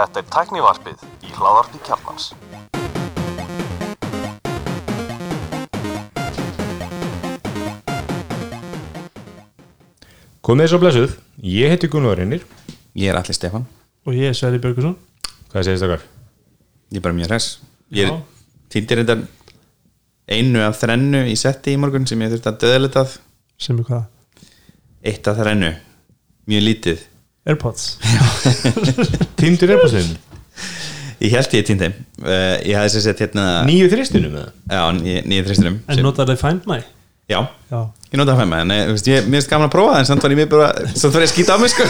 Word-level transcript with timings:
Þetta 0.00 0.20
er 0.20 0.26
tæknivarpið 0.34 1.04
í 1.24 1.32
hláðarpi 1.36 1.80
kjarnans. 1.86 2.30
Komið 10.40 10.64
þess 10.66 10.74
að 10.76 10.82
blessuð, 10.84 11.12
ég 11.46 11.72
heiti 11.72 11.88
Gunnar 11.92 12.16
Reynir. 12.18 12.42
Ég 12.98 13.12
er 13.12 13.18
allir 13.20 13.36
Stefan, 13.36 13.66
og 14.04 14.16
ég 14.16 14.32
er 14.32 14.36
Sverri 14.36 14.58
Björgusson 14.58 14.96
Hvað 15.50 15.66
segist 15.66 15.82
það 15.84 15.92
hvar? 15.94 16.02
ég 16.90 16.98
er 16.98 17.04
bara 17.04 17.14
mjög 17.14 17.28
hress. 17.30 17.48
Ég 17.94 18.10
týndir 18.70 19.02
þetta 19.02 19.16
einu 20.30 20.62
af 20.62 20.78
þrennu 20.80 21.24
í 21.30 21.36
setti 21.38 21.74
í 21.74 21.78
morgun 21.78 22.06
sem 22.06 22.20
ég 22.22 22.32
þurfti 22.32 22.50
að 22.50 22.58
döðalitað 22.64 23.14
sem 23.60 23.78
er 23.78 23.86
hvað? 23.88 24.04
Eitt 25.06 25.30
af 25.30 25.38
þrennu, 25.38 25.70
mjög 26.50 26.66
lítið. 26.66 27.06
Airpods. 27.48 27.86
Týndur 29.40 29.72
búin 29.80 30.10
Ég 31.20 31.34
held 31.36 31.52
ég 31.52 31.66
týndi 31.68 31.88
uh, 31.90 32.56
Ég 32.64 32.76
hafði 32.78 32.92
sér 32.94 33.02
sett 33.10 33.18
hérna 33.24 33.42
Nýju 33.68 33.90
þristunum 33.92 34.32
með 34.32 34.46
það 34.46 34.76
Já, 34.78 34.84
ní- 34.96 35.22
nýju 35.28 35.44
þristunum 35.50 35.76
en 35.84 36.00
notar 36.06 36.30
þau 36.30 36.38
Find 36.40 36.68
My? 36.70 36.78
Já, 37.30 37.44
já, 37.70 37.80
ég 38.10 38.18
nota 38.18 38.34
það 38.34 38.48
með 38.50 38.62
en 38.64 38.72
ég, 38.74 38.88
veist, 38.90 39.06
ég, 39.10 39.26
mér 39.28 39.38
finnst 39.38 39.50
gaman 39.52 39.68
að 39.68 39.74
prófa 39.76 39.90
það 39.92 40.00
en 40.00 40.08
samt 40.08 40.24
var 40.24 40.32
ég 40.34 40.38
mér 40.40 40.48
bara 40.50 40.70
samt 40.98 41.14
var 41.14 41.22
ég 41.22 41.28
að 41.28 41.34
skýta 41.34 41.54
á 41.54 41.58
mig 41.62 41.70
sko. 41.70 41.84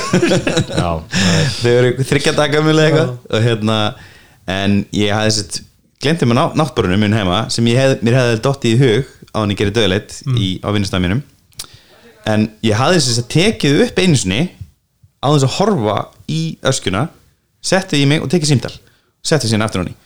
Já, 0.68 0.90
þau 1.62 1.70
eru 1.70 1.92
þryggja 2.10 2.34
daga 2.36 2.60
mjög 2.66 2.98
og 3.06 3.46
hérna 3.46 3.78
en 4.52 4.76
ég 4.98 5.14
hafði 5.16 5.32
sett 5.38 5.60
glemti 6.04 6.28
með 6.28 6.40
ná, 6.40 6.44
náttbórunum 6.60 7.00
minn 7.06 7.16
heima 7.16 7.40
sem 7.54 7.70
ég 7.72 7.80
hef, 7.80 8.04
mér 8.04 8.18
hefði 8.18 8.42
dottið 8.44 8.74
í 8.74 8.80
hug 8.82 9.14
á 9.32 9.36
hann 9.40 9.54
ég 9.54 9.62
gerir 9.62 9.76
döðleitt 9.78 10.18
í, 10.36 10.50
á 10.60 10.68
vinnustæð 10.76 11.04
mínum 11.06 11.24
en 12.28 12.48
ég 12.66 12.76
hafði 12.76 13.00
þess 13.00 13.22
að 13.22 13.30
tekið 13.34 13.82
upp 13.86 14.00
einu 14.02 14.18
sinni 14.20 14.42
á 15.20 15.28
þess 15.32 15.46
að 15.48 15.56
horfa 15.58 15.96
í 16.30 16.42
öskuna 16.66 17.06
settu 17.64 17.98
í 18.00 18.06
mig 18.08 18.22
og 18.24 18.30
tekið 18.32 18.54
símtal. 18.54 18.72
Settu 19.24 19.48
síðan 19.48 19.66
aftur 19.66 19.84
hann 19.84 19.92
í 19.92 19.96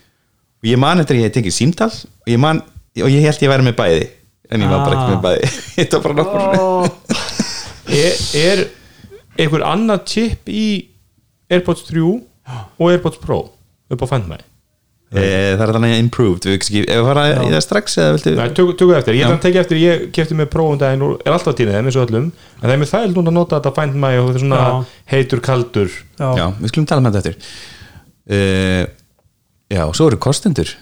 og 0.64 0.70
ég 0.70 0.80
man 0.80 1.02
eftir 1.02 1.18
að 1.18 1.20
ég 1.20 1.28
hef 1.28 1.34
tekið 1.36 1.54
símtal 1.58 1.90
og 1.92 2.30
ég, 2.30 2.38
man, 2.40 2.62
og 2.96 3.10
ég 3.12 3.26
held 3.26 3.42
ég 3.44 3.50
væri 3.52 3.66
með 3.66 3.76
bæði 3.76 4.04
en 4.54 4.64
ég 4.64 4.70
var 4.70 4.84
bara 4.86 4.96
ekki 4.96 5.12
með 5.12 5.22
bæði. 5.24 5.50
Ég 5.80 5.90
tók 5.92 6.02
bara 6.04 6.16
náttbórunum 6.18 6.88
er, 8.04 8.18
er 8.38 8.64
einhver 9.40 9.64
annað 9.66 10.02
chip 10.12 10.50
í 10.52 10.64
Airpods 11.52 11.84
3 11.88 12.04
og 12.04 12.90
Airpods 12.90 13.20
Pro 13.20 13.40
upp 13.92 14.04
á? 14.04 14.16
Eh, 14.16 14.53
það 15.14 15.62
er 15.64 15.72
þannig 15.76 15.94
improved. 16.00 16.46
Við 16.48 16.56
ekki, 16.58 16.80
ef 16.84 16.98
við 16.98 17.06
fara 17.08 17.24
í 17.30 17.50
það 17.52 17.62
strax 17.64 17.96
eða 18.02 18.14
viltu 18.16 18.32
Nei, 18.34 18.48
tökum 18.56 18.92
eftir, 18.96 19.14
ég 19.14 19.22
Já. 19.22 19.26
ætla 19.28 19.36
að 19.38 19.44
tekja 19.44 19.62
eftir 19.64 19.80
ég 19.80 20.04
kefti 20.16 20.38
með 20.38 20.50
Pro 20.54 20.66
um 20.72 20.80
daginn 20.80 21.04
og 21.06 21.22
er 21.22 21.36
alltaf 21.36 21.56
tíðið 21.58 21.76
þeim 21.78 21.90
eins 21.90 21.98
og 22.00 22.08
öllum, 22.08 22.26
en 22.32 22.64
það 22.64 22.74
er 22.74 22.82
mér 22.82 22.90
þægild 22.90 23.20
núna 23.20 23.32
að 23.32 23.38
nota 23.38 23.60
þetta 23.60 23.74
Find 23.78 24.00
My 24.02 24.12
og 24.18 24.28
þetta 24.28 24.40
er 24.40 24.44
svona 24.44 24.60
Já. 24.64 24.98
heitur, 25.14 25.42
kaldur. 25.44 25.96
Já, 26.18 26.28
Já, 26.40 26.44
við 26.58 26.72
skulum 26.72 26.88
tala 26.90 27.04
með 27.04 27.18
þetta 27.18 27.32
eftir. 27.34 27.54
Uh, 28.34 28.84
Já, 29.74 29.82
og 29.86 29.94
svo 29.98 30.10
eru 30.10 30.20
kostendur. 30.22 30.74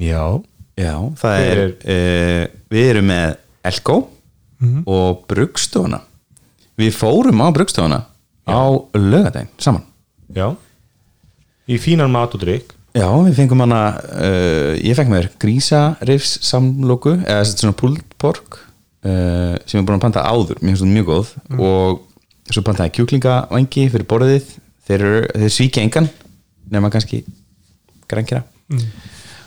Já, 0.00 0.24
Já, 0.76 0.92
það 1.16 1.38
Hver 1.40 1.62
er 1.62 1.70
uh, 1.72 2.42
Við 2.72 2.90
erum 2.92 3.06
með 3.08 3.38
Elko 3.66 3.94
og 4.88 5.22
Brugstofuna 5.28 5.98
Við 6.76 6.92
fórum 6.96 7.40
á 7.40 7.48
Brugstofuna 7.56 7.98
á 8.46 8.62
lögadaginn 8.94 9.50
saman. 9.58 9.82
Já. 10.30 10.52
Í 11.66 11.78
fínan 11.82 12.12
mat 12.14 12.34
og 12.36 12.44
drikk 12.44 12.75
Já, 12.96 13.08
við 13.26 13.34
fengum 13.36 13.60
hana 13.60 13.80
uh, 14.00 14.72
ég 14.80 14.96
fekk 14.96 15.10
mér 15.12 15.26
grísarifs 15.42 16.38
samloku 16.48 17.18
eða 17.18 17.42
sem 17.44 17.58
svona 17.60 17.76
pulled 17.76 18.14
pork 18.20 18.56
uh, 18.56 19.56
sem 19.68 19.76
ég 19.76 19.82
er 19.82 19.88
búin 19.88 19.98
að 19.98 20.06
panta 20.06 20.24
áður 20.24 20.62
það 20.62 20.86
mjög 20.94 21.10
góð. 21.10 21.32
Og 21.58 22.04
svo 22.48 22.62
pantaði 22.64 22.94
kjúklingavangi 22.96 23.88
fyrir 23.92 24.08
borðið. 24.08 24.54
Þeir, 24.86 25.04
þeir 25.34 25.52
svíkja 25.52 25.82
engan 25.82 26.08
nema 26.70 26.88
kannski 26.94 27.24
grænkjara 28.10 28.44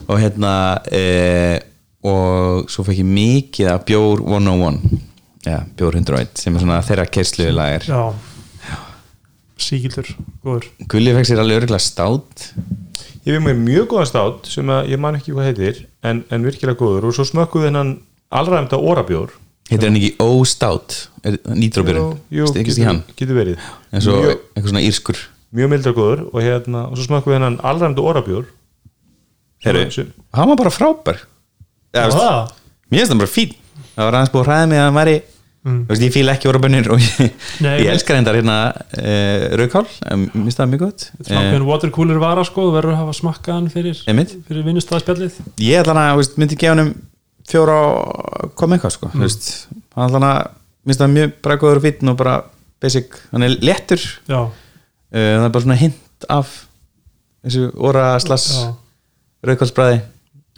og 0.09 0.19
hérna 0.19 0.53
uh, 0.79 1.57
og 2.09 2.69
svo 2.71 2.85
fekk 2.87 3.01
ég 3.01 3.09
mikið 3.09 3.71
af 3.73 3.85
bjór 3.87 4.23
101 4.23 4.79
ja, 5.47 5.61
bjór 5.79 5.99
101 5.99 6.39
sem 6.39 6.55
er 6.55 6.63
svona 6.63 6.79
þeirra 6.85 7.07
kerslu 7.11 7.49
lager 7.51 7.87
já. 7.89 8.03
síkildur, 9.59 10.13
góður. 10.45 10.69
Gulli 10.91 11.15
fekk 11.17 11.27
sér 11.27 11.43
alveg 11.43 11.63
örgulega 11.63 11.83
stát 11.83 12.47
Ég 13.25 13.35
við 13.35 13.43
með 13.45 13.61
mjög 13.65 13.87
góðan 13.93 14.09
stát 14.09 14.49
sem 14.49 14.71
að 14.73 14.91
ég 14.93 15.01
man 15.01 15.17
ekki 15.19 15.33
hvað 15.35 15.49
heitir 15.49 15.81
en, 16.05 16.23
en 16.29 16.45
virkilega 16.47 16.79
góður. 16.79 17.09
Og 17.09 17.15
svo 17.17 17.25
smökkuð 17.27 17.67
hennan 17.69 17.95
allræmda 18.29 18.79
orabjór 18.79 19.33
heitir 19.69 19.89
hann 19.89 19.99
ekki 19.99 20.13
óstát 20.23 20.95
nýtróbjörn, 21.53 22.15
stekist 22.49 22.81
í 22.81 22.85
hann? 22.87 23.03
Getur 23.19 23.37
verið. 23.37 23.59
Eins 23.93 24.07
og 24.09 24.23
mjög, 24.23 24.39
eitthvað 24.53 24.71
svona 24.73 24.85
írskur. 24.87 25.19
mjög 25.55 25.73
mildar 25.73 25.97
góður. 25.97 26.23
Og, 26.31 26.39
hérna, 26.45 26.85
og 26.89 26.97
svo 26.97 27.09
smökkuð 27.09 27.37
hennan 27.37 27.59
allræmda 27.65 28.05
orabjór 28.05 28.47
hann 30.33 30.49
var 30.53 30.55
bara 30.55 30.71
frábær. 30.71 31.25
Mér 31.93 33.03
finnst 33.03 33.11
hann 33.11 33.21
bara 33.21 33.29
fín. 33.29 33.53
Það 33.95 34.07
var 34.07 34.15
aðeins 34.15 34.31
búið 34.33 34.41
að 34.45 34.49
hræða 34.49 34.67
mig 34.71 34.79
að 34.79 34.85
hann 34.87 34.97
væri 34.99 35.15
mm. 35.69 35.79
veist, 35.89 36.03
ég 36.05 36.13
fíla 36.13 36.35
ekki 36.35 36.49
orabönnir 36.51 36.89
og 36.93 37.01
ég, 37.03 37.33
Nei, 37.63 37.75
ég 37.83 37.91
elskar 37.93 38.19
hendar 38.19 38.37
hérna 38.39 38.57
uh, 38.73 39.45
raukál, 39.59 39.85
mér 40.09 40.33
finnst 40.33 40.61
það 40.61 40.71
mjög 40.73 40.83
gott. 40.85 41.07
Smakkaðan 41.21 41.67
watercooler 41.69 42.21
vara 42.21 42.45
sko, 42.47 42.67
þú 42.67 42.75
verður 42.77 42.95
að 42.95 43.01
hafa 43.03 43.17
smakkaðan 43.19 43.69
fyrir, 43.73 44.03
fyrir 44.05 44.67
vinnustæðspjallið 44.67 45.41
ég 45.65 45.83
ætla 45.83 45.97
að 46.03 46.21
veist, 46.21 46.39
myndi 46.41 46.59
gefa 46.59 46.77
hann 46.77 46.93
fjóra 47.49 47.77
og 47.89 48.55
koma 48.59 48.77
eitthvað 48.77 48.95
sko, 48.97 49.11
mm. 49.13 49.25
veist, 49.25 49.51
hann 49.97 50.09
ætla 50.09 50.33
að 50.33 50.39
mér 50.49 50.93
finnst 50.93 51.03
það 51.03 51.13
mjög 51.17 51.35
bara 51.45 51.59
góður 51.63 51.83
og 51.83 52.13
og 52.13 52.19
bara 52.23 52.37
basic, 52.79 53.19
hann 53.33 53.45
er 53.45 53.59
léttur. 53.63 54.09
Uh, 54.29 54.49
það 55.09 55.47
er 55.47 55.53
bara 55.53 55.65
svona 55.65 55.79
hint 55.79 56.29
af 56.29 56.55
þessu 57.43 57.69
óra 57.79 58.13
slass 58.21 58.47
já. 58.59 58.71
raukálsbræði 59.47 59.99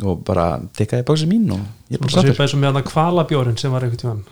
og 0.08 0.22
bara 0.26 0.46
tekkaði 0.78 1.06
bóksið 1.08 1.30
mín 1.30 1.50
og 1.54 1.62
ég 1.92 1.98
er 1.98 2.02
bara 2.02 2.12
Svo 2.12 2.22
sáttur 2.22 2.34
svipaði 2.34 2.54
sem 2.54 2.64
með 2.64 2.78
hann 2.78 2.88
kvalabjórin 2.90 3.60
sem 3.62 3.74
var 3.74 3.86
En 3.86 4.24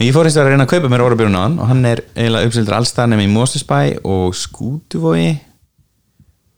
Ég 0.00 0.14
fór 0.16 0.28
eins 0.28 0.38
og 0.38 0.44
að 0.44 0.50
reyna 0.52 0.66
að 0.66 0.72
kaupa 0.74 0.90
mér 0.92 1.04
hann 1.36 1.58
og 1.60 1.68
hann 1.70 1.84
er 1.88 2.02
eiginlega 2.16 2.48
uppsildur 2.50 2.76
allstæðan 2.78 3.14
nefnir 3.14 3.28
í 3.28 3.34
Móstisbæ 3.34 3.80
og 4.08 4.34
Skútuvogi 4.38 5.28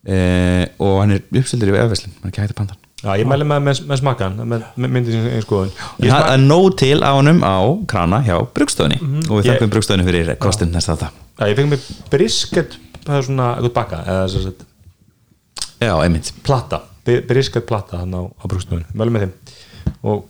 eh, 0.06 0.64
og 0.78 0.94
hann 1.02 1.16
er 1.16 1.42
uppsildur 1.42 1.72
í 1.72 1.78
Öfveslin, 1.82 2.14
hann 2.20 2.30
er 2.30 2.34
ekki 2.34 2.44
hægt 2.44 2.56
að 2.56 2.60
panta 2.62 2.76
hann 2.76 2.80
Já, 3.02 3.16
ég 3.18 3.26
mæli 3.26 3.42
með, 3.42 3.64
með, 3.66 3.78
með 3.90 3.98
smakkan 3.98 4.36
með, 4.46 4.66
með 4.78 4.92
myndið 4.94 5.24
eins 5.34 5.46
góðun 5.50 5.72
En 5.74 6.12
Það 6.12 6.28
er 6.30 6.42
nóg 6.44 6.68
til 6.78 6.98
á 7.02 7.10
honum 7.16 7.40
á 7.42 7.58
krana 7.90 8.20
hjá 8.22 8.36
brugstofunni 8.54 9.00
og 9.26 9.40
við 9.40 9.48
þakkum 9.50 9.72
brugstofunni 9.74 10.06
fyrir 10.06 10.34
kostinn 10.42 10.70
næsta 10.70 10.94
þetta 10.94 11.08
Já, 11.40 11.48
ég 11.50 11.56
fengi 11.58 11.72
mig 11.72 11.88
brisket 12.12 12.76
það 13.02 13.16
er 13.16 13.26
svona 13.26 13.48
eitthvað 13.56 13.74
bakka 13.80 14.04
eða 14.06 14.28
þess 14.30 14.52
að 14.52 14.68
Já, 15.82 15.96
einmitt. 15.98 16.30
platta, 16.46 16.80
Bi- 17.04 17.22
brisket 17.26 17.66
platta 17.66 18.02
hann 18.02 18.14
á, 18.14 18.22
á 18.22 18.44
brúkstöðun, 18.46 18.84
mælum 18.94 19.16
með 19.16 19.24
þeim. 19.24 19.32
Og 20.06 20.20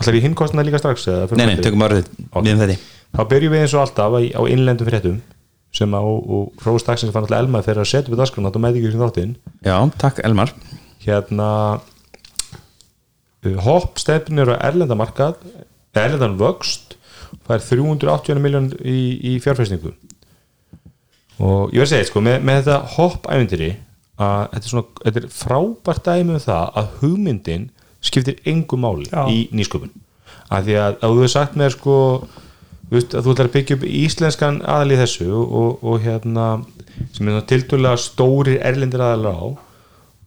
allar 0.00 0.18
í 0.18 0.22
hinn 0.24 0.36
kostna 0.38 0.64
líka 0.66 0.80
strax 0.82 1.06
Nei, 1.36 1.46
nei, 1.46 1.56
tökum 1.62 1.84
um 1.84 1.94
þetta 2.44 2.76
þá 3.14 3.22
byrjum 3.30 3.54
við 3.54 3.64
eins 3.64 3.74
og 3.76 3.84
alltaf 3.84 4.16
á, 4.18 4.42
innlendum 4.50 4.88
fréttum 4.88 5.20
sem 5.74 5.90
á, 5.94 6.02
og 6.02 6.64
Rós 6.66 6.86
Dagsins 6.86 7.14
fann 7.14 7.26
alltaf 7.26 7.40
Elma 7.40 7.62
fyrir 7.66 7.82
að 7.82 7.90
setja 7.90 8.08
upp 8.08 8.16
í 8.16 8.20
dagskrana 8.20 8.52
þá 8.54 8.60
með 8.62 8.78
ekki 8.78 8.92
sem 8.94 9.02
þáttinn. 9.02 9.32
Já, 9.66 9.76
takk 9.98 10.20
Elmar. 10.26 10.52
Hérna 11.02 11.48
uh, 13.42 13.56
hopp 13.66 13.98
stefnir 14.02 14.50
á 14.54 14.62
erlendamarkað 14.70 15.42
erlendan 15.94 16.38
vöxt 16.40 16.96
það 17.44 17.56
er 17.56 17.64
380 17.68 18.42
miljón 18.42 18.70
í, 18.82 18.98
í 19.34 19.34
fjárfæstingu 19.42 19.92
og 21.42 21.74
ég 21.74 21.82
verð 21.82 21.88
að 21.88 21.92
segja 21.92 22.08
sko, 22.10 22.22
með, 22.24 22.44
með 22.46 22.60
þetta 22.60 22.94
hopp 22.94 23.28
ævindiri 23.30 23.70
að 24.22 24.42
þetta 24.52 24.60
er, 24.60 24.70
svona, 24.70 25.02
þetta 25.02 25.20
er 25.20 25.28
frábært 25.34 26.06
dæmi 26.06 26.36
um 26.36 26.44
það 26.44 26.68
að 26.80 26.92
hugmyndin 27.00 27.64
skiptir 28.04 28.38
engu 28.50 28.76
máli 28.80 29.08
Já. 29.10 29.24
í 29.32 29.46
nýsköpun. 29.56 29.92
Af 30.52 30.64
því 30.66 30.74
að, 30.78 30.96
að 31.00 31.10
þú 31.14 31.20
hefur 31.22 31.32
sagt 31.34 31.56
mér 31.60 31.72
sko 31.74 31.96
veist, 32.92 33.14
að 33.16 33.24
þú 33.26 33.32
ætlar 33.34 33.48
að 33.48 33.54
byggja 33.56 33.76
upp 33.78 33.84
íslenskan 33.88 34.58
aðal 34.68 34.92
í 34.94 34.98
þessu 35.00 35.28
og, 35.34 35.82
og 35.82 36.02
hérna 36.04 36.48
sem 37.16 37.28
er 37.32 37.46
tildulega 37.50 37.98
stórir 37.98 38.60
erlendir 38.62 39.02
aðalar 39.02 39.38
á 39.40 39.44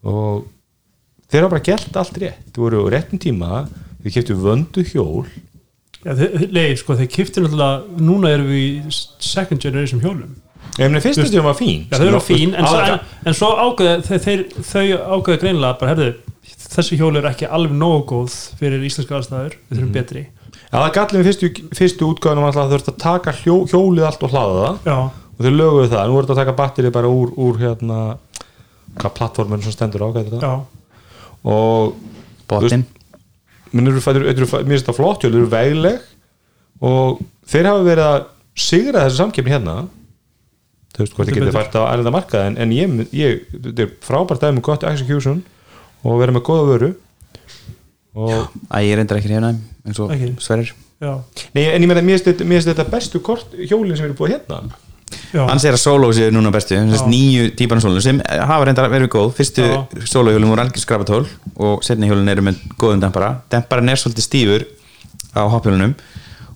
og 0.07 0.47
þeir 1.31 1.43
hafa 1.45 1.51
bara 1.53 1.65
gert 1.67 1.99
allt 1.99 2.17
rétt. 2.21 2.41
Þú 2.55 2.63
voru 2.65 2.81
á 2.87 2.91
réttum 2.95 3.19
tíma, 3.21 3.61
þið 4.03 4.15
keftu 4.17 4.35
vöndu 4.41 4.83
hjól. 4.87 5.27
Þe- 6.07 6.49
Nei, 6.55 6.75
sko, 6.79 6.95
þeir 6.99 7.09
kifti 7.11 7.41
náttúrulega 7.43 8.03
núna 8.07 8.29
erum 8.35 8.47
við 8.51 8.65
í 8.67 8.97
second 9.23 9.61
generation 9.63 10.01
hjólum. 10.03 10.35
Ef 10.77 10.91
mér 10.93 11.01
fyrstu 11.01 11.25
tíma 11.31 11.47
var 11.49 11.55
fín 11.57 11.87
Já, 11.89 11.97
þau 11.97 12.07
eru 12.11 12.19
fín, 12.21 12.51
en, 12.53 12.65
en, 12.67 12.99
en 13.25 13.33
svo 13.35 13.49
ágæði 13.57 14.35
þau 14.67 14.83
ágæði 15.17 15.39
greinilega 15.41 15.77
bara, 15.79 15.93
herðu, 15.95 16.09
þessi 16.77 16.97
hjól 16.99 17.13
eru 17.17 17.29
ekki 17.29 17.49
alveg 17.49 17.77
nógu 17.77 18.03
góð 18.11 18.35
fyrir 18.59 18.83
íslenska 18.85 19.17
aðstæður. 19.17 19.55
Við 19.67 19.79
þurfum 19.79 19.93
betri. 19.95 20.23
Já, 20.57 20.77
það 20.77 20.91
gallið 20.97 21.19
við 21.21 21.29
fyrstu, 21.29 21.49
fyrstu 21.77 22.09
útgáðunum 22.11 22.47
að 22.49 22.73
þurft 22.73 22.91
að 22.91 22.99
taka 23.01 23.33
hljó, 23.41 23.57
hjólið 23.71 24.07
allt 24.07 24.25
og 24.27 24.33
hlaða 24.33 24.57
það. 24.61 24.79
Já, 24.87 24.97
og 25.37 25.45
þau 25.45 25.53
löguðu 25.53 25.89
það, 25.93 26.09
nú 26.09 26.17
er 26.17 26.25
þetta 26.25 26.35
að 26.35 26.41
taka 26.41 26.55
batterið 26.57 26.95
bara 26.97 27.11
úr, 27.13 27.33
úr 27.37 27.59
hérna 27.61 27.99
hvað 28.97 29.13
plattformun 29.19 29.63
sem 29.63 29.75
stendur 29.75 30.05
á, 30.05 30.07
hvað 30.09 30.21
er 30.23 30.29
þetta 30.31 30.47
já, 30.47 30.53
og 31.47 31.97
eru, 32.57 34.47
mér 34.57 34.71
finnst 34.71 34.87
það 34.87 34.97
flott 34.97 35.23
hjól, 35.23 35.33
þau 35.33 35.41
eru 35.41 35.51
vegleg. 35.51 36.07
Og 36.87 37.21
þeir 37.49 37.69
hafa 37.71 37.85
verið 37.85 38.07
að 38.07 38.17
sigra 38.57 39.05
þessu 39.05 39.21
samkefni 39.21 39.53
hérna. 39.53 39.77
Þú 40.97 41.03
veist 41.03 41.19
ég 41.19 41.29
geti 41.29 41.45
betur. 41.45 41.57
fært 41.59 41.77
á 41.77 41.89
ærenda 41.93 42.13
markað 42.13 42.47
en, 42.49 42.57
en 42.63 42.73
ég, 42.73 42.93
ég, 43.13 43.43
þetta 43.53 43.85
er 43.85 43.93
frábært 44.01 44.41
dæmi 44.41 44.57
um 44.57 44.65
gott 44.65 44.85
execution 44.87 45.43
og 46.03 46.19
vera 46.21 46.31
með 46.35 46.43
góða 46.47 46.67
vöru. 46.71 46.89
Og 48.17 48.49
Æ, 48.73 48.77
ég 48.87 48.97
reyndar 48.97 49.19
ekki 49.19 49.29
hérna 49.31 49.53
eins 49.85 49.99
og 50.01 50.11
Ekki. 50.13 50.33
Sverrir. 50.41 50.71
Já, 51.01 51.11
Nei, 51.53 51.63
en 51.69 51.83
ég 51.83 51.87
meina, 51.87 52.01
mér 52.01 52.17
finnst 52.17 52.25
þetta- 52.31 52.45
mér 52.49 52.57
finnst 52.61 52.71
þetta 52.73 52.89
bestu 52.89 53.19
kort 53.21 53.51
hjólinn 53.53 53.95
sem 53.97 54.05
eru 54.07 54.15
búið 54.17 54.33
hérna. 54.39 54.63
Já, 55.31 55.45
Hann 55.47 55.59
segir 55.59 55.73
að 55.77 55.79
solo 55.83 56.09
séu 56.11 56.31
núna 56.33 56.51
bestu 56.51 56.75
þess 56.75 57.05
nýju 57.07 57.51
típan 57.55 57.79
solo 57.81 58.01
sem 58.01 58.19
hafa 58.27 58.65
reyndar 58.65 58.89
verið 58.89 59.07
góð. 59.13 59.33
Fyrstu 59.37 59.61
Já. 59.63 59.87
solohjólinn 60.05 60.49
voru 60.49 60.61
algjör 60.65 60.81
skrapatól 60.83 61.27
og 61.57 61.83
setni 61.83 62.07
hjólinn 62.09 62.27
eru 62.29 62.41
með 62.41 62.55
góðum 62.77 62.99
dempara. 62.99 63.41
Demparin 63.49 63.89
er 63.89 63.95
svolítið 63.95 64.25
stífur 64.25 64.65
á 65.35 65.45
hoppjólunum 65.47 65.93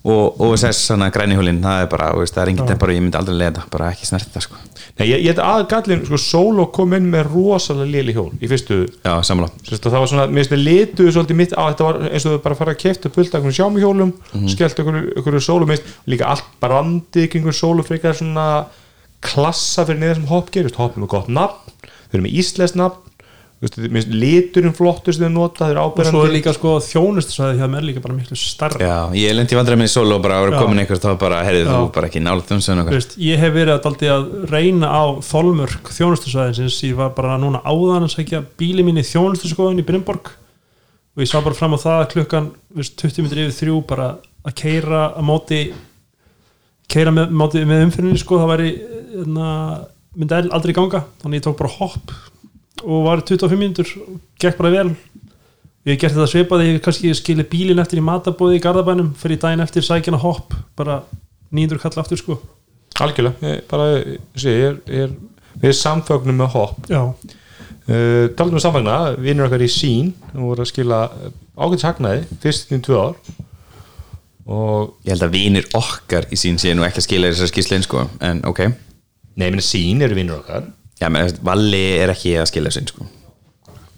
og 0.04 0.40
OSS 0.42 0.80
svona 0.88 1.12
græni 1.14 1.36
hjólinn, 1.38 1.60
það 1.62 1.84
er 1.84 1.90
bara, 1.92 2.08
veist, 2.18 2.34
það 2.34 2.42
er 2.44 2.50
engin 2.52 2.70
dempar 2.72 2.90
og 2.90 2.96
ég 2.96 3.04
myndi 3.06 3.18
aldrei 3.20 3.36
þetta, 3.46 3.66
bara 3.70 3.90
ekki 3.94 4.08
snert 4.10 4.26
þetta 4.32 4.42
sko. 4.48 4.56
Nei, 4.98 5.06
ég, 5.12 5.22
ég 5.22 5.36
þetta 5.36 5.46
aðgallin, 5.60 6.02
sko, 6.08 6.18
Solo 6.18 6.66
kom 6.74 6.96
inn 6.98 7.06
með 7.14 7.30
rosalega 7.30 7.92
léli 7.94 8.16
hjól 8.16 8.32
í 8.42 8.50
fyrstu 8.50 8.80
Já, 9.06 9.14
Sérst, 9.22 9.86
það 9.86 9.98
var 10.00 10.10
svona, 10.10 10.26
mér 10.28 10.42
finnst 10.42 10.56
þið 10.56 10.64
lituðu 10.66 11.14
svolítið 11.16 11.38
mitt 11.44 11.54
á 11.54 11.64
þetta 11.70 11.86
var 11.88 12.00
eins 12.10 12.26
og 12.26 12.34
þau 12.34 12.42
bara 12.48 12.58
fara 12.64 12.74
að 12.74 12.82
kefta 12.82 13.14
pulta 13.14 13.38
einhvern 13.38 13.58
sjámi 13.60 13.84
hjólum, 13.86 14.14
Mhm. 14.34 14.50
skellt 14.56 14.82
einhverju, 14.82 15.14
einhverju 15.22 15.44
sólu, 15.46 15.70
mér 15.70 15.78
finnst 15.78 16.10
líka 16.10 16.28
allt 16.34 16.50
brandið 16.62 17.30
kringur 17.36 17.54
sólu 17.54 17.86
frekar 17.86 18.18
svona 18.18 18.48
klassa 19.22 19.86
fyrir 19.86 20.02
niður 20.02 20.16
sem 20.22 20.28
hopp 20.32 20.52
gerist, 20.52 20.76
hopp 20.82 20.98
er 20.98 21.04
með 21.06 21.12
gott 21.14 21.30
nafn, 21.30 21.76
þau 22.10 22.18
eru 22.18 22.24
með 22.26 22.38
íslensk 22.42 22.76
nafn 22.82 23.11
liturinn 23.62 24.74
flottur 24.74 25.14
sem 25.14 25.28
þau 25.28 25.34
nota, 25.36 25.68
og 25.84 26.00
svo 26.08 26.24
er 26.26 26.32
líka 26.34 26.54
sko 26.56 26.72
þjónustusæði 26.82 27.60
hjá 27.60 27.68
mér 27.70 27.86
líka 27.86 28.02
bara 28.02 28.16
miklu 28.18 28.38
starra 28.40 28.82
Já, 28.82 28.96
ég 29.14 29.36
lendi 29.38 29.58
vandræði 29.60 29.82
með 29.84 29.92
solo 29.94 30.18
og 30.18 30.24
bara 30.26 30.40
að 30.40 30.48
vera 30.48 30.62
komin 30.64 30.82
einhver 30.82 31.02
þá 31.04 31.12
bara, 31.22 31.44
heyrðu 31.46 31.68
þú 31.70 31.92
bara 31.94 32.10
ekki 32.10 32.24
veist, 32.96 33.14
ég 33.22 33.44
hef 33.44 33.54
verið 33.54 33.76
að, 33.76 34.06
að 34.16 34.26
reyna 34.50 34.90
á 34.90 35.04
þolmörk 35.30 35.94
þjónustusæðinsins 35.94 36.80
ég 36.88 36.98
var 36.98 37.14
bara 37.18 37.38
núna 37.42 37.62
áðan 37.62 38.08
að 38.10 38.16
segja 38.16 38.42
bíli 38.58 38.88
mín 38.88 38.98
í 38.98 39.06
þjónustuskoðun 39.06 39.84
í 39.84 39.86
Brynborg 39.86 40.34
og 41.12 41.22
ég 41.22 41.30
sá 41.30 41.38
bara 41.44 41.54
fram 41.58 41.78
á 41.78 41.84
það 41.86 42.02
að 42.02 42.12
klukkan 42.16 42.52
þú 42.72 42.82
veist, 42.82 42.98
20 42.98 43.26
minnir 43.28 43.46
yfir 43.46 43.58
þrjú 43.62 43.80
bara 43.94 44.10
að 44.48 44.58
keira 44.58 45.06
að 45.14 45.26
móti 45.28 45.62
keira 46.92 47.14
með, 47.14 47.32
móti, 47.36 47.64
með 47.68 47.86
umfyrinni 47.88 48.20
sko, 48.20 48.40
það 48.42 48.52
væri 48.56 48.72
na, 49.30 49.48
myndi 50.18 50.38
el- 50.38 50.52
aldrei 50.56 50.74
ganga. 50.76 51.06
Þannig 51.22 51.40
ég 51.40 51.46
tók 51.46 51.60
bara 51.62 51.74
hopp 51.78 52.14
og 52.84 53.06
var 53.08 53.22
í 53.22 53.26
25 53.28 53.60
mínútur 53.60 53.90
og 54.02 54.20
gekk 54.42 54.60
bara 54.60 54.74
vel. 54.74 54.94
Ég 55.82 55.96
hef 55.96 56.02
gert 56.04 56.14
þetta 56.14 56.30
svipað 56.30 56.64
ég 56.66 56.76
hef 56.76 56.84
kannski 56.86 57.12
skilið 57.18 57.48
bílinn 57.50 57.82
eftir 57.82 58.02
í 58.02 58.06
matabóði 58.06 58.60
í 58.60 58.62
Garðabænum 58.62 59.14
fyrir 59.18 59.40
daginn 59.42 59.64
eftir 59.64 59.86
sækjana 59.86 60.20
hopp 60.22 60.54
bara 60.78 61.00
900 61.50 61.82
kall 61.82 62.02
aftur 62.04 62.20
sko. 62.22 62.38
Algjörlega, 63.02 63.40
ég, 63.50 63.64
bara, 63.72 63.88
sé, 64.38 64.54
ég 64.54 64.68
er, 64.68 64.76
ég 64.92 65.08
er 65.08 65.62
við 65.64 65.74
samfögnum 65.80 66.38
með 66.44 66.52
hopp. 66.54 66.90
Já, 66.92 67.02
uh, 67.08 68.26
talum 68.38 68.60
við 68.60 68.66
samfagna, 68.68 68.98
vinnur 69.18 69.48
okkar 69.48 69.66
í 69.66 69.72
sín 69.74 70.12
og 70.36 70.52
voru 70.52 70.66
að 70.66 70.70
skila 70.70 71.00
ágætis 71.58 71.88
hagnaði 71.88 72.28
fyrst 72.44 72.76
í 72.76 72.82
tvö 72.86 73.00
ár. 73.08 73.18
Og 74.52 74.94
Ég 75.08 75.16
held 75.16 75.26
að 75.26 75.34
vinir 75.34 75.68
okkar 75.78 76.30
í 76.30 76.38
sín 76.38 76.62
séu 76.62 76.76
nú 76.78 76.86
ekki 76.86 77.02
að 77.02 77.08
skila 77.08 77.34
þessar 77.34 77.50
skýrslein 77.50 77.88
sko, 77.88 78.06
en 78.22 78.46
ok. 78.46 78.68
Nei, 79.34 79.48
ég 79.48 79.56
meina 79.56 79.66
sín 79.66 80.06
eru 80.06 80.18
vinnur 80.18 80.44
okkar 80.44 80.70
Já, 81.02 81.10
menn, 81.10 81.36
Valli 81.46 81.84
er 81.98 82.14
ekki 82.14 82.36
að 82.38 82.50
skila 82.52 82.72
þessu 82.72 82.94
sko. 82.94 83.08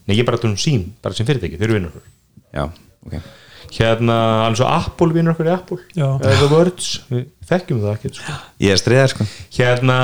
Nei, 0.03 0.17
ég 0.17 0.23
er 0.23 0.27
bara 0.27 0.39
að 0.39 0.45
tala 0.45 0.55
um 0.55 0.59
sín, 0.59 0.83
bara 1.03 1.15
sem 1.17 1.27
fyrirtæki, 1.27 1.57
þeir 1.59 1.69
eru 1.69 1.77
vinnur 1.77 1.95
okkar. 1.95 2.11
Já, 2.53 2.63
ok. 3.07 3.31
Hérna, 3.73 4.15
alveg 4.45 4.59
svo 4.59 4.67
Apple 4.69 5.15
vinnur 5.15 5.33
okkar 5.33 5.49
í 5.49 5.53
Apple. 5.53 5.79
Já. 5.97 6.05
Eða 6.19 6.35
The 6.37 6.49
Words, 6.51 6.89
við 7.09 7.23
þekkjum 7.49 7.81
það 7.81 7.95
ekki 7.95 8.11
sko. 8.19 8.35
Ég 8.63 8.75
er 8.75 8.79
streiðar 8.79 9.11
sko. 9.13 9.27
Hérna, 9.57 9.97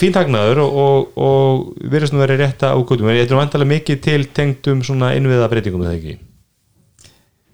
fínt 0.00 0.18
hagnaður 0.20 0.62
og, 0.64 0.78
og, 0.84 1.20
og 1.28 1.90
virðast 1.92 2.14
nú 2.14 2.22
verið 2.22 2.44
rétta 2.44 2.72
ákvöldum 2.76 3.10
en 3.10 3.18
þetta 3.18 3.34
er 3.34 3.40
vantarlega 3.42 3.72
mikið 3.74 4.00
til 4.06 4.20
tengdum 4.38 4.84
svona 4.86 5.12
innviða 5.18 5.50
breytingum 5.50 5.84
eða 5.84 5.96
ekki? 5.98 6.16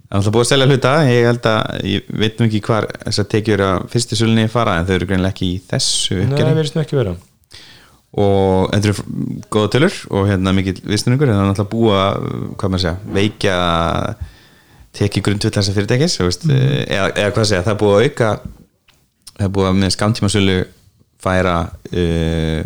Það 0.05 0.19
er 0.19 0.20
alltaf 0.20 0.35
búið 0.37 0.44
að 0.44 0.50
selja 0.52 0.67
hluta, 0.69 0.91
ég 1.08 1.29
held 1.31 1.46
að 1.50 1.87
ég 1.91 2.11
veit 2.23 2.37
nú 2.38 2.46
ekki 2.50 2.61
hvar 2.67 2.87
þessar 3.06 3.31
tekjur 3.32 3.62
að 3.64 3.87
fyrstu 3.94 4.19
sölunni 4.20 4.50
fara 4.52 4.76
en 4.79 4.87
þau 4.87 4.99
eru 4.99 5.08
greinilega 5.11 5.32
ekki 5.35 5.49
í 5.49 5.62
þessu 5.70 6.19
Nei, 6.20 6.26
uppgjörni 6.29 6.58
virðist 6.61 6.76
nú 6.76 6.82
ekki 6.85 6.99
vera 7.00 7.14
og 8.14 8.70
þetta 8.70 8.90
eru 8.90 8.94
góða 9.50 9.70
tölur 9.75 9.96
og 10.14 10.28
hérna 10.28 10.52
mikill 10.55 10.78
viðstunningur 10.87 11.28
en 11.31 11.34
það 11.34 11.43
er 11.43 11.49
náttúrulega 11.50 11.72
búið 11.72 11.96
að, 11.99 12.14
hvað 12.61 12.70
maður 12.70 12.84
segja, 12.84 12.96
veikja 13.16 13.56
tekið 14.94 15.25
grundvill 15.26 15.55
þessa 15.56 15.75
fyrirtækis 15.75 16.14
veist, 16.22 16.46
eða, 16.46 17.08
eða 17.11 17.32
hvað 17.34 17.49
segja, 17.50 17.64
það 17.66 17.75
er 17.75 17.81
búið 17.82 17.94
að 17.96 18.05
auka 18.06 18.28
það 19.34 19.46
er 19.49 19.52
búið 19.56 19.69
að 19.70 19.78
með 19.81 19.94
skamtímasölu 19.96 20.58
færa 21.25 21.56
uh, 21.75 22.61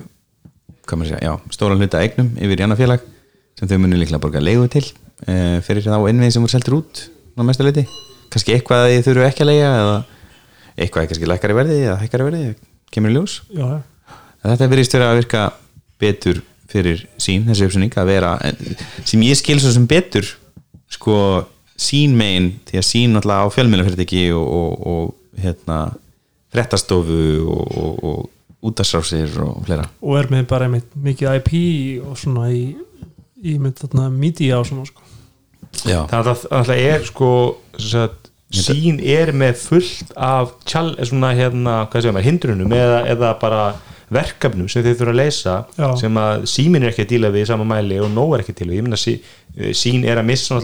hvað 0.84 0.96
maður 1.00 1.12
segja, 1.14 1.24
já, 1.24 1.32
stóra 1.56 1.78
hluta 1.78 2.04
eignum 2.04 2.30
yfir 2.36 2.60
í 2.60 2.62
annað 2.66 2.82
félag 2.84 3.08
sem 3.58 3.70
þau 3.70 3.78
munu 3.80 3.96
líklega 3.96 4.22
borga 4.22 4.44
leigu 4.44 4.68
til 4.72 4.84
uh, 4.84 5.58
fyrir 5.64 5.84
þá 5.88 5.96
innvið 6.12 6.34
sem 6.36 6.44
voru 6.44 6.52
seltur 6.52 6.80
út 6.82 6.94
á 7.08 7.42
mestu 7.46 7.64
leiti, 7.64 7.88
kannski 8.28 8.52
eitthvað 8.56 8.84
að 8.84 8.92
þið 8.92 9.04
þurfu 9.08 9.28
ekki 9.30 9.46
að 9.46 9.50
leiga 9.54 9.68
eða 9.80 9.98
eitthvað 10.76 11.02
er 11.02 11.08
kannski 11.14 11.26
þetta 14.44 14.68
verðist 14.70 14.94
vera 14.96 15.10
að 15.12 15.20
virka 15.22 15.42
betur 15.98 16.42
fyrir 16.68 17.06
sín, 17.18 17.46
þessi 17.48 17.64
uppsynning 17.66 17.94
að 17.96 18.10
vera, 18.12 18.34
en- 18.44 18.76
sem 19.08 19.22
ég 19.24 19.38
skil 19.40 19.58
svo 19.60 19.72
sem 19.72 19.86
betur 19.88 20.26
sko 20.92 21.46
sín 21.78 22.14
megin, 22.18 22.50
því 22.68 22.78
að 22.80 22.86
sín 22.88 23.14
náttúrulega 23.14 23.44
á 23.48 23.54
fjölmjölafyrirtæki 23.54 24.22
og, 24.36 24.46
og, 24.58 24.86
og 24.86 25.42
hérna 25.42 25.78
frettastofu 26.52 27.20
og, 27.48 27.76
og, 27.78 28.04
og 28.04 28.68
útastráfsir 28.68 29.36
og 29.44 29.60
fleira. 29.66 29.84
Og 30.02 30.16
er 30.18 30.30
með 30.32 30.46
bara 30.50 30.66
einmitt 30.66 30.88
mikið 30.98 31.36
IP 31.38 31.52
og 32.08 32.16
svona 32.18 32.48
í, 32.50 32.62
í 33.44 33.54
mynd 33.62 33.78
þarna 33.78 34.08
media 34.10 34.58
og 34.58 34.66
svona 34.66 34.86
sko. 34.88 35.04
Já, 35.86 36.00
það 36.10 36.30
að 36.34 36.64
það 36.70 36.80
er 36.88 37.04
sko 37.06 37.28
sem 37.78 37.90
sagt, 37.92 38.30
sín 38.58 38.98
er 39.04 39.30
með 39.36 39.60
fullt 39.60 40.12
af 40.16 40.54
tjál, 40.66 40.94
svona 41.06 41.34
hérna, 41.36 41.82
hvað 41.92 42.02
segja 42.06 42.16
maður, 42.16 42.28
hindrunum 42.30 42.72
eða, 42.74 43.02
eða 43.12 43.32
bara 43.42 43.62
verkefnum 44.14 44.68
sem 44.70 44.84
þeir 44.84 44.96
þurfa 45.00 45.14
að 45.14 45.18
leysa 45.20 45.56
Já. 45.76 45.88
sem 46.00 46.20
að 46.20 46.46
símin 46.50 46.84
er 46.84 46.92
ekki 46.92 47.04
að 47.04 47.10
díla 47.12 47.32
við 47.34 47.44
í 47.44 47.48
sama 47.50 47.66
mæli 47.68 47.98
og 48.00 48.12
nóg 48.14 48.36
er 48.36 48.44
ekki 48.44 48.54
til 48.56 48.68
við, 48.70 48.78
ég 48.78 48.86
meina 48.86 49.00
sí, 49.00 49.18
sín 49.76 50.06
er 50.08 50.20
að 50.20 50.30
missa 50.30 50.60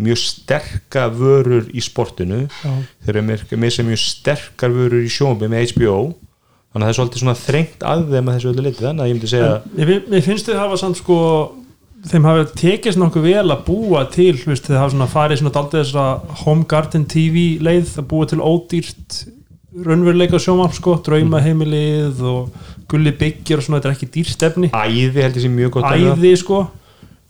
mjög 0.00 0.20
sterka 0.24 1.06
vörur 1.14 1.70
í 1.70 1.84
sportinu 1.84 2.42
Já. 2.48 2.72
þeir 3.06 3.20
eru 3.20 3.38
að 3.38 3.62
missa 3.62 3.86
mjög 3.86 4.02
sterkar 4.02 4.74
vörur 4.74 5.06
í 5.06 5.12
sjónbi 5.12 5.50
með 5.50 5.74
HBO 5.74 5.96
þannig 6.70 6.84
að 6.84 6.86
það 6.86 6.92
er 6.92 6.98
svolítið 6.98 7.24
svona 7.24 7.38
þrengt 7.38 7.88
að 7.92 8.04
þeim 8.12 8.28
að 8.28 8.36
þessu 8.36 8.52
öllu 8.52 8.66
liti 8.66 8.84
þannig 8.84 9.02
að 9.04 9.10
ég 9.10 9.16
myndi 9.16 9.30
segja 9.30 9.54
Mér, 9.74 9.96
mér 10.10 10.22
finnst 10.26 10.50
þau 10.50 10.60
hafa 10.60 10.78
samt 10.78 11.00
sko 11.00 11.18
þeim 12.10 12.28
hafa 12.28 12.46
tekist 12.56 13.00
nokkuð 13.00 13.26
vel 13.26 13.50
að 13.52 13.64
búa 13.66 14.04
til 14.12 14.32
þeir 14.38 14.78
hafa 14.78 14.92
svona 14.94 15.10
farið 15.10 15.42
svona 15.42 15.54
daldið 15.56 15.82
þess 15.82 15.98
að 16.00 16.38
Home 16.44 16.66
Garden 16.70 17.06
TV 17.10 17.44
leið 17.60 17.98
að 18.00 18.08
búa 18.12 18.30
til 18.30 18.40
ódýrt 18.40 19.18
raunveruleika 19.86 20.40
sjómarp 20.42 20.74
sko, 20.74 20.96
draumaheimilið 21.06 22.20
og 22.26 22.50
gulli 22.90 23.12
byggir 23.14 23.60
og 23.60 23.64
svona, 23.66 23.78
þetta 23.78 23.90
er 23.92 23.96
ekki 23.96 24.10
dýrstefni 24.16 24.70
æði 24.74 25.22
held 25.22 25.38
ég 25.38 25.44
sé 25.44 25.50
mjög 25.52 25.76
gott 25.78 25.86
um 25.86 26.08
æði 26.18 26.32
sko. 26.40 26.60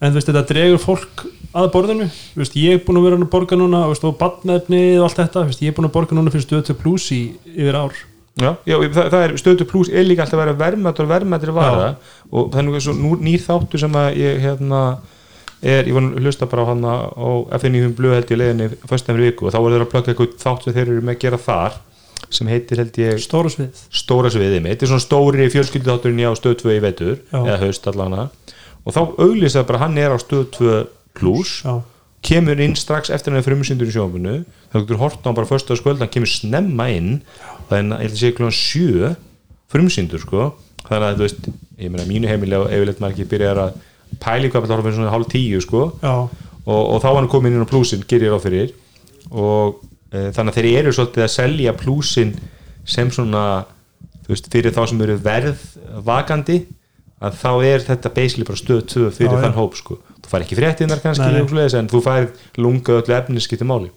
En 0.01 0.09
þú 0.09 0.17
veist, 0.17 0.29
þetta 0.31 0.47
dregur 0.49 0.79
fólk 0.81 1.25
að 1.53 1.67
borðinu. 1.75 2.07
Veist, 2.33 2.55
ég 2.57 2.79
er 2.79 2.85
búin 2.85 2.97
að 2.97 3.03
vera 3.05 3.19
að 3.21 3.27
borga 3.35 3.57
núna 3.59 3.83
veist, 3.91 4.05
og 4.07 4.15
badnefni 4.17 4.79
og 4.97 5.05
allt 5.05 5.19
þetta 5.19 5.43
veist, 5.45 5.61
ég 5.61 5.69
er 5.69 5.77
búin 5.77 5.89
að 5.91 5.93
borga 5.99 6.17
núna 6.17 6.33
fyrir 6.33 6.47
stöðu 6.47 6.77
plus 6.79 7.11
í 7.13 7.21
yfir 7.53 7.77
ár. 7.77 7.93
Já, 8.41 8.55
já 8.65 8.77
það, 8.79 9.07
það 9.11 9.23
er 9.27 9.33
stöðu 9.37 9.67
pluss 9.69 9.91
er 9.91 10.07
líka 10.07 10.23
alltaf 10.25 10.39
að 10.41 10.57
vera 10.57 10.89
og 10.89 11.09
verðmættri 11.11 11.53
vara. 11.53 11.95
Og 12.31 12.49
þannig 12.53 12.79
að 12.79 12.85
svo 12.87 12.93
nú- 12.97 13.19
nýr 13.21 13.43
þáttu 13.43 13.77
sem 13.77 13.91
að 14.01 14.17
ég 14.17 14.39
hérna 14.41 14.81
er, 15.61 15.85
ég 15.85 15.93
var 15.93 16.01
að 16.07 16.23
hlusta 16.23 16.47
bara 16.49 16.63
á 16.65 16.69
hann 16.71 16.85
á 16.87 17.29
FNÍum 17.59 17.93
blöð 17.93 18.15
held 18.17 18.31
ég 18.31 18.39
leiðinni 18.41 18.69
föstnæmri 18.89 19.29
viku 19.29 19.45
og 19.45 19.53
þá 19.53 19.59
voru 19.61 19.75
þeir 19.77 19.85
að 19.85 19.91
plöka 19.91 20.11
eitthvað 20.13 20.37
þátt 20.41 20.63
sem 20.65 20.73
þeir 20.73 20.87
eru 20.87 21.01
með 21.05 21.15
að 21.15 21.21
gera 21.25 21.37
þar 21.37 21.77
sem 22.29 22.49
heitir 22.51 22.81
held 22.83 22.97
ég 23.01 23.21
stóra 23.23 23.49
svið 23.51 23.85
stóra 23.89 24.31
sviðið 24.33 24.61
mitt, 24.63 24.77
þetta 24.77 24.87
er 24.87 24.91
svona 24.93 25.05
stóri 25.07 25.47
fjölskylduþátturinn 25.53 26.25
á 26.27 26.33
stöð 26.37 26.59
2 26.63 26.75
í 26.77 26.81
vetur 26.83 27.15
Já. 27.31 27.39
eða 27.41 27.61
haust 27.65 27.87
allana 27.91 28.27
og 28.85 28.95
þá 28.95 29.01
auglýsa 29.21 29.65
bara 29.67 29.85
hann 29.85 29.97
er 29.97 30.13
á 30.13 30.17
stöð 30.21 30.45
2 30.57 30.75
pluss 31.17 31.61
já, 31.65 31.81
kemur 32.21 32.61
inn 32.61 32.77
strax 32.77 33.09
eftir 33.13 33.33
hann 33.33 33.41
er 33.41 33.47
frumsyndur 33.47 33.89
í 33.89 33.95
sjónfunu 33.95 34.35
þá 34.71 34.79
getur 34.79 34.99
hort 35.01 35.21
á 35.21 35.27
hann 35.27 35.37
bara 35.37 35.49
förstu 35.49 35.73
að 35.75 35.81
skvöld 35.81 36.01
hann 36.03 36.11
kemur 36.11 36.31
snemma 36.31 36.87
inn. 36.93 37.11
Það 37.69 37.77
er, 37.77 37.85
ég 37.91 38.01
held 38.05 38.15
að 38.15 38.21
sé 38.21 38.31
klúan 38.37 38.55
sjö 38.55 39.13
frumsyndur 39.71 40.23
sko. 40.23 40.49
Þannig 40.87 41.07
að 41.07 41.17
þú 41.19 41.25
veist, 41.25 41.49
ég 41.79 41.91
meina 41.93 42.07
mínu 42.07 42.29
heimili 42.31 42.57
og 42.57 42.71
yfirleitt 42.71 43.01
margir 43.03 43.29
byrjar 43.31 43.61
að 43.65 43.75
pæli 44.21 44.51
hvað 44.51 44.67
það 44.67 44.75
horfum 44.77 44.95
svona 44.97 45.13
hálf 45.13 45.29
tíu 45.31 45.61
sko. 45.63 45.83
Og, 46.01 46.81
og 46.81 46.97
þá 47.03 47.09
hann 47.17 47.29
komin 47.31 47.55
inn 47.57 47.65
á 47.65 47.69
plúsin 47.69 48.05
gerir 48.07 48.35
á 48.35 48.39
fyrir. 48.43 48.73
Og 49.31 49.81
þannig 50.11 50.51
að 50.51 50.57
þeir 50.59 50.69
eru 50.81 50.93
svolítið 50.95 51.25
að 51.25 51.33
selja 51.35 51.73
plúsin 51.79 52.35
sem 52.87 53.11
svona 53.13 53.45
veist, 54.27 54.49
fyrir 54.51 54.75
þá 54.75 54.83
sem 54.91 55.03
eru 55.05 55.17
verðvakandi 55.23 56.59
að 57.21 57.37
þá 57.37 57.51
er 57.69 57.83
þetta 57.85 58.13
basically 58.15 58.47
bara 58.47 58.59
stöð 58.59 58.85
2 58.91 59.09
fyrir 59.17 59.35
Já, 59.35 59.41
þann 59.45 59.57
hóp 59.59 59.75
sko. 59.77 59.99
Þú 60.21 60.31
fær 60.31 60.45
ekki 60.45 60.57
fréttinnar 60.57 61.01
kannski 61.03 61.27
Nei, 61.29 61.67
en 61.77 61.89
þú 61.91 62.01
fær 62.05 62.29
lunga 62.57 62.97
öllu 62.97 63.17
efni 63.17 63.43
skipti 63.43 63.67
máli. 63.67 63.91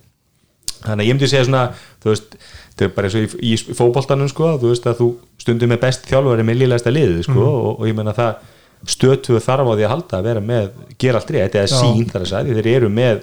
Þannig 0.85 1.01
að 1.01 1.09
ég 1.09 1.17
myndi 1.17 1.31
segja 1.33 1.47
svona 1.49 1.63
þú 2.03 2.11
veist, 2.11 2.35
þetta 2.75 2.85
er 2.85 2.91
bara 2.97 3.09
eins 3.09 3.17
og 3.17 3.25
í, 3.25 3.53
í 3.55 3.77
fótboltanum 3.79 4.29
sko, 4.29 4.51
þú 4.61 4.73
veist 4.75 4.89
að 4.91 4.99
þú 5.01 5.09
stundum 5.41 5.73
með 5.73 5.81
best 5.87 6.05
þjálfari 6.11 6.45
með 6.45 6.61
liðlegasta 6.61 6.93
liðið 6.93 7.23
sko, 7.31 7.47
og, 7.49 7.71
og 7.79 7.89
ég 7.89 7.97
menna 7.97 8.13
það 8.17 8.43
stötuðu 8.91 9.41
þarf 9.45 9.71
á 9.71 9.75
því 9.75 9.87
að 9.87 9.93
halda 9.95 10.19
að 10.19 10.29
vera 10.29 10.45
með 10.45 10.71
gera 11.01 11.21
allt 11.21 11.33
rétt, 11.35 11.59
eða 11.59 11.81
sín 11.81 12.09
þar 12.11 12.25
að 12.25 12.31
sagði 12.33 12.57
þeir 12.59 12.71
eru 12.75 12.91
með 12.93 13.23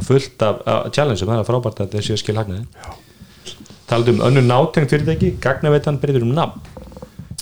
fullt 0.00 0.44
af, 0.46 0.60
challenge 0.94 1.24
þannig 1.24 1.42
að 1.42 1.50
frábært 1.50 1.82
að 1.84 1.96
þessi 1.98 2.18
skil 2.20 2.38
hagnaði 2.38 2.66
talað 3.90 4.14
um 4.14 4.22
önnur 4.24 4.46
nátengt 4.46 4.92
fyrirtæki. 4.92 5.34
Gagnaveitan 5.42 5.98
breytir 6.00 6.24
um 6.24 6.32
nafn. 6.36 6.62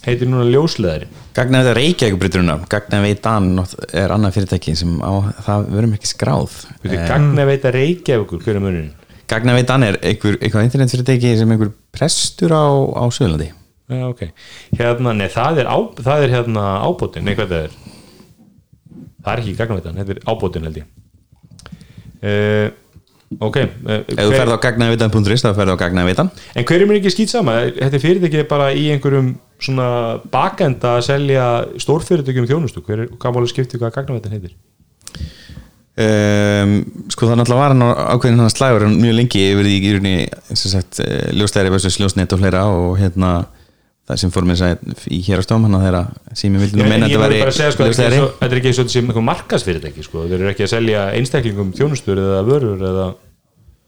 Heitir 0.01 0.31
núna 0.31 0.47
ljósleðari 0.49 1.11
Gagna 1.37 1.61
þetta 1.61 1.75
Reykjavík 1.77 2.15
breyturuna 2.23 2.55
Gagna 2.73 3.03
veitan 3.05 3.51
er 3.93 4.15
annað 4.15 4.39
fyrirtæki 4.39 4.73
sem 4.79 4.95
á 5.05 5.13
það 5.45 5.67
verum 5.75 5.93
ekki 5.99 6.09
skráð. 6.09 6.55
Eh, 6.89 6.95
gagnaveita 7.05 7.73
Reykjavíkur, 7.75 8.41
hver 8.41 8.57
er 8.57 8.65
munurinn? 8.65 8.95
Gagna 9.29 9.55
veitan 9.55 9.85
er 9.85 10.01
einhver, 10.01 10.41
einhver 10.41 10.65
internetfyrirtæki 10.65 11.37
sem 11.39 11.53
einhver 11.53 11.75
prestur 11.93 12.57
á, 12.57 12.65
á 12.97 13.05
Söðlandi 13.13 13.53
Já, 13.91 14.05
ok. 14.07 14.23
Hérna, 14.79 15.15
nei, 15.19 15.27
það 15.33 15.65
er, 15.65 15.71
á, 15.71 15.79
það 15.99 16.25
er 16.27 16.35
hérna 16.37 16.67
ábótin, 16.87 17.27
nei, 17.27 17.35
hvað 17.39 17.55
það 17.55 17.65
er? 17.67 17.79
Það 19.21 19.33
er 19.33 19.43
ekki 19.43 19.57
gagnaveitan, 19.59 19.99
þetta 20.01 20.15
er 20.15 20.23
ábótin 20.31 20.69
held 20.69 20.79
ég. 20.81 20.87
Uh, 22.21 22.69
ok. 23.41 23.59
Uh, 23.85 23.93
Ef 24.05 24.19
þú 24.21 24.31
ferð 24.35 24.55
á 24.57 24.65
gagnaveitan.is 24.65 25.45
þá 25.45 25.51
ferð 25.57 25.75
á 25.75 25.83
gagnaveitan 25.83 26.31
en 26.55 26.67
hver 26.69 26.85
er 26.85 26.97
ekki 26.99 27.13
skýt 27.15 27.33
sama? 27.33 27.59
Þetta 27.69 27.97
er 27.97 28.03
fyrirtæki 28.05 28.47
bara 28.51 28.71
í 28.77 28.89
einhverjum 28.95 29.35
svona 29.61 29.87
bakenda 30.33 30.97
að 30.99 31.07
selja 31.11 31.47
stórfyrirtækjum 31.81 32.49
þjónustu. 32.49 32.85
Hver 32.87 33.07
er, 33.07 33.15
hvað 33.21 33.37
máli 33.37 33.53
skipti 33.53 33.81
hvað 33.81 33.97
gagnaveitan 33.99 34.37
heitir? 34.37 34.57
um, 36.01 36.75
Sko 37.13 37.29
það 37.29 37.41
náttúrulega 37.41 37.63
var 37.63 37.75
hann 37.75 37.87
ákveðin 38.17 38.45
hann 38.45 38.53
slægur 38.53 38.89
mjög 38.95 39.17
lengi 39.19 39.47
yfir 39.51 39.69
því 39.69 39.79
í 39.81 39.95
rauninni 39.97 40.29
sem 40.55 40.75
sagt 40.77 41.01
ljóstæri 41.37 41.73
versus 41.73 42.01
ljósnet 42.01 42.33
og 42.37 42.41
fleira 42.41 42.67
og 42.73 42.95
hérna 43.01 43.35
það 44.11 44.21
sem 44.25 44.33
fór 44.35 44.47
þess 44.51 44.67
að 44.67 45.09
í 45.15 45.21
hér 45.29 45.41
á 45.41 45.45
stóm 45.47 45.65
hann 45.67 45.79
að 45.79 45.87
þeirra 45.87 46.03
sem 46.35 46.55
ég 46.57 46.63
vildi 46.65 46.79
nú 46.79 46.85
Ég, 46.85 46.91
meina 46.93 47.09
að 47.09 47.35
þetta 47.37 47.57
segja, 47.57 47.73
sko, 47.77 47.89
þetta 47.89 48.07
er 48.51 48.61
ekki 48.61 48.71
eins 48.73 48.81
og- 48.83 48.91
þetta 48.91 49.03
einhver 49.07 49.27
markasfyrirtæki, 49.31 50.07
sko. 50.07 50.27
Þeir 50.27 50.39
eru 50.41 50.53
ekki 50.53 50.67
að 50.67 50.73
selja 50.75 51.05
einstaklingum 51.15 51.75
þjónustur 51.79 52.23
eða 52.23 52.41
vörur 52.49 52.87
eða... 52.91 53.09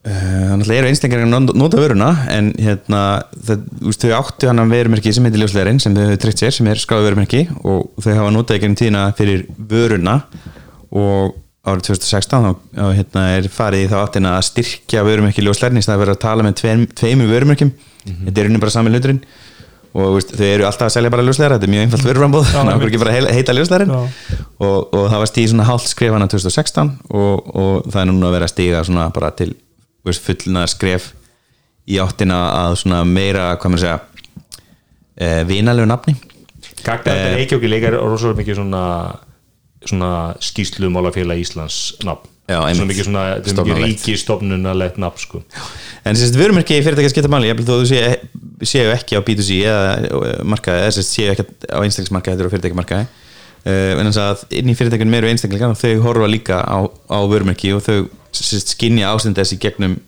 Þannig 0.03 0.67
að 0.67 0.75
eru 0.81 0.89
einstaklega 0.91 1.27
að 1.29 1.53
nota 1.55 1.79
vöruna 1.79 2.09
en 2.35 2.49
hérna, 2.59 3.03
það, 3.47 3.61
þau 4.03 4.15
áttu 4.17 4.49
hann 4.51 4.59
að 4.65 4.73
verumerki 4.75 5.13
sem 5.15 5.29
heitir 5.29 5.45
ljóslegarinn 5.45 5.79
sem 5.83 5.95
þau 5.95 6.03
hefur 6.09 6.19
tryggt 6.25 6.43
sér 6.43 6.57
sem 6.57 6.71
er 6.73 6.81
skráðu 6.83 7.07
verumerki 7.07 7.45
og 7.63 7.93
þau 8.03 8.11
hafa 8.17 8.33
notað 8.35 8.59
ekki 8.59 8.71
um 8.73 8.75
tíðina 8.81 9.05
fyrir 9.15 9.45
vöruna. 9.71 10.17
Og 10.91 11.37
árið 11.63 11.93
2016 11.93 12.49
þá, 12.49 12.51
hérna, 12.99 13.29
er 13.37 13.47
farið 13.55 13.85
í 13.85 13.91
þá 13.93 13.97
áttina 14.01 14.35
að 14.41 14.49
styrkja 14.49 15.05
vörumerki 15.07 15.47
ljóslegarinn 15.47 15.79
í 15.79 15.87
staði 15.87 16.01
að 16.01 16.03
vera 16.03 16.17
að 16.19 16.23
tala 16.27 16.49
með 16.49 16.59
tveim, 16.59 16.85
tveimur 16.99 17.31
vörumerkjum. 17.31 17.73
Þetta 18.03 18.35
er 18.43 18.49
raunin 18.49 18.65
bara 18.65 18.75
sami 18.75 18.91
hluturinn 18.91 19.23
og 19.93 20.19
úst, 20.19 20.33
þau 20.37 20.47
eru 20.49 20.67
alltaf 20.69 20.89
að 20.89 20.95
selja 20.97 21.13
bara 21.13 21.25
ljóslegar 21.27 21.57
þetta 21.57 21.69
er 21.69 21.73
mjög 21.75 21.87
einfalt 21.87 22.07
Já. 23.89 24.01
og, 24.65 24.79
og 24.89 25.09
það 25.13 25.19
var 25.25 25.31
stíð 25.31 25.49
svona 25.53 25.69
hálft 25.69 25.91
skref 25.93 26.17
hana 26.17 26.29
2016 26.33 26.93
og, 27.13 27.51
og 27.53 27.91
það 27.91 28.01
er 28.03 28.09
núna 28.11 28.31
að 28.31 28.37
vera 28.39 28.49
að 28.49 28.89
svona 28.89 29.09
bara 29.13 29.33
til 29.37 29.51
veist, 30.07 30.25
fullna 30.25 30.65
skref 30.71 31.13
í 31.89 31.99
áttina 32.01 32.41
að 32.63 32.79
svona 32.85 33.03
meira 33.09 33.51
hvað 33.57 33.75
maður 33.75 33.85
segja 33.85 33.99
e, 35.17 35.45
vinalegu 35.51 35.89
nafni 35.91 36.17
Gagnaveitan 36.83 37.33
Eh. 37.33 37.37
Reykjavík 37.39 37.71
leikar 37.71 37.95
er 37.95 38.03
rosalega 38.03 38.41
mikið 38.41 38.59
svona 38.59 38.83
svona 39.83 40.35
skýslu 40.43 40.91
málafélag 40.95 41.41
Íslands 41.43 41.97
nafn. 42.07 42.29
Svona 42.51 42.89
mikið 42.89 43.07
svona, 43.07 43.25
þetta 43.39 43.39
er 43.39 43.45
mikið 43.45 43.55
Stofnanlegt. 43.55 43.93
ríki 43.93 44.19
stofnunalegt 44.19 44.97
nafn, 45.01 45.23
sko. 45.23 45.43
en 46.05 46.19
sérst 46.19 46.37
vörumerki 46.37 46.75
í 46.77 46.83
fyrirtæki 46.85 47.13
skipta 47.13 47.31
máli. 47.31 47.49
Ég 47.49 47.63
þó 47.63 47.77
þú 47.79 47.87
séu, 47.89 48.17
séu 48.67 48.91
ekki 48.93 49.17
á 49.17 49.23
B2C 49.23 49.61
eða 49.63 50.33
markaði, 50.51 50.89
eða 50.89 51.05
séu 51.07 51.31
ekki 51.33 51.47
á 51.71 51.79
einstaklismarkaði 51.81 52.35
þetta 52.35 52.43
eru 52.43 52.51
á 52.51 52.55
fyrirtæki 52.57 52.81
markaði 52.81 53.07
uh, 53.67 54.01
en 54.01 54.11
þess 54.11 54.21
að 54.23 54.45
inn 54.59 54.73
í 54.73 54.77
fyrirtækjunum 54.79 55.19
eru 55.19 55.31
einstaklingar 55.31 55.75
og 55.75 55.81
þau 55.81 55.93
horfa 56.07 56.31
líka 56.31 56.61
á, 56.63 56.79
á 56.89 57.19
vörumerki 57.31 57.73
og 57.77 57.85
þau 57.87 57.99
sérst 58.35 58.75
skinja 58.75 59.13
ástænd 59.13 59.39
þess 59.39 59.57
í 59.57 59.61
gegnum 59.63 59.99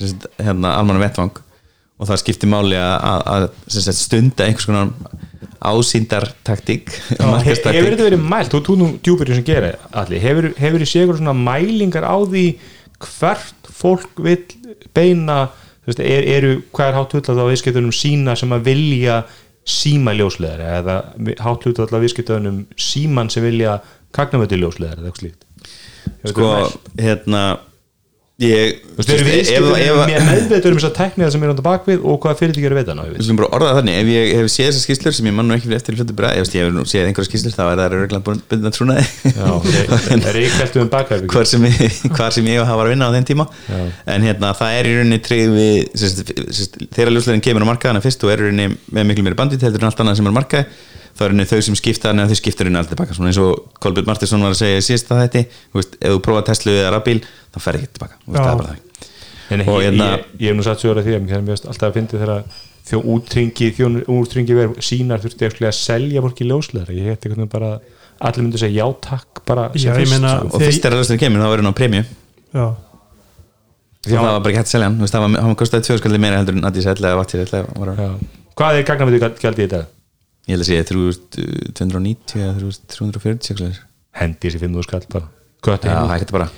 sérst, 0.00 0.28
hérna, 0.40 0.74
almanna 0.76 1.06
vettvang 1.06 1.40
og 1.98 2.10
það 2.10 2.22
skiptir 2.22 2.50
máli 2.52 2.78
að, 2.78 2.94
að, 3.10 3.26
að 3.34 3.48
sérst, 3.74 4.04
stunda 4.04 4.46
einhvers 4.46 4.68
konar 4.68 4.92
ásýndartaktík 5.68 6.90
Hefur 7.18 7.62
þetta 7.68 8.06
verið 8.08 8.24
mælt, 8.24 8.52
þú 8.52 8.60
tónum 8.66 8.96
djúpir 9.04 9.32
sem 9.34 9.46
gera 9.46 9.74
allir, 9.90 10.22
hefur, 10.22 10.50
þið 10.58 10.86
séð 10.88 11.14
svona 11.18 11.36
mælingar 11.36 12.06
á 12.08 12.16
því 12.24 12.46
hvert 12.98 13.72
fólk 13.78 14.22
vil 14.24 14.40
beina 14.96 15.48
veist, 15.86 16.00
er, 16.02 16.24
eru, 16.36 16.54
hvað 16.74 16.90
er 16.90 16.98
hátt 16.98 17.14
hlutað 17.16 17.42
á 17.44 17.50
viðskiptunum 17.50 17.94
sína 17.94 18.34
sem 18.38 18.52
að 18.54 18.66
vilja 18.72 19.20
síma 19.68 20.14
ljósleðar 20.16 20.64
eða 20.80 20.98
hátt 21.44 21.66
hlutað 21.68 21.94
á 21.94 22.02
viðskiptunum 22.04 22.62
síman 22.80 23.30
sem 23.32 23.44
vilja 23.44 23.78
kagnamöti 24.16 24.58
ljósleðar 24.60 25.00
eða 25.00 25.10
eitthvað 25.10 25.22
slíkt? 25.24 25.44
Sko, 26.28 26.52
hérna 26.98 27.42
ég, 28.38 28.74
eru 29.10 29.24
ef- 29.24 29.28
viðskiptunum 29.28 29.78
ef- 29.82 29.96
með 30.06 30.26
meðveitur 30.28 30.70
um 30.70 30.78
þess 30.78 30.86
að 30.88 30.92
tekniða 30.98 31.30
sem 31.34 31.42
er 31.42 31.50
á 31.50 31.64
bakvið 31.66 32.04
og 32.06 32.18
hvaða 32.22 32.38
fyrirtæki 32.38 32.66
eru 32.68 32.76
að 32.76 32.80
veita 32.84 32.94
ná 32.94 33.00
Við 33.08 33.24
slum 33.26 33.38
bara 33.40 33.48
orða 33.56 33.70
það 33.72 33.78
þannig, 33.80 33.96
ef 33.98 34.10
ég 34.12 34.28
hef 34.38 34.50
séð 34.54 34.68
þessar 34.68 34.84
skýslur 34.84 35.16
sem 35.16 35.26
ég 35.30 35.34
mann 35.34 35.48
nú 35.50 35.56
ekki 35.56 35.66
fyrir 35.66 35.80
eftir 35.80 35.96
hlutu 35.98 36.14
bara, 36.20 36.30
ef 36.38 36.52
ég 36.54 36.68
hef 36.68 36.86
séð 36.92 37.08
einhverja 37.08 37.30
skýslur 37.32 37.56
þá 37.56 37.62
er 37.66 37.80
það 37.82 37.96
reglan 37.96 38.24
búin 38.28 38.42
að 40.78 40.84
um 40.84 40.92
bakvið 40.94 41.26
hvar 41.34 41.50
sem, 41.50 41.66
ég, 41.66 41.98
hafa 42.70 42.84
að 42.86 42.92
vinna 42.94 43.10
á 43.10 43.14
þeim 43.18 43.26
tíma. 43.32 43.48
Já. 43.66 43.80
en 44.14 44.28
hérna 44.28 44.52
það 44.60 44.76
er 44.78 44.86
í 44.86 44.94
rauninni 45.00 45.18
tryggð 45.26 45.58
við 45.58 45.74
þegar 46.94 47.12
ljóslegin 47.16 47.42
kemur 47.48 47.66
á 47.66 47.70
markaðana 47.74 48.04
fyrst 48.06 48.22
og 48.22 48.32
er 48.36 48.44
í 48.44 48.48
rauninni 48.52 48.78
með 48.94 49.10
miklu 49.10 49.26
meiri 49.26 49.38
bandit 49.42 49.66
heldur 49.66 49.82
en 49.82 49.90
allt 49.90 50.02
annað 50.04 50.20
sem 50.22 50.30
er 50.30 50.34
á 50.34 50.38
markaði 50.38 50.64
þá 51.18 51.22
er 51.24 51.26
í 51.26 51.30
rauninni 51.32 51.48
þau 51.50 51.60
sem 51.66 51.76
skipta 51.78 52.12
að 52.14 52.30
þau 52.30 52.38
skipta 52.38 52.62
í 52.62 52.66
rauninni 52.68 52.78
alltaf 52.80 52.94
tilbaka 52.94 53.16
svona 53.16 53.30
eins 53.32 53.40
og 53.42 53.64
Kolbjörn 53.82 54.06
Martinsson 54.06 54.44
var 54.46 54.54
að 54.54 54.60
segja 54.62 54.84
síðast 54.86 55.10
að 55.14 55.22
þetta, 55.24 55.42
þú 55.72 55.80
veist, 55.80 55.96
ef 55.98 56.12
þú 56.14 56.20
prófa 56.28 56.42
Tesla 56.46 56.74
eða 56.78 56.92
rafbíl 56.94 57.20
þá 57.24 57.58
fer 57.64 57.78
ekki 57.80 57.88
tilbaka, 57.98 58.14
þú 58.22 58.30
veist, 58.30 58.38
það 58.38 58.52
er 58.52 58.60
bara 58.62 58.68
það 58.74 58.84
En 59.48 59.62
Og 59.64 59.78
ég, 59.80 59.86
hérna- 59.88 60.08
ég, 60.12 60.24
ég 60.42 60.50
hef 60.52 60.56
nú 60.58 60.64
satt 60.66 60.82
sjóra 60.84 61.00
því 61.00 61.12
að 61.16 61.22
mér 61.24 61.46
finnst 61.48 61.66
alltaf 61.72 61.88
að 61.88 61.94
fyndi 61.96 62.18
þegar 62.20 62.42
þjó 62.88 62.98
útringi, 63.14 63.66
þjón 63.78 63.94
útringi 64.12 64.52
verið 64.58 64.82
sínar 64.84 65.22
þurfti 65.22 65.46
ekki 65.48 65.64
að 65.64 65.72
selja 65.78 66.20
fólki 66.24 66.44
ljósleðar 66.44 66.92
ég 66.92 67.08
hætti 67.14 67.30
veginn 67.32 67.48
bara 67.48 67.70
allir 68.20 68.42
myndu 68.44 68.60
segja 68.60 68.84
já 68.84 68.86
takk 69.08 69.40
bara 69.48 69.64
Já, 69.72 69.88
ég 69.88 69.96
fyrst, 70.02 70.12
meina- 70.12 70.44
og 70.44 70.52
fyrst 70.60 70.82
þegar 70.84 70.98
ljóslegin 71.00 71.22
kemur 71.24 71.40
þá 71.40 71.48
er 71.48 71.56
hann 71.62 71.72
á 71.72 71.78
premju 71.80 72.02
því 74.04 74.12
að 74.12 74.20
það 74.20 74.28
var 74.28 74.40
bara 74.44 74.50
ekki 74.52 74.60
hægt 74.60 74.68
að 74.68 74.74
selja 74.76 74.86
hann, 74.88 74.96
ég 80.48 80.56
held 80.56 80.64
að 80.64 80.70
sé 80.70 80.78
3290 80.88 82.42
eða 82.44 82.72
340 82.96 83.52
eitthvað. 83.52 83.82
hendi 84.18 84.48
þessi 84.48 84.62
5.000 84.64 84.88
skall 84.88 85.06
bara. 85.12 85.28
Gott, 85.64 85.84
já, 85.84 85.98
er 85.98 86.14
ekki 86.16 86.34
bara 86.34 86.48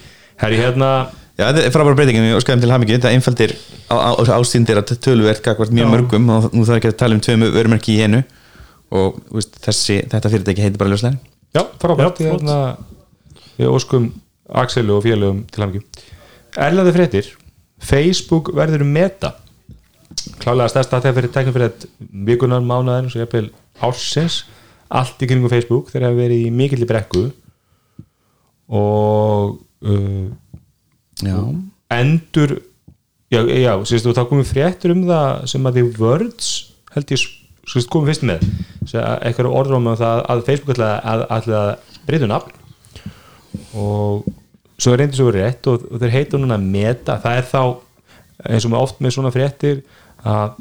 herri 0.41 0.61
hérna 0.61 0.91
Já, 1.41 1.47
þetta 1.49 1.63
er 1.65 1.73
frábæra 1.73 1.97
breytingin, 1.97 2.27
við 2.29 2.37
óskaðum 2.37 2.61
til 2.61 2.71
hamingi 2.75 2.97
þetta 2.99 3.11
einfaldir 3.15 3.53
á, 3.89 3.97
á, 3.97 4.11
ásýndir 4.37 4.77
að 4.77 4.91
töluvert 5.01 5.41
gagvart 5.45 5.73
mjög 5.73 5.87
Já. 5.87 5.93
mörgum 5.95 6.27
og 6.35 6.49
nú 6.53 6.67
þarf 6.69 6.81
ekki 6.83 6.91
að 6.91 6.99
tala 7.01 7.17
um 7.17 7.23
tveimu 7.25 7.49
vörumerki 7.55 7.95
í 7.95 8.03
einu. 8.05 8.21
Og 8.93 9.21
veist, 9.33 9.57
þessi, 9.65 9.97
þetta 10.11 10.33
fyrirtæki 10.35 10.65
heitir 10.67 10.81
bara 10.83 10.93
ljóslegin 10.93 11.17
já, 11.57 11.63
frábært 11.81 12.21
hérna, 12.21 12.57
við 13.57 13.71
óskum 13.73 14.11
Axelu 14.61 14.97
og 14.99 15.05
félögum 15.07 15.41
til 15.49 15.65
hamingju. 15.65 15.83
Erlaði 16.61 16.93
fréttir. 16.99 17.31
Facebook 17.81 18.51
verður 18.59 18.85
meta 18.85 19.33
klálega 20.40 20.71
stærsta 20.73 21.00
þegar 21.02 21.19
fyrir 21.19 21.35
tæknum 21.35 21.57
fyrir 21.57 21.88
vikunar, 22.29 22.64
mánuðin 22.64 23.11
og 23.11 23.19
jafnvel 23.21 23.50
ársins 23.81 24.43
allt 24.90 25.23
í 25.23 25.29
kringum 25.31 25.52
Facebook 25.52 25.93
þeir 25.93 26.09
hafa 26.09 26.19
verið 26.19 26.47
í 26.49 26.55
mikill 26.55 26.83
í 26.83 26.88
brekku. 26.88 27.29
Og 28.71 29.59
uh, 29.87 30.31
Já, 31.21 31.37
endur 31.93 32.61
já, 33.31 33.40
já 33.45 33.75
og 33.76 33.85
þá 34.17 34.23
komum 34.25 34.47
fréttur 34.47 34.95
um 34.95 35.05
það 35.09 35.45
sem 35.52 35.69
að 35.69 35.76
því 35.76 35.85
words 36.00 36.50
held 36.95 37.12
ég 37.12 37.21
sérst, 37.21 37.90
komum 37.93 38.09
fyrst 38.09 38.25
með. 38.26 38.45
Að 38.97 39.26
eitthvað 39.29 39.50
orður 39.52 39.79
um 39.79 39.90
það 40.00 40.25
að 40.33 40.45
Facebook 40.49 40.75
ætla 40.75 40.90
að, 40.99 41.25
að, 41.37 41.50
að 41.61 42.00
breyta 42.09 42.26
um 42.26 42.33
nafn. 42.33 42.57
Og 43.76 44.31
svo 44.81 44.97
reyndið 44.97 45.21
svo 45.21 45.29
verið 45.29 45.45
rétt 45.45 45.71
og, 45.71 45.87
og 45.90 46.02
þeir 46.02 46.17
heita 46.17 46.40
núna 46.40 46.59
meta, 46.61 47.19
það 47.21 47.40
er 47.40 47.49
þá 47.50 47.62
eins 48.49 48.64
og 48.64 48.73
með 48.73 48.87
oft 48.87 49.02
með 49.05 49.17
svona 49.17 49.35
fréttir 49.35 49.83
að 50.27 50.59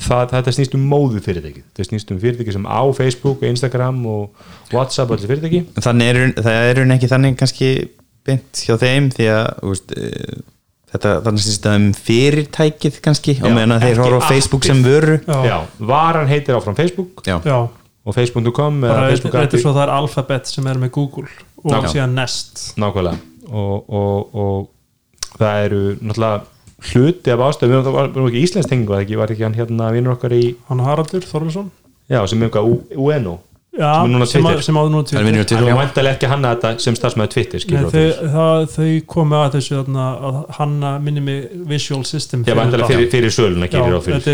það, 0.00 0.26
þetta 0.34 0.54
snýst 0.56 0.76
um 0.78 0.84
móðu 0.90 1.22
fyrirtæki 1.24 1.64
þetta 1.64 1.88
snýst 1.88 2.12
um 2.14 2.20
fyrirtæki 2.22 2.54
sem 2.56 2.68
á 2.68 2.82
Facebook, 2.96 3.42
Instagram 3.46 4.00
og 4.08 4.46
Whatsapp 4.74 5.10
og 5.10 5.18
allir 5.18 5.34
fyrirtæki 5.34 5.64
er, 6.06 6.22
það 6.40 6.70
er 6.70 6.82
hún 6.82 6.94
ekki 6.96 7.10
þannig 7.10 7.36
kannski 7.40 7.72
beint 8.26 8.62
hjá 8.66 8.76
þeim 8.80 9.10
því 9.14 9.28
að 9.32 9.44
þú 9.60 9.74
veist, 9.74 9.94
e, 9.96 10.38
þetta 10.94 11.12
þannig 11.26 11.44
sýst 11.46 11.68
að 11.68 11.78
um 11.80 11.86
fyrirtækið 11.96 13.00
kannski 13.04 13.36
og 13.40 13.48
Já, 13.48 13.54
meðan 13.56 13.76
að 13.76 13.86
þeir 13.86 14.02
horfa 14.04 14.20
á 14.20 14.30
Facebook 14.30 14.64
appið. 14.64 14.72
sem 14.72 14.82
vöru. 14.86 15.18
Já, 15.24 15.38
já, 15.46 15.58
varan 15.92 16.30
heitir 16.30 16.58
áfram 16.58 16.78
Facebook 16.78 17.24
Já, 17.26 17.36
já. 17.46 17.58
og 18.04 18.16
facebook.com 18.16 18.82
þetta 18.86 19.44
er 19.46 19.62
svo 19.62 19.74
það 19.76 19.84
er 19.86 19.94
Alphabet 19.96 20.50
sem 20.50 20.70
er 20.70 20.80
með 20.82 20.94
Google 20.98 21.28
og 21.60 21.74
Já. 21.76 21.92
síðan 21.94 22.16
Nest. 22.16 22.64
Nákvæmlega. 22.80 23.20
Og, 23.50 23.90
og, 23.90 24.34
og 24.34 25.38
það 25.40 25.64
eru 25.66 25.82
náttúrulega 25.98 26.44
hluti 26.90 27.30
af 27.34 27.44
ástæðum, 27.50 27.84
við 27.84 27.92
varum 27.98 28.26
ekki 28.30 28.42
íslensk 28.46 28.68
tengingu 28.72 28.94
var 28.96 29.04
ekki, 29.04 29.16
var 29.20 29.34
ekki 29.34 29.46
hann 29.46 29.58
hérna 29.58 29.92
vinnur 29.94 30.16
okkar 30.16 30.32
í 30.36 30.54
hann 30.70 30.80
Haraldur 30.86 31.22
Þorlesson 31.28 31.70
já, 32.10 32.24
sem 32.26 32.42
er 32.42 32.48
eitthvað 32.50 32.74
UNO. 32.96 33.38
Já, 33.70 34.02
Sem 34.02 34.10
núna 34.10 34.26
sem, 34.26 34.42
Twitter. 34.42 34.58
að- 34.58 34.64
sem 34.66 34.74
áður 34.74 34.90
Það 34.90 35.20
á 35.40 35.46
Twitter. 35.46 35.56
Hann 35.62 35.68
er 35.70 35.78
vantarlega 35.78 36.16
ekki 36.16 36.28
hanna 36.28 36.48
þetta 36.56 36.80
sem 36.82 36.94
stafsmæður 36.98 37.30
Twitter 37.30 37.60
þau, 37.94 38.30
það, 38.32 38.64
þau 38.74 39.06
komu 39.06 39.36
að 39.38 39.52
þessu 39.54 39.76
að 40.26 40.38
hanna 40.56 40.90
minni 40.98 41.20
mig 41.22 41.44
visual 41.70 42.02
system 42.04 42.42
fyrir, 42.90 43.06
fyrir 43.14 43.30
söluna 43.30 43.68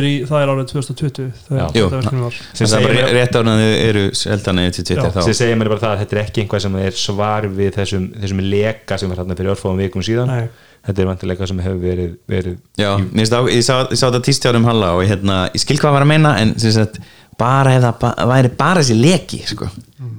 er 0.01 0.07
í, 0.09 0.15
það 0.25 0.41
er 0.41 0.53
árið 0.55 0.71
2020 0.73 1.29
Já. 1.29 1.35
þegar 1.51 1.77
Jú. 1.77 1.85
þetta 1.85 2.01
verkefni 2.01 2.25
var. 2.25 2.35
Sem 2.55 2.67
það 2.73 2.89
er 2.89 3.13
rétt 3.19 3.37
þau 3.61 3.69
eru 3.77 4.05
seldan 4.23 4.63
eða 4.65 4.73
til 4.79 4.85
Twitter 4.89 5.13
sem 5.29 5.35
segir 5.43 5.61
mér 5.61 5.69
bara 5.69 5.85
það 5.85 5.93
að 5.93 6.01
þetta 6.07 6.17
er 6.17 6.23
ekki 6.25 6.47
einhvað 6.47 6.65
sem 6.65 6.77
er 6.77 6.91
svar 7.05 7.43
við 7.61 7.77
þessum, 7.77 8.09
þessum 8.25 8.41
leka 8.57 8.99
sem 8.99 9.13
var 9.13 9.21
hérna 9.21 9.37
fyrir 9.37 9.53
örfáum 9.53 9.77
vikum 9.85 10.01
síðan. 10.01 10.27
Nei. 10.33 10.49
Þetta 10.87 11.03
er 11.03 11.09
vantarlega 11.11 11.37
eitthvað 11.37 11.51
sem 11.53 11.63
hefur 11.67 11.83
verið, 11.83 12.15
verið 12.31 12.57
Já, 12.81 12.91
mér 13.03 13.23
finnst 13.25 13.37
á, 13.37 13.41
ég 13.51 13.63
sá, 13.67 13.75
ég 13.91 13.99
sá 14.01 14.07
þetta 14.09 14.23
tístjárum 14.29 14.67
Halla 14.69 14.93
og 14.97 15.03
ég, 15.05 15.11
hérna, 15.15 15.39
ég 15.55 15.63
skil 15.65 15.79
hvað 15.83 15.97
var 15.99 16.07
að 16.07 16.11
meina 16.13 16.35
en 16.43 16.55
sem 16.63 16.75
sagt, 16.77 17.01
bara 17.41 17.75
ef 17.77 17.83
það 17.85 17.99
ba 18.05 18.13
væri 18.33 18.51
bara 18.57 18.81
þessi 18.85 18.97
leki 19.01 19.41
sko. 19.51 19.69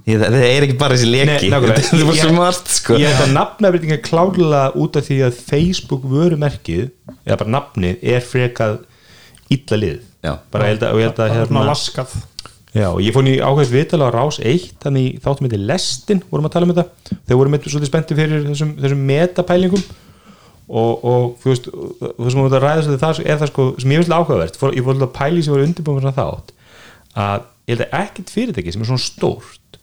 ég, 0.06 0.20
það, 0.22 0.36
er 0.44 0.66
ekki 0.68 0.78
bara 0.82 0.98
þessi 0.98 1.10
leki 1.10 1.32
Nei, 1.48 1.50
nákvæmlega. 1.54 1.80
þetta 1.88 1.98
er 1.98 2.06
bara 2.10 2.18
Ég- 2.18 2.26
svo 2.28 2.36
margt 2.38 2.74
sko. 2.76 3.00
ég 3.02 3.10
held 3.14 3.24
að 3.26 3.34
nafnafriðing 3.40 3.96
er 3.96 4.02
klárlega 4.06 4.64
út 4.84 5.00
af 5.02 5.08
því 5.10 5.18
að 5.30 5.40
Facebook 5.48 6.06
vörumerkið 6.12 6.84
eða 7.26 7.40
bara 7.42 7.54
nafnið 7.58 8.06
er 8.16 8.26
frekað 8.28 8.80
illa 9.58 9.82
lið 9.82 10.02
bara 10.52 10.68
ég 10.68 10.74
held 10.76 10.84
að, 10.84 10.92
og 10.92 11.00
ég 11.02 11.08
held 11.08 11.14
að 11.16 11.22
það 11.24 11.30
er 11.32 11.40
hérna, 11.42 11.64
laskað 11.72 12.16
já, 12.78 12.88
og 12.92 13.00
ég 13.02 13.16
fór 13.16 13.30
í 13.32 13.38
ákveðt 13.42 13.72
viðtala 13.74 14.10
á 14.12 14.16
Rás 14.18 14.38
1 14.44 14.66
þannig 14.84 15.22
þáttum 15.24 15.48
þetta 15.48 15.60
Lestin 15.72 16.20
vorum 16.30 16.50
að 16.50 16.54
tala 16.58 16.68
um 16.68 16.74
þetta 16.76 17.16
þeir 17.30 17.40
voru 17.40 17.54
með 17.54 17.70
svolítið 17.72 17.90
spennti 17.90 18.18
fyrir 18.20 18.44
þessum, 18.50 18.74
þessum 18.84 19.06
metapælingum 19.08 19.86
og, 20.68 21.04
og 21.08 21.28
þú 21.42 21.52
veist, 21.52 21.70
það 21.72 22.18
sem 22.18 22.26
við 22.28 22.42
vorum 22.42 22.58
að 22.58 22.64
ræða 22.64 22.84
svolítið 22.84 23.04
það 23.04 23.22
er 23.24 23.40
það 23.42 23.52
sko, 23.52 23.68
sem 23.80 23.94
ég 23.94 24.02
finnst 24.02 24.16
áhugavert 24.16 24.58
ég 24.58 24.84
fór 24.84 24.94
alltaf 24.94 25.08
að 25.08 25.16
pæli 25.16 25.44
sem 25.46 25.56
voru 25.56 25.68
undirbúin 25.68 26.02
fyrir 26.02 26.18
þátt 26.18 26.54
að 27.18 27.46
ég 27.68 27.74
held 27.74 27.86
að 27.86 27.96
ekkert 28.02 28.34
fyrirtæki 28.34 28.74
sem 28.74 28.84
er 28.84 28.90
svona 28.92 29.06
stórt 29.06 29.80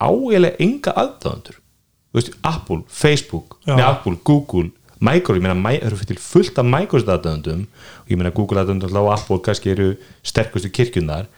áeiginlega 0.00 0.60
enga 0.66 0.94
aðdáðandur 0.98 1.60
þú 1.60 2.18
veist, 2.18 2.32
Apple, 2.42 2.80
Facebook 2.90 3.58
nei, 3.68 3.84
Apple, 3.86 4.16
Google, 4.26 4.70
Microsoft 4.98 5.38
ég 5.38 5.46
meina, 5.46 5.58
það 5.62 5.86
eru 5.88 6.00
fyrir 6.02 6.22
fullt 6.24 6.58
af 6.58 6.66
Microsoft 6.66 7.12
aðdáðandum 7.14 7.66
og 8.02 8.10
ég 8.10 8.20
meina 8.20 8.34
Google 8.34 8.64
aðdáðandum 8.64 8.98
og 9.04 9.12
Apple 9.14 9.38
kannski 9.46 9.74
eru 9.76 9.92
sterkustu 10.26 10.72
kirkjunnar 10.74 11.30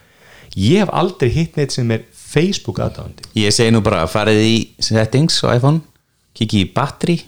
ég 0.56 0.80
hef 0.80 0.94
aldrei 0.96 1.28
hitt 1.32 1.60
neitt 1.60 1.76
sem 1.76 1.92
er 1.92 2.06
Facebook 2.12 2.80
aðdáðandi 2.80 3.28
ég 3.36 3.52
segi 3.52 3.74
nú 3.74 3.84
bara 3.84 4.06
farið 4.08 4.40
í 4.48 4.56
settings 4.80 5.42
á 5.44 5.52
iPhone 5.52 5.84
kikið 6.36 6.64
í 6.64 6.72
batteri 6.72 7.18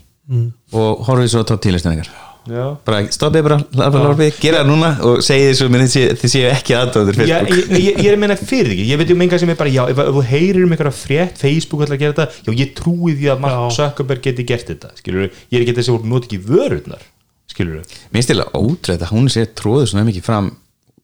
og 0.72 1.02
horfið 1.08 1.28
svo 1.34 1.42
á 1.44 1.46
top 1.48 1.60
10 1.64 1.74
listinningar 1.76 2.08
já. 2.44 2.64
Bara 2.84 2.98
stoppið 3.12 3.42
bara, 3.46 3.56
larfið, 3.72 4.34
gera 4.40 4.58
það 4.62 4.68
núna 4.68 4.88
og 5.08 5.20
segið 5.24 5.46
þessu 5.50 5.68
mér 5.72 5.84
þið 5.84 5.92
séu- 5.94 6.16
þið 6.20 6.32
séu 6.34 6.48
ekki 6.50 6.74
aðdóður 6.76 7.18
Já, 7.24 7.38
Facebook. 7.40 7.70
ég, 7.72 7.84
ég, 7.84 7.98
ég 8.04 8.08
er 8.10 8.16
að 8.16 8.20
meina 8.24 8.36
fyrir 8.36 8.72
því 8.74 8.86
ég 8.90 9.00
veit 9.00 9.12
um 9.14 9.22
enga 9.24 9.38
sem 9.40 9.52
er 9.54 9.56
bara, 9.60 9.72
já, 9.72 9.82
ef, 9.88 9.98
ef 10.04 10.10
þú 10.18 10.24
heyrir 10.28 10.64
um 10.66 10.74
einhverja 10.76 10.92
frétt, 10.98 11.38
Facebook 11.40 11.84
ætla 11.86 11.96
að 11.96 12.02
gera 12.04 12.16
þetta 12.18 12.44
já, 12.44 12.52
ég 12.60 12.74
trúi 12.76 13.14
því 13.16 13.30
að 13.32 13.40
Mark. 13.44 13.64
Zuckerberg 13.78 14.22
geti 14.28 14.44
gert 14.48 14.68
þetta, 14.68 14.92
skilur 15.00 15.24
ég 15.30 15.56
er 15.56 15.64
ekki 15.64 15.76
þessi 15.80 15.94
að 15.96 16.04
nota 16.12 16.28
ekki 16.28 16.40
vörurnar, 16.50 17.04
skilur 17.48 17.80
mér 18.12 18.28
þetta 18.28 18.48
ótrúið 18.60 19.06
að 19.08 19.14
hún 19.16 19.28
sé 19.32 19.46
tróðu 19.56 19.88
svona 19.88 20.04
mikið 20.08 20.26
fram 20.28 20.50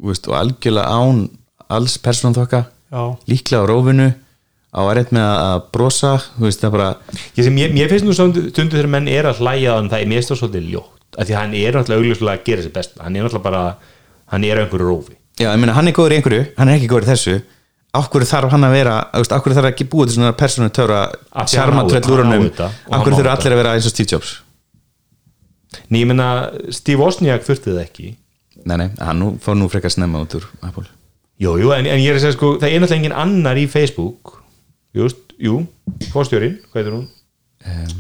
veist, 0.01 0.29
og 0.29 0.37
algjörlega 0.37 0.93
án 0.93 1.25
alls 1.71 1.97
persónþokka 2.05 2.67
Já. 2.93 3.03
líklega 3.31 3.65
á 3.65 3.71
rófinu 3.71 4.11
á 4.71 4.81
að 4.81 4.93
rétt 4.99 5.13
með 5.15 5.29
að 5.29 5.63
brosa 5.75 6.13
veist 6.39 6.65
bara 6.71 6.89
ég, 7.35 7.43
sem, 7.43 7.57
ég, 7.59 7.73
mér 7.75 7.91
finnst 7.91 8.07
nú 8.07 8.15
stundu, 8.15 8.51
þegar 8.55 8.91
menn 8.93 9.09
er 9.11 9.27
að 9.31 9.43
hlæja 9.43 9.79
þannig 9.79 9.95
það 9.95 10.19
er 10.19 10.27
stóð 10.27 10.43
svolítið 10.45 10.69
ljótt 10.75 11.01
af 11.19 11.27
því 11.27 11.35
hann 11.39 11.55
er 11.59 11.75
náttúrulega 11.75 12.01
augljóslega 12.01 12.37
að 12.39 12.45
gera 12.47 12.67
sér 12.67 12.75
best 12.75 13.01
hann 13.01 13.17
er 13.17 13.25
náttúrulega 13.27 13.47
bara, 13.49 13.63
hann 14.31 14.45
er 14.47 14.61
einhverju 14.63 14.87
rófi. 14.87 15.17
Já, 15.41 15.49
ég 15.51 15.59
meina 15.59 15.75
hann 15.75 15.91
er 15.91 15.97
góður 15.97 16.15
í 16.15 16.21
einhverju, 16.21 16.45
hann 16.59 16.71
er 16.71 16.79
ekki 16.79 16.91
góður 16.91 17.09
í 17.09 17.11
þessu. 17.11 17.35
Okkur 17.99 18.23
þarf 18.29 18.53
hann 18.55 18.67
að 18.69 18.77
vera 18.77 18.95
okkur 19.19 19.57
þarf 19.57 19.73
ekki 19.73 19.89
búið 19.91 20.13
til 20.13 20.21
svona 20.21 20.37
persónu 20.39 20.71
töfra 20.71 21.01
Af 21.11 21.51
því 21.51 21.59
að 21.59 21.65
hann 21.67 21.75
á 21.75 21.81
sjarma 21.81 21.83
þetta, 21.89 22.03
tröll 22.07 22.15
úr 22.15 22.21
hann 22.23 22.35
hann 22.37 23.01
okkur 23.01 23.17
þurfa 23.17 23.33
allir 23.35 23.57
að 23.57 23.61
vera 23.65 23.73
eins 23.75 23.89
og 23.89 23.95
Steve 23.95 24.11
Jobs? 24.13 24.31
Ný, 25.91 26.05
ég 26.05 26.07
meina, 26.13 26.29
Steve 26.71 27.03
Wozniak 27.03 27.43
þurfti 27.47 27.73
það 27.73 27.83
ekki. 27.83 28.13
Nei, 28.63 28.77
nei, 28.79 28.89
hann 29.03 29.25
fór 29.43 29.59
nú 29.59 29.67
frekar 29.73 29.91
snemma 29.91 30.23
út 30.23 30.39
úr 30.39 30.47
Apple. 30.63 30.87
Jú, 31.43 31.57
jú, 31.59 31.73
en, 31.75 31.89
en 31.91 31.99
Just, 34.97 35.35
jú, 35.39 35.61
fórstjórin, 36.11 36.57
hvað 36.71 36.81
heitir 36.81 36.95
hún? 36.97 37.07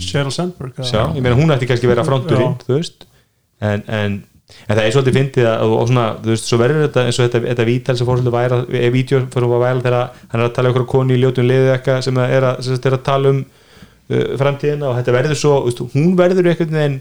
Sheryl 0.00 0.32
Sandberg 0.32 0.78
Sjá, 0.80 1.04
ég 1.14 1.22
meina 1.22 1.36
hún 1.36 1.52
ætti 1.52 1.68
kannski 1.68 1.86
að 1.86 1.92
vera 1.92 2.04
Já. 2.08 2.48
veist 2.72 3.04
en, 3.60 3.82
en, 3.84 4.14
en 4.64 4.72
það 4.72 4.80
er 4.82 4.94
svolítið 4.94 5.18
fyndið 5.18 5.48
að, 5.50 5.64
og, 5.66 5.74
og 5.76 5.90
svona, 5.90 6.06
þú 6.24 6.32
veist, 6.32 6.48
svo 6.48 6.58
verður 6.62 6.86
þetta 6.86 7.04
eins 7.04 7.18
og 7.20 7.26
þetta, 7.26 7.42
þetta 7.44 7.66
vítal 7.68 7.96
sem 7.98 8.08
fór 8.08 8.18
svolítið 8.18 8.36
væra, 8.38 8.60
eða 8.80 8.94
vídeo 8.96 9.20
fór 9.34 9.46
að 9.46 9.54
væra 9.60 9.84
þegar 9.84 10.24
hann 10.32 10.40
er 10.40 10.46
að 10.46 10.54
tala 10.56 10.70
um 10.70 10.72
einhverja 10.72 10.92
konu 10.94 11.14
í 11.14 11.20
ljótum 11.20 11.48
liðu 11.50 11.70
eitthvað 11.74 12.00
sem 12.08 12.20
er 12.24 12.48
að, 12.48 12.62
sem 12.66 12.80
er 12.80 12.96
að 12.96 13.04
tala 13.10 13.34
um 13.34 13.42
uh, 13.44 14.26
framtíðina 14.40 14.88
og 14.88 14.98
þetta 14.98 15.16
verður 15.18 15.40
svo, 15.44 15.54
veist, 15.68 15.84
hún 15.94 16.16
verður 16.18 16.50
einhvern 16.54 16.78
veginn 16.80 16.98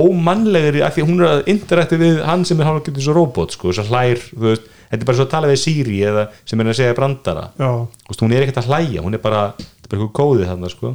ómannlegri 0.00 0.82
af 0.86 0.94
því 0.94 1.06
að 1.06 1.08
hún 1.10 1.22
er 1.22 1.30
að 1.30 1.48
interakti 1.54 1.98
við 2.02 2.20
hann 2.26 2.44
sem 2.46 2.60
er 2.60 2.68
hálfgetur 2.68 3.06
svo 3.06 3.14
robot, 3.16 3.54
sko, 3.56 3.72
svo 3.74 3.86
hlær 3.88 4.20
þú 4.26 4.44
veist, 4.50 4.68
þetta 4.90 5.00
er 5.00 5.08
bara 5.08 5.18
svo 5.18 5.26
að 5.26 5.32
tala 5.34 5.50
við 5.50 5.60
Siri 5.62 6.00
eða 6.10 6.26
sem 6.44 6.60
er 6.60 6.70
að 6.70 6.78
segja 6.80 6.96
brandara. 6.98 7.48
Já. 7.56 7.70
Þú 8.04 8.12
veist, 8.12 8.24
hún 8.24 8.34
er 8.34 8.46
ekkert 8.46 8.62
að 8.62 8.70
hlæja, 8.70 9.04
hún 9.04 9.16
er 9.16 9.22
bara 9.22 9.42
þetta 9.56 9.86
er 9.86 9.92
bara 9.92 10.00
eitthvað 10.00 10.16
góðið 10.20 10.50
þarna, 10.50 10.72
sko. 10.74 10.94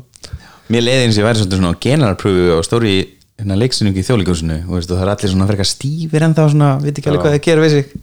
Mér 0.74 0.84
leiði 0.86 1.06
eins 1.06 1.16
og 1.18 1.22
ég 1.22 1.30
væri 1.30 1.46
svona 1.46 1.76
generarpröfu 1.86 2.50
og 2.56 2.66
stóri 2.66 2.96
hérna 3.36 3.58
leiksinningu 3.60 4.02
í 4.02 4.08
þjóðleikusinu 4.08 4.60
og 4.72 4.84
það 4.88 5.02
er 5.04 5.14
allir 5.14 5.32
svona 5.32 5.48
frekar 5.50 5.68
stífir 5.70 6.26
en 6.26 6.36
þá 6.36 6.44
svona, 6.54 6.70
veit 6.82 6.96
ekki 6.96 7.12
alveg 7.12 7.26
hvað 7.26 7.64
það 7.64 7.74
sig. 7.76 7.96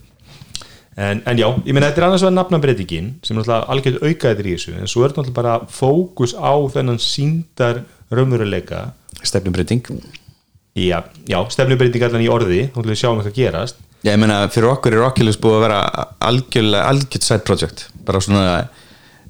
En, 0.92 1.22
en 1.24 1.38
já, 1.40 1.46
ég 1.64 1.72
meina 1.72 1.88
þetta 1.88 2.02
er 2.02 2.06
annars 2.06 2.24
vegar 2.26 2.34
nafnabreitingin 2.36 3.06
sem 3.24 3.38
er 3.40 3.52
algjörð 3.72 4.02
aukaðir 4.04 4.48
í 4.50 4.56
þessu 4.58 4.74
en 4.76 4.90
svo 4.92 5.06
er 5.06 5.14
þetta 5.16 5.32
bara 5.32 5.54
fókus 5.72 6.34
á 6.36 6.52
þennan 6.74 7.00
síndar 7.00 7.80
raunveruleika. 8.12 8.90
Stefnumbreyting 9.24 9.88
já, 10.76 10.98
já 11.28 11.38
stefnubreiting 11.52 12.04
allan 12.04 12.24
í 12.24 12.28
orði 12.32 12.66
þá 12.68 12.76
ætlum 12.76 12.92
við 12.92 13.00
sjáum 13.00 13.22
eitthvað 13.22 13.38
gerast 13.40 13.80
Já, 14.02 14.10
ég 14.12 14.20
meina, 14.22 14.40
fyrir 14.50 14.72
okkur 14.72 14.96
er 14.96 15.04
Oculus 15.06 15.38
búið 15.38 15.58
að 15.58 15.64
vera 15.66 15.80
algjörlega, 16.26 16.86
algjört 16.90 17.26
side 17.26 17.44
project. 17.46 17.84
Bara 18.06 18.22
svona 18.24 18.44
uh, 18.58 18.64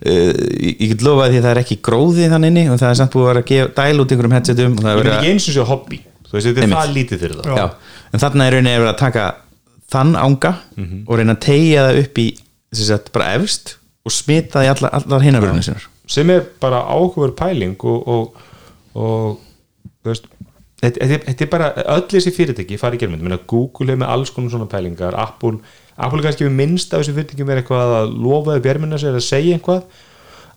ég 0.08 0.80
ég 0.80 0.94
get 0.94 1.04
lofa 1.04 1.28
því 1.28 1.40
að 1.42 1.46
það 1.46 1.52
er 1.52 1.62
ekki 1.62 1.78
gróði 1.84 2.30
þannig 2.32 2.54
inni 2.54 2.64
og 2.72 2.80
það 2.80 2.94
er 2.94 3.00
samt 3.02 3.12
búið 3.16 3.26
að 3.26 3.30
vera 3.32 3.44
að 3.44 3.50
gefa, 3.52 3.74
dæla 3.78 4.06
út 4.06 4.14
einhverjum 4.16 4.36
headsetum 4.38 4.78
og 4.78 4.86
það 4.86 4.90
ég 4.90 4.96
er 4.96 5.02
verið 5.02 5.18
ekki 5.18 5.32
eins 5.34 5.48
og 5.48 5.58
sér 5.58 5.68
hobby. 5.72 6.00
Þú 6.28 6.38
veist, 6.38 6.48
þetta 6.48 6.64
er 6.64 6.72
það 6.72 6.96
lítið 6.96 7.24
fyrir 7.26 7.38
það. 7.42 7.52
Að, 7.52 7.60
já, 7.60 8.00
en 8.08 8.24
þarna 8.24 8.48
er 8.48 8.56
rauninni 8.56 8.76
verið 8.78 8.92
að 8.94 9.00
taka 9.02 9.28
þann 9.92 10.16
ánga 10.16 10.52
og 11.04 11.18
reyna 11.20 11.36
að 11.36 11.44
tegja 11.44 11.86
það 11.88 12.02
upp 12.02 12.20
í 12.22 12.28
sem 12.72 12.88
sagt, 12.88 13.12
bara 13.12 13.32
efst 13.36 13.74
og 14.02 14.14
smita 14.14 14.58
það 14.58 14.64
í 14.64 14.70
allar, 14.72 14.94
allar 14.98 15.26
hinafurinu 15.26 15.64
sinnar 15.66 15.88
sem 16.12 16.30
er 16.34 16.44
bara 16.60 16.82
áhugaverð 16.92 17.36
pæling 17.38 17.84
og, 17.88 18.08
og, 18.08 18.40
og 18.98 20.12
Þetta, 20.82 21.44
er 21.44 21.50
bara, 21.50 21.68
öll 21.94 22.06
þessi 22.10 22.32
fyrirtæki 22.34 22.78
fara 22.80 22.98
í 22.98 23.02
germynd, 23.02 23.22
Meina, 23.22 23.38
Google 23.46 23.94
er 23.94 24.00
með 24.00 24.14
alls 24.16 24.32
konar 24.34 24.50
svona 24.50 24.66
pælingar 24.70 25.14
Apple, 25.14 25.60
Apple 25.94 26.24
kannski 26.24 26.48
við 26.48 26.56
minnst 26.58 26.90
af 26.90 27.04
þessu 27.04 27.14
fyrirtæki 27.14 27.46
verið 27.46 27.62
eitthvað 27.62 27.94
að 28.00 28.16
lofaði 28.24 28.64
björminna 28.64 28.98
sér 28.98 29.18
að 29.18 29.28
segja 29.28 29.60
eitthvað. 29.60 29.84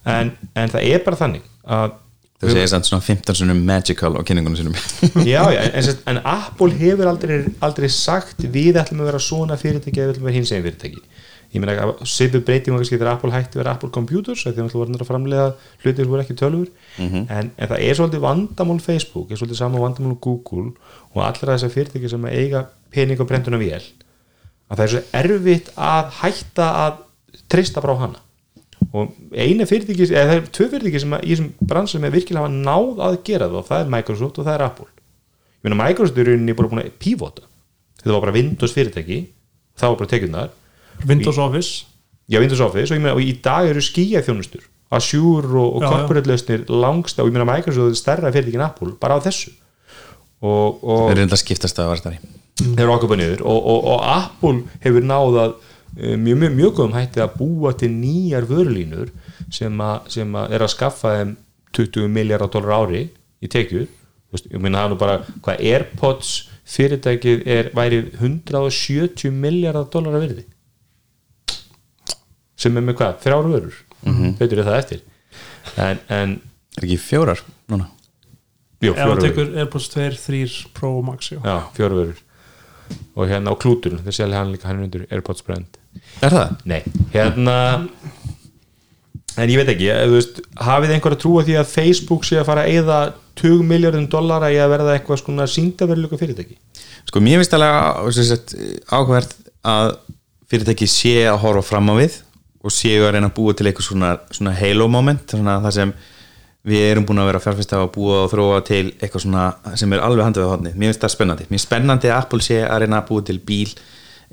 En, 0.10 0.34
en 0.58 0.74
það 0.74 0.90
er 0.90 1.06
bara 1.06 1.20
þannig 1.20 1.46
að 1.66 1.94
það 2.42 2.52
segir 2.52 2.72
samt 2.72 2.90
svona 2.90 3.06
15 3.06 3.38
sunum 3.40 3.62
magical 3.68 4.12
á 4.20 4.22
kynningunum 4.28 4.58
sinum 4.60 4.76
já, 5.34 5.42
já, 5.56 5.62
en, 5.64 5.76
en, 5.80 6.02
en 6.12 6.22
Apple 6.28 6.76
hefur 6.80 7.10
aldrei, 7.12 7.38
aldrei 7.64 7.88
sagt 7.92 8.44
við 8.52 8.80
ætlum 8.82 9.04
að 9.04 9.12
vera 9.12 9.22
svona 9.24 9.58
fyrirtæki 9.60 10.02
eða 10.02 10.10
við 10.10 10.16
ætlum 10.16 10.28
að 10.28 10.32
vera 10.32 10.40
hins 10.40 10.52
egin 10.52 10.68
fyrirtæki 10.68 11.15
ég 11.56 11.64
meina 11.64 11.76
að 11.82 12.02
svipu 12.10 12.42
breytingum 12.46 12.82
kannski 12.82 12.98
þegar 12.98 13.14
Apple 13.16 13.34
hætti 13.34 13.56
að 13.56 13.62
vera 13.62 13.76
Apple 13.78 13.92
Computers 13.96 14.44
þegar 14.44 14.68
það 14.72 14.82
var 14.82 15.04
að 15.04 15.10
framlega 15.10 15.46
hlutir 15.84 16.04
sem 16.04 16.12
voru 16.12 16.26
ekki 16.26 16.38
tölfur 16.42 16.72
en, 17.00 17.52
en 17.56 17.70
það 17.72 17.78
er 17.80 18.00
svolítið 18.00 18.26
vandamál 18.26 18.82
Facebook 18.84 19.32
er 19.32 19.40
svolítið 19.40 19.62
saman 19.62 19.84
vandamál 19.86 20.18
Google 20.26 20.74
og 21.14 21.24
allra 21.24 21.56
þessar 21.56 21.74
fyrirtæki 21.74 22.12
sem 22.12 22.28
eiga 22.32 22.66
pening 22.94 23.24
og 23.24 23.30
brenduna 23.30 23.62
vél 23.62 23.88
að 24.68 24.76
það 24.76 24.86
er 24.86 24.94
svo 24.94 25.04
erfitt 25.22 25.74
að 25.78 26.14
hætta 26.20 26.70
að 26.84 27.02
treysta 27.52 27.84
frá 27.84 27.94
hana. 28.00 28.22
Og 28.96 29.12
eina 29.36 29.68
fyrirtæki, 29.68 30.08
eða 30.10 30.30
það 30.30 30.38
er 30.40 30.48
tvö 30.58 30.68
fyrirtæki 30.72 31.02
sem 31.04 31.14
að, 31.14 31.26
í 31.26 31.34
þessum 31.36 31.68
bransum 31.70 32.06
er 32.08 32.14
virkilega 32.14 32.46
hafa 32.46 32.64
náð 32.66 33.02
að 33.06 33.18
gera 33.28 33.50
það 33.52 33.60
og 33.60 33.68
það 33.70 33.84
er 33.84 33.92
Microsoft 33.94 34.40
og 34.40 34.48
það 34.48 34.56
er 34.56 34.64
Apple. 34.66 34.88
Ég 35.60 35.68
meina 35.68 35.78
Microsoft 35.84 36.22
er 36.22 36.30
rauninni 36.32 36.56
bara 36.58 36.72
búin 36.72 36.82
að 36.82 36.96
pívota 37.02 37.46
þetta 38.06 38.14
var 38.14 38.28
bara 38.28 38.36
Windows 38.36 38.76
fyrirtæki 38.76 39.20
það 39.76 39.92
var 39.92 40.00
bara 40.00 40.12
tekjurnar 40.14 40.54
Windows 41.08 41.38
Office. 41.42 41.86
Já 42.32 42.40
Windows 42.42 42.62
Office 42.64 42.90
og, 42.90 42.98
ég 42.98 43.04
meina, 43.04 43.18
og 43.18 43.22
í 43.22 43.36
dag 43.44 43.68
eru 43.70 43.84
skýja 43.84 44.24
þjónustur 44.26 44.64
Azure 44.96 45.60
og, 45.60 45.78
og 45.78 45.86
corporate-lausnir 45.86 46.66
langst 46.70 47.20
og 47.20 47.30
ég 47.30 47.36
meina 47.36 47.48
Microsoft 47.50 47.94
er 47.94 48.00
stærra 48.00 48.32
fyrirtæki 48.34 48.60
en 48.60 48.66
Apple 48.68 48.96
bara 49.02 49.18
á 49.18 49.26
þessu. 49.26 49.54
Og, 50.46 50.82
og 50.84 51.06
það 51.06 51.14
er 51.14 51.22
reynda 51.22 51.38
að 51.38 51.42
skiptast 51.42 51.80
að 51.82 51.92
varstari 51.94 52.20
þeir 52.56 52.84
eru 52.86 52.94
okkur 52.96 53.12
búin 53.12 53.24
yfir 53.26 53.44
og, 53.44 53.58
og, 53.60 53.88
og 53.94 54.04
Apple 54.08 54.80
hefur 54.84 55.06
náð 55.06 55.40
að 55.42 55.54
eh, 55.98 56.16
mjög, 56.16 56.40
mjög, 56.44 56.56
mjög 56.60 56.74
góðum 56.80 56.96
hætti 56.96 57.24
að 57.24 57.38
búa 57.40 57.74
til 57.76 57.92
nýjar 57.92 58.48
vörulínur 58.50 59.12
sem, 59.54 59.82
a, 59.82 59.92
sem 60.12 60.36
a 60.38 60.48
er 60.54 60.66
að 60.66 60.74
skaffa 60.76 61.16
þeim 61.20 61.36
20 61.76 62.12
miljardar 62.16 62.52
dólar 62.54 62.86
ári 62.86 63.06
í 63.44 63.52
tekjur. 63.52 63.88
Ég 64.36 64.60
meina 64.62 64.86
það 64.86 64.94
nú 64.94 65.00
bara 65.00 65.18
hvað 65.44 65.64
Airpods 65.64 66.30
fyrirtækið 66.66 67.44
er, 67.52 67.72
væri 67.76 68.02
170 68.18 69.34
miljardar 69.36 69.90
dólar 69.92 70.18
að 70.18 70.28
virði 70.28 70.46
sem 72.66 72.78
er 72.82 72.86
með 72.90 72.98
hvað, 73.02 73.16
þrjár 73.26 73.50
vörur 73.54 73.74
mm 73.80 73.84
Mhm. 74.06 74.22
-hmm. 74.22 74.38
veitur 74.42 74.64
það 74.66 74.80
eftir 74.84 75.00
en, 75.78 76.00
en 76.10 76.36
Er 76.78 76.84
ekki 76.84 76.98
fjórar 77.00 77.40
núna? 77.72 77.86
ef 78.82 78.94
fjórar 78.94 79.00
það 79.00 79.16
vörur 79.16 79.26
tekur 79.30 79.58
Airpods 79.64 79.88
2, 79.94 80.10
3 80.28 80.68
Pro 80.76 80.92
Max 81.02 81.30
já. 81.32 81.40
já, 81.42 81.56
fjórar 81.78 81.96
vörur 82.02 82.22
og 83.16 83.28
hérna 83.32 83.50
á 83.50 83.56
klútur, 83.58 83.96
þessi 84.06 84.22
alveg 84.24 84.38
hann 84.38 84.52
líka 84.54 84.68
hann 84.70 84.84
undir 84.84 85.08
Airpods 85.12 85.42
brand 85.42 85.66
Er 86.22 86.30
það? 86.30 86.56
Nei, 86.66 86.84
hérna 87.14 87.88
en 89.38 89.50
ég 89.52 89.58
veit 89.60 89.72
ekki, 89.74 89.88
þú 89.92 90.14
veist 90.16 90.42
hafið 90.64 90.94
einhver 90.96 91.16
að 91.16 91.22
trúa 91.24 91.44
því 91.48 91.56
að 91.60 91.72
Facebook 91.72 92.24
sé 92.28 92.38
að 92.40 92.46
fara 92.50 92.64
að 92.66 92.76
eyða 92.76 93.00
20 93.42 93.64
miljardum 93.68 94.06
dollara 94.12 94.52
í 94.54 94.60
að 94.64 94.70
verða 94.76 94.94
eitthvað 95.00 95.22
svona 95.24 95.48
síndaveruleika 95.52 96.20
fyrirtæki 96.22 96.56
Sko 97.10 97.20
mér 97.24 97.42
finnst 97.42 97.54
alveg 97.58 98.56
áhverð 98.96 99.34
að 99.66 99.90
fyrirtæki 100.52 100.88
sé 100.88 101.16
að 101.28 101.42
horfa 101.44 101.64
fram 101.72 101.90
á 101.92 101.96
við 102.00 102.22
og 102.66 102.74
séu 102.74 103.06
að 103.06 103.16
reyna 103.16 103.30
að 103.30 103.38
búa 103.38 103.56
til 103.56 103.70
eitthvað 103.70 103.88
svona, 103.90 104.12
svona 104.34 104.54
halo 104.58 104.88
moment 104.92 105.36
svona 105.36 105.60
það 105.64 105.76
sem 105.78 105.96
við 106.66 106.86
erum 106.90 107.06
búin 107.06 107.22
að 107.22 107.30
vera 107.30 107.42
að 107.42 107.46
fjárfesta 107.46 107.78
að 107.78 107.92
búa 107.94 108.24
og 108.24 108.32
þróa 108.32 108.62
til 108.66 108.86
eitthvað 108.96 109.26
svona 109.28 109.44
sem 109.78 109.94
er 109.94 110.06
alveg 110.06 110.26
handið 110.26 110.48
á 110.50 110.54
hodni 110.54 110.74
mér 110.74 110.90
finnst 110.90 111.06
það 111.06 111.14
spennandi, 111.14 111.46
mér 111.46 111.60
finnst 111.60 111.70
spennandi 111.70 112.10
að 112.10 112.18
Apple 112.18 112.46
sé 112.46 112.62
að 112.66 112.82
reyna 112.84 113.02
að 113.02 113.12
búa 113.12 113.26
til 113.28 113.38
bíl 113.46 113.76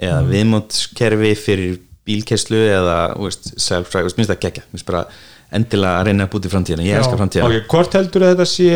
eða 0.00 0.22
viðmótskerfi 0.30 1.34
fyrir 1.36 1.76
bílkeslu 2.08 2.62
eða 2.72 2.96
self-drive, 3.36 4.08
mér 4.08 4.16
finnst 4.16 4.32
það 4.32 4.42
geggja 4.46 4.64
mér 4.64 4.78
finnst 4.78 4.88
bara 4.88 5.04
endilega 5.52 6.00
að 6.00 6.08
reyna 6.08 6.24
að 6.24 6.32
búa 6.32 6.42
til 6.42 6.50
framtíðina. 6.54 6.88
Ég 6.88 6.96
elskar 6.96 7.18
framtíðina. 7.20 7.48
Ok, 7.52 7.66
hvort 7.68 7.96
heldur 7.98 8.24
að 8.24 8.30
þetta 8.32 8.46
sé 8.48 8.68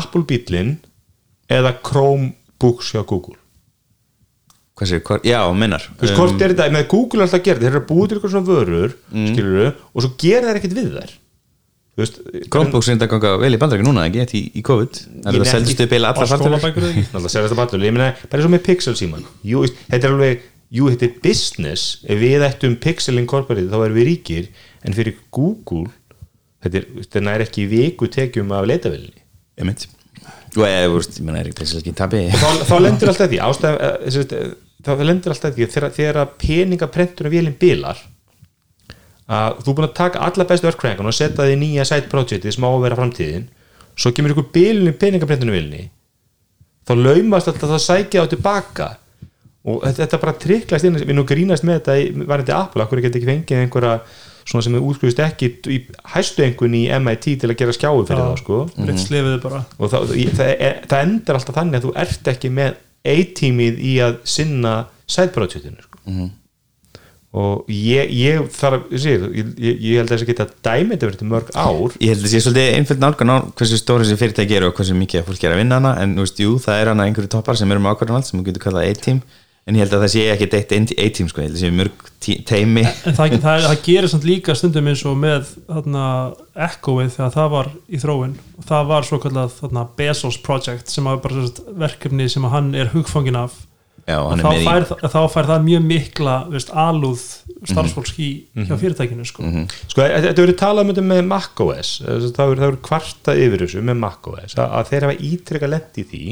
Apple 0.00 0.24
bílinn 0.30 0.76
eða 1.52 1.74
Chromebooks 1.84 2.94
hjá 2.94 3.02
Google 3.04 3.36
Hvað 4.74 4.90
séu, 4.90 5.02
já, 5.22 5.38
minnar 5.54 5.84
Þú 5.86 6.02
veist, 6.02 6.16
hvort 6.18 6.40
er 6.42 6.54
þetta, 6.54 6.70
með 6.74 6.88
Google 6.90 7.20
er 7.20 7.28
alltaf 7.28 7.38
að 7.38 7.44
gera 7.46 7.62
þeir 7.62 7.68
eru 7.70 7.82
að 7.82 7.90
búa 7.90 8.06
til 8.08 8.16
eitthvað 8.16 8.32
svona 8.32 8.48
vörur 8.48 8.96
mm. 9.14 9.84
og 9.94 10.02
svo 10.02 10.10
gera 10.18 10.48
þeir 10.48 10.58
ekkert 10.60 10.74
við 10.78 10.88
þær. 10.96 11.12
Þú 11.94 12.02
veist, 12.02 12.16
Chromebooks 12.50 12.88
reynda 12.90 13.06
að 13.06 13.12
ganga 13.12 13.30
vel 13.38 13.54
í 13.54 13.58
bandarækju 13.62 13.86
núna 13.86 14.08
ekki 14.08 14.24
í, 14.34 14.42
í 14.58 14.62
COVID? 14.66 14.98
Það 15.22 15.36
er 15.38 15.44
upp 15.84 15.94
eða 15.94 16.10
á 16.10 16.22
allar 16.24 16.32
náttúrulega 16.56 17.30
sér 17.30 17.46
þetta 17.46 17.58
ballur 17.60 17.86
ég 17.86 17.94
meina, 17.94 18.08
bara 18.24 18.42
eins 18.42 18.48
og 18.48 18.54
með 18.56 18.64
Pixel 18.66 18.96
síman 18.98 19.22
jú, 19.46 19.62
þetta 19.92 20.08
er 20.08 20.16
alveg, 20.16 20.42
jú, 20.74 20.88
þetta 20.90 21.06
er 21.06 21.14
business. 21.22 21.84
Ef 22.10 22.18
við 22.18 22.46
ættum 22.48 22.74
Pixel 22.82 23.22
Incorporated 23.22 23.70
þá 23.70 23.78
erum 23.78 24.00
við 24.00 24.08
ríkir, 24.10 24.50
en 24.82 24.98
fyrir 24.98 25.20
Google 25.30 25.86
þetta 26.64 26.80
er, 26.80 26.90
þetta 27.04 27.20
er 27.20 27.26
nær 27.28 27.46
ekki 27.46 27.68
viku 27.70 28.10
tekjum 28.10 28.50
af 28.58 28.66
er 31.92 31.98
tabi 32.02 32.26
þá, 32.34 32.76
lendir 32.82 33.10
alltaf 33.10 33.30
því. 33.30 33.40
Ástæð, 33.42 33.78
þá 34.84 35.04
lendir 35.08 35.32
alltaf 35.34 35.54
því 35.56 35.68
þegar, 35.74 35.90
þegar 35.96 36.32
peningaprentur 36.40 37.28
af 37.30 37.32
vélinn 37.34 37.58
bilar 37.60 38.00
að 39.34 39.60
þú 39.64 39.70
er 39.72 39.76
búin 39.78 39.86
að 39.88 39.94
taka 39.96 40.24
alla 40.26 40.44
bestu 40.48 40.68
örkræðingan 40.68 41.08
og 41.08 41.16
setja 41.16 41.46
því 41.48 41.54
nýja 41.62 41.86
side 41.88 42.10
projecti 42.12 42.52
sem 42.52 42.66
á 42.66 42.68
að 42.68 42.82
vera 42.84 42.98
framtíðin 42.98 43.46
svo 43.96 44.12
kemur 44.12 44.34
ykkur 44.34 44.50
bilin 44.52 44.90
í 44.90 44.96
peningaprentunum 45.00 45.54
vilni 45.56 45.86
þá 46.84 46.92
laumast 47.00 47.48
alltaf 47.48 47.70
það 47.70 47.80
sækja 47.86 48.20
á 48.20 48.26
tilbaka. 48.28 48.88
Og 49.64 49.78
þetta, 49.80 50.02
þetta 50.02 50.18
bara 50.20 50.32
triklast 50.36 50.84
inn 50.84 50.98
við 51.00 51.14
nú 51.16 51.22
grínast 51.24 51.64
með 51.64 51.78
þetta 51.78 51.94
í- 52.02 52.26
var 52.28 52.42
þetta 52.42 52.56
Apple, 52.66 52.84
okkur 52.84 53.00
geti 53.00 53.16
ekki 53.22 53.28
fengið 53.30 53.60
einhverja 53.62 53.94
svona 54.44 54.64
sem 54.66 54.74
er 54.76 54.82
útskrifist 54.84 55.22
ekki 55.24 55.48
í 55.72 55.78
hæstu 56.12 56.44
einhvern 56.44 56.76
í 56.76 56.82
MIT 57.00 57.30
til 57.40 57.48
að 57.48 57.56
gera 57.62 57.72
skjáu 57.72 58.02
fyrir 58.04 58.20
Já. 58.20 58.34
sko. 58.42 58.58
Ritt 58.84 59.00
slifiði 59.00 59.38
bara. 59.40 59.62
Og 59.80 59.88
það, 59.94 60.12
það, 60.36 60.52
það 60.90 61.06
endar 61.06 61.38
alltaf 61.40 61.56
þannig 61.56 61.78
að 61.80 61.86
þú 61.86 61.94
ert 62.04 62.28
ekki 62.34 62.50
með 62.58 62.76
A-tímið 63.04 63.82
í 63.84 63.98
að 64.04 64.16
sinna 64.28 64.74
sætbrótjötinu 65.10 65.82
sko. 65.84 66.00
Mhm. 66.08 66.32
og 67.34 67.66
ég, 67.68 68.10
ég 68.14 68.44
þarf 68.54 68.92
ég, 68.94 69.24
ég, 69.58 69.78
ég 69.82 69.96
held 69.98 70.06
að 70.06 70.12
þess 70.12 70.24
að 70.24 70.28
geta 70.30 70.44
dæmið 70.62 70.92
þetta 70.92 71.08
verið 71.08 71.24
mörg 71.32 71.48
ár 71.58 71.96
ég 71.98 72.12
held 72.12 72.22
að 72.22 72.30
sé 72.30 72.42
svolítið 72.44 72.76
einföld 72.78 73.02
nálgan 73.02 73.32
á 73.34 73.36
hversu 73.58 73.78
stóri 73.80 74.06
þessi 74.06 74.20
fyrirtæki 74.20 74.54
eru 74.54 74.68
og 74.70 74.76
hversu 74.78 74.94
mikið 74.94 75.26
fólk 75.26 75.42
er 75.42 75.54
að 75.56 75.60
vinna 75.64 75.80
hana 75.80 75.96
en 75.98 76.14
þú 76.14 76.26
veist, 76.28 76.42
jú, 76.44 76.52
það 76.62 76.78
er 76.80 76.90
hana 76.92 77.08
einhverju 77.08 77.32
toppar 77.34 77.58
sem 77.58 77.74
eru 77.74 77.82
með 77.82 77.96
ákvarðanvald 77.96 78.28
sem 78.28 78.38
þú 78.38 78.46
getur 78.46 78.64
kallað 78.68 78.86
A-team 78.92 79.18
en 79.64 79.76
ég 79.78 79.84
held 79.84 79.96
að 79.96 80.02
það 80.04 80.12
sé 80.12 80.24
ekki 80.28 80.48
eitt 80.58 80.72
A-team 81.00 81.28
sko, 81.30 81.40
ég 81.40 81.48
held 81.48 81.56
að 81.56 81.62
sé 81.62 81.70
mörg 81.72 82.08
teimi 82.48 82.84
en 82.84 83.16
það, 83.16 83.36
það, 83.40 83.66
það 83.66 83.84
gerir 83.86 84.12
samt 84.12 84.26
líka 84.28 84.56
stundum 84.58 84.90
eins 84.92 85.04
og 85.08 85.16
með 85.20 85.52
þarna, 85.68 86.06
Echoið 86.66 87.12
þegar 87.16 87.36
það 87.36 87.52
var 87.54 87.70
í 87.88 88.00
þróun. 88.02 88.34
Og 88.58 88.66
það 88.68 88.90
var 88.90 89.06
svo 89.08 89.20
kallað 89.22 89.54
þarna, 89.60 89.86
Bezos 89.98 90.40
Project 90.44 90.92
sem 90.92 91.08
var 91.08 91.22
bara 91.24 91.46
sagt, 91.46 91.62
verkefni 91.80 92.28
sem 92.32 92.48
hann 92.52 92.74
er 92.76 92.92
hugfangin 92.92 93.40
af. 93.40 93.56
Já, 94.04 94.18
hann 94.20 94.42
þá 94.42 94.50
með 94.50 94.60
í 94.60 94.64
fær, 94.68 94.86
þá 95.14 95.20
fær 95.32 95.46
það 95.48 95.62
mjög 95.64 95.84
mikla 95.88 96.34
veist, 96.52 96.72
alúð 96.76 97.22
starfsfólks 97.64 98.12
í, 98.20 98.28
hjá 98.68 98.74
fyrirtækinu 98.76 99.24
sko. 99.24 99.46
sko, 99.88 100.04
þetta 100.04 100.44
verið 100.44 100.58
talað 100.60 100.84
um 100.84 100.90
þetta 100.92 101.04
með 101.08 101.22
macOS 101.30 101.92
það 102.02 102.18
verið, 102.18 102.34
það 102.36 102.52
verið 102.52 102.82
kvartað 102.90 103.40
yfir 103.46 103.64
þessu 103.64 103.84
með 103.88 103.96
macOS 104.02 104.58
að, 104.58 104.74
að 104.76 104.90
þeir 104.90 105.06
hafa 105.06 105.16
ítrekka 105.30 105.70
lent 105.72 106.02
í 106.02 106.04
því 106.10 106.22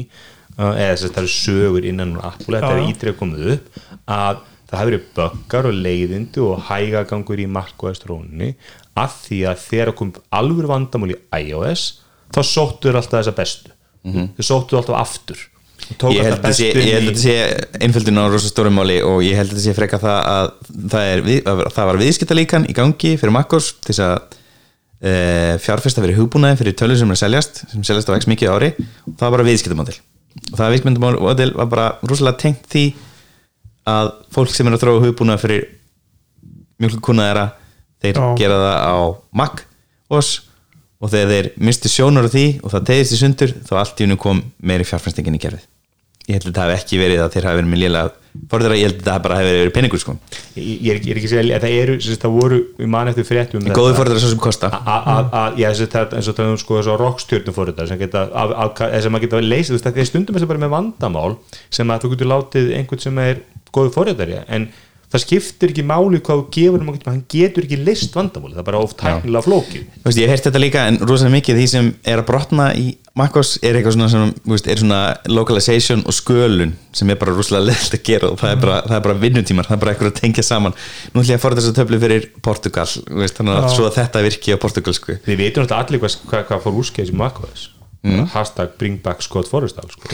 eða 0.57 0.89
þess 0.93 1.05
að 1.07 1.13
það 1.13 1.21
eru 1.23 1.33
sögur 1.33 1.87
innan 1.89 2.15
úr 2.17 2.25
Apple, 2.29 2.57
þetta 2.59 2.73
er 2.73 2.89
ítrekka 2.91 3.19
komið 3.19 3.53
upp 3.55 3.79
að 4.13 4.41
það 4.73 4.79
hafi 4.79 4.89
verið 4.89 5.07
böggar 5.17 5.69
og 5.69 5.79
leiðindi 5.85 6.43
og 6.43 6.67
hægagangur 6.69 7.41
í 7.41 7.47
macOS 7.49 8.01
trónunni 8.01 8.53
að 8.97 9.17
því 9.23 9.39
að 9.49 9.63
þegar 9.67 9.91
kom 9.97 10.11
alvöru 10.33 10.69
vandamál 10.71 11.13
í 11.13 11.17
iOS 11.43 11.87
þá 12.33 12.41
sóttuður 12.49 12.99
alltaf 12.99 13.19
þessa 13.19 13.35
bestu. 13.37 13.73
Þau 14.03 14.45
sóttuðu 14.47 14.79
alltaf 14.81 14.99
aftur. 14.99 15.43
Og 15.83 15.97
tók 15.99 16.15
ég 16.15 16.25
held 16.25 16.37
alltaf 16.37 16.61
að 16.63 17.09
að 17.09 17.19
sé 17.21 17.35
einföldin 17.83 18.21
á 18.21 18.25
rosa 18.31 18.49
stórum 18.49 18.77
máli 18.79 19.01
og 19.05 19.19
ég 19.25 19.37
held 19.37 19.51
að 19.51 19.59
það 19.59 19.65
sé 19.65 19.75
freka 19.77 19.99
það 20.01 20.19
að 20.31 20.47
það, 20.93 21.09
er, 21.09 21.25
að 21.51 21.65
það 21.75 21.89
var 21.89 21.99
viðskiptalíkan 22.01 22.69
í 22.69 22.77
gangi 22.77 23.13
fyrir 23.19 23.35
Makkos 23.35 23.73
til 23.81 23.91
þess 23.91 24.05
að 24.07 24.39
e, 25.03 25.13
fjárfesta 25.65 26.05
fyrir 26.05 26.17
hugbúnaði 26.21 26.61
fyrir 26.61 26.77
tölur 26.79 27.01
sem 27.01 27.11
er 27.11 27.19
að 27.19 27.23
seljast 27.25 27.63
sem 27.73 27.85
seljast 27.85 28.09
á 28.09 28.15
x 28.15 28.31
mikið 28.31 28.53
á 28.53 28.55
ári. 28.55 28.73
Og 29.03 29.13
það 29.17 29.27
var 29.27 29.37
bara 29.37 29.49
viðskiptamódel 29.51 29.99
það 30.53 30.73
viðskiptamódel 30.75 31.49
var 31.57 31.69
bara 31.71 31.89
rosalega 32.03 32.41
tengt 32.45 32.65
því 32.71 32.85
að 33.89 34.13
fólk 34.33 34.53
sem 34.53 34.69
er 34.69 34.77
að 34.77 34.85
þróa 34.85 35.03
hugbúnaði 35.03 35.43
fyrir 35.43 35.67
mjög 36.81 36.97
kunnaðara 37.03 37.45
þeir 38.03 38.19
Já. 38.19 38.25
gera 38.39 38.57
það 38.63 38.79
á 38.83 38.95
Mac 39.39 39.63
OS 40.13 40.31
og 41.03 41.11
þegar 41.11 41.33
þeir 41.33 41.49
misti 41.67 41.91
sjónar 41.91 42.27
á 42.27 42.31
því 42.31 42.45
og 42.63 42.73
það 42.73 42.89
tegðist 42.89 43.15
í 43.15 43.19
sundur 43.19 43.53
þá 43.67 43.73
allt 43.81 44.01
í 44.01 44.07
unum 44.07 44.21
kom 44.23 44.41
meiri 44.63 44.87
fjárfæstingin 44.87 45.37
í 45.37 45.41
gerfið 45.43 45.67
ég 46.29 46.37
held 46.37 46.45
að 46.45 46.49
þetta 46.49 46.65
hafi 46.65 46.77
ekki 46.79 47.01
verið 47.01 47.23
að 47.23 47.33
þeir 47.35 47.47
hafi 47.49 47.59
verið 47.59 47.71
með 47.73 47.83
lélega 47.83 48.22
forður 48.49 48.73
að 48.73 48.79
ég 48.79 48.87
held 48.87 49.01
að 49.01 49.07
það 49.09 49.19
bara 49.25 49.35
hafi 49.39 49.51
verið 49.53 49.73
peningur 49.75 50.01
sko. 50.01 50.13
ég, 50.57 50.63
ég, 50.65 50.87
er, 50.93 50.99
ekki- 50.99 51.11
er 51.13 51.19
ekki 51.19 51.27
að 51.29 51.33
segja 51.33 51.57
að 51.57 51.65
það 51.65 51.75
eru 51.81 51.97
það 52.23 52.33
voru, 52.37 52.59
við 52.79 52.89
man 52.95 53.11
eftir 53.11 53.27
fréttum 53.29 53.59
um 53.61 53.67
góði 53.67 53.91
þetta. 53.91 53.97
forður 53.99 54.17
að 54.17 54.23
svo 54.23 54.31
sem 54.33 54.41
kosta 54.43 54.69
já, 55.61 55.67
eins 55.69 56.29
og 56.29 56.37
það 56.39 56.49
er 56.53 56.57
sko 56.63 56.79
þessu 56.79 56.95
rockstjörnum 57.03 57.57
fórhundar 57.57 57.87
sem 57.91 58.01
geta, 58.01 58.23
sem 59.05 59.15
að 59.19 59.25
geta 59.27 59.43
leysið, 59.43 59.81
því 59.83 59.93
að 60.03 60.09
stundum 60.09 60.35
er 60.39 60.45
það 60.45 60.51
bara 60.53 60.63
með 60.65 60.73
vandamál 60.73 61.35
sem 61.69 61.93
að 61.93 62.01
þú 62.05 62.13
getur 62.15 62.31
látið 62.33 62.73
einhvern 62.79 63.05
sem 63.05 63.21
er 63.23 63.43
góðu 63.73 63.93
fórhundari 63.93 64.41
en 64.47 64.67
það 65.13 65.23
skiptir 65.23 65.71
ekki 65.73 65.85
máli 65.85 66.19
hvað 66.25 66.41
þú 66.41 66.45
gefur 66.55 66.81
um 66.81 66.91
hann 67.05 67.21
getur 67.29 67.67
ekki 67.67 67.79
list 67.85 68.15
vandamáli, 68.17 68.55
það 68.55 68.63
er 68.63 68.67
bara 68.71 68.81
oft 68.81 68.97
tæknilega 68.99 69.45
flókið. 69.45 69.85
Þú 69.99 70.09
veist, 70.09 70.21
ég 70.23 70.33
heyrt 70.33 70.47
þetta 70.47 70.61
líka 70.63 70.85
en 70.89 70.99
rosalega 71.03 71.35
mikið 71.37 71.59
því 71.59 71.67
sem 71.69 71.89
er 72.01 72.21
að 72.21 72.29
brotna 72.31 72.67
í 72.73 72.85
MacOS 73.13 73.59
er 73.61 73.77
eitthvað 73.77 73.93
svona, 73.93 74.07
sem, 74.09 74.31
veist, 74.49 74.69
er 74.73 74.79
svona 74.81 75.01
localization 75.29 76.01
og 76.09 76.15
skölun 76.17 76.73
sem 76.97 77.13
er 77.13 77.19
bara 77.21 77.35
rosalega 77.37 77.69
leðilt 77.69 77.97
að 77.99 78.03
gera 78.09 78.31
og 78.33 78.39
það 78.41 78.55
er 78.55 78.63
bara, 78.63 78.79
það 78.87 78.95
er 78.97 79.05
bara 79.05 79.17
vinnutímar, 79.21 79.69
það 79.69 79.77
er 79.77 79.83
bara 79.83 79.93
eitthvað 79.93 80.09
að 80.09 80.17
tengja 80.23 80.47
saman. 80.47 80.73
Nú 81.13 81.21
ætlum 81.21 81.29
ég 81.29 81.37
að 81.37 81.45
fara 81.45 81.59
þess 81.59 81.69
að 81.69 81.77
töflu 81.77 82.01
fyrir 82.01 82.27
Portugal 82.41 82.87
veist, 83.21 83.37
þannig 83.37 83.59
að 83.59 83.85
að 83.85 83.99
þetta 83.99 84.25
virki 84.25 84.57
á 84.57 84.63
portugalsku. 84.65 85.19
Við 85.29 85.39
veitum 85.43 85.67
alltaf 85.67 85.85
allir 85.85 86.01
hvað, 86.01 86.17
hvað, 86.31 86.49
hvað 86.49 86.65
fór 86.65 86.81
úrskeiðis 86.81 87.13
í 87.13 87.19
macOS 87.21 87.69
hashtag 88.33 88.73
bring 88.77 88.97
back 89.03 89.21
Scott 89.21 89.47
Forrestal 89.47 89.87
sko. 89.89 90.09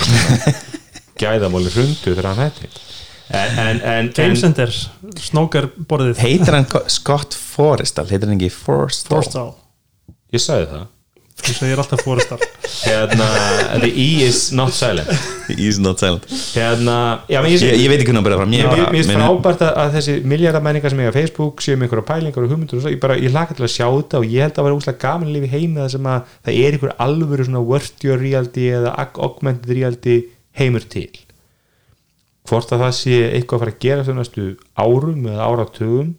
gæðamáli 1.19 1.71
hrundu 1.73 2.13
þegar 2.13 2.31
hann 2.31 2.43
hætti 2.45 2.69
en, 3.30 3.58
en, 3.63 3.82
en, 3.82 4.12
Game 4.15 4.34
en 4.34 4.39
Center, 4.42 4.72
snókar 5.22 5.70
borðið. 5.89 6.22
Heitir 6.24 6.56
hann 6.58 6.70
Scott 6.89 7.38
Forrestal, 7.38 8.08
heitir 8.10 8.30
hann 8.30 8.39
ekki 8.39 8.54
Forrestal? 8.54 9.20
Forstall, 9.20 9.52
ég 10.34 10.44
sagði 10.44 10.72
það. 10.74 10.88
Þú 11.39 11.54
segir 11.56 11.80
alltaf 11.80 12.02
Forstall 12.04 12.42
hérna, 12.84 13.28
the 13.80 13.88
E 13.88 14.26
is 14.26 14.52
not 14.52 14.74
silent. 14.76 15.08
He's 15.48 15.80
not 15.80 16.00
silent. 16.00 16.26
Hérna, 16.54 17.24
já, 17.32 17.39
ég, 17.48 17.62
ég, 17.63 17.78
ég 17.80 17.88
veit 17.92 18.02
ekki 18.02 18.12
hvernig 18.12 18.22
að 18.22 18.28
byrja 18.28 18.39
fram. 18.42 18.56
Ég 18.58 18.65
er 18.65 18.70
bara, 18.74 18.89
mér 18.89 18.98
finnst 18.98 19.12
meina- 19.13 19.30
frábært 19.30 19.63
að, 19.63 19.72
að 19.84 19.96
þessi 19.98 20.15
miljardamæningar 20.34 20.94
sem 20.94 21.02
eiga 21.04 21.13
Facebook 21.15 21.63
séu 21.63 21.78
með 21.78 21.88
einhverja 21.88 22.08
pælingar 22.10 22.44
og 22.44 22.52
hugmyndur 22.54 22.82
og 22.82 22.84
svo, 22.84 22.94
ég, 22.94 23.00
bara, 23.06 23.18
ég 23.20 23.34
laka 23.36 23.56
til 23.56 23.65
að 23.65 23.74
sjá 23.78 23.88
þetta 23.88 24.20
og 24.20 24.28
ég 24.28 24.46
held 24.46 24.60
að 24.60 24.68
vera 24.68 24.80
úslega 24.82 25.02
gaman 25.06 25.32
að 25.32 25.38
lifa 25.38 25.50
í 25.50 25.54
heimi 25.56 25.82
það 25.82 25.89
sem 25.96 26.12
að 26.12 26.36
það 26.36 26.60
er 26.60 26.78
einhver 26.78 26.96
alvöru 27.08 27.48
svona 27.48 27.65
virtual 27.72 28.20
reality 28.20 28.70
eða 28.76 28.94
augmented 29.15 29.74
reality 29.80 30.20
heimur 30.60 30.86
til 30.92 31.10
hvort 32.49 32.73
að 32.73 32.83
það 32.83 32.97
sé 32.97 33.19
eitthvað 33.29 33.59
að 33.59 33.63
fara 33.63 33.75
að 33.75 33.83
gera 33.85 34.17
næstu 34.17 34.47
árum 34.79 35.29
eða 35.29 35.47
áratugum 35.47 36.09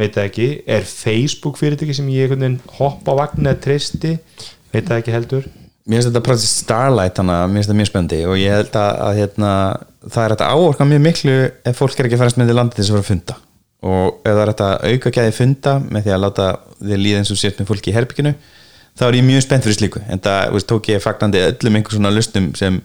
veit 0.00 0.16
það 0.16 0.28
ekki, 0.30 0.48
er 0.70 0.86
Facebook 0.88 1.58
fyrirtæki 1.60 1.96
sem 1.96 2.08
ég 2.12 2.32
hoppa 2.78 3.16
vagn 3.18 3.48
eða 3.48 3.60
treysti, 3.66 4.14
veit 4.72 4.86
það 4.86 5.00
ekki 5.00 5.14
heldur. 5.14 5.48
Mér 5.90 6.00
finnst 6.00 6.10
þetta 6.10 6.22
Project 6.24 6.52
Starlight 6.52 7.20
að 7.20 7.28
mér 7.28 7.58
finnst 7.58 7.68
þetta 7.68 7.78
mjög 7.80 7.90
spennandi 7.90 8.20
og 8.28 8.38
ég 8.38 8.54
held 8.54 8.78
að, 8.78 8.90
að 9.06 9.18
hérna, 9.18 9.52
það 10.06 10.24
er 10.24 10.34
þetta 10.34 10.50
áorka 10.54 10.86
mjög 10.88 11.02
miklu 11.06 11.36
ef 11.66 11.80
fólk 11.80 11.98
er 11.98 12.08
ekki 12.08 12.18
að 12.18 12.22
færast 12.22 12.40
með 12.40 12.52
til 12.52 12.56
landi 12.60 12.76
til 12.76 12.84
þess 12.84 12.92
að 12.92 12.96
vera 12.96 13.04
að 13.04 13.10
funda. 13.10 13.36
Og 13.90 14.06
ef 14.20 14.30
það 14.30 14.42
er 14.42 14.52
þetta 14.52 14.70
auka 14.86 15.12
gæði 15.16 15.36
funda 15.36 15.74
með 15.86 16.06
því 16.06 16.14
að 16.14 16.24
láta 16.24 16.48
þið 16.78 17.02
líða 17.04 17.20
eins 17.20 17.32
og 17.34 17.40
sért 17.40 17.60
með 17.60 17.70
fólki 17.72 17.90
í 17.90 17.96
herbygginu 17.96 18.34
þá 19.00 19.04
er 19.08 19.18
ég 19.18 19.26
mjög 19.26 19.44
spennt 19.46 19.66
fyrir 19.66 19.78
slíku. 19.78 20.02
En 20.12 20.22
það 20.22 20.58
tók 20.68 20.90
ég 20.92 21.04
fagnandi 21.04 21.42
öllum 21.48 21.78
einhver 21.80 21.96
svona 21.96 22.12
lustum 22.12 22.50
sem 22.58 22.80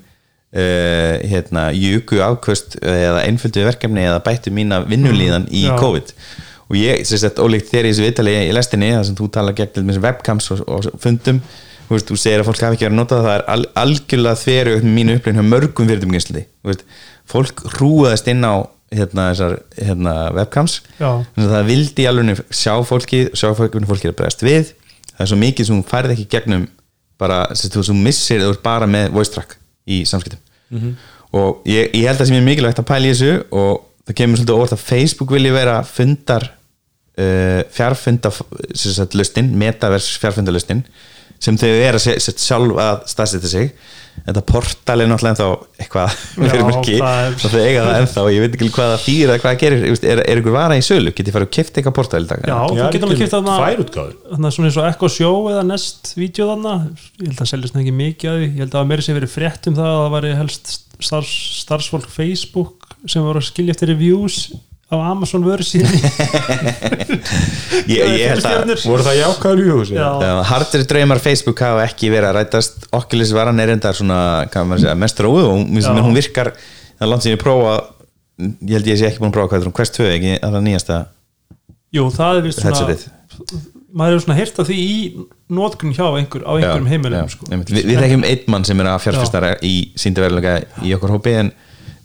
uh, 0.55 1.13
hérna, 1.27 1.67
júku 1.75 2.21
ákvöst 2.23 2.79
eða 2.81 3.25
einföldu 3.27 3.67
verkefni 3.67 4.07
eða 4.07 4.23
bættu 4.25 4.53
mína 4.55 4.81
vinnulíðan 4.87 5.49
í 5.51 5.67
Já. 5.67 5.75
COVID. 5.81 6.13
Og 6.65 6.79
ég, 6.79 7.03
sem 7.05 7.21
sagt, 7.21 7.37
ólíkt 7.37 7.69
þér 7.69 7.85
í 7.85 7.93
þessu 7.93 8.07
viðtali 8.07 8.35
í 8.47 8.53
lestinni, 8.55 8.93
þar 8.95 9.07
sem 9.09 9.17
þú 9.19 9.29
tala 9.35 9.53
gegn 9.57 9.91
webcams 10.01 10.49
og, 10.55 10.63
og 10.65 10.87
fundum 11.03 11.43
þú, 11.85 11.91
veist, 11.93 12.07
þú 12.09 12.17
segir 12.17 12.41
að 12.41 12.47
fólk 12.49 12.63
hafi 12.65 12.79
ekki 12.79 12.87
verið 12.87 12.95
að 12.95 13.01
nota 13.01 13.19
það 13.19 13.27
það 13.27 13.35
er 13.35 13.43
al, 13.53 13.65
algjörlega 13.83 14.41
þveru 14.41 14.77
með 14.79 14.95
mínu 14.95 15.17
upplýn 15.19 15.37
hjá 15.37 15.45
mörgum 15.45 15.91
fyrirtum 15.91 16.15
gynslandi 16.15 16.45
fólk 17.29 17.61
hrúaðist 17.75 18.29
inn 18.31 18.45
á 18.45 18.65
hérna, 18.95 19.29
þessar 19.33 19.57
hérna, 19.79 20.15
webcams. 20.35 20.79
Það 21.37 21.69
vildi 21.69 22.07
alveg 22.09 22.41
sjá 22.53 22.73
fólki 22.85 23.25
sjá 23.33 23.49
fólki 23.57 23.75
hvernig 23.75 23.91
fólki 23.91 24.09
er 24.09 24.13
að 24.13 24.19
bregðast 24.21 24.45
við. 24.45 24.73
Það 25.11 25.25
er 25.25 25.31
svo 25.31 25.39
mikið 25.41 25.69
sem 25.69 25.77
hún 25.77 25.87
færði 25.89 26.15
ekki 26.15 26.27
gegnum 26.35 26.65
bara, 27.21 27.39
sem 27.57 27.71
þú 27.73 27.85
sem 27.89 28.01
missir 28.05 28.43
þú 28.43 28.55
í 29.87 30.03
samskiptum. 30.07 30.41
Og 31.35 31.65
ég, 31.67 31.89
ég 31.93 32.07
held 32.07 32.21
að 32.21 32.29
sem 32.29 32.37
er 32.37 32.45
mikilvægt 32.45 32.79
að 32.79 32.87
pæla 32.89 33.09
í 33.09 33.13
þessu 33.13 33.33
og 33.51 33.83
það 34.05 34.17
kemur 34.19 34.39
svolítið 34.39 34.55
óvart 34.55 34.75
að 34.75 34.85
Facebook 34.85 35.33
vilji 35.33 35.51
vera 35.55 35.75
fundar 35.83 36.47
uh, 36.47 37.61
fjarfunda 37.73 38.31
sem 38.31 38.95
sagt 38.95 39.17
lustin, 39.17 39.51
metavers 39.57 40.11
fjarfundalustin 40.21 40.83
sem 41.41 41.57
þau 41.59 41.69
eru 41.69 41.99
að 41.99 42.19
sjálf 42.39 42.79
að 42.81 43.01
staðsetja 43.11 43.51
sig 43.51 43.71
þetta 44.25 44.43
portal 44.49 44.95
er 45.03 45.09
náttúrulega 45.09 45.33
ennþá 45.33 45.47
eitthvað 45.83 46.15
fyrir 46.39 46.63
merki 46.69 46.95
það 46.99 47.57
eiga 47.61 47.83
það 47.85 47.99
ennþá 47.99 48.23
og 48.23 48.29
ég 48.33 48.45
veit 48.45 48.55
ekki 48.57 48.69
hvað 48.75 48.91
það 48.93 49.03
þýr 49.05 49.25
eða 49.25 49.37
hvað 49.41 49.51
það 49.51 49.59
gerir, 49.63 49.83
er, 50.13 50.21
er 50.23 50.41
ykkur 50.41 50.55
vara 50.55 50.79
í 50.79 50.85
sölu? 50.85 51.13
Getið 51.17 51.35
farið 51.35 51.49
að 51.49 51.53
kipta 51.57 51.81
eitthvað 51.81 51.97
portal 51.99 52.23
í 52.23 52.29
dag? 52.31 52.47
Já, 52.47 52.55
þú 52.65 52.87
getur 52.95 53.07
alveg 53.09 53.21
kipt 53.21 53.35
þarna 53.35 53.57
Tvær 53.59 53.83
útgáður 53.85 54.15
þarna 54.31 54.53
svona 54.55 54.71
eins 54.71 54.79
og 54.79 54.89
Echo 54.89 55.11
Show 55.15 55.51
eða 55.51 55.65
Nest 55.69 56.13
vídeo 56.17 56.49
þarna, 56.53 56.75
ég 57.21 57.29
held 57.29 57.43
að 57.45 57.51
seljast 57.51 57.79
ekki 57.83 57.95
mikið 57.99 58.41
ég 58.45 58.57
held 58.63 58.71
að 58.71 58.79
það 58.79 58.89
meiri 58.93 59.05
sem 59.05 59.19
verið 59.19 59.35
frétt 59.35 59.69
um 59.69 59.77
það 59.77 59.91
að 59.91 60.01
það 60.01 60.15
væri 60.15 60.33
helst 60.39 60.73
starfs, 60.99 61.35
starfsfólk 61.65 62.09
Facebook 62.11 62.95
sem 63.09 63.25
voru 63.25 63.41
að 63.41 63.49
skilja 63.51 63.75
eftir 63.75 63.91
reviews 63.93 64.39
á 64.85 64.95
Amazon 65.01 65.45
vöru 65.45 65.65
síðan. 65.65 65.95
Ég, 67.89 68.01
ég 68.01 68.29
held 68.33 68.45
að 68.45 68.73
Voru 68.85 69.05
það 69.05 69.19
jákvæður 69.19 69.61
í. 69.65 69.97
Já, 69.97 70.31
hardir 70.51 70.85
draumar 70.89 71.21
Facebook 71.23 71.61
hafa 71.65 71.85
ekki 71.87 72.11
verið 72.13 72.29
að 72.29 72.37
rætast. 72.39 72.87
Oculus 72.95 73.33
varan 73.35 73.61
er 73.63 73.73
enda 73.75 73.93
svona 73.97 74.19
hvað 74.53 74.69
maður 74.69 74.85
segja, 74.85 74.95
mest 75.05 75.21
róið 75.25 75.49
og 75.49 75.59
hún, 75.59 76.15
virkar 76.15 76.53
það 76.55 77.05
er 77.07 77.11
langt 77.11 77.25
sem 77.25 77.35
ég 77.35 77.41
prófa 77.41 77.75
ég 78.37 78.73
held 78.77 78.89
ég 78.91 78.99
sé 78.99 79.09
ekki 79.09 79.23
búin 79.23 79.31
að 79.31 79.37
prófa 79.39 79.53
hvað 79.53 79.63
er 79.63 79.69
um 79.71 79.75
Quest 79.75 79.97
2 79.99 80.09
ekki, 80.11 80.35
það 80.41 80.59
er 80.59 80.65
nýjasta. 80.65 80.99
Jú, 81.95 82.09
það 82.13 82.41
er 82.41 82.45
vist 82.49 82.61
svona 82.61 83.63
maður 83.95 84.17
hefur 84.17 84.25
svona 84.25 84.37
heyrt 84.39 84.57
af 84.59 84.67
því 84.67 84.77
í 84.83 84.95
nótkunn 85.55 85.93
hjá 85.95 86.05
einhver, 86.09 86.43
á 86.43 86.51
einhverjum 86.57 86.89
heimilum 86.91 87.29
sko. 87.31 87.47
einmitt. 87.47 87.71
Vi, 87.71 87.83
við 87.87 88.01
þekkjum 88.01 88.25
einn 88.27 88.49
mann 88.51 88.67
sem 88.67 88.81
er 88.83 88.89
að 88.91 89.03
fjárfestara 89.05 89.51
í 89.63 89.73
síndarveruleika 89.99 90.55
í 90.83 90.91
okkur 90.97 91.13
hópi 91.15 91.35
en 91.39 91.51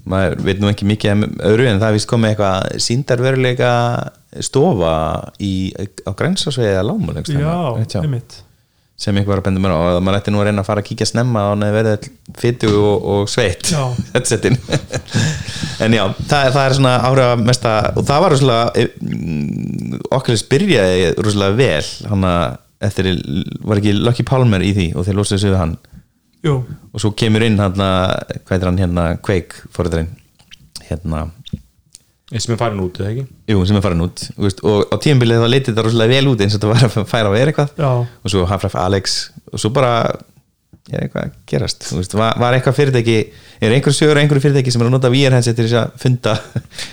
maður 0.09 0.37
veit 0.47 0.61
nú 0.63 0.71
ekki 0.71 0.89
mikið 0.89 1.17
um 1.17 1.25
öðru 1.51 1.67
en 1.71 1.81
það 1.83 1.97
vist 1.97 2.09
komið 2.11 2.35
eitthvað 2.35 2.85
síndarveruleika 2.87 3.73
stofa 4.47 4.93
í, 5.43 5.73
á 6.07 6.11
grænsásvegi 6.17 6.71
eða 6.71 6.87
einmitt. 8.05 8.39
Sem 9.01 9.17
ykkur 9.17 9.33
var 9.33 9.41
að 9.41 9.47
benda 9.49 9.63
mér 9.65 9.73
á 9.73 9.79
og 9.81 10.03
maður 10.05 10.19
ætti 10.21 10.33
nú 10.35 10.41
að 10.43 10.51
reyna 10.51 10.61
að 10.61 10.69
fara 10.69 10.83
að 10.83 10.89
kíkja 10.91 11.09
snemma 11.09 11.45
og 11.51 11.61
neði 11.63 11.77
verið 11.79 12.09
fytu 12.37 12.73
og, 12.77 13.07
og 13.13 13.31
sveitt 13.33 13.71
en 15.87 15.97
já, 15.97 16.03
það, 16.21 16.51
það 16.53 16.65
er 16.65 16.75
svona 16.77 16.97
áhrifa 17.09 17.39
mesta 17.41 17.77
og 17.95 18.05
það 18.11 18.25
var 18.27 18.35
rosalega 18.35 18.89
okkur 20.19 20.43
byrjaði 20.53 21.15
rosalega 21.17 21.59
vel. 21.63 21.95
Hann 22.13 22.29
að 22.29 22.45
eftir 22.81 23.11
var 23.65 23.81
ekki 23.81 23.93
Lucky 23.99 24.25
Palmer 24.27 24.63
í 24.65 24.73
því 24.77 24.87
og 24.97 25.05
þeir 25.05 25.19
lósaði 25.19 25.43
sig 25.43 25.53
við 25.53 25.61
hann 25.61 25.75
Jú, 26.47 26.55
og 26.65 27.03
svo 27.03 27.11
kemur 27.17 27.45
inn 27.45 27.61
hann 27.61 27.83
að 27.85 28.39
hvað 28.49 28.57
er 28.57 28.69
hann 28.71 28.81
hérna, 28.81 29.05
Quake 29.25 29.69
fóröðurinn 29.75 30.09
hérna. 30.89 31.27
Sem 32.31 32.55
er 32.55 32.61
farin 32.61 32.81
út, 32.81 32.99
eða 33.01 33.11
ekki? 33.11 33.25
Jú, 33.51 33.63
sem 33.67 33.77
er 33.77 33.83
farin 33.83 34.05
út 34.05 34.23
veist, 34.39 34.61
og 34.63 34.87
á 34.87 34.97
tímabilið 35.03 35.43
þá 35.43 35.49
leitið 35.51 35.77
það 35.77 35.87
rosalega 35.89 36.15
vel 36.15 36.31
út 36.31 36.45
eins 36.45 36.55
og 36.55 36.61
þetta 36.61 36.71
var 36.71 36.85
að 36.87 37.09
færa 37.11 37.33
á 37.33 37.35
er 37.35 37.51
eitthvað. 37.51 37.73
Já, 37.75 37.91
og 38.07 38.33
svo 38.33 38.45
Half-Life 38.47 38.79
Alex 38.79 39.17
og 39.51 39.63
svo 39.63 39.73
bara 39.75 39.95
er 40.97 41.05
eitthvað 41.07 41.25
að 41.27 41.33
gerast? 41.53 41.87
Veist, 41.97 42.15
var, 42.19 42.35
var 42.41 42.57
eitthvað 42.57 42.77
fyrirtæki 42.79 43.17
er 43.61 43.75
einhver 43.77 43.95
sögur 43.97 44.17
af 44.19 44.23
einhverju 44.25 44.45
fyrirtæki 44.47 44.73
sem 44.75 44.83
er 44.85 44.89
að 44.91 44.95
nota 44.97 45.11
VR 45.13 45.37
headset 45.37 45.57
til 45.59 45.67
þess 45.69 45.79
að 45.81 45.97
funda? 46.05 46.35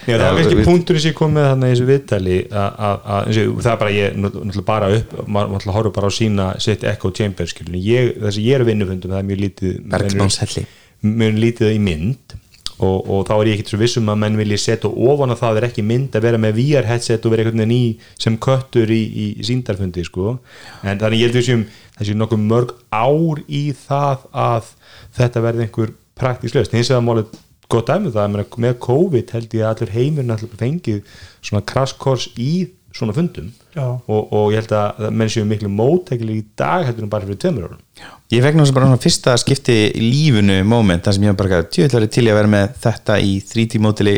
Já, 0.08 0.16
það 0.18 0.26
var 0.28 0.42
ekki 0.44 0.66
punktur 0.68 1.00
sem 1.02 1.12
ég 1.14 1.18
kom 1.18 1.36
með 1.38 1.48
þannig 1.52 1.68
í 1.68 1.76
þessu 1.76 1.88
viðtali 1.92 2.38
að- 2.48 2.82
að- 2.90 3.08
að- 3.18 3.30
það 3.64 3.72
er 3.74 3.80
bara 3.84 3.96
ég 3.98 4.18
náttúrulega 4.24 4.66
bara 4.72 4.90
upp, 4.98 5.16
maður 5.38 5.70
horfður 5.78 5.96
bara 6.00 6.10
á 6.10 6.18
sína 6.18 6.48
sitt 6.68 6.84
echo 6.94 7.12
chamber, 7.22 7.46
skilur 7.54 7.78
ég, 7.80 8.14
þessi 8.26 8.44
ég 8.48 8.58
er 8.60 8.66
að 8.66 8.72
vinnufundum, 8.74 9.14
það 9.16 9.24
er 9.24 9.30
mjög 9.32 9.42
lítið 9.46 9.80
Bergmánshelli 9.96 10.66
mjög 11.08 11.40
lítið 11.44 11.74
í 11.76 11.80
mynd 11.88 12.38
og, 12.78 13.10
og 13.10 13.24
þá 13.28 13.34
er 13.36 13.50
ég 13.50 13.58
ekkert 13.58 13.72
svo 13.72 13.80
vissum 13.82 14.12
að 14.12 14.20
menn 14.22 14.38
vilji 14.38 14.60
setja 14.62 14.90
ofan 14.90 15.34
að 15.34 15.42
það 15.42 15.60
er 15.60 15.68
ekki 15.70 15.86
mynd 15.86 16.18
að 16.18 16.28
vera 16.28 16.42
með 16.42 16.60
VR 16.60 16.90
headset 16.90 17.26
og 17.26 17.34
vera 17.34 17.46
einhvern 17.46 17.64
veginn 17.64 17.74
í 17.74 18.20
sem 18.22 18.38
köttur 18.44 18.94
í, 18.94 19.02
í, 19.02 19.26
síndarfundi 19.48 20.06
sko. 20.06 20.38
en 20.84 21.02
þannig 21.02 21.24
ég 21.24 21.30
held 21.30 21.40
við 21.40 21.48
séum 21.50 21.66
þessi 21.98 22.18
nokkuð 22.18 22.46
mörg 22.52 22.76
ár 22.94 23.42
í 23.48 23.64
það 23.88 24.28
að 24.46 24.72
þetta 25.18 25.46
verði 25.48 25.68
einhver 25.68 25.94
praktísk 26.18 26.58
löst, 26.58 26.74
hins 26.74 26.92
vegar 26.94 27.06
málið 27.06 27.36
gott 27.68 27.90
dæmi 27.90 28.12
um 28.12 28.16
það, 28.16 28.38
með 28.64 28.78
COVID 28.86 29.34
held 29.36 29.56
ég 29.58 29.66
að 29.66 29.74
allur 29.74 29.96
heimurinn 29.96 30.36
allur 30.36 30.60
fengið 30.60 31.18
svona 31.42 31.66
crash 31.68 31.98
course 32.00 32.32
í 32.40 32.70
svona 32.96 33.14
fundum. 33.14 33.50
Já. 33.76 33.86
Og, 34.08 34.32
og 34.34 34.54
ég 34.54 34.64
held 34.64 34.74
að 34.74 35.10
menn 35.14 35.30
séu 35.32 35.46
miklu 35.46 35.70
mótækileg 35.70 36.40
í 36.40 36.46
dag 36.58 36.88
heldur 36.88 37.06
en 37.06 37.12
bara 37.12 37.28
fyrir 37.28 37.42
tveimur 37.44 37.68
árum 37.68 37.84
Ég 38.28 38.44
fekk 38.44 38.58
náttúrulega 38.60 38.76
bara 38.76 38.90
svona 38.90 39.04
fyrsta 39.04 39.38
skipti 39.40 39.76
í 39.96 40.04
lífunu 40.04 40.58
moment 40.68 41.06
þar 41.06 41.16
sem 41.16 41.24
ég 41.24 41.32
var 41.32 41.40
bara 41.40 41.62
tjóðlega 41.64 42.12
til 42.12 42.26
að 42.28 42.40
vera 42.42 42.52
með 42.52 42.74
þetta 42.84 43.20
í 43.24 43.38
3D 43.54 43.80
mótili 43.80 44.18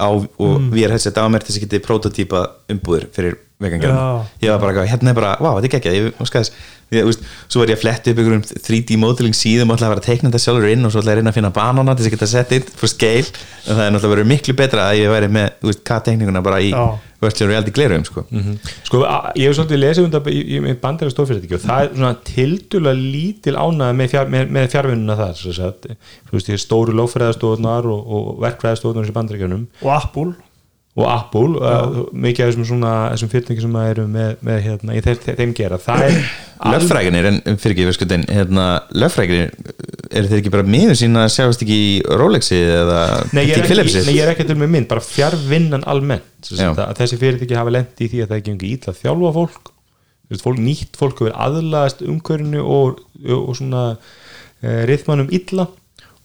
á, 0.00 0.08
og 0.08 0.54
mm. 0.56 0.70
VR 0.72 0.94
headset 0.96 1.20
á 1.20 1.28
mér 1.28 1.44
til 1.44 1.52
þess 1.52 1.60
að 1.60 1.66
geti 1.66 1.84
prototýpa 1.84 2.40
umbúður 2.72 3.04
fyrir 3.12 3.36
vegangjörn 3.60 3.92
Já. 3.92 4.24
ég 4.46 4.54
var 4.54 4.62
bara, 4.62 4.86
hérna 4.88 5.12
er 5.12 5.18
bara, 5.18 5.34
vá, 5.36 5.50
þetta 5.58 5.68
er 5.68 5.74
geggjað 5.74 5.98
ég 5.98 6.22
óska 6.24 6.40
þess, 6.40 6.70
ég, 6.96 7.10
úst, 7.10 7.26
svo 7.52 7.60
var 7.60 7.74
ég 7.74 7.76
að 7.76 7.82
fletti 7.82 8.14
upp 8.14 8.22
einhverjum 8.22 8.64
3D 8.64 8.96
modeling 9.02 9.36
síðum 9.36 9.68
og 9.68 9.76
ætla 9.76 9.90
að 9.90 9.94
vera 9.94 10.04
að 10.04 10.08
teikna 10.08 10.30
þetta 10.30 10.42
sjálfur 10.46 10.72
inn 10.72 10.88
og 10.88 10.94
svo 10.94 11.02
ætla 11.02 11.12
að 11.12 11.20
reyna 11.20 11.34
að 11.34 11.36
finna 11.36 11.52
banana 11.60 11.92
til 11.92 12.06
þess 12.06 12.10
að 12.10 12.16
geta 12.16 12.30
sett 12.32 12.56
inn 12.56 12.72
for 12.80 12.92
scale 12.92 13.28
en 13.28 13.76
það 13.76 13.84
er 13.84 13.92
náttúrulega 13.92 14.14
verið 14.16 14.30
miklu 14.32 14.56
betra 14.56 14.88
að 14.88 15.02
ég 15.02 15.12
væri 15.12 15.30
með, 15.36 15.52
þú 15.60 15.72
veist, 15.74 15.84
Virtual 17.20 17.50
reality 17.50 17.72
glerum, 17.76 18.04
sko. 18.08 18.24
Sko, 18.86 19.02
a- 19.04 19.32
ég 19.36 19.50
hef 19.50 19.56
svolítið 19.58 19.80
lesið 19.82 20.06
um 20.06 20.12
þetta 20.14 20.32
í, 20.32 20.38
í, 20.40 20.60
í 20.72 20.76
bandæri 20.80 21.12
stórfyrirtæki 21.12 21.58
og 21.58 21.64
það 21.66 21.82
er 21.84 21.90
svona 21.98 22.12
tildulega 22.24 22.96
lítil 23.00 23.56
ánæða 23.60 23.96
með, 23.98 24.12
fjár, 24.14 24.30
með, 24.32 24.52
með 24.56 24.68
fjárvinnuna 24.72 25.16
sagt, 25.36 25.90
þú 26.30 26.38
veist, 26.38 26.48
ég 26.54 26.62
stóru 26.62 26.94
lófræðastofnar 26.96 27.90
og, 27.92 28.06
og 28.16 28.30
verkfræðastofnar 28.46 29.10
í 29.12 29.16
bandaríkjunum. 29.18 29.66
Og 29.84 29.92
Apple. 29.98 30.32
Og 30.98 31.06
Apple, 31.06 31.60
uh, 31.62 32.00
mikið 32.18 32.42
af 32.42 32.48
þessum 32.50 32.64
svona 32.66 32.92
þessum 33.12 33.30
fyrirtæki 33.30 33.62
sem 33.62 33.76
eru 33.84 34.08
með, 34.10 34.32
með 34.44 34.56
hérna, 34.64 34.96
í 34.98 35.02
þeir, 35.04 35.20
þeim 35.38 35.52
gera, 35.54 35.78
það 35.80 36.02
er 36.08 36.16
löffræknir, 36.72 37.28
en 37.30 37.38
um, 37.46 37.58
fyrir 37.62 37.76
ekki 37.76 37.86
verskutin 37.86 38.24
hérna, 38.26 38.64
löffræknir, 38.98 39.52
eru 40.10 40.30
þeir 40.30 40.40
ekki 40.40 40.52
bara 40.52 40.66
miður 40.66 40.98
sín 40.98 41.18
að 41.18 41.28
sjáast 41.34 41.64
ekki 41.64 41.76
í 41.80 41.90
Rolexi 42.20 42.58
eða 42.58 43.00
Nei, 43.30 43.44
ég 43.46 43.52
er 43.54 43.60
ekki 43.60 43.60
ekki, 43.60 43.72
Philipsi 43.72 44.04
nei, 44.06 44.14
ég 44.16 44.22
er 44.24 44.32
ekki 44.34 44.46
til 44.48 44.56
með 44.58 44.72
mynd, 44.74 44.88
bara 44.90 45.04
fjárvinnan 45.04 45.84
almennt. 45.90 46.50
Þessi 46.50 47.18
fyrirtæki 47.20 47.58
hafa 47.58 47.74
lent 47.74 48.00
í 48.02 48.08
því 48.10 48.24
að 48.24 48.30
það 48.30 48.36
er 48.36 48.42
ekki 48.42 48.54
ungi 48.54 48.72
ítla 48.74 48.94
að 48.94 49.02
þjálfa 49.04 49.34
fólk, 49.36 49.74
Þú 50.30 50.38
fólk 50.44 50.60
nýtt 50.62 50.94
fólk 50.94 51.18
hefur 51.18 51.32
aðlaðast 51.42 52.04
umkörinu 52.06 52.60
og, 52.62 53.00
og, 53.26 53.48
svona 53.58 53.80
e, 54.62 54.84
rithmanum 54.86 55.26
illa. 55.34 55.66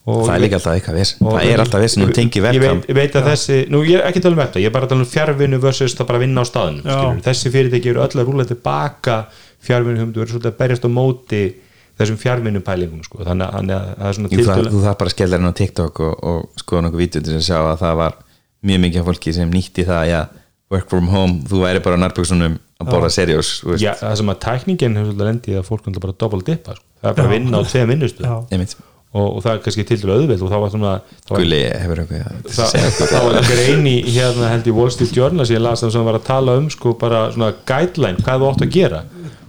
Og 0.05 0.27
það 0.27 0.35
er 0.35 0.43
líka 0.43 0.59
alltaf 0.59 0.75
eitthvað 0.77 0.99
viss 0.99 1.15
það 1.17 1.47
er 1.49 1.61
alltaf 1.63 1.81
viss 1.81 1.97
og 1.97 2.11
tengi 2.13 2.37
ég 2.37 2.43
webcam 2.45 2.83
veit, 2.83 2.89
ég 2.91 2.97
veit 2.99 3.15
að 3.17 3.29
þessi, 3.31 3.55
nú 3.73 3.79
ég 3.81 3.97
er 3.97 4.05
ekki 4.05 4.21
að 4.21 4.25
tala 4.27 4.35
um 4.35 4.41
þetta 4.43 4.61
ég 4.61 4.69
er 4.69 4.75
bara 4.75 4.85
að 4.85 4.91
tala 4.91 5.01
um 5.01 5.09
fjárvinnu 5.09 5.57
versus 5.63 5.95
það 5.97 6.09
bara 6.11 6.21
vinna 6.21 6.43
á 6.45 6.45
staðinu 6.45 6.97
þessi 7.25 7.49
fyrirtæki 7.55 7.89
eru 7.89 8.03
öll 8.05 8.13
að 8.21 8.29
rúla 8.29 8.45
tilbaka 8.45 9.15
fjárvinnu 9.65 10.05
að 11.95 12.01
þessum 12.03 12.17
fjárvinnu 12.19 12.61
pælingum 12.65 13.03
sko. 13.07 13.23
þannig 13.23 13.47
að- 13.47 13.69
að 13.71 13.85
það 13.95 14.07
er 14.09 14.13
svona 14.19 14.29
Jú, 14.35 14.45
það, 14.45 14.69
þú 14.73 14.81
þarf 14.85 14.97
bara 14.99 15.09
að 15.09 15.15
skella 15.15 15.37
hérna 15.37 15.51
á 15.51 15.59
TikTok 15.59 15.99
og, 15.99 16.23
og 16.23 16.49
skoða 16.59 16.81
nokkuð 16.89 17.11
til 17.11 17.21
að 17.23 17.45
sjá 17.47 17.59
að 17.61 17.77
það 17.79 17.95
var 18.01 18.13
mjög 18.65 18.79
mikið 18.85 19.05
fólki 19.07 19.33
sem 19.33 19.51
nýtti 19.51 19.85
það 19.87 20.03
já, 20.09 20.21
work 20.71 20.89
from 20.89 21.07
home, 21.07 21.41
þú 21.47 21.61
væri 21.63 21.79
bara 21.85 21.95
á 21.95 22.03
nærbuksunum 22.03 22.57
að 22.81 22.89
borða 22.91 23.09
seriós 23.13 23.61
þú 23.63 23.71
veist. 23.75 23.83
Já, 23.85 23.93
það 24.01 24.15
sem 24.19 24.31
að 24.33 24.39
tækningin 24.43 24.97
hefur 24.99 25.13
svolítið 25.13 25.29
lendið 25.29 25.59
að 25.61 25.69
fólk 25.69 25.85
bara 26.01 26.13
double 26.19 26.41
dippa 26.43 26.75
sko. 26.75 26.83
það 27.01 27.09
er 27.09 27.15
bara 27.15 27.27
að 27.29 27.33
vinna 27.35 27.55
á 27.55 27.63
tveim 27.63 27.87
vinnustu 27.93 28.23
Já. 28.25 28.31
og, 28.35 28.51
Einmitt. 28.51 28.75
og 29.15 29.37
það 29.45 29.51
er 29.53 29.59
kannski 29.63 29.85
til 29.87 29.97
dælu 30.01 30.15
auðveld 30.17 30.41
og 30.43 30.49
þá 30.51 30.57
var 30.59 30.69
svona 30.73 30.93
þá 31.23 31.29
var, 31.31 31.39
Gulli 31.39 31.61
hefur 31.63 32.01
eitthvað 32.01 32.25
að 32.25 32.49
það, 32.57 32.97
það 32.99 33.23
var 33.29 33.37
einhver 33.39 33.61
eini 33.69 33.93
hérna 34.11 34.49
held 34.51 34.67
í 34.67 34.73
Wall 34.75 34.91
Street 34.91 35.13
Journal 35.15 35.45
sem 35.47 35.55
ég 35.55 35.61
las 35.63 35.83
það 35.85 35.93
sem 35.95 36.03
var 36.09 36.17
að 36.19 36.25
tala 36.27 36.57
um 36.59 36.67
sko 36.73 36.93
bara 36.99 37.21
svona 37.31 37.53
guideline 37.69 38.19
hvað 38.25 38.41
þú 38.43 38.49
átt 38.51 38.65
að 38.65 38.73
gera 38.75 39.03